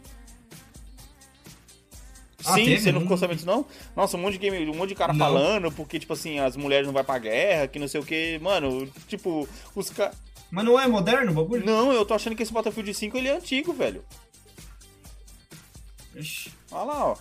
Ah, 2.47 2.55
Sim, 2.55 2.65
teve? 2.65 2.81
você 2.81 2.93
não 2.93 3.01
ficou 3.01 3.17
sabendo 3.17 3.37
disso, 3.37 3.47
não? 3.47 3.65
Nossa, 3.97 4.17
um 4.17 4.21
monte 4.21 4.33
de 4.35 4.39
game, 4.39 4.71
um 4.71 4.75
monte 4.75 4.91
de 4.91 4.95
cara 4.95 5.13
Não. 5.13 5.19
falando, 5.25 5.73
porque, 5.73 5.99
tipo 5.99 6.13
assim, 6.13 6.39
as 6.41 6.57
mulheres 6.57 6.87
não 6.87 6.93
vão 6.93 7.05
pra 7.05 7.19
guerra, 7.19 7.67
que 7.69 7.79
não 7.79 7.89
sei 7.89 8.01
o 8.01 8.05
que. 8.05 8.39
Mano, 8.41 8.87
tipo, 9.09 9.49
os 9.75 9.91
caras. 9.91 10.17
Mas 10.51 10.65
não 10.65 10.79
é 10.79 10.87
moderno 10.87 11.33
o 11.33 11.35
bagulho? 11.35 11.65
Não, 11.65 11.93
eu 11.93 12.05
tô 12.05 12.15
achando 12.15 12.37
que 12.37 12.43
esse 12.43 12.53
Battlefield 12.53 12.93
5 12.95 13.17
ele 13.17 13.29
é 13.29 13.37
antigo, 13.37 13.73
velho. 13.73 14.05
Ixi. 16.15 16.53
Olha 16.71 16.85
lá, 16.85 17.07
ó. 17.07 17.17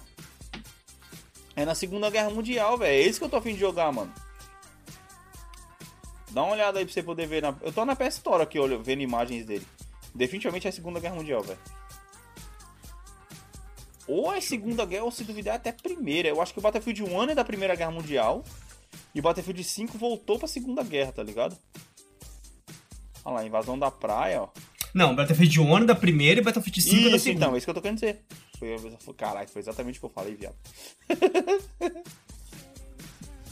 É 1.55 1.65
na 1.65 1.74
Segunda 1.76 2.09
Guerra 2.09 2.30
Mundial, 2.30 2.78
velho. 2.78 2.91
É 2.91 2.99
esse 2.99 3.19
que 3.19 3.26
eu 3.26 3.30
tô 3.30 3.38
afim 3.38 3.53
de 3.53 3.59
jogar, 3.59 3.91
mano. 3.91 4.13
Dá 6.32 6.43
uma 6.43 6.53
olhada 6.53 6.80
aí 6.80 6.86
pra 6.86 6.93
você 6.93 7.03
poder 7.03 7.28
ver. 7.28 7.41
Na... 7.41 7.55
Eu 7.61 7.71
tô 7.71 7.86
na 7.86 7.95
PS 7.95 8.15
Store 8.15 8.41
aqui, 8.43 8.57
olha, 8.59 8.78
vendo 8.78 9.01
imagens 9.01 9.45
dele. 9.45 9.65
Definitivamente 10.13 10.67
é 10.67 10.69
a 10.69 10.74
Segunda 10.74 10.99
Guerra 10.99 11.15
Mundial, 11.15 11.41
velho. 11.43 11.59
Ou 14.08 14.34
é 14.34 14.41
Segunda 14.41 14.86
Guerra, 14.86 15.06
ou 15.06 15.12
se 15.12 15.24
duvidar, 15.24 15.54
é 15.54 15.58
até 15.58 15.72
Primeira. 15.72 16.28
Eu 16.28 16.41
acho 16.41 16.54
que 16.54 16.60
o 16.60 16.62
Battlefield 16.62 17.04
1 17.04 17.24
é 17.30 17.36
da 17.36 17.43
Primeira 17.45 17.76
Guerra 17.76 17.91
Mundial. 17.91 18.43
E 19.16 19.20
o 19.20 19.24
Battlefield 19.24 19.64
5 19.64 19.97
voltou 19.97 20.38
pra 20.38 20.47
Segunda 20.47 20.84
Guerra, 20.84 21.12
tá 21.14 21.24
ligado? 21.24 21.58
Olha 23.26 23.36
lá, 23.36 23.45
invasão 23.45 23.78
da 23.80 23.89
praia, 23.89 24.41
ó. 24.41 24.49
Não, 24.93 25.16
Battlefield 25.16 25.60
1 25.62 25.78
é 25.78 25.86
da 25.86 25.95
primeira 25.95 26.39
e 26.39 26.43
Battlefield 26.43 26.82
5 26.82 26.95
é 26.95 27.10
da 27.10 27.16
Isso, 27.16 27.24
segunda. 27.26 27.45
então, 27.45 27.56
é 27.56 27.58
isso 27.58 27.66
que 27.66 27.70
eu 27.72 27.74
tô 27.76 27.82
querendo 27.82 27.95
dizer. 27.99 28.22
Foi, 28.60 29.14
caralho, 29.16 29.49
foi 29.49 29.62
exatamente 29.62 29.97
o 29.97 30.01
que 30.01 30.06
eu 30.06 30.10
falei, 30.10 30.36
viado. 30.36 30.56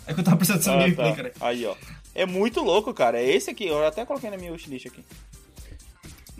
É 0.08 0.14
que 0.14 0.20
eu 0.20 0.24
tava 0.24 0.38
prestando 0.38 0.60
atenção 0.60 0.76
Ah, 0.80 0.82
gameplay, 0.84 1.10
tá. 1.12 1.16
cara. 1.16 1.34
Aí, 1.40 1.66
ó. 1.66 1.76
É 2.14 2.26
muito 2.26 2.62
louco, 2.62 2.94
cara. 2.94 3.20
É 3.22 3.26
esse 3.26 3.50
aqui. 3.52 3.68
Eu 3.68 3.86
até 3.86 4.04
coloquei 4.06 4.30
na 4.30 4.38
minha 4.38 4.52
wishlist 4.52 4.88
aqui. 4.88 5.04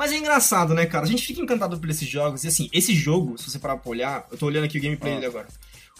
Mas 0.02 0.12
é 0.12 0.18
engraçado, 0.18 0.74
né, 0.74 0.88
cara? 0.88 1.06
A 1.06 1.08
gente 1.08 1.24
fica 1.24 1.40
encantado 1.40 1.80
por 1.80 1.88
esses 1.88 2.08
jogos. 2.08 2.44
E 2.44 2.48
assim, 2.48 2.68
esse 2.74 2.92
jogo, 2.96 3.38
se 3.38 3.52
você 3.52 3.60
parar 3.60 3.78
pra 3.78 3.88
olhar, 3.88 4.26
eu 4.32 4.36
tô 4.36 4.48
olhando 4.48 4.64
aqui 4.64 4.80
o 4.80 4.82
gameplay 4.82 5.12
Ah. 5.12 5.16
dele 5.18 5.28
agora. 5.28 5.48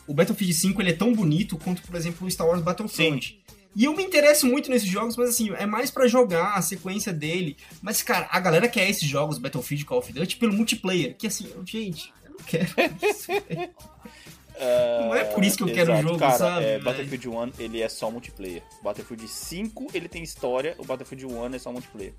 O 0.08 0.14
Battlefield 0.16 0.56
5 0.56 0.82
ele 0.82 0.90
é 0.90 0.94
tão 0.94 1.14
bonito 1.14 1.56
quanto, 1.56 1.84
por 1.84 1.96
exemplo, 1.96 2.26
o 2.26 2.32
Star 2.32 2.48
Wars 2.48 2.64
Battlefront. 2.64 3.40
E 3.76 3.86
eu 3.86 3.96
me 3.96 4.02
interesso 4.02 4.48
muito 4.48 4.72
nesses 4.72 4.88
jogos, 4.90 5.16
mas 5.16 5.30
assim, 5.30 5.52
é 5.52 5.68
mais 5.68 5.92
pra 5.92 6.08
jogar 6.08 6.56
a 6.56 6.64
sequência 6.64 7.14
dele. 7.14 7.56
Mas, 7.80 8.02
cara, 8.02 8.28
a 8.32 8.40
galera 8.40 8.68
quer 8.68 8.90
esses 8.90 9.08
jogos, 9.08 9.38
Battlefield 9.38 9.86
Call 9.86 10.00
of 10.00 10.12
Duty, 10.12 10.36
pelo 10.38 10.52
multiplayer. 10.52 11.16
Que 11.16 11.28
assim, 11.28 11.48
gente, 11.64 12.12
eu 12.26 12.32
não 12.32 12.40
quero 12.40 12.66
isso. 13.08 13.28
velho. 13.48 13.70
Não 15.02 15.16
é 15.16 15.26
por 15.26 15.44
isso 15.44 15.58
que 15.58 15.64
eu 15.64 15.68
quero 15.68 15.92
o 15.92 15.94
Exato, 15.94 16.08
jogo, 16.08 16.20
cara, 16.20 16.38
sabe, 16.40 16.66
É? 16.66 16.80
Battlefield 16.80 17.30
1, 17.30 17.52
ele 17.60 17.82
é 17.82 17.88
só 17.88 18.10
multiplayer. 18.10 18.64
Battlefield 18.84 19.28
5, 19.28 19.88
ele 19.94 20.10
tem 20.10 20.24
história. 20.24 20.74
O 20.80 20.84
Battlefield 20.86 21.28
1 21.28 21.54
é 21.54 21.60
só 21.60 21.72
multiplayer. 21.72 22.14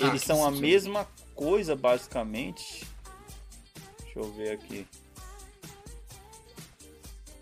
Ah, 0.00 0.06
Eles 0.08 0.22
são 0.22 0.44
a 0.44 0.50
mesma 0.50 1.06
coisa, 1.34 1.74
basicamente. 1.76 2.86
Deixa 4.02 4.18
eu 4.18 4.32
ver 4.32 4.52
aqui. 4.52 4.86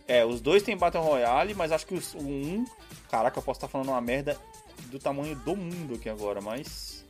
É, 0.09 0.25
os 0.25 0.41
dois 0.41 0.63
têm 0.63 0.77
Battle 0.77 1.03
Royale, 1.03 1.55
mas 1.55 1.73
acho 1.73 1.87
que 1.87 1.95
os- 1.95 2.15
o 2.15 2.19
1... 2.21 2.65
Caraca, 3.11 3.39
eu 3.39 3.43
posso 3.43 3.59
estar 3.59 3.69
falando 3.69 3.89
uma 3.89 4.01
merda 4.01 4.39
do 4.87 4.99
tamanho 4.99 5.35
do 5.37 5.57
mundo 5.57 5.95
aqui 5.95 6.09
agora, 6.09 6.41
mas... 6.41 7.05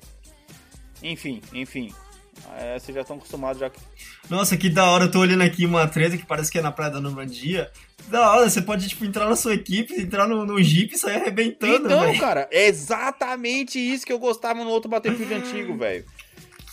Enfim, 1.02 1.42
enfim. 1.52 1.94
É, 2.58 2.78
vocês 2.78 2.94
já 2.94 3.02
estão 3.02 3.16
acostumados 3.16 3.58
já 3.58 3.68
que 3.68 3.78
Nossa, 4.30 4.56
que 4.56 4.70
da 4.70 4.90
hora, 4.90 5.04
eu 5.04 5.10
tô 5.10 5.20
olhando 5.20 5.42
aqui 5.42 5.66
uma 5.66 5.86
treta 5.86 6.16
que 6.16 6.24
parece 6.24 6.50
que 6.50 6.58
é 6.58 6.62
na 6.62 6.72
Praia 6.72 6.90
da 6.92 7.00
Normandia. 7.00 7.70
Da 8.08 8.32
hora, 8.32 8.48
você 8.48 8.62
pode, 8.62 8.88
tipo, 8.88 9.04
entrar 9.04 9.28
na 9.28 9.36
sua 9.36 9.54
equipe, 9.54 10.00
entrar 10.00 10.28
no, 10.28 10.46
no 10.46 10.62
Jeep 10.62 10.94
e 10.94 10.98
sair 10.98 11.16
arrebentando, 11.16 11.86
Então, 11.86 12.00
velho. 12.00 12.18
cara, 12.20 12.48
é 12.50 12.66
exatamente 12.66 13.78
isso 13.78 14.06
que 14.06 14.12
eu 14.12 14.18
gostava 14.18 14.62
no 14.64 14.70
outro 14.70 14.88
Battlefield 14.90 15.34
antigo, 15.34 15.76
velho. 15.76 16.04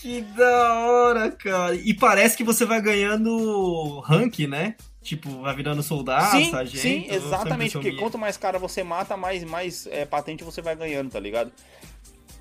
Que 0.01 0.21
da 0.21 0.73
hora, 0.85 1.31
cara. 1.31 1.75
E 1.75 1.93
parece 1.93 2.35
que 2.37 2.43
você 2.43 2.65
vai 2.65 2.81
ganhando 2.81 3.99
rank, 4.01 4.39
né? 4.47 4.75
Tipo, 5.01 5.41
vai 5.41 5.53
virando 5.55 5.83
soldado, 5.83 6.37
sim, 6.37 6.51
sargento. 6.51 6.77
sim, 6.77 7.07
exatamente. 7.09 7.73
Porque 7.73 7.93
quanto 7.93 8.17
mais 8.17 8.37
cara 8.37 8.57
você 8.57 8.83
mata, 8.83 9.17
mais, 9.17 9.43
mais 9.43 9.85
é, 9.87 10.05
patente 10.05 10.43
você 10.43 10.61
vai 10.61 10.75
ganhando, 10.75 11.09
tá 11.11 11.19
ligado? 11.19 11.51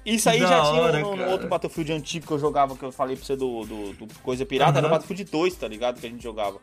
Isso 0.05 0.28
aí 0.28 0.40
Que 0.40 0.46
já 0.46 0.59
da 0.59 0.62
tinha 0.70 0.80
hora, 0.82 0.98
no, 1.00 1.16
no 1.16 1.24
outro 1.30 1.48
Battlefield 1.48 1.92
antigo 1.92 2.26
que 2.26 2.32
eu 2.32 2.38
jogava, 2.38 2.76
que 2.76 2.82
eu 2.84 2.90
falei 2.90 3.14
pra 3.16 3.24
você 3.24 3.36
do, 3.36 3.64
do, 3.64 3.92
do 3.92 4.14
Coisa 4.20 4.44
Pirata, 4.44 4.78
era 4.78 4.86
o. 4.88 4.90
Battlefield 4.90 5.24
2, 5.30 5.55
tá 5.55 5.68
ligado? 5.68 6.00
Que 6.00 6.07
a 6.07 6.11
gente 6.11 6.22
jogava. 6.22 6.59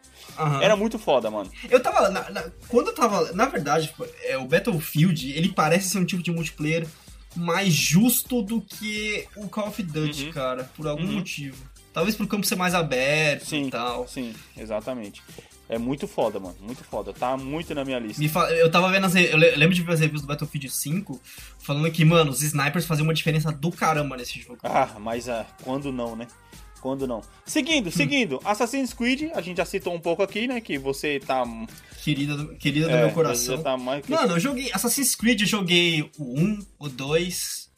Era 0.61 0.75
muito 0.75 0.99
foda, 0.99 1.31
mano. 1.31 1.49
Eu 1.69 1.81
tava. 1.81 2.09
na- 2.09 2.29
na- 2.29 2.45
quando 2.67 2.87
eu 2.87 2.93
tava. 2.95 3.31
Na 3.31 3.45
verdade, 3.45 3.93
é, 4.23 4.37
o 4.37 4.45
Battlefield, 4.45 5.31
ele 5.31 5.49
parece 5.49 5.89
ser 5.89 5.99
um 5.99 6.05
tipo 6.05 6.21
de 6.21 6.31
multiplayer 6.31 6.85
mais 7.35 7.71
justo 7.73 8.41
do 8.41 8.59
que 8.61 9.25
o 9.37 9.47
Call 9.47 9.67
of 9.67 9.81
Duty, 9.83 10.25
Uhum. 10.25 10.31
cara. 10.33 10.69
Por 10.75 10.87
algum 10.87 11.03
Uhum. 11.05 11.13
motivo. 11.13 11.63
Talvez 11.93 12.15
pro 12.15 12.27
campo 12.27 12.45
ser 12.45 12.55
mais 12.55 12.75
aberto 12.75 13.45
Sim. 13.45 13.67
e 13.67 13.71
tal. 13.71 14.07
Sim, 14.07 14.33
exatamente. 14.57 15.21
É 15.69 15.77
muito 15.77 16.07
foda, 16.07 16.39
mano. 16.39 16.55
Muito 16.59 16.83
foda. 16.83 17.13
Tá 17.13 17.37
muito 17.37 17.75
na 17.75 17.85
minha 17.85 17.99
lista. 17.99 18.19
Me 18.21 18.27
fa- 18.27 18.49
Eu 18.51 18.71
tava 18.71 18.89
vendo 18.89 19.05
as 19.05 19.13
Eu 19.15 19.37
le- 19.37 19.51
lembro 19.55 19.75
de 19.75 19.83
ver 19.83 19.93
as 19.93 19.99
reviews 19.99 20.21
do 20.23 20.27
Battlefield 20.27 20.67
5 20.69 21.21
falando 21.59 21.91
que, 21.91 22.03
mano, 22.03 22.31
os 22.31 22.41
snipers 22.41 22.85
faziam 22.85 23.05
uma 23.05 23.13
diferença 23.13 23.51
do 23.51 23.71
caramba 23.71 24.17
nesse 24.17 24.39
jogo. 24.41 24.57
Ah, 24.63 24.97
mas 24.99 25.29
ah, 25.29 25.45
quando 25.63 25.91
não, 25.91 26.15
né? 26.15 26.27
Quando 26.81 27.05
não. 27.05 27.21
Seguindo, 27.45 27.91
seguindo. 27.91 28.39
Assassin's 28.43 28.93
Creed, 28.93 29.29
a 29.35 29.41
gente 29.41 29.57
já 29.57 29.65
citou 29.65 29.93
um 29.93 29.99
pouco 29.99 30.23
aqui, 30.23 30.47
né? 30.47 30.59
Que 30.61 30.77
você 30.79 31.19
tá. 31.19 31.43
Querida 32.01 32.35
do, 32.37 32.55
querida 32.55 32.87
do 32.87 32.93
é, 32.95 33.01
meu 33.05 33.11
coração. 33.11 33.61
Tá 33.61 33.77
mais 33.77 34.07
Mano, 34.07 34.35
eu 34.35 34.39
joguei 34.39 34.71
Assassin's 34.73 35.13
Creed, 35.13 35.41
eu 35.41 35.45
joguei 35.47 36.09
o 36.17 36.39
1, 36.39 36.65
o 36.79 36.87
2, 36.89 37.69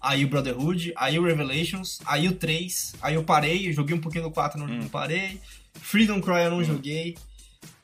aí 0.00 0.24
o 0.24 0.28
Brotherhood, 0.28 0.92
aí 0.96 1.18
o 1.18 1.24
Revelations, 1.24 1.98
aí 2.06 2.28
o 2.28 2.32
3, 2.32 2.92
aí 3.02 3.14
eu 3.14 3.24
parei, 3.24 3.68
eu 3.68 3.72
joguei 3.72 3.96
um 3.96 4.00
pouquinho 4.00 4.24
do 4.24 4.30
4, 4.30 4.58
não, 4.60 4.66
Hum. 4.66 4.78
não 4.82 4.88
parei. 4.88 5.40
Freedom 5.82 6.20
Cry 6.20 6.44
eu 6.44 6.50
não 6.50 6.64
joguei. 6.64 7.16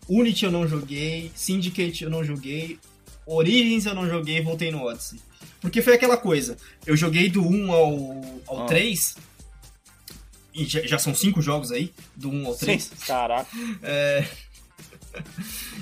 Unity 0.08 0.44
eu 0.44 0.50
não 0.52 0.66
joguei. 0.68 1.30
Syndicate 1.34 2.04
eu 2.04 2.10
não 2.10 2.22
joguei. 2.24 2.78
Origins 3.26 3.86
eu 3.86 3.94
não 3.94 4.08
joguei, 4.08 4.40
voltei 4.40 4.70
no 4.70 4.82
Odyssey. 4.84 5.18
Porque 5.60 5.82
foi 5.82 5.94
aquela 5.94 6.16
coisa, 6.16 6.56
eu 6.86 6.96
joguei 6.96 7.28
do 7.28 7.44
1 7.44 7.72
ao, 7.72 8.24
ao 8.46 8.62
Ah. 8.62 8.66
3, 8.66 9.16
e 10.54 10.64
já, 10.64 10.80
já 10.82 10.96
são 10.98 11.12
5 11.12 11.42
jogos 11.42 11.72
aí, 11.72 11.92
do 12.14 12.30
1 12.30 12.46
ao 12.46 12.54
3. 12.54 12.82
Sim, 12.84 12.90
caraca. 13.06 13.50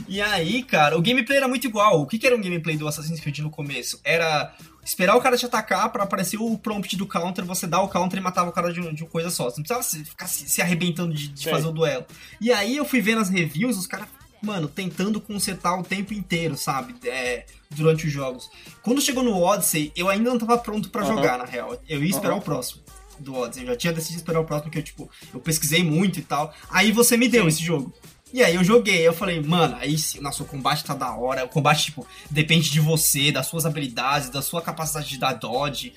E 0.06 0.20
aí, 0.20 0.62
cara, 0.62 0.96
o 0.96 1.02
gameplay 1.02 1.36
era 1.38 1.48
muito 1.48 1.66
igual. 1.66 2.00
O 2.00 2.06
que, 2.06 2.18
que 2.18 2.26
era 2.26 2.36
um 2.36 2.40
gameplay 2.40 2.76
do 2.76 2.86
Assassin's 2.86 3.18
Creed 3.18 3.40
no 3.40 3.50
começo? 3.50 4.00
Era 4.04 4.54
esperar 4.84 5.16
o 5.16 5.20
cara 5.20 5.36
te 5.36 5.46
atacar 5.46 5.90
pra 5.90 6.04
aparecer 6.04 6.36
o 6.36 6.58
prompt 6.58 6.96
do 6.96 7.06
counter, 7.06 7.44
você 7.44 7.66
dá 7.66 7.80
o 7.80 7.88
counter 7.88 8.18
e 8.18 8.22
matava 8.22 8.50
o 8.50 8.52
cara 8.52 8.72
de, 8.72 8.80
de 8.94 9.02
uma 9.02 9.10
coisa 9.10 9.30
só. 9.30 9.44
Você 9.44 9.56
não 9.60 9.64
precisava 9.64 9.82
se- 9.82 10.04
ficar 10.04 10.26
se, 10.26 10.48
se 10.48 10.60
arrebentando 10.62 11.14
de, 11.14 11.28
de 11.28 11.48
fazer 11.50 11.66
o 11.66 11.72
duelo. 11.72 12.04
E 12.40 12.52
aí 12.52 12.76
eu 12.76 12.84
fui 12.84 13.00
vendo 13.00 13.20
as 13.20 13.28
reviews, 13.30 13.76
os 13.78 13.86
caras, 13.86 14.06
mano, 14.42 14.68
tentando 14.68 15.20
consertar 15.20 15.78
o 15.78 15.82
tempo 15.82 16.12
inteiro, 16.12 16.56
sabe? 16.56 16.94
É, 17.08 17.46
durante 17.70 18.06
os 18.06 18.12
jogos. 18.12 18.50
Quando 18.82 19.00
chegou 19.00 19.22
no 19.22 19.40
Odyssey, 19.42 19.90
eu 19.96 20.08
ainda 20.08 20.30
não 20.30 20.38
tava 20.38 20.58
pronto 20.58 20.90
pra 20.90 21.02
Aham. 21.02 21.14
jogar, 21.16 21.38
na 21.38 21.44
real. 21.44 21.76
Eu 21.88 22.02
ia 22.04 22.10
esperar 22.10 22.32
Aham. 22.32 22.40
o 22.40 22.42
próximo 22.42 22.82
do 23.18 23.34
Odyssey. 23.36 23.62
Eu 23.64 23.68
já 23.68 23.76
tinha 23.76 23.92
decidido 23.92 24.18
esperar 24.18 24.40
o 24.40 24.44
próximo, 24.44 24.64
porque 24.70 24.78
eu, 24.78 24.82
tipo, 24.82 25.10
eu 25.32 25.40
pesquisei 25.40 25.82
muito 25.82 26.18
e 26.18 26.22
tal. 26.22 26.52
Aí 26.70 26.92
você 26.92 27.16
me 27.16 27.28
deu 27.28 27.42
Sim. 27.44 27.48
esse 27.48 27.62
jogo. 27.64 27.92
E 28.34 28.42
aí 28.42 28.56
eu 28.56 28.64
joguei, 28.64 29.06
eu 29.06 29.12
falei, 29.12 29.40
mano, 29.40 29.76
aí 29.78 29.96
sim, 29.96 30.20
nossa, 30.20 30.42
o 30.42 30.46
combate 30.46 30.84
tá 30.84 30.92
da 30.92 31.14
hora. 31.14 31.44
O 31.44 31.48
combate, 31.48 31.84
tipo, 31.84 32.04
depende 32.28 32.68
de 32.68 32.80
você, 32.80 33.30
das 33.30 33.46
suas 33.46 33.64
habilidades, 33.64 34.28
da 34.28 34.42
sua 34.42 34.60
capacidade 34.60 35.08
de 35.08 35.18
dar 35.18 35.34
dodge. 35.34 35.94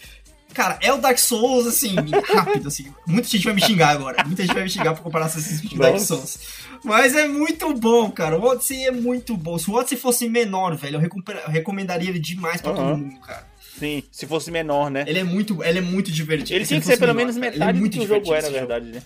Cara, 0.53 0.77
é 0.79 0.93
o 0.93 0.99
Dark 0.99 1.17
Souls, 1.17 1.65
assim, 1.65 1.95
rápido, 2.31 2.67
assim. 2.67 2.93
Muita 3.07 3.27
gente 3.27 3.43
vai 3.43 3.55
me 3.55 3.61
xingar 3.61 3.89
agora. 3.89 4.23
Muita 4.23 4.43
gente 4.43 4.53
vai 4.53 4.61
me 4.61 4.69
xingar 4.69 4.93
por 4.93 5.01
comparar 5.01 5.25
Assassin's 5.25 5.61
Creed 5.61 5.73
com 5.73 5.79
Dark 5.79 5.93
Nossa. 5.93 6.05
Souls. 6.05 6.39
Mas 6.83 7.15
é 7.15 7.27
muito 7.27 7.73
bom, 7.73 8.11
cara. 8.11 8.37
O 8.37 8.43
Odyssey 8.43 8.85
é 8.85 8.91
muito 8.91 9.35
bom. 9.35 9.57
Se 9.57 9.71
o 9.71 9.73
Odyssey 9.73 9.97
fosse 9.97 10.29
menor, 10.29 10.77
velho, 10.77 11.01
eu, 11.01 11.49
recomendaria 11.49 12.07
ele 12.07 12.19
demais 12.19 12.61
pra 12.61 12.71
todo 12.71 12.97
mundo, 12.97 13.19
cara. 13.19 13.47
Sim, 13.79 14.03
se 14.11 14.27
fosse 14.27 14.51
menor, 14.51 14.91
né? 14.91 15.05
Ele 15.07 15.17
é 15.17 15.23
muito, 15.23 15.63
ele 15.63 15.79
é 15.79 15.81
muito 15.81 16.11
divertido. 16.11 16.53
Ele 16.53 16.67
tinha 16.67 16.79
que 16.79 16.85
ser 16.85 16.97
pelo 16.97 17.15
menor, 17.15 17.33
menos 17.33 17.37
é 17.37 17.39
metade 17.39 17.73
do 17.73 17.79
muito 17.79 17.97
que 17.97 18.05
o 18.05 18.07
jogo 18.07 18.31
era, 18.31 18.47
na 18.47 18.59
verdade, 18.59 18.85
né? 18.91 19.01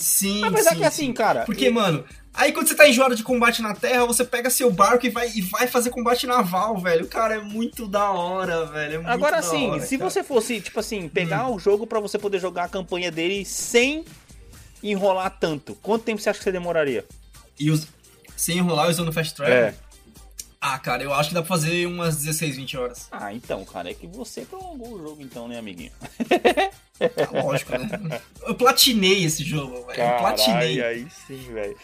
Sim, 0.00 0.42
Apesar 0.42 0.70
sim, 0.70 0.76
que 0.78 0.84
assim, 0.84 1.06
sim. 1.06 1.12
cara. 1.12 1.44
Porque, 1.44 1.68
mano, 1.68 2.04
aí 2.34 2.52
quando 2.52 2.68
você 2.68 2.74
tá 2.74 2.88
enjoado 2.88 3.14
de 3.14 3.22
combate 3.22 3.60
na 3.62 3.74
terra, 3.74 4.04
você 4.06 4.24
pega 4.24 4.48
seu 4.50 4.70
barco 4.70 5.06
e 5.06 5.10
vai, 5.10 5.30
e 5.34 5.40
vai 5.42 5.66
fazer 5.66 5.90
combate 5.90 6.26
naval, 6.26 6.78
velho. 6.78 7.06
Cara, 7.08 7.34
é 7.34 7.40
muito 7.40 7.86
da 7.86 8.10
hora, 8.10 8.66
velho. 8.66 8.94
É 8.94 8.98
muito 8.98 9.10
Agora 9.10 9.36
da 9.36 9.42
sim, 9.42 9.70
hora, 9.70 9.80
se 9.82 9.96
cara. 9.96 10.06
Hum. 10.06 10.10
você 10.10 10.22
fosse, 10.24 10.60
tipo 10.60 10.80
assim, 10.80 11.08
pegar 11.08 11.48
o 11.50 11.58
jogo 11.58 11.86
pra 11.86 12.00
você 12.00 12.18
poder 12.18 12.38
jogar 12.38 12.64
a 12.64 12.68
campanha 12.68 13.10
dele 13.10 13.44
sem 13.44 14.04
enrolar 14.82 15.36
tanto, 15.38 15.74
quanto 15.76 16.04
tempo 16.04 16.20
você 16.20 16.30
acha 16.30 16.38
que 16.38 16.44
você 16.44 16.52
demoraria? 16.52 17.04
E 17.58 17.70
os... 17.70 17.86
sem 18.36 18.56
enrolar 18.58 18.88
usando 18.88 19.12
fast 19.12 19.34
É. 19.42 19.44
travel, 19.44 19.74
Ah, 20.60 20.78
cara, 20.78 21.02
eu 21.02 21.12
acho 21.12 21.28
que 21.30 21.34
dá 21.34 21.42
pra 21.42 21.48
fazer 21.48 21.86
umas 21.86 22.16
16, 22.16 22.56
20 22.56 22.76
horas. 22.78 23.08
Ah, 23.12 23.32
então, 23.34 23.64
cara, 23.64 23.90
é 23.90 23.94
que 23.94 24.06
você 24.06 24.42
prolongou 24.42 24.94
o 24.94 24.98
jogo 24.98 25.20
então, 25.22 25.46
né, 25.48 25.58
amiguinho? 25.58 25.92
Lógico, 27.44 27.72
né? 27.78 28.20
Eu 28.46 28.54
platinei 28.54 29.24
esse 29.24 29.42
jogo, 29.42 29.86
velho. 29.86 30.02
Eu 30.02 30.18
platinei. 30.18 30.82
aí 30.82 31.06
sim, 31.26 31.52
velho. 31.52 31.76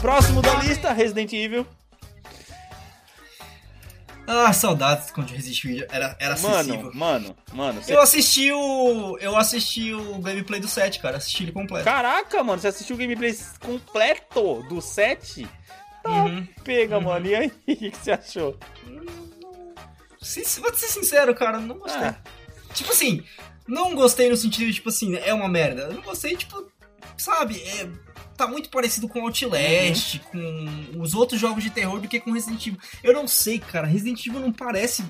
Próximo 0.00 0.42
da 0.42 0.54
lista, 0.56 0.92
Resident 0.92 1.32
Evil. 1.32 1.66
Ah, 4.26 4.52
saudades 4.52 5.10
quando 5.10 5.30
Resident 5.30 5.64
Evil 5.64 5.86
era, 5.90 6.16
era 6.20 6.34
acessível. 6.34 6.92
Mano, 6.94 6.94
mano, 6.94 7.36
mano. 7.52 7.82
cê- 7.82 7.94
Eu 7.94 8.00
assisti 8.00 8.52
o. 8.52 9.18
Eu 9.18 9.36
assisti 9.36 9.92
o 9.92 10.18
gameplay 10.18 10.60
do 10.60 10.68
7, 10.68 11.00
cara. 11.00 11.16
Assisti 11.16 11.42
ele 11.42 11.52
completo. 11.52 11.84
Caraca, 11.84 12.42
mano, 12.44 12.60
você 12.60 12.68
assistiu 12.68 12.94
o 12.94 12.98
gameplay 12.98 13.36
completo 13.60 14.62
do 14.68 14.80
7? 14.80 15.46
Uhum. 16.06 16.46
Pega, 16.64 17.00
mano, 17.00 17.26
e 17.26 17.34
aí? 17.34 17.52
O 17.66 17.76
que 17.76 17.90
você 17.96 18.12
achou? 18.12 18.56
Se- 20.20 20.60
Vou 20.60 20.72
ser 20.74 20.86
sincero, 20.88 21.34
cara, 21.34 21.58
não 21.60 21.78
gostei. 21.78 22.00
Ah, 22.08 22.16
Tipo 22.74 22.92
assim, 22.92 23.22
não 23.66 23.94
gostei 23.94 24.30
no 24.30 24.36
sentido 24.36 24.66
de, 24.68 24.74
tipo 24.74 24.88
assim, 24.88 25.16
é 25.16 25.34
uma 25.34 25.48
merda. 25.48 25.82
Eu 25.82 25.94
não 25.94 26.02
gostei, 26.02 26.36
tipo, 26.36 26.70
sabe, 27.18 27.60
é, 27.60 27.88
tá 28.46 28.50
muito 28.50 28.68
parecido 28.70 29.08
com 29.08 29.20
Outlast, 29.24 30.20
Uhum. 30.34 30.86
com 30.92 31.00
os 31.00 31.14
outros 31.14 31.40
jogos 31.40 31.62
de 31.62 31.70
terror 31.70 32.00
do 32.00 32.08
que 32.08 32.18
com 32.20 32.32
Resident 32.32 32.66
Evil. 32.66 32.78
Eu 33.02 33.12
não 33.12 33.26
sei, 33.28 33.58
cara, 33.58 33.86
Resident 33.86 34.26
Evil 34.26 34.40
não 34.40 34.52
parece. 34.52 35.04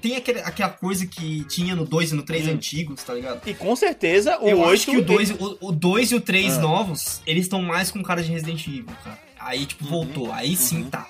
Tem 0.00 0.16
aquele, 0.16 0.40
aquela 0.40 0.70
coisa 0.70 1.06
que 1.06 1.44
tinha 1.44 1.74
no 1.74 1.84
2 1.84 2.12
e 2.12 2.14
no 2.14 2.22
3 2.22 2.46
Hum. 2.46 2.52
antigos, 2.52 3.02
tá 3.02 3.14
ligado? 3.14 3.40
e 3.46 3.54
com 3.54 3.74
certeza 3.76 4.38
o 4.40 4.48
eu 4.48 4.60
8 4.60 4.72
acho 4.74 4.84
que 4.90 4.96
o 4.96 5.04
2, 5.04 5.30
o, 5.32 5.58
o 5.60 5.72
2 5.72 6.12
e 6.12 6.14
o 6.14 6.20
3 6.20 6.56
Ah. 6.58 6.60
novos, 6.60 7.20
eles 7.26 7.44
estão 7.44 7.62
mais 7.62 7.90
com 7.90 8.02
cara 8.02 8.22
de 8.22 8.30
Resident 8.30 8.66
Evil, 8.66 8.86
cara. 9.04 9.18
Aí, 9.40 9.66
tipo, 9.66 9.84
Uhum. 9.84 9.90
voltou. 9.90 10.32
Aí 10.32 10.56
sim 10.56 10.82
Uhum. 10.82 10.90
tá. 10.90 11.06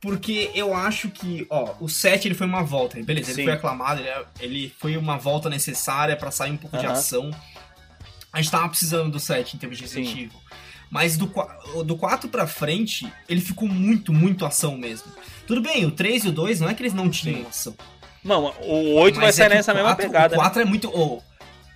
Porque 0.00 0.50
eu 0.54 0.74
acho 0.74 1.10
que, 1.10 1.46
ó, 1.50 1.74
o 1.78 1.88
7 1.88 2.26
ele 2.26 2.34
foi 2.34 2.46
uma 2.46 2.62
volta, 2.62 2.98
beleza, 3.02 3.26
Sim. 3.34 3.40
ele 3.42 3.42
foi 3.44 3.52
aclamado, 3.52 4.00
ele, 4.00 4.08
é- 4.08 4.24
ele 4.40 4.74
foi 4.78 4.96
uma 4.96 5.18
volta 5.18 5.50
necessária 5.50 6.16
pra 6.16 6.30
sair 6.30 6.52
um 6.52 6.56
pouco 6.56 6.78
de 6.78 6.86
Aham. 6.86 6.94
ação. 6.94 7.30
A 8.32 8.40
gente 8.40 8.50
tava 8.50 8.68
precisando 8.68 9.10
do 9.10 9.20
7 9.20 9.56
em 9.56 9.58
termos 9.58 9.76
de 9.76 9.84
Resident 9.84 10.08
Sim. 10.08 10.30
Mas 10.90 11.16
do, 11.16 11.26
do 11.84 11.96
4 11.96 12.28
pra 12.28 12.46
frente, 12.48 13.10
ele 13.28 13.40
ficou 13.40 13.68
muito, 13.68 14.12
muito 14.12 14.44
ação 14.44 14.76
mesmo. 14.76 15.06
Tudo 15.46 15.60
bem, 15.62 15.84
o 15.86 15.90
3 15.92 16.24
e 16.24 16.28
o 16.28 16.32
2 16.32 16.60
não 16.60 16.68
é 16.68 16.74
que 16.74 16.82
eles 16.82 16.92
não 16.94 17.08
tinham 17.08 17.42
Sim. 17.42 17.46
ação. 17.48 17.74
Mano, 18.24 18.52
o 18.62 18.94
8 18.96 19.14
vai 19.16 19.26
Mas 19.26 19.36
sair 19.36 19.46
é 19.46 19.48
que 19.50 19.54
nessa 19.54 19.72
o 19.72 19.74
mesma 19.76 19.90
4 19.90 20.06
pegada. 20.06 20.34
O 20.34 20.36
né? 20.36 20.42
4 20.42 20.62
é 20.62 20.64
muito. 20.64 20.88
ô, 20.88 21.22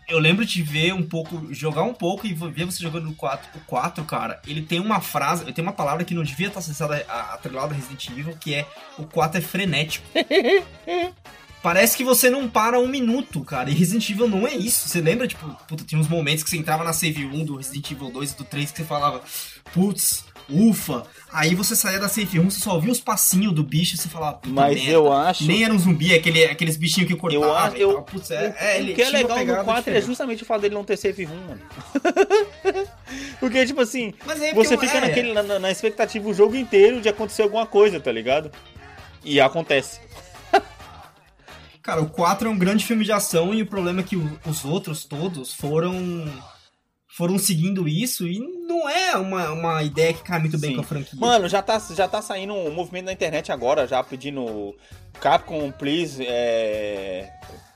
eu 0.08 0.18
lembro 0.18 0.44
de 0.44 0.62
ver 0.62 0.92
um 0.92 1.02
pouco, 1.02 1.48
jogar 1.54 1.84
um 1.84 1.94
pouco 1.94 2.26
e 2.26 2.34
ver 2.34 2.64
você 2.66 2.82
jogando 2.82 3.04
no 3.06 3.14
4. 3.14 3.48
O 3.54 3.60
4, 3.60 4.04
cara, 4.04 4.40
ele 4.46 4.60
tem 4.62 4.78
uma 4.80 5.00
frase, 5.00 5.44
ele 5.44 5.52
tem 5.52 5.62
uma 5.62 5.72
palavra 5.72 6.04
que 6.04 6.12
não 6.12 6.22
devia 6.24 6.48
estar 6.48 6.58
acessada 6.60 7.02
a- 7.08 7.34
atrelada 7.34 7.72
a 7.72 7.76
Resident 7.76 8.08
Evil, 8.10 8.36
que 8.38 8.52
é 8.54 8.66
o 8.98 9.04
4 9.04 9.38
é 9.38 9.40
frenético. 9.40 10.04
Parece 11.64 11.96
que 11.96 12.04
você 12.04 12.28
não 12.28 12.46
para 12.46 12.78
um 12.78 12.86
minuto, 12.86 13.42
cara. 13.42 13.70
E 13.70 13.72
Resident 13.74 14.10
Evil 14.10 14.28
não 14.28 14.46
é 14.46 14.52
isso. 14.54 14.86
Você 14.86 15.00
lembra, 15.00 15.26
tipo, 15.26 15.48
puta, 15.66 15.82
tinha 15.82 15.98
uns 15.98 16.06
momentos 16.08 16.44
que 16.44 16.50
você 16.50 16.58
entrava 16.58 16.84
na 16.84 16.92
save 16.92 17.24
1 17.24 17.42
do 17.42 17.56
Resident 17.56 17.90
Evil 17.90 18.10
2 18.10 18.32
e 18.32 18.36
do 18.36 18.44
3 18.44 18.70
que 18.70 18.76
você 18.76 18.84
falava, 18.84 19.22
putz, 19.72 20.26
ufa. 20.46 21.04
Aí 21.32 21.54
você 21.54 21.74
saía 21.74 21.98
da 21.98 22.06
save 22.06 22.38
1, 22.38 22.50
você 22.50 22.60
só 22.60 22.74
ouvia 22.74 22.92
os 22.92 23.00
passinhos 23.00 23.54
do 23.54 23.64
bicho 23.64 23.94
e 23.94 23.98
você 23.98 24.10
falava, 24.10 24.34
puta 24.36 24.54
Mas 24.54 24.74
merda. 24.74 24.90
eu 24.92 25.10
acho. 25.10 25.44
Nem 25.46 25.64
era 25.64 25.72
um 25.72 25.78
zumbi, 25.78 26.14
aquele, 26.14 26.44
aqueles 26.44 26.76
bichinhos 26.76 27.08
que 27.10 27.16
cortavam. 27.16 27.48
Eu 27.48 27.56
acho- 27.56 27.76
eu-. 27.78 28.02
Putz, 28.02 28.30
é, 28.30 28.48
o, 28.50 28.62
é, 28.62 28.78
ele 28.80 28.92
o 28.92 28.94
que 28.94 29.00
é 29.02 29.08
legal 29.08 29.30
no 29.30 29.34
pegada 29.36 29.64
4 29.64 29.72
é 29.72 29.80
diferente. 29.84 30.06
justamente 30.06 30.42
o 30.42 30.46
fato 30.46 30.60
dele 30.60 30.74
não 30.74 30.84
ter 30.84 30.98
save 30.98 31.24
room, 31.24 31.40
mano. 31.48 31.60
Porque, 33.40 33.64
tipo 33.66 33.80
assim, 33.80 34.12
é 34.28 34.52
você 34.52 34.74
eu- 34.74 34.78
fica 34.78 34.98
é, 34.98 35.00
naquele, 35.00 35.32
na, 35.32 35.58
na 35.58 35.70
expectativa 35.70 36.28
o 36.28 36.34
jogo 36.34 36.56
inteiro 36.56 37.00
de 37.00 37.08
acontecer 37.08 37.40
alguma 37.42 37.64
coisa, 37.66 37.98
tá 37.98 38.12
ligado? 38.12 38.50
E 39.24 39.40
acontece. 39.40 40.00
Cara, 41.84 42.00
o 42.00 42.08
4 42.08 42.48
é 42.48 42.50
um 42.50 42.58
grande 42.58 42.82
filme 42.82 43.04
de 43.04 43.12
ação 43.12 43.52
e 43.52 43.60
o 43.60 43.66
problema 43.66 44.00
é 44.00 44.02
que 44.02 44.16
os 44.16 44.64
outros 44.64 45.04
todos 45.04 45.52
foram 45.52 46.26
foram 47.06 47.38
seguindo 47.38 47.86
isso 47.86 48.26
e 48.26 48.38
não 48.66 48.88
é 48.88 49.14
uma, 49.16 49.50
uma 49.50 49.82
ideia 49.84 50.12
que 50.14 50.22
cai 50.22 50.40
muito 50.40 50.58
bem 50.58 50.70
Sim. 50.70 50.76
com 50.76 50.80
a 50.80 50.84
franquia. 50.84 51.20
Mano, 51.20 51.46
já 51.46 51.60
tá, 51.62 51.78
já 51.94 52.08
tá 52.08 52.22
saindo 52.22 52.54
um 52.54 52.72
movimento 52.72 53.04
na 53.04 53.12
internet 53.12 53.52
agora, 53.52 53.86
já 53.86 54.02
pedindo 54.02 54.74
Capcom, 55.20 55.70
please, 55.70 56.24
é, 56.26 57.30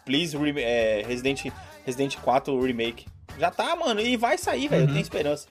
please 0.06 0.34
é, 0.56 1.04
Resident, 1.06 1.52
Resident 1.84 2.16
4 2.16 2.60
Remake. 2.62 3.06
Já 3.38 3.50
tá, 3.52 3.76
mano, 3.76 4.00
e 4.00 4.16
vai 4.16 4.36
sair, 4.38 4.66
velho, 4.68 4.82
eu 4.82 4.86
Uhum. 4.86 4.92
tenho 4.94 5.02
esperança. 5.02 5.46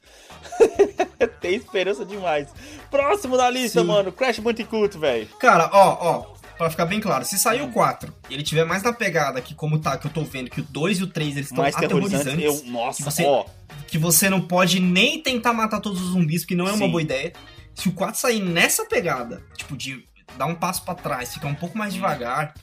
Tem 1.39 1.55
esperança 1.55 2.03
demais. 2.03 2.49
Próximo 2.91 3.37
da 3.37 3.49
lista, 3.49 3.79
Sim. 3.81 3.87
mano, 3.87 4.11
Crash 4.11 4.39
Bandicoot, 4.39 4.97
velho. 4.97 5.27
Cara, 5.39 5.69
ó, 5.71 5.97
ó, 6.01 6.36
pra 6.57 6.69
ficar 6.69 6.85
bem 6.85 6.99
claro, 6.99 7.23
se 7.25 7.37
sair 7.37 7.61
o 7.61 7.71
4 7.71 8.13
e 8.29 8.33
ele 8.33 8.43
tiver 8.43 8.65
mais 8.65 8.81
na 8.83 8.91
pegada 8.93 9.39
que 9.41 9.53
como 9.53 9.79
tá, 9.79 9.97
que 9.97 10.07
eu 10.07 10.11
tô 10.11 10.23
vendo, 10.23 10.49
que 10.49 10.61
o 10.61 10.63
2 10.63 10.99
e 10.99 11.03
o 11.03 11.07
3 11.07 11.35
eles 11.37 11.49
estão 11.51 11.63
aterrorizantes, 11.63 12.43
Eu, 12.43 12.63
nossa, 12.71 12.97
que 12.97 13.03
você- 13.03 13.25
ó. 13.25 13.45
que 13.87 13.97
você 13.97 14.29
não 14.29 14.41
pode 14.41 14.79
nem 14.79 15.21
tentar 15.21 15.53
matar 15.53 15.79
todos 15.79 16.01
os 16.01 16.09
zumbis, 16.09 16.41
porque 16.41 16.55
não 16.55 16.67
é 16.67 16.71
uma 16.71 16.85
Sim. 16.85 16.91
boa 16.91 17.01
ideia. 17.01 17.33
Se 17.75 17.87
o 17.89 17.91
4 17.91 18.19
sair 18.19 18.39
nessa 18.41 18.85
pegada, 18.85 19.43
tipo, 19.55 19.77
de 19.77 20.03
dar 20.37 20.47
um 20.47 20.55
passo 20.55 20.81
pra 20.83 20.95
trás, 20.95 21.33
ficar 21.33 21.47
um 21.47 21.55
pouco 21.55 21.77
mais 21.77 21.93
devagar, 21.93 22.53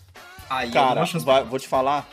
aí 0.51 0.71
Cara, 0.73 1.05
uma 1.05 1.21
vai- 1.21 1.45
vou 1.45 1.59
te 1.59 1.69
falar, 1.69 2.09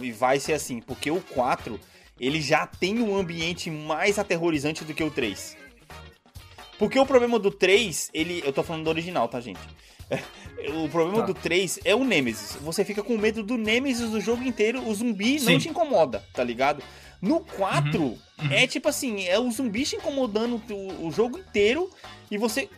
e 0.00 0.10
vai 0.10 0.40
ser 0.40 0.54
assim, 0.54 0.80
porque 0.80 1.10
o 1.10 1.20
4, 1.20 1.78
ele 2.18 2.40
já 2.40 2.66
tem 2.66 3.00
um 3.00 3.16
ambiente 3.16 3.70
mais 3.70 4.18
aterrorizante 4.18 4.82
do 4.84 4.94
que 4.94 5.04
o 5.04 5.10
3. 5.10 5.56
Porque 6.78 6.98
o 6.98 7.04
problema 7.06 7.38
do 7.38 7.50
3, 7.50 8.08
ele. 8.14 8.40
Eu 8.44 8.52
tô 8.52 8.62
falando 8.62 8.84
do 8.84 8.90
original, 8.90 9.28
tá, 9.28 9.40
gente? 9.40 9.58
O 10.74 10.88
problema 10.88 11.20
Tá. 11.20 11.26
do 11.26 11.34
3 11.34 11.78
é 11.84 11.94
o 11.94 12.02
Nemesis. 12.04 12.56
Você 12.62 12.84
fica 12.84 13.02
com 13.02 13.16
medo 13.16 13.42
do 13.42 13.56
Nemesis 13.56 14.12
o 14.12 14.20
jogo 14.20 14.42
inteiro, 14.42 14.86
o 14.86 14.94
zumbi 14.94 15.34
não 15.40 15.46
Sim. 15.52 15.58
te 15.58 15.68
incomoda, 15.68 16.24
tá 16.34 16.42
ligado? 16.42 16.82
No 17.20 17.40
4, 17.40 18.00
Uhum. 18.02 18.18
é 18.50 18.66
tipo 18.66 18.88
assim, 18.88 19.24
é 19.26 19.38
o 19.38 19.50
zumbi 19.50 19.84
te 19.84 19.96
incomodando 19.96 20.60
o, 20.70 21.06
o 21.06 21.10
jogo 21.12 21.38
inteiro 21.38 21.90
e 22.30 22.38
você. 22.38 22.68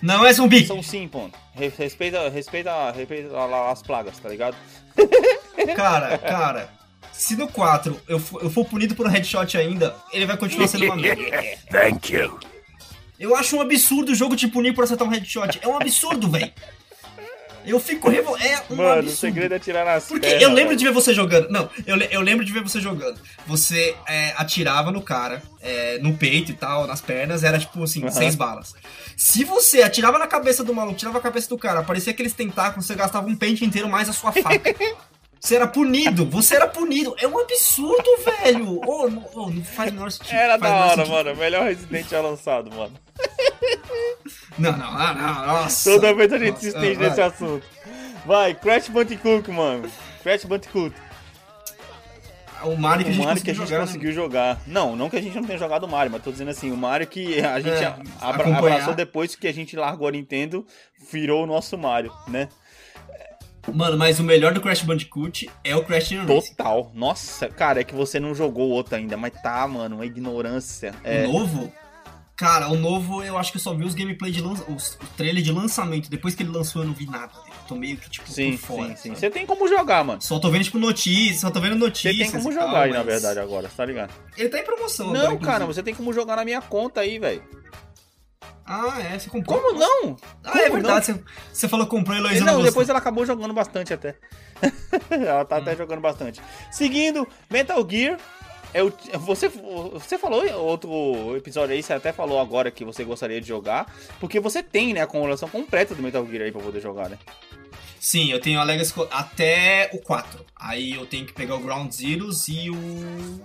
Não 0.00 0.24
é 0.24 0.32
zumbi! 0.32 0.64
São 0.66 0.82
sim, 0.82 1.08
pô. 1.08 1.28
Re- 1.54 1.72
Respeita, 1.76 2.28
respeita, 2.28 2.90
respeita 2.92 3.30
as 3.70 3.82
plagas, 3.82 4.16
tá 4.18 4.28
ligado? 4.28 4.56
Cara, 5.74 6.16
cara, 6.18 6.70
se 7.12 7.36
no 7.36 7.48
4 7.48 8.00
eu 8.08 8.18
for, 8.20 8.42
eu 8.42 8.50
for 8.50 8.64
punido 8.64 8.94
por 8.94 9.06
um 9.06 9.10
headshot 9.10 9.56
ainda, 9.56 9.94
ele 10.12 10.26
vai 10.26 10.36
continuar 10.36 10.68
sendo 10.68 10.84
uma 10.84 10.96
merda. 10.96 11.22
Thank 11.70 12.12
you. 12.14 12.38
Eu 13.18 13.34
acho 13.34 13.56
um 13.56 13.60
absurdo 13.60 14.12
o 14.12 14.14
jogo 14.14 14.36
te 14.36 14.46
punir 14.46 14.72
por 14.74 14.84
acertar 14.84 15.06
um 15.06 15.10
headshot. 15.10 15.58
É 15.60 15.66
um 15.66 15.76
absurdo, 15.76 16.30
velho. 16.30 16.52
Eu 17.64 17.78
fico 17.80 18.08
revol... 18.08 18.36
É 18.38 18.62
um 18.70 18.76
Mano, 18.76 18.88
o 18.88 18.92
absurdo. 18.92 19.16
segredo 19.16 19.54
é 19.54 19.58
tirar 19.58 19.84
nas 19.84 20.06
Porque 20.06 20.26
pernas, 20.26 20.42
eu 20.42 20.52
lembro 20.52 20.76
de 20.76 20.84
ver 20.84 20.92
você 20.92 21.12
jogando. 21.12 21.48
Não, 21.50 21.68
eu, 21.86 21.96
eu 21.96 22.20
lembro 22.20 22.44
de 22.44 22.52
ver 22.52 22.62
você 22.62 22.80
jogando. 22.80 23.20
Você 23.46 23.94
é, 24.06 24.32
atirava 24.36 24.90
no 24.90 25.02
cara, 25.02 25.42
é, 25.60 25.98
no 25.98 26.16
peito 26.16 26.50
e 26.50 26.54
tal, 26.54 26.86
nas 26.86 27.00
pernas, 27.00 27.44
era 27.44 27.58
tipo 27.58 27.82
assim, 27.82 28.02
Aham. 28.02 28.10
seis 28.10 28.34
balas. 28.34 28.74
Se 29.16 29.44
você 29.44 29.82
atirava 29.82 30.18
na 30.18 30.26
cabeça 30.26 30.62
do 30.62 30.72
maluco, 30.74 30.96
tirava 30.96 31.18
a 31.18 31.22
cabeça 31.22 31.48
do 31.48 31.58
cara, 31.58 31.80
aparecia 31.80 32.12
aqueles 32.12 32.32
tentáculos, 32.32 32.86
você 32.86 32.94
gastava 32.94 33.26
um 33.26 33.36
pente 33.36 33.64
inteiro 33.64 33.88
mais 33.88 34.08
a 34.08 34.12
sua 34.12 34.32
faca. 34.32 34.74
Você 35.40 35.54
era 35.56 35.66
punido, 35.66 36.26
você 36.26 36.56
era 36.56 36.66
punido. 36.66 37.14
É 37.18 37.26
um 37.28 37.38
absurdo, 37.38 38.08
velho. 38.24 38.80
Ô, 38.86 39.08
não, 39.08 39.24
ô, 39.34 39.50
não 39.50 39.64
faz 39.64 39.92
menor 39.92 40.10
sentido. 40.10 40.34
Era 40.36 40.56
da 40.56 40.68
hora, 40.74 40.96
sentido. 40.96 41.10
mano. 41.12 41.36
Melhor 41.36 41.64
Resident 41.64 42.08
já 42.08 42.20
lançado, 42.20 42.70
mano. 42.74 42.92
Não, 44.58 44.72
não, 44.72 44.92
não, 44.92 45.14
não, 45.14 45.46
nossa. 45.46 45.90
Toda 45.92 46.12
vez 46.14 46.32
a 46.32 46.38
gente 46.38 46.58
se 46.60 46.68
estende 46.68 46.94
vai. 46.96 47.08
nesse 47.08 47.20
assunto. 47.20 47.64
Vai, 48.26 48.54
Crash 48.54 48.88
Bandicoot, 48.88 49.50
mano. 49.50 49.88
Crash 50.22 50.44
Bandicoot. 50.44 50.94
O 52.64 52.76
Mario 52.76 53.04
que 53.04 53.10
a 53.10 53.12
O 53.12 53.14
gente 53.14 53.24
Mario 53.24 53.42
que 53.44 53.50
a 53.52 53.54
gente 53.54 53.64
jogar, 53.66 53.78
né? 53.78 53.86
conseguiu 53.86 54.12
jogar. 54.12 54.60
Não, 54.66 54.96
não 54.96 55.08
que 55.08 55.16
a 55.16 55.22
gente 55.22 55.36
não 55.36 55.44
tenha 55.44 55.58
jogado 55.58 55.84
o 55.84 55.88
Mario, 55.88 56.10
mas 56.10 56.22
tô 56.24 56.32
dizendo 56.32 56.50
assim, 56.50 56.72
o 56.72 56.76
Mario 56.76 57.06
que 57.06 57.40
a 57.40 57.60
gente 57.60 57.76
É, 57.84 57.86
abra- 58.20 58.42
acompanhar. 58.42 58.58
abraçou 58.58 58.94
depois 58.94 59.36
que 59.36 59.46
a 59.46 59.54
gente 59.54 59.76
largou 59.76 60.08
a 60.08 60.10
Nintendo, 60.10 60.66
virou 61.12 61.44
o 61.44 61.46
nosso 61.46 61.78
Mario, 61.78 62.12
né? 62.26 62.48
Mano, 63.74 63.96
mas 63.98 64.18
o 64.18 64.24
melhor 64.24 64.52
do 64.52 64.60
Crash 64.60 64.82
Bandicoot 64.82 65.50
é 65.64 65.76
o 65.76 65.84
Crash 65.84 66.08
Team 66.08 66.26
Racing. 66.26 66.54
Total. 66.54 66.90
Nossa, 66.94 67.48
cara, 67.48 67.80
é 67.80 67.84
que 67.84 67.94
você 67.94 68.18
não 68.20 68.34
jogou 68.34 68.68
o 68.68 68.72
outro 68.72 68.94
ainda, 68.96 69.16
mas 69.16 69.32
tá, 69.42 69.66
mano, 69.66 69.96
uma 69.96 70.06
ignorância. 70.06 70.94
É, 71.04 71.26
O 71.26 71.32
novo? 71.32 71.72
Cara, 72.36 72.68
o 72.68 72.76
novo 72.76 73.20
eu 73.24 73.36
acho 73.36 73.50
que 73.50 73.58
eu 73.58 73.60
só 73.62 73.74
vi 73.74 73.82
os 73.84 73.94
gameplay 73.94 74.30
de 74.30 74.40
lança... 74.40 74.62
os, 74.70 74.94
o 74.94 75.06
trailer 75.16 75.42
de 75.42 75.50
lançamento. 75.50 76.08
Depois 76.08 76.36
que 76.36 76.44
ele 76.44 76.50
lançou 76.52 76.82
eu 76.82 76.86
não 76.86 76.94
vi 76.94 77.04
nada 77.04 77.32
dele. 77.42 77.56
Tô 77.66 77.74
meio 77.74 77.96
que 77.96 78.08
tipo 78.08 78.30
sim, 78.30 78.52
por 78.56 78.58
fora. 78.76 78.88
sim, 78.90 78.96
sim. 78.96 79.14
Você 79.16 79.28
tem 79.28 79.44
como 79.44 79.66
jogar, 79.66 80.04
mano. 80.04 80.22
Só 80.22 80.38
tô 80.38 80.48
vendo 80.48 80.62
tipo 80.62 80.78
notícias, 80.78 81.40
só 81.40 81.50
tô 81.50 81.60
vendo 81.60 81.72
Você 81.74 81.78
notícias. 81.80 82.16
tem 82.16 82.30
como 82.40 82.52
e 82.52 82.54
tal, 82.54 82.66
jogar 82.68 82.82
aí, 82.82 82.92
na 82.92 82.98
mas 82.98 83.06
verdade, 83.06 83.40
agora, 83.40 83.68
tá 83.76 83.84
ligado? 83.84 84.12
Ele 84.36 84.48
tá 84.48 84.60
em 84.60 84.64
promoção 84.64 85.06
agora, 85.08 85.18
Não, 85.24 85.32
inclusive. 85.32 85.52
cara, 85.52 85.66
você 85.66 85.82
tem 85.82 85.92
como 85.94 86.12
jogar 86.12 86.36
na 86.36 86.44
minha 86.44 86.62
conta 86.62 87.00
aí, 87.00 87.18
velho. 87.18 87.42
Ah, 88.64 89.00
é, 89.00 89.18
você 89.18 89.30
comprou. 89.30 89.60
Como 89.60 89.78
não? 89.78 90.16
Ah, 90.44 90.58
é 90.58 90.62
Como 90.68 90.74
verdade, 90.74 91.06
você, 91.06 91.20
você 91.52 91.68
falou 91.68 91.86
que 91.86 91.90
comprou 91.90 92.14
e 92.14 92.18
Heloísa 92.20 92.44
não, 92.44 92.54
gostou. 92.54 92.70
depois 92.70 92.88
ela 92.88 92.98
acabou 92.98 93.24
jogando 93.24 93.54
bastante 93.54 93.94
até. 93.94 94.14
ela 95.10 95.44
tá 95.44 95.56
até 95.56 95.74
jogando 95.74 96.00
bastante. 96.00 96.40
Seguindo, 96.70 97.26
Metal 97.50 97.86
Gear. 97.88 98.18
Eu, 98.74 98.92
você, 99.20 99.48
você 99.48 100.18
falou 100.18 100.44
em 100.44 100.52
outro 100.52 101.34
episódio 101.34 101.74
aí, 101.74 101.82
você 101.82 101.94
até 101.94 102.12
falou 102.12 102.38
agora 102.38 102.70
que 102.70 102.84
você 102.84 103.02
gostaria 103.02 103.40
de 103.40 103.48
jogar, 103.48 103.90
porque 104.20 104.38
você 104.38 104.62
tem, 104.62 104.92
né, 104.92 105.00
a 105.00 105.04
acumulação 105.04 105.48
completa 105.48 105.94
do 105.94 106.02
Metal 106.02 106.26
Gear 106.26 106.42
aí 106.44 106.52
pra 106.52 106.60
poder 106.60 106.80
jogar, 106.80 107.08
né? 107.08 107.18
Sim, 107.98 108.30
eu 108.30 108.38
tenho 108.40 108.60
a 108.60 108.64
Legacy 108.64 108.92
até 109.10 109.88
o 109.94 109.98
4. 109.98 110.44
Aí 110.54 110.92
eu 110.92 111.06
tenho 111.06 111.24
que 111.24 111.32
pegar 111.32 111.54
o 111.54 111.60
Ground 111.60 111.90
Zeroes 111.90 112.46
e 112.48 112.68
o... 112.70 113.40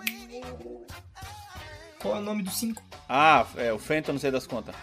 Qual 2.00 2.18
é 2.18 2.20
o 2.20 2.22
nome 2.22 2.44
do 2.44 2.52
5? 2.52 2.84
Ah, 3.08 3.46
é, 3.56 3.72
o 3.72 3.80
Phantom, 3.80 4.12
não 4.12 4.20
sei 4.20 4.30
das 4.30 4.46
contas. 4.46 4.76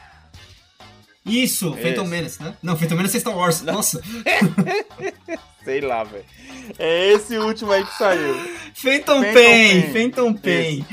Isso, 1.25 1.73
Phantom 1.75 2.03
Esse. 2.03 2.11
Menace, 2.11 2.43
né? 2.43 2.55
Não, 2.63 2.77
Phantom 2.77 2.97
Menace 2.97 3.17
é 3.17 3.21
Star 3.21 3.37
Wars. 3.37 3.63
Nossa, 3.63 4.01
Sei 5.65 5.81
lá, 5.81 6.05
velho. 6.05 6.25
É 6.79 7.13
esse 7.13 7.37
último 7.37 7.71
aí 7.73 7.85
que 7.85 7.99
saiu. 7.99 8.35
Phantom 8.75 9.21
Phantom 9.21 9.21
Pain, 9.23 9.83
Pain. 9.83 9.93
Phantom 9.93 10.35
Pain. 10.35 10.87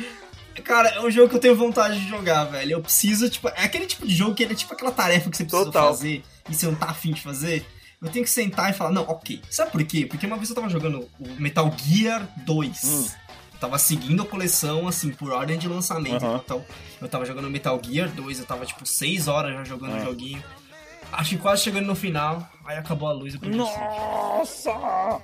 Cara, 0.63 0.89
é 0.89 1.01
um 1.01 1.09
jogo 1.09 1.29
que 1.29 1.35
eu 1.35 1.39
tenho 1.39 1.55
vontade 1.55 1.99
de 1.99 2.09
jogar, 2.09 2.43
velho. 2.45 2.73
Eu 2.73 2.81
preciso, 2.81 3.29
tipo, 3.29 3.47
é 3.47 3.63
aquele 3.63 3.85
tipo 3.85 4.05
de 4.05 4.13
jogo 4.13 4.35
que 4.35 4.43
é 4.43 4.53
tipo 4.53 4.73
aquela 4.73 4.91
tarefa 4.91 5.29
que 5.29 5.37
você 5.37 5.45
precisa 5.45 5.65
Total. 5.65 5.87
fazer 5.87 6.23
e 6.49 6.53
você 6.53 6.65
não 6.65 6.75
tá 6.75 6.87
afim 6.87 7.13
de 7.13 7.21
fazer. 7.21 7.65
Eu 8.01 8.09
tenho 8.09 8.25
que 8.25 8.31
sentar 8.31 8.69
e 8.69 8.73
falar, 8.73 8.91
não, 8.91 9.03
ok. 9.03 9.41
Sabe 9.49 9.71
por 9.71 9.83
quê? 9.83 10.05
Porque 10.05 10.27
uma 10.27 10.35
vez 10.35 10.49
eu 10.49 10.55
tava 10.55 10.69
jogando 10.69 11.07
o 11.19 11.41
Metal 11.41 11.73
Gear 11.77 12.27
2. 12.45 12.83
Hum. 12.83 13.07
Tava 13.59 13.77
seguindo 13.79 14.21
a 14.21 14.25
coleção, 14.25 14.87
assim, 14.87 15.11
por 15.11 15.31
ordem 15.31 15.57
de 15.57 15.67
lançamento. 15.67 16.23
Aham. 16.23 16.41
Então, 16.45 16.63
eu 17.01 17.07
tava 17.09 17.25
jogando 17.25 17.49
Metal 17.49 17.79
Gear 17.83 18.09
2, 18.09 18.39
eu 18.39 18.45
tava, 18.45 18.65
tipo, 18.65 18.85
6 18.85 19.27
horas 19.27 19.53
já 19.53 19.63
jogando 19.63 19.93
o 19.93 19.97
Ah. 19.97 20.05
joguinho. 20.05 20.43
Acho 21.11 21.31
que 21.31 21.37
quase 21.37 21.63
chegando 21.63 21.85
no 21.87 21.95
final, 21.95 22.47
aí 22.65 22.77
acabou 22.77 23.07
a 23.09 23.13
luz 23.13 23.33
e. 23.33 23.39
Nossa! 23.47 24.71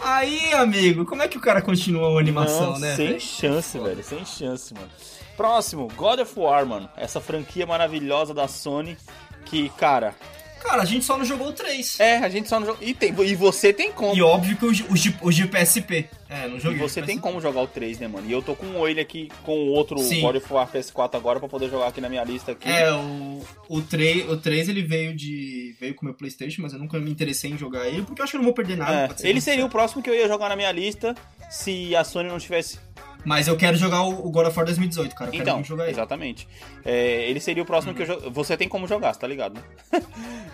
Aí, 0.00 0.52
amigo, 0.54 1.04
como 1.04 1.22
é 1.22 1.28
que 1.28 1.36
o 1.36 1.40
cara 1.40 1.60
continua 1.60 2.16
a 2.16 2.20
animação, 2.20 2.74
Não, 2.74 2.78
né? 2.78 2.94
Sem 2.94 3.06
velho? 3.08 3.20
chance, 3.20 3.78
velho. 3.78 4.04
Sem 4.04 4.24
chance, 4.24 4.72
mano. 4.72 4.88
Próximo, 5.36 5.88
God 5.96 6.20
of 6.20 6.38
War, 6.38 6.64
mano. 6.64 6.88
Essa 6.96 7.20
franquia 7.20 7.66
maravilhosa 7.66 8.32
da 8.32 8.46
Sony. 8.46 8.96
Que, 9.44 9.68
cara, 9.70 10.14
Cara, 10.62 10.82
a 10.82 10.84
gente 10.84 11.04
só 11.04 11.16
não 11.16 11.24
jogou 11.24 11.48
o 11.48 11.52
3. 11.52 11.98
é, 12.00 12.18
a 12.18 12.28
gente 12.28 12.48
só 12.48 12.58
não 12.60 12.66
joga. 12.66 12.84
E, 12.84 12.92
tem, 12.94 13.14
e 13.24 13.34
você 13.34 13.72
tem 13.72 13.90
como. 13.92 14.14
E 14.14 14.20
óbvio 14.22 14.56
que 14.56 14.64
o, 14.66 14.72
de- 14.72 14.84
o, 14.88 14.94
de- 14.94 15.16
o 15.22 15.30
de 15.30 15.46
PSP. 15.46 16.08
É, 16.28 16.46
não 16.46 16.56
E 16.56 16.60
joguei. 16.60 16.78
você 16.78 17.00
o 17.00 17.06
tem 17.06 17.16
como 17.18 17.40
jogar 17.40 17.62
o 17.62 17.66
3, 17.66 17.98
né, 18.00 18.06
mano? 18.08 18.28
E 18.28 18.32
eu 18.32 18.42
tô 18.42 18.54
com 18.54 18.86
ele 18.86 19.00
aqui 19.00 19.30
com 19.44 19.52
o 19.56 19.68
outro 19.68 19.98
Sim. 19.98 20.20
God 20.20 20.36
of 20.36 20.52
War 20.52 20.70
PS4 20.70 21.14
agora 21.14 21.38
pra 21.40 21.48
poder 21.48 21.70
jogar 21.70 21.86
aqui 21.88 22.00
na 22.02 22.08
minha 22.08 22.22
lista 22.22 22.52
aqui. 22.52 22.68
É, 22.68 22.92
o, 22.92 23.42
o, 23.68 23.80
3, 23.80 24.28
o 24.30 24.36
3 24.36 24.68
ele 24.68 24.82
veio 24.82 25.14
de. 25.16 25.74
veio 25.80 25.94
com 25.94 26.02
o 26.02 26.04
meu 26.04 26.14
Playstation, 26.14 26.60
mas 26.62 26.72
eu 26.74 26.78
nunca 26.78 26.98
me 26.98 27.10
interessei 27.10 27.50
em 27.50 27.56
jogar 27.56 27.86
ele, 27.86 28.02
porque 28.02 28.20
eu 28.20 28.24
acho 28.24 28.32
que 28.32 28.36
eu 28.36 28.40
não 28.40 28.44
vou 28.46 28.54
perder 28.54 28.76
nada. 28.76 29.14
É, 29.22 29.28
ele 29.28 29.40
seria 29.40 29.60
o 29.60 29.68
seja. 29.68 29.68
próximo 29.70 30.02
que 30.02 30.10
eu 30.10 30.14
ia 30.14 30.28
jogar 30.28 30.48
na 30.50 30.56
minha 30.56 30.70
lista 30.72 31.14
se 31.50 31.96
a 31.96 32.04
Sony 32.04 32.28
não 32.28 32.38
tivesse. 32.38 32.78
Mas 33.24 33.48
eu 33.48 33.56
quero 33.56 33.76
jogar 33.76 34.02
o, 34.02 34.30
God 34.30 34.46
of 34.46 34.56
War 34.56 34.64
2018, 34.66 35.14
cara. 35.14 35.30
Eu 35.34 35.40
Então, 35.42 35.62
exatamente. 35.90 36.48
É, 36.84 37.28
ele 37.28 37.40
seria 37.40 37.62
o 37.62 37.66
próximo 37.66 37.92
que 37.94 38.02
eu 38.02 38.06
jo- 38.06 38.30
Você 38.30 38.56
tem 38.56 38.68
como 38.68 38.86
jogar, 38.86 39.12
você 39.12 39.20
tá 39.20 39.26
ligado, 39.26 39.54
né? 39.54 39.62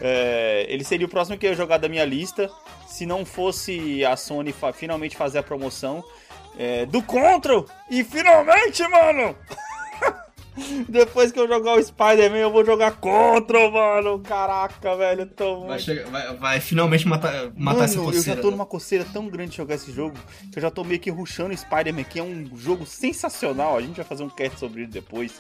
É, 0.01 0.67
ele 0.69 0.83
seria 0.83 1.07
o 1.07 1.09
próximo 1.09 1.39
que 1.39 1.47
eu 1.47 1.51
ia 1.51 1.57
jogar 1.57 1.79
da 1.79 1.89
minha 1.89 2.05
lista 2.05 2.51
se 2.87 3.07
não 3.07 3.25
fosse 3.25 4.05
a 4.05 4.17
Sony 4.17 4.53
fa- 4.53 4.73
finalmente 4.73 5.17
fazer 5.17 5.39
a 5.39 5.43
promoção 5.43 6.03
é, 6.59 6.85
do 6.85 7.01
Control. 7.03 7.65
E 7.89 8.03
finalmente, 8.03 8.83
mano! 8.89 9.37
Depois 10.89 11.33
que 11.33 11.39
eu 11.39 11.49
jogar 11.49 11.75
o 11.77 11.83
Spider-Man, 11.83 12.37
eu 12.39 12.51
vou 12.53 12.65
jogar 12.65 12.93
Control, 12.93 13.71
mano. 13.73 14.21
Caraca, 14.21 14.95
velho. 14.97 15.23
Eu 15.23 15.27
tô 15.27 15.61
Vai, 15.61 15.69
muito 15.71 15.83
chegar- 15.83 16.07
vai, 16.11 16.37
vai 16.37 16.61
finalmente 16.61 17.09
matar, 17.09 17.33
matar 17.57 17.57
Mano, 17.57 17.83
essa 17.83 17.97
eu 17.99 18.05
coceira. 18.05 18.37
já 18.37 18.43
tô 18.43 18.51
numa 18.51 18.65
coceira 18.67 19.05
tão 19.13 19.27
grande 19.29 19.51
de 19.51 19.57
jogar 19.57 19.75
esse 19.75 19.91
jogo 19.93 20.17
que 20.53 20.59
eu 20.59 20.63
já 20.63 20.71
tô 20.71 20.85
meio 20.85 21.01
que 21.01 21.11
rushando 21.11 21.53
o 21.53 21.57
Spider-Man, 21.57 22.05
que 22.05 22.19
é 22.19 22.23
um 22.23 22.49
jogo 22.57 22.87
sensacional. 22.87 23.77
A 23.77 23.81
gente 23.83 23.97
vai 23.97 24.05
fazer 24.05 24.23
um 24.23 24.29
cast 24.29 24.59
sobre 24.61 24.83
ele 24.83 24.91
depois. 24.93 25.33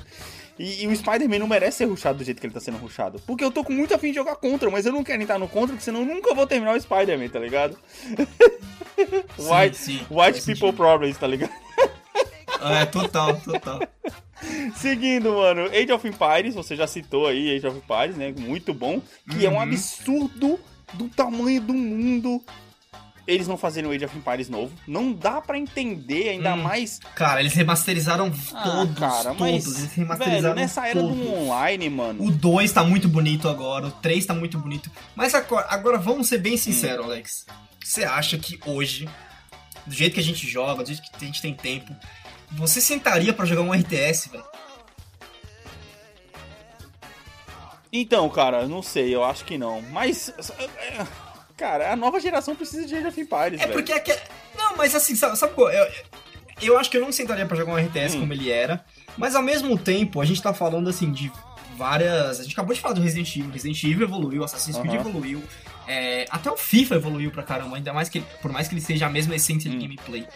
E, 0.59 0.85
e 0.85 0.86
o 0.86 0.95
Spider-Man 0.97 1.39
não 1.39 1.49
merece 1.49 1.78
ser 1.78 1.85
rushado 1.86 2.19
do 2.19 2.24
jeito 2.24 2.41
que 2.41 2.47
ele 2.47 2.55
tá 2.55 2.61
sendo 2.61 2.78
rushado. 2.78 3.20
Porque 3.27 3.45
eu 3.45 3.51
tô 3.51 3.62
com 3.65 3.73
muito 3.73 3.95
afim 3.95 4.09
de 4.11 4.15
jogar 4.16 4.36
contra, 4.36 4.70
mas 4.70 4.86
eu 4.86 4.93
não 4.93 5.03
quero 5.05 5.23
entrar 5.23 5.39
no 5.39 5.49
contra, 5.49 5.69
porque 5.69 5.85
senão 5.85 6.01
eu 6.01 6.07
nunca 6.07 6.35
vou 6.35 6.47
terminar 6.47 6.77
o 6.77 6.81
Spider-Man, 6.81 7.28
tá 7.28 7.39
ligado? 7.39 7.77
Sim, 8.97 9.51
White, 9.53 9.77
sim, 9.77 10.01
white 10.09 10.35
people 10.41 10.43
sentido. 10.43 10.73
problems, 10.73 11.19
tá 11.19 11.27
ligado? 11.27 11.51
É, 12.80 12.84
total, 12.86 13.36
total. 13.40 13.80
Seguindo, 14.76 15.32
mano, 15.34 15.66
Age 15.66 15.92
of 15.92 16.06
Empires, 16.06 16.54
você 16.54 16.76
já 16.76 16.86
citou 16.86 17.26
aí 17.26 17.56
Age 17.56 17.66
of 17.66 17.78
Empires, 17.78 18.16
né? 18.16 18.32
Muito 18.36 18.74
bom. 18.74 19.00
Que 19.30 19.46
é 19.46 19.50
um 19.50 19.54
Uhum. 19.54 19.60
absurdo 19.60 20.60
do 20.94 21.08
tamanho 21.08 21.60
do 21.60 21.72
mundo 21.74 22.42
eles 23.26 23.48
não 23.48 23.56
fazerem 23.56 23.88
o 23.88 23.92
Age 23.94 24.04
of 24.04 24.18
Empires 24.18 24.50
novo. 24.50 24.70
Não 24.86 25.10
dá 25.10 25.40
pra 25.40 25.56
entender, 25.58 26.28
ainda 26.28 26.52
Hum. 26.54 26.62
mais. 26.62 27.00
Cara, 27.14 27.40
eles 27.40 27.54
remasterizaram 27.54 28.30
Ah, 28.52 28.62
todos, 28.62 28.98
cara, 28.98 29.22
todos. 29.34 29.38
mas. 29.40 29.64
Eles 29.66 29.76
Velho, 29.78 29.92
remasterizaram 29.96 30.54
nessa 30.54 30.86
era 30.86 31.00
todos. 31.00 31.16
do 31.16 31.32
online, 31.32 31.88
mano. 31.88 32.22
O 32.22 32.30
2 32.30 32.70
tá 32.70 32.84
muito 32.84 33.08
bonito 33.08 33.48
agora, 33.48 33.86
o 33.86 33.90
3 33.90 34.26
tá 34.26 34.34
muito 34.34 34.58
bonito. 34.58 34.90
Mas 35.16 35.34
agora, 35.34 35.66
agora 35.70 35.96
vamos 35.96 36.28
ser 36.28 36.36
bem 36.36 36.58
sinceros, 36.58 37.06
Alex. 37.06 37.46
Você 37.82 38.04
acha 38.04 38.36
que 38.36 38.60
hoje, 38.66 39.08
do 39.86 39.94
jeito 39.94 40.12
que 40.12 40.20
a 40.20 40.24
gente 40.24 40.46
joga, 40.46 40.82
do 40.82 40.86
jeito 40.88 41.00
que 41.10 41.24
a 41.24 41.26
gente 41.26 41.40
tem 41.40 41.54
tempo, 41.54 41.96
você 42.56 42.81
sentaria 42.81 43.32
pra 43.32 43.44
jogar 43.47 43.62
um 43.62 43.72
RTS, 43.72 44.28
velho? 44.31 44.44
Então, 47.93 48.28
cara, 48.28 48.66
não 48.66 48.82
sei, 48.82 49.14
eu 49.14 49.22
acho 49.24 49.44
que 49.44 49.56
não. 49.56 49.81
Mas. 49.82 50.28
é, 50.59 51.06
Cara, 51.56 51.93
a 51.93 51.97
nova 51.97 52.18
geração 52.18 52.56
precisa 52.56 52.85
de 52.85 52.97
Age 52.97 53.06
of 53.06 53.20
Empires, 53.20 53.60
É 53.60 53.68
porque 53.68 53.93
aqui. 53.93 54.12
Não, 54.59 54.76
mas 54.76 54.93
assim, 54.94 55.14
sabe, 55.14 55.39
sabe 55.39 55.55
qual? 55.55 55.70
Eu, 55.70 55.86
eu 56.60 56.78
acho 56.78 56.90
que 56.90 56.97
eu 56.97 57.01
não 57.01 57.12
sentaria 57.12 57.47
pra 57.47 57.56
jogar 57.56 57.72
um 57.72 57.76
RTS 57.78 58.16
Hum. 58.16 58.20
como 58.20 58.32
ele 58.32 58.51
era. 58.51 58.85
Mas 59.16 59.36
ao 59.36 59.43
mesmo 59.43 59.78
tempo, 59.78 60.20
a 60.20 60.24
gente 60.24 60.43
tá 60.43 60.52
falando 60.52 60.89
assim 60.90 61.12
de 61.12 61.31
várias. 61.76 62.40
A 62.40 62.43
gente 62.43 62.52
acabou 62.55 62.74
de 62.74 62.81
falar 62.81 62.94
do 62.94 63.01
Resident 63.01 63.36
Evil. 63.36 63.51
Resident 63.52 63.85
Evil 63.85 64.02
evoluiu, 64.02 64.43
Assassin's 64.43 64.76
Creed 64.76 64.94
Aham. 64.94 65.09
evoluiu. 65.09 65.43
é, 65.86 66.24
até 66.31 66.51
o 66.51 66.56
FIFA 66.56 66.94
evoluiu 66.94 67.31
pra 67.31 67.43
caramba, 67.43 67.76
ainda 67.76 67.93
mais 67.93 68.09
que 68.09 68.16
ele- 68.18 68.26
por 68.40 68.51
mais 68.51 68.66
que 68.66 68.74
ele 68.74 68.81
seja 68.81 69.06
a 69.06 69.10
mesma 69.10 69.36
essência 69.36 69.68
de 69.70 69.76
Hum. 69.76 69.81
gameplay. 69.81 70.26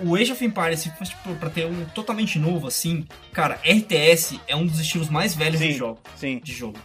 O 0.00 0.16
Age 0.16 0.32
of 0.32 0.44
Empires, 0.44 0.80
se 0.80 0.90
fosse 0.90 1.12
tipo, 1.12 1.34
pra 1.36 1.48
ter 1.50 1.66
um 1.66 1.84
totalmente 1.86 2.38
novo, 2.38 2.66
assim, 2.66 3.06
cara, 3.32 3.60
RTS 3.64 4.40
é 4.48 4.56
um 4.56 4.66
dos 4.66 4.80
estilos 4.80 5.08
mais 5.08 5.34
velhos 5.34 5.60
Sim. 5.60 5.68
de 5.68 5.72
jogo. 5.74 6.00
Sim. 6.16 6.40
De 6.42 6.52
jogo. 6.52 6.78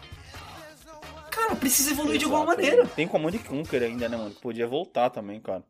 Cara, 1.32 1.56
precisa 1.56 1.92
evoluir 1.92 2.18
de 2.20 2.26
alguma 2.26 2.44
Exato. 2.44 2.62
maneira. 2.62 2.86
Tem 2.88 3.08
Command 3.08 3.32
Conquer 3.48 3.84
ainda, 3.84 4.08
né, 4.10 4.16
mano? 4.18 4.32
Podia 4.42 4.68
voltar 4.68 5.10
também, 5.10 5.40
cara. 5.40 5.64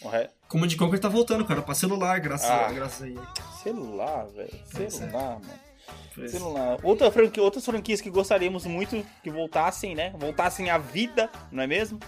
O 0.00 0.08
re... 0.08 0.28
Command 0.48 0.68
Conquer 0.76 1.00
tá 1.00 1.08
voltando, 1.08 1.44
cara, 1.44 1.62
pra 1.62 1.74
celular, 1.74 2.20
graças, 2.20 2.48
Ah. 2.50 2.70
graças 2.72 3.02
a 3.02 3.06
ele. 3.08 3.18
Celular, 3.62 4.26
velho. 4.28 4.50
É. 4.78 4.90
Celular, 4.90 5.40
mano. 5.40 5.68
Pois 6.14 6.34
é. 6.34 6.38
Celular. 6.38 6.78
Outra 6.82 7.10
franquia, 7.10 7.42
outras 7.42 7.64
franquias 7.64 8.00
que 8.00 8.10
gostaríamos 8.10 8.66
muito 8.66 9.04
que 9.22 9.30
voltassem, 9.30 9.94
né? 9.94 10.12
Voltassem 10.16 10.70
à 10.70 10.78
vida, 10.78 11.30
não 11.50 11.62
é 11.62 11.66
mesmo? 11.66 11.98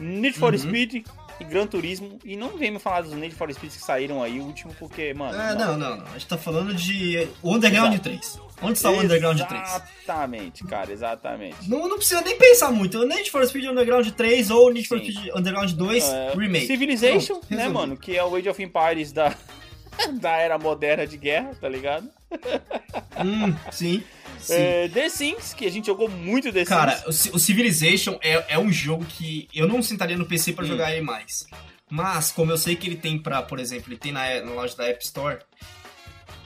Need 0.00 0.38
for 0.38 0.52
Uhum. 0.54 0.58
Speed 0.58 1.06
e 1.40 1.44
Gran 1.44 1.66
Turismo. 1.66 2.18
E 2.24 2.36
não 2.36 2.56
vem 2.56 2.70
me 2.70 2.78
falar 2.78 3.02
dos 3.02 3.12
Need 3.12 3.34
for 3.34 3.52
Speed 3.52 3.72
que 3.72 3.78
saíram 3.78 4.22
aí, 4.22 4.40
o 4.40 4.44
último, 4.44 4.74
porque, 4.78 5.12
mano. 5.14 5.38
É, 5.40 5.54
não, 5.54 5.76
não, 5.76 5.96
não. 5.96 6.06
A 6.06 6.12
gente 6.12 6.26
tá 6.26 6.38
falando 6.38 6.74
de 6.74 7.28
Underground 7.42 7.92
Exato. 7.94 8.08
3. 8.08 8.40
Onde 8.62 8.72
está 8.78 8.90
o 8.90 9.00
Underground 9.00 9.40
3? 9.40 9.62
Exatamente, 10.04 10.64
cara, 10.64 10.92
exatamente. 10.92 11.68
Não, 11.68 11.88
não 11.88 11.96
precisa 11.96 12.20
nem 12.22 12.38
pensar 12.38 12.70
muito. 12.70 12.98
O 12.98 13.06
Need 13.06 13.30
for 13.30 13.44
Speed 13.46 13.66
Underground 13.66 14.08
3 14.10 14.50
ou 14.50 14.72
Need 14.72 14.88
for 14.88 14.98
Sim. 14.98 15.10
Speed 15.12 15.34
Underground 15.36 15.72
2 15.72 16.04
É, 16.04 16.32
Remake. 16.36 16.66
Civilization, 16.66 17.40
Pronto, 17.40 17.54
né, 17.54 17.68
mano? 17.68 17.96
Que 17.96 18.16
é 18.16 18.24
o 18.24 18.34
Age 18.34 18.48
of 18.48 18.62
Empires 18.62 19.12
da, 19.12 19.34
da 20.20 20.36
era 20.36 20.56
moderna 20.58 21.06
de 21.06 21.16
guerra, 21.16 21.54
tá 21.60 21.68
ligado? 21.68 22.08
Hum, 23.24 23.54
sim. 23.70 24.02
É, 24.48 24.88
The 24.88 25.08
Sims, 25.08 25.54
que 25.54 25.66
a 25.66 25.70
gente 25.70 25.86
jogou 25.86 26.08
muito 26.08 26.52
The 26.52 26.64
Cara, 26.64 26.96
Sims. 26.96 27.16
Ci- 27.16 27.30
o 27.32 27.38
Civilization 27.38 28.18
é, 28.22 28.44
é 28.54 28.58
um 28.58 28.70
jogo 28.72 29.04
que 29.04 29.48
eu 29.54 29.66
não 29.68 29.82
sentaria 29.82 30.16
no 30.16 30.26
PC 30.26 30.52
pra 30.52 30.64
Hum. 30.64 30.68
jogar 30.68 30.92
ele 30.92 31.00
mais. 31.02 31.46
Mas, 31.90 32.30
como 32.32 32.50
eu 32.52 32.58
sei 32.58 32.74
que 32.76 32.86
ele 32.88 32.96
tem 32.96 33.18
pra, 33.18 33.42
por 33.42 33.58
exemplo, 33.60 33.90
ele 33.92 33.98
tem 33.98 34.10
na, 34.12 34.40
na 34.40 34.52
loja 34.52 34.76
da 34.76 34.86
App 34.88 35.02
Store, 35.04 35.38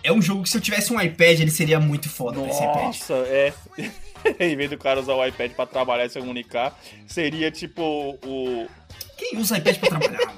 é 0.02 0.12
um 0.12 0.20
jogo 0.22 0.42
que 0.42 0.50
se 0.50 0.56
eu 0.56 0.60
tivesse 0.60 0.92
um 0.92 1.00
iPad, 1.00 1.40
ele 1.40 1.50
seria 1.50 1.80
muito 1.80 2.08
foda 2.08 2.40
pra 2.40 2.50
esse 2.50 2.62
iPad. 2.62 2.74
Nossa, 2.84 3.14
é. 3.14 3.52
em 4.40 4.56
vez 4.56 4.68
do 4.70 4.76
cara 4.78 5.00
usar 5.00 5.14
o 5.14 5.24
iPad 5.26 5.52
pra 5.52 5.64
trabalhar 5.66 6.06
e 6.06 6.10
se 6.10 6.18
comunicar, 6.18 6.78
seria 7.06 7.50
tipo 7.50 7.82
o. 8.24 8.66
Quem 9.16 9.38
usa 9.38 9.58
iPad 9.58 9.76
pra 9.78 9.88
trabalhar? 9.88 10.34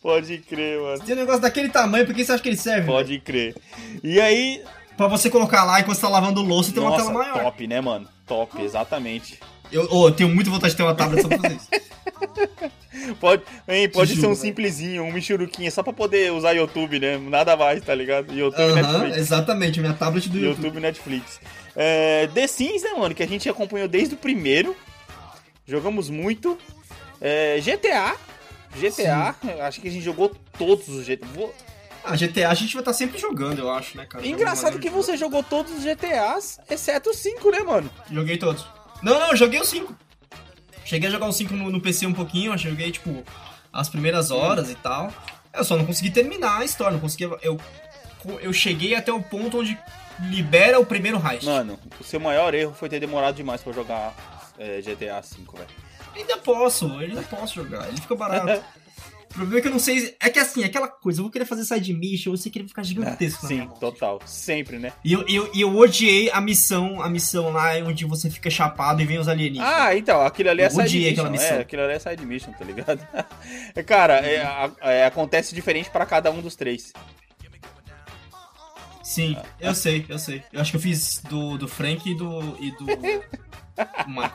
Pode 0.00 0.38
crer, 0.38 0.80
mano. 0.80 1.02
Tem 1.04 1.14
um 1.14 1.18
negócio 1.18 1.40
daquele 1.42 1.68
tamanho, 1.68 2.06
por 2.06 2.14
que 2.14 2.24
você 2.24 2.32
acha 2.32 2.42
que 2.42 2.48
ele 2.48 2.56
serve? 2.56 2.86
Pode 2.86 3.18
crer. 3.20 3.56
E 4.02 4.20
aí. 4.20 4.62
Pra 4.96 5.08
você 5.08 5.28
colocar 5.28 5.64
lá 5.64 5.80
enquanto 5.80 5.96
você 5.96 6.02
tá 6.02 6.08
lavando 6.08 6.40
louça 6.42 6.70
e 6.70 6.72
ter 6.72 6.80
uma 6.80 6.90
Nossa, 6.90 7.04
tela 7.06 7.18
maior. 7.18 7.42
top, 7.42 7.66
né, 7.66 7.80
mano? 7.80 8.08
Top, 8.26 8.60
exatamente. 8.62 9.38
Eu, 9.70 9.86
ô, 9.92 10.08
eu 10.08 10.12
tenho 10.12 10.28
muita 10.34 10.48
vontade 10.50 10.72
de 10.72 10.76
ter 10.76 10.82
uma 10.84 10.94
tablet 10.94 11.22
só 11.22 11.28
pra 11.28 11.38
fazer 11.38 11.56
isso. 11.56 11.68
Pode, 13.20 13.42
hein, 13.68 13.88
pode 13.88 14.14
Te 14.14 14.20
ser 14.20 14.26
um 14.26 14.30
velho. 14.30 14.40
simplesinho, 14.40 15.04
um 15.04 15.12
michuruquinha, 15.12 15.70
só 15.70 15.80
pra 15.82 15.92
poder 15.92 16.32
usar 16.32 16.52
YouTube, 16.52 16.98
né? 16.98 17.18
Nada 17.18 17.56
mais, 17.56 17.84
tá 17.84 17.94
ligado? 17.94 18.32
YouTube 18.32 18.58
e 18.58 18.62
Aham, 18.80 18.92
Netflix. 18.98 19.16
exatamente, 19.18 19.80
minha 19.80 19.92
tablet 19.92 20.28
do 20.28 20.38
YouTube. 20.38 20.64
YouTube 20.64 20.76
e 20.78 20.80
Netflix. 20.80 21.40
É, 21.76 22.26
The 22.34 22.46
Sims, 22.48 22.82
né, 22.82 22.90
mano? 22.98 23.14
Que 23.14 23.22
a 23.22 23.28
gente 23.28 23.48
acompanhou 23.48 23.86
desde 23.86 24.14
o 24.14 24.18
primeiro. 24.18 24.74
Jogamos 25.68 26.08
muito. 26.10 26.58
É, 27.20 27.60
GTA. 27.60 28.16
GTA, 28.76 29.34
acho 29.66 29.80
que 29.80 29.88
a 29.88 29.90
gente 29.90 30.04
jogou 30.04 30.34
todos 30.58 30.88
os 30.88 31.06
GTA. 31.06 31.26
Ah, 32.06 32.14
GTA 32.14 32.50
a 32.50 32.54
gente 32.54 32.72
vai 32.72 32.82
estar 32.82 32.92
sempre 32.92 33.18
jogando, 33.18 33.58
eu 33.58 33.70
acho, 33.70 33.96
né, 33.96 34.06
cara? 34.06 34.24
Engraçado 34.24 34.78
que 34.78 34.88
você 34.88 35.16
jogou 35.16 35.42
todos 35.42 35.72
os 35.72 35.82
GTAs, 35.82 36.60
exceto 36.70 37.10
os 37.10 37.16
5, 37.16 37.50
né, 37.50 37.60
mano? 37.60 37.90
Joguei 38.08 38.36
todos. 38.36 38.64
Não, 39.02 39.18
não, 39.18 39.30
eu 39.30 39.36
joguei 39.36 39.60
os 39.60 39.68
5. 39.68 39.92
Cheguei 40.84 41.08
a 41.08 41.12
jogar 41.12 41.26
os 41.26 41.36
5 41.36 41.52
no, 41.54 41.68
no 41.68 41.80
PC 41.80 42.06
um 42.06 42.12
pouquinho, 42.14 42.56
joguei, 42.56 42.92
tipo, 42.92 43.24
as 43.72 43.88
primeiras 43.88 44.30
horas 44.30 44.70
e 44.70 44.76
tal. 44.76 45.12
Eu 45.52 45.64
só 45.64 45.76
não 45.76 45.84
consegui 45.84 46.10
terminar 46.10 46.60
a 46.60 46.64
história, 46.64 46.92
não 46.92 47.00
consegui. 47.00 47.24
Eu, 47.42 47.60
eu 48.40 48.52
cheguei 48.52 48.94
até 48.94 49.12
o 49.12 49.20
ponto 49.20 49.58
onde 49.58 49.76
libera 50.20 50.78
o 50.78 50.86
primeiro 50.86 51.18
heist. 51.18 51.44
Mano, 51.44 51.76
o 52.00 52.04
seu 52.04 52.20
maior 52.20 52.54
erro 52.54 52.72
foi 52.72 52.88
ter 52.88 53.00
demorado 53.00 53.34
demais 53.34 53.62
pra 53.62 53.72
jogar 53.72 54.14
é, 54.58 54.80
GTA 54.80 55.20
V, 55.20 55.38
velho. 55.52 55.68
Ainda 56.14 56.36
posso, 56.38 56.86
ainda 56.98 57.22
posso 57.22 57.54
jogar, 57.56 57.88
ele 57.88 58.00
fica 58.00 58.14
barato. 58.14 58.62
O 59.36 59.40
problema 59.40 59.58
é 59.58 59.60
que 59.60 59.68
eu 59.68 59.72
não 59.72 59.78
sei. 59.78 60.16
É 60.18 60.30
que 60.30 60.38
assim, 60.38 60.64
aquela 60.64 60.88
coisa, 60.88 61.20
eu 61.20 61.24
vou 61.24 61.30
querer 61.30 61.44
fazer 61.44 61.62
side 61.62 61.92
mission, 61.92 62.32
eu 62.32 62.38
sei 62.38 62.50
que 62.50 62.58
ele 62.58 62.68
ficar 62.68 62.82
gigantesco 62.82 63.46
minha 63.46 63.64
Sim, 63.64 63.70
total. 63.78 64.18
Sempre, 64.24 64.78
né? 64.78 64.94
E 65.04 65.12
eu, 65.12 65.26
eu, 65.28 65.50
eu 65.54 65.76
odiei 65.76 66.30
a 66.30 66.40
missão, 66.40 67.02
a 67.02 67.08
missão 67.10 67.52
lá 67.52 67.74
onde 67.84 68.06
você 68.06 68.30
fica 68.30 68.48
chapado 68.48 69.02
e 69.02 69.04
vem 69.04 69.18
os 69.18 69.28
alienígenas. 69.28 69.70
Ah, 69.70 69.94
então, 69.94 70.22
aquilo 70.22 70.48
ali 70.48 70.62
é 70.62 70.66
Eu 70.66 70.70
side 70.70 70.82
odiei 70.84 71.10
mission. 71.10 71.12
aquela 71.12 71.30
missão. 71.30 71.56
É, 71.58 71.60
aquilo 71.60 71.82
ali 71.82 71.92
é 71.92 71.98
side 71.98 72.24
mission, 72.24 72.52
tá 72.52 72.64
ligado? 72.64 73.06
É, 73.74 73.82
Cara, 73.84 74.26
é, 74.26 74.70
é, 74.80 75.04
acontece 75.04 75.54
diferente 75.54 75.90
pra 75.90 76.06
cada 76.06 76.30
um 76.30 76.40
dos 76.40 76.56
três. 76.56 76.94
Sim, 79.02 79.36
eu 79.60 79.74
sei, 79.74 80.06
eu 80.08 80.18
sei. 80.18 80.42
Eu 80.50 80.62
acho 80.62 80.70
que 80.70 80.78
eu 80.78 80.80
fiz 80.80 81.20
do, 81.28 81.58
do 81.58 81.68
Frank 81.68 82.10
e 82.10 82.14
do. 82.14 82.56
e 82.58 82.70
do. 82.70 82.86
Michael. 84.08 84.32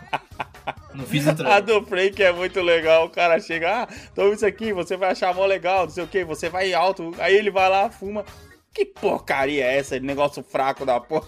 Não 0.94 1.06
fiz 1.06 1.26
o 1.26 1.48
A 1.48 1.60
do 1.60 1.84
Frank 1.86 2.22
é 2.22 2.32
muito 2.32 2.62
legal. 2.62 3.06
O 3.06 3.10
cara 3.10 3.40
chega, 3.40 3.84
ah, 3.84 3.88
toma 4.14 4.34
isso 4.34 4.46
aqui, 4.46 4.74
você 4.74 4.98
vai 4.98 5.12
achar 5.12 5.34
mó 5.34 5.46
legal, 5.46 5.84
não 5.86 5.90
sei 5.90 6.04
o 6.04 6.08
que, 6.08 6.24
você 6.24 6.50
vai 6.50 6.74
alto. 6.74 7.14
Aí 7.20 7.36
ele 7.36 7.50
vai 7.52 7.70
lá, 7.70 7.90
fuma. 7.90 8.26
Que 8.74 8.86
porcaria 8.86 9.66
é 9.66 9.78
essa? 9.78 10.00
Negócio 10.00 10.44
fraco 10.44 10.86
da 10.86 11.00
porra. 11.00 11.28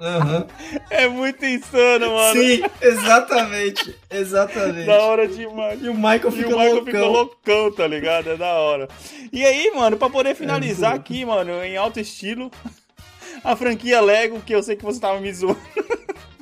Aham. 0.00 0.46
É 0.90 1.06
muito 1.08 1.44
insano, 1.44 2.12
mano. 2.12 2.40
Sim, 2.40 2.62
exatamente. 2.80 3.94
Exatamente. 4.10 4.86
Da 4.86 5.00
hora 5.02 5.28
demais. 5.28 5.82
E 5.82 5.88
o 5.88 5.94
Michael 5.94 6.28
E 6.28 6.32
fica 6.32 6.48
o 6.48 6.52
Michael 6.58 6.74
loucão. 6.74 6.92
ficou 6.92 7.08
loucão, 7.12 7.72
tá 7.72 7.86
ligado? 7.86 8.30
É 8.30 8.36
da 8.36 8.52
hora. 8.54 8.88
E 9.32 9.44
aí, 9.44 9.70
mano, 9.74 9.96
pra 9.96 10.10
poder 10.10 10.34
finalizar 10.34 10.90
muito 10.92 11.00
aqui, 11.02 11.24
mano, 11.24 11.62
em 11.64 11.76
alto 11.76 12.00
estilo, 12.00 12.50
a 13.44 13.54
franquia 13.56 14.00
Lego, 14.00 14.40
que 14.40 14.54
eu 14.54 14.62
sei 14.62 14.76
que 14.76 14.84
você 14.84 15.00
tava 15.00 15.20
me 15.20 15.32
zoando 15.32 15.58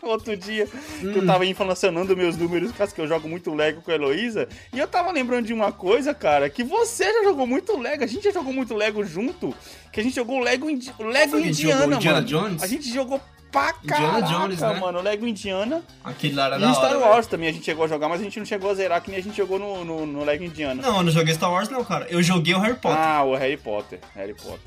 outro 0.08 0.36
dia, 0.36 0.66
que 0.66 1.06
Hum. 1.06 1.12
eu 1.16 1.26
tava 1.26 1.44
inflacionando 1.46 2.16
meus 2.16 2.36
números, 2.36 2.70
por 2.72 2.78
causa 2.78 2.94
que 2.94 3.00
eu 3.00 3.06
jogo 3.08 3.28
muito 3.28 3.54
Lego 3.54 3.82
com 3.82 3.90
a 3.90 3.94
Heloísa, 3.94 4.48
e 4.72 4.78
eu 4.78 4.86
tava 4.88 5.10
lembrando 5.12 5.46
de 5.46 5.52
uma 5.52 5.72
coisa, 5.72 6.14
cara, 6.14 6.48
que 6.48 6.62
você 6.64 7.04
já 7.12 7.24
jogou 7.24 7.46
muito 7.46 7.78
Lego, 7.78 8.04
a 8.04 8.06
gente 8.06 8.24
já 8.24 8.30
jogou 8.32 8.52
muito 8.52 8.74
Lego 8.74 9.04
junto, 9.04 9.54
que 9.92 10.00
a 10.00 10.02
gente 10.02 10.14
jogou 10.14 10.40
Lego, 10.40 10.68
indi 10.70 10.92
Lego 10.98 11.40
que 11.40 11.48
Indiana? 11.48 11.94
Indiana 11.96 12.14
mano. 12.16 12.26
Jones? 12.26 12.62
A 12.62 12.66
gente 12.66 12.88
jogou 12.92 13.20
pra 13.50 13.74
Indiana 13.82 14.12
caraca, 14.20 14.26
Jones, 14.26 14.60
né? 14.60 14.78
mano, 14.80 15.00
Lego 15.02 15.26
Indiana. 15.26 15.82
Aquele 16.04 16.34
lá 16.36 16.46
era 16.46 16.56
E 16.56 16.60
da 16.60 16.72
Star 16.72 16.96
hora, 16.96 16.98
Wars 17.00 17.26
também 17.26 17.48
a 17.48 17.52
gente 17.52 17.64
chegou 17.64 17.84
a 17.84 17.88
jogar, 17.88 18.08
mas 18.08 18.20
a 18.20 18.24
gente 18.24 18.38
não 18.38 18.46
chegou 18.46 18.70
a 18.70 18.74
zerar 18.74 19.02
que 19.02 19.10
nem 19.10 19.18
a 19.18 19.22
gente 19.22 19.36
jogou 19.36 19.58
no, 19.58 19.84
no, 19.84 20.06
no 20.06 20.24
Lego 20.24 20.44
Indiana. 20.44 20.80
Não, 20.80 20.98
eu 20.98 21.02
não 21.02 21.10
joguei 21.10 21.34
Star 21.34 21.50
Wars 21.50 21.68
não, 21.68 21.84
cara. 21.84 22.06
Eu 22.08 22.22
joguei 22.22 22.54
o 22.54 22.58
Harry 22.60 22.76
Potter. 22.76 22.98
Ah, 23.00 23.24
o 23.24 23.34
Harry 23.34 23.56
Potter. 23.56 23.98
Harry 24.14 24.34
Potter. 24.34 24.60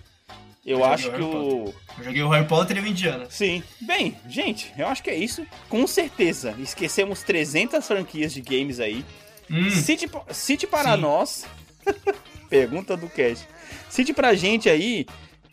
Eu, 0.65 0.79
Eu 0.79 0.85
acho 0.85 1.11
que 1.11 1.21
o. 1.21 1.73
Eu 1.97 2.03
joguei 2.03 2.23
o 2.23 2.29
Harry 2.29 2.47
Potter 2.47 2.77
e 2.77 2.79
o 2.79 2.87
Indiana. 2.87 3.25
Sim. 3.29 3.61
Bem, 3.81 4.15
gente, 4.27 4.71
eu 4.77 4.87
acho 4.87 5.03
que 5.03 5.09
é 5.09 5.15
isso. 5.15 5.45
Com 5.69 5.85
certeza, 5.85 6.55
esquecemos 6.59 7.21
300 7.23 7.85
franquias 7.85 8.33
de 8.33 8.41
games 8.41 8.79
aí. 8.79 9.03
Hum, 9.51 9.69
Cite, 9.69 10.09
cite 10.31 10.65
para 10.65 10.95
Sim. 10.95 11.01
nós. 11.01 11.45
Pergunta 12.49 12.95
do 12.95 13.09
Cash. 13.09 13.45
Cite 13.89 14.13
pra 14.13 14.33
gente 14.35 14.69
aí 14.69 15.05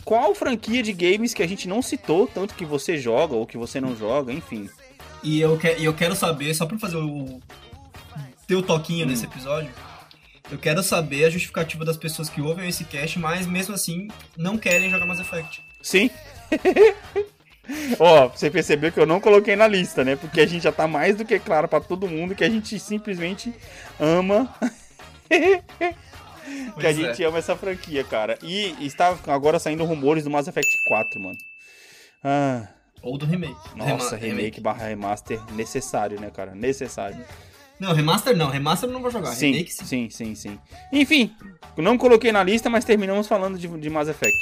qual 0.05 0.35
franquia 0.35 0.82
de 0.82 0.93
games 0.93 1.35
que 1.35 1.43
a 1.43 1.47
gente 1.47 1.66
não 1.69 1.82
citou, 1.82 2.27
tanto 2.27 2.55
que 2.55 2.65
você 2.65 2.97
joga 2.97 3.35
ou 3.35 3.47
que 3.47 3.59
você 3.59 3.81
não 3.81 3.97
joga, 3.97 4.32
enfim. 4.32 4.69
E 5.23 5.41
eu, 5.41 5.59
que, 5.59 5.66
eu 5.78 5.93
quero 5.93 6.15
saber, 6.15 6.55
só 6.55 6.66
pra 6.66 6.78
fazer 6.78 6.97
o 6.97 7.41
teu 8.47 8.62
toquinho 8.62 9.05
Hum. 9.07 9.09
nesse 9.11 9.24
episódio, 9.24 9.70
eu 10.51 10.59
quero 10.59 10.82
saber 10.82 11.24
a 11.24 11.31
justificativa 11.31 11.85
das 11.85 11.97
pessoas 11.97 12.28
que 12.28 12.40
ouvem 12.40 12.68
esse 12.68 12.85
cast, 12.85 13.18
mas 13.18 13.47
mesmo 13.47 13.74
assim 13.74 14.09
não 14.36 14.59
querem 14.59 14.90
jogar 14.90 15.06
Mass 15.06 15.20
Effect. 15.20 15.62
Sim. 15.82 16.10
Ó, 17.98 18.28
você 18.28 18.51
percebeu 18.51 18.90
que 18.90 18.98
eu 18.98 19.06
não 19.06 19.20
coloquei 19.20 19.55
na 19.55 19.68
lista, 19.68 20.05
né? 20.05 20.16
Porque 20.16 20.40
a 20.40 20.47
gente 20.47 20.62
já 20.62 20.72
tá 20.72 20.89
mais 20.89 21.16
do 21.16 21.24
que 21.24 21.39
claro 21.39 21.68
pra 21.68 21.81
todo 21.81 22.09
mundo 22.09 22.35
que 22.35 22.43
a 22.43 22.51
gente 22.51 22.78
simplesmente 22.81 23.55
ama. 23.98 24.52
que 25.28 26.86
a 26.86 26.90
é. 26.90 26.93
gente 26.93 27.22
ama 27.22 27.39
essa 27.39 27.55
franquia, 27.55 28.02
cara. 28.02 28.36
E 28.43 28.74
está 28.81 29.16
agora 29.28 29.59
saindo 29.59 29.85
rumores 29.85 30.24
do 30.24 30.31
Mass 30.31 30.48
Effect 30.48 30.77
4, 30.89 31.20
mano. 31.20 31.39
Ah, 32.24 32.66
Ou 33.02 33.16
do 33.16 33.24
remake. 33.24 33.55
nossa, 33.77 34.16
Rema- 34.16 34.36
remake, 34.36 34.60
barra 34.60 34.89
remaster 34.89 35.40
necessário, 35.52 36.20
né, 36.20 36.31
cara? 36.31 36.55
Necessário. 36.55 37.24
Não, 37.81 37.94
remaster 37.94 38.36
não, 38.36 38.51
remaster 38.51 38.89
eu 38.89 38.93
não 38.93 39.01
vou 39.01 39.11
jogar. 39.11 39.32
Sim, 39.32 39.52
remake 39.52 39.73
sim. 39.73 39.85
sim, 39.85 40.11
sim, 40.11 40.35
sim. 40.35 40.59
Enfim, 40.93 41.35
não 41.77 41.97
coloquei 41.97 42.31
na 42.31 42.44
lista, 42.44 42.69
mas 42.69 42.85
terminamos 42.85 43.27
falando 43.27 43.59
de, 43.59 43.66
de 43.66 43.90
Mass 43.90 44.09
Effect. 44.09 44.36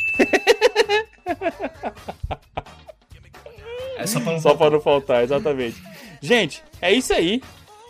É 3.98 4.06
só 4.06 4.20
pra 4.20 4.32
não 4.32 4.40
Só 4.40 4.51
faltar. 4.51 4.59
para 4.59 4.70
não 4.70 4.81
faltar, 4.81 5.24
exatamente. 5.24 5.82
Gente, 6.20 6.62
é 6.81 6.93
isso 6.93 7.12
aí. 7.12 7.43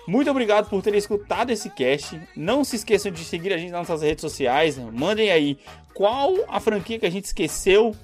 Muito 0.07 0.31
obrigado 0.31 0.71
por 0.71 0.83
terem 0.83 0.99
escutado 0.99 1.51
esse 1.51 1.69
cast. 1.69 2.19
Não 2.35 2.65
se 2.65 2.77
esqueçam 2.77 3.13
de 3.13 3.23
seguir 3.25 3.53
a 3.53 3.59
gente 3.59 3.71
nas 3.71 3.87
nossas 3.87 4.03
redes 4.03 4.23
sociais. 4.23 4.79
Mandem 4.79 5.31
aí 5.31 5.59
qual 5.93 6.35
a 6.49 6.59
franquia 6.61 6.99
que 6.99 7.05
a 7.05 7.11
gente 7.11 7.27
esqueceu 7.27 7.95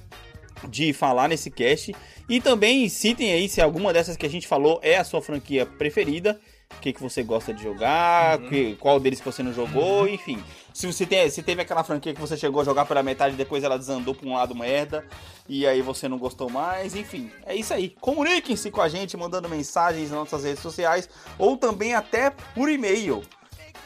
de 0.68 0.92
falar 0.92 1.28
nesse 1.28 1.50
cast. 1.50 1.94
E 2.28 2.40
também 2.40 2.88
citem 2.90 3.32
aí 3.32 3.48
se 3.48 3.60
alguma 3.60 3.92
dessas 3.92 4.16
que 4.18 4.26
a 4.26 4.30
gente 4.30 4.46
falou 4.46 4.78
é 4.82 4.96
a 4.96 5.04
sua 5.04 5.22
franquia 5.22 5.64
preferida. 5.64 6.38
O 6.76 6.80
que, 6.84 6.92
que 6.92 7.02
você 7.02 7.22
gosta 7.22 7.52
de 7.54 7.62
jogar, 7.62 8.38
que- 8.38 8.76
qual 8.76 9.00
deles 9.00 9.20
que 9.20 9.24
você 9.26 9.42
não 9.42 9.52
jogou, 9.52 10.06
enfim. 10.08 10.42
Se 10.72 10.86
você 10.86 11.06
tem, 11.06 11.28
se 11.30 11.42
teve 11.42 11.62
aquela 11.62 11.82
franquia 11.84 12.12
que 12.12 12.20
você 12.20 12.36
chegou 12.36 12.60
a 12.60 12.64
jogar 12.64 12.84
pela 12.84 13.02
metade 13.02 13.34
e 13.34 13.38
depois 13.38 13.62
ela 13.64 13.78
desandou 13.78 14.14
pra 14.14 14.28
um 14.28 14.34
lado 14.34 14.54
merda, 14.54 15.06
e 15.48 15.66
aí 15.66 15.80
você 15.80 16.08
não 16.08 16.18
gostou 16.18 16.50
mais, 16.50 16.94
enfim. 16.94 17.30
É 17.46 17.54
isso 17.54 17.72
aí. 17.72 17.94
Comuniquem-se 18.00 18.70
com 18.70 18.82
a 18.82 18.88
gente 18.88 19.16
mandando 19.16 19.48
mensagens 19.48 20.10
nas 20.10 20.18
nossas 20.18 20.44
redes 20.44 20.60
sociais 20.62 21.08
ou 21.38 21.56
também 21.56 21.94
até 21.94 22.28
por 22.30 22.68
e-mail 22.68 23.22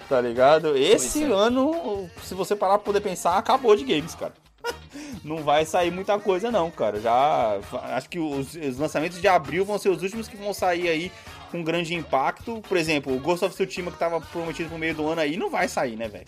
Tá 0.08 0.20
ligado? 0.20 0.76
Esse 0.76 1.22
é. 1.22 1.26
ano, 1.32 2.10
se 2.24 2.34
você 2.34 2.56
parar 2.56 2.78
pra 2.78 2.84
poder 2.84 3.00
pensar, 3.00 3.38
acabou 3.38 3.76
de 3.76 3.84
games, 3.84 4.14
cara. 4.16 4.34
Não 5.24 5.42
vai 5.42 5.64
sair 5.64 5.90
muita 5.90 6.18
coisa, 6.18 6.50
não, 6.50 6.70
cara. 6.70 7.00
Já. 7.00 7.58
Acho 7.94 8.08
que 8.08 8.18
os, 8.18 8.54
os 8.54 8.78
lançamentos 8.78 9.20
de 9.20 9.28
abril 9.28 9.64
vão 9.64 9.78
ser 9.78 9.88
os 9.90 10.02
últimos 10.02 10.28
que 10.28 10.36
vão 10.36 10.54
sair 10.54 10.88
aí 10.88 11.12
com 11.50 11.62
grande 11.62 11.94
impacto. 11.94 12.62
Por 12.68 12.76
exemplo, 12.76 13.14
o 13.14 13.18
Ghost 13.18 13.44
of 13.44 13.54
Tsushima 13.54 13.90
que 13.90 13.98
tava 13.98 14.20
prometido 14.20 14.68
pro 14.70 14.78
meio 14.78 14.94
do 14.94 15.08
ano 15.08 15.20
aí 15.20 15.36
não 15.36 15.50
vai 15.50 15.68
sair, 15.68 15.96
né, 15.96 16.08
velho? 16.08 16.26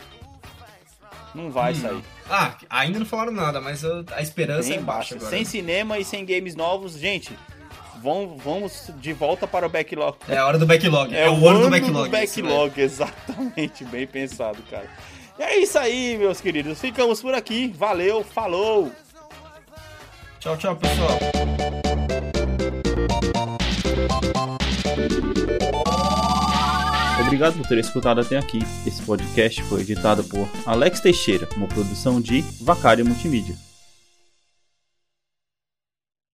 Não 1.34 1.50
vai 1.50 1.72
Hum. 1.72 1.76
sair. 1.76 2.04
Ah, 2.28 2.54
ainda 2.68 2.98
não 2.98 3.06
falaram 3.06 3.32
nada, 3.32 3.60
mas 3.60 3.84
a 3.84 4.20
esperança 4.20 4.68
Bem 4.68 4.78
é 4.78 4.82
baixa 4.82 5.14
agora. 5.14 5.30
Sem 5.30 5.44
cinema 5.44 5.98
e 5.98 6.04
sem 6.04 6.24
games 6.24 6.54
novos, 6.56 6.92
gente. 6.94 7.36
Vão, 8.02 8.36
vamos 8.42 8.90
de 8.96 9.12
volta 9.12 9.46
para 9.46 9.66
o 9.66 9.68
backlog. 9.68 10.16
É 10.28 10.38
a 10.38 10.46
hora 10.46 10.58
do 10.58 10.66
backlog. 10.66 11.14
É, 11.14 11.28
o 11.28 11.46
ano 11.48 11.60
do 11.64 11.70
backlog. 11.70 12.08
isso, 12.24 12.40
backlog, 12.42 12.80
exatamente. 12.80 13.84
Bem 13.84 14.06
pensado, 14.06 14.58
cara. 14.70 14.88
É 15.40 15.56
isso 15.56 15.78
aí, 15.78 16.18
meus 16.18 16.38
queridos. 16.38 16.78
Ficamos 16.78 17.22
por 17.22 17.32
aqui. 17.32 17.72
Valeu, 17.74 18.22
falou! 18.22 18.92
Tchau, 20.38 20.54
tchau, 20.58 20.76
pessoal. 20.76 21.18
Obrigado 27.24 27.56
por 27.56 27.66
ter 27.66 27.78
escutado 27.78 28.20
até 28.20 28.36
aqui. 28.36 28.58
Esse 28.86 29.00
podcast 29.00 29.62
foi 29.62 29.80
editado 29.80 30.22
por 30.24 30.46
Alex 30.66 31.00
Teixeira, 31.00 31.48
uma 31.56 31.66
produção 31.66 32.20
de 32.20 32.42
Vacária 32.60 33.02
Multimídia. 33.02 33.54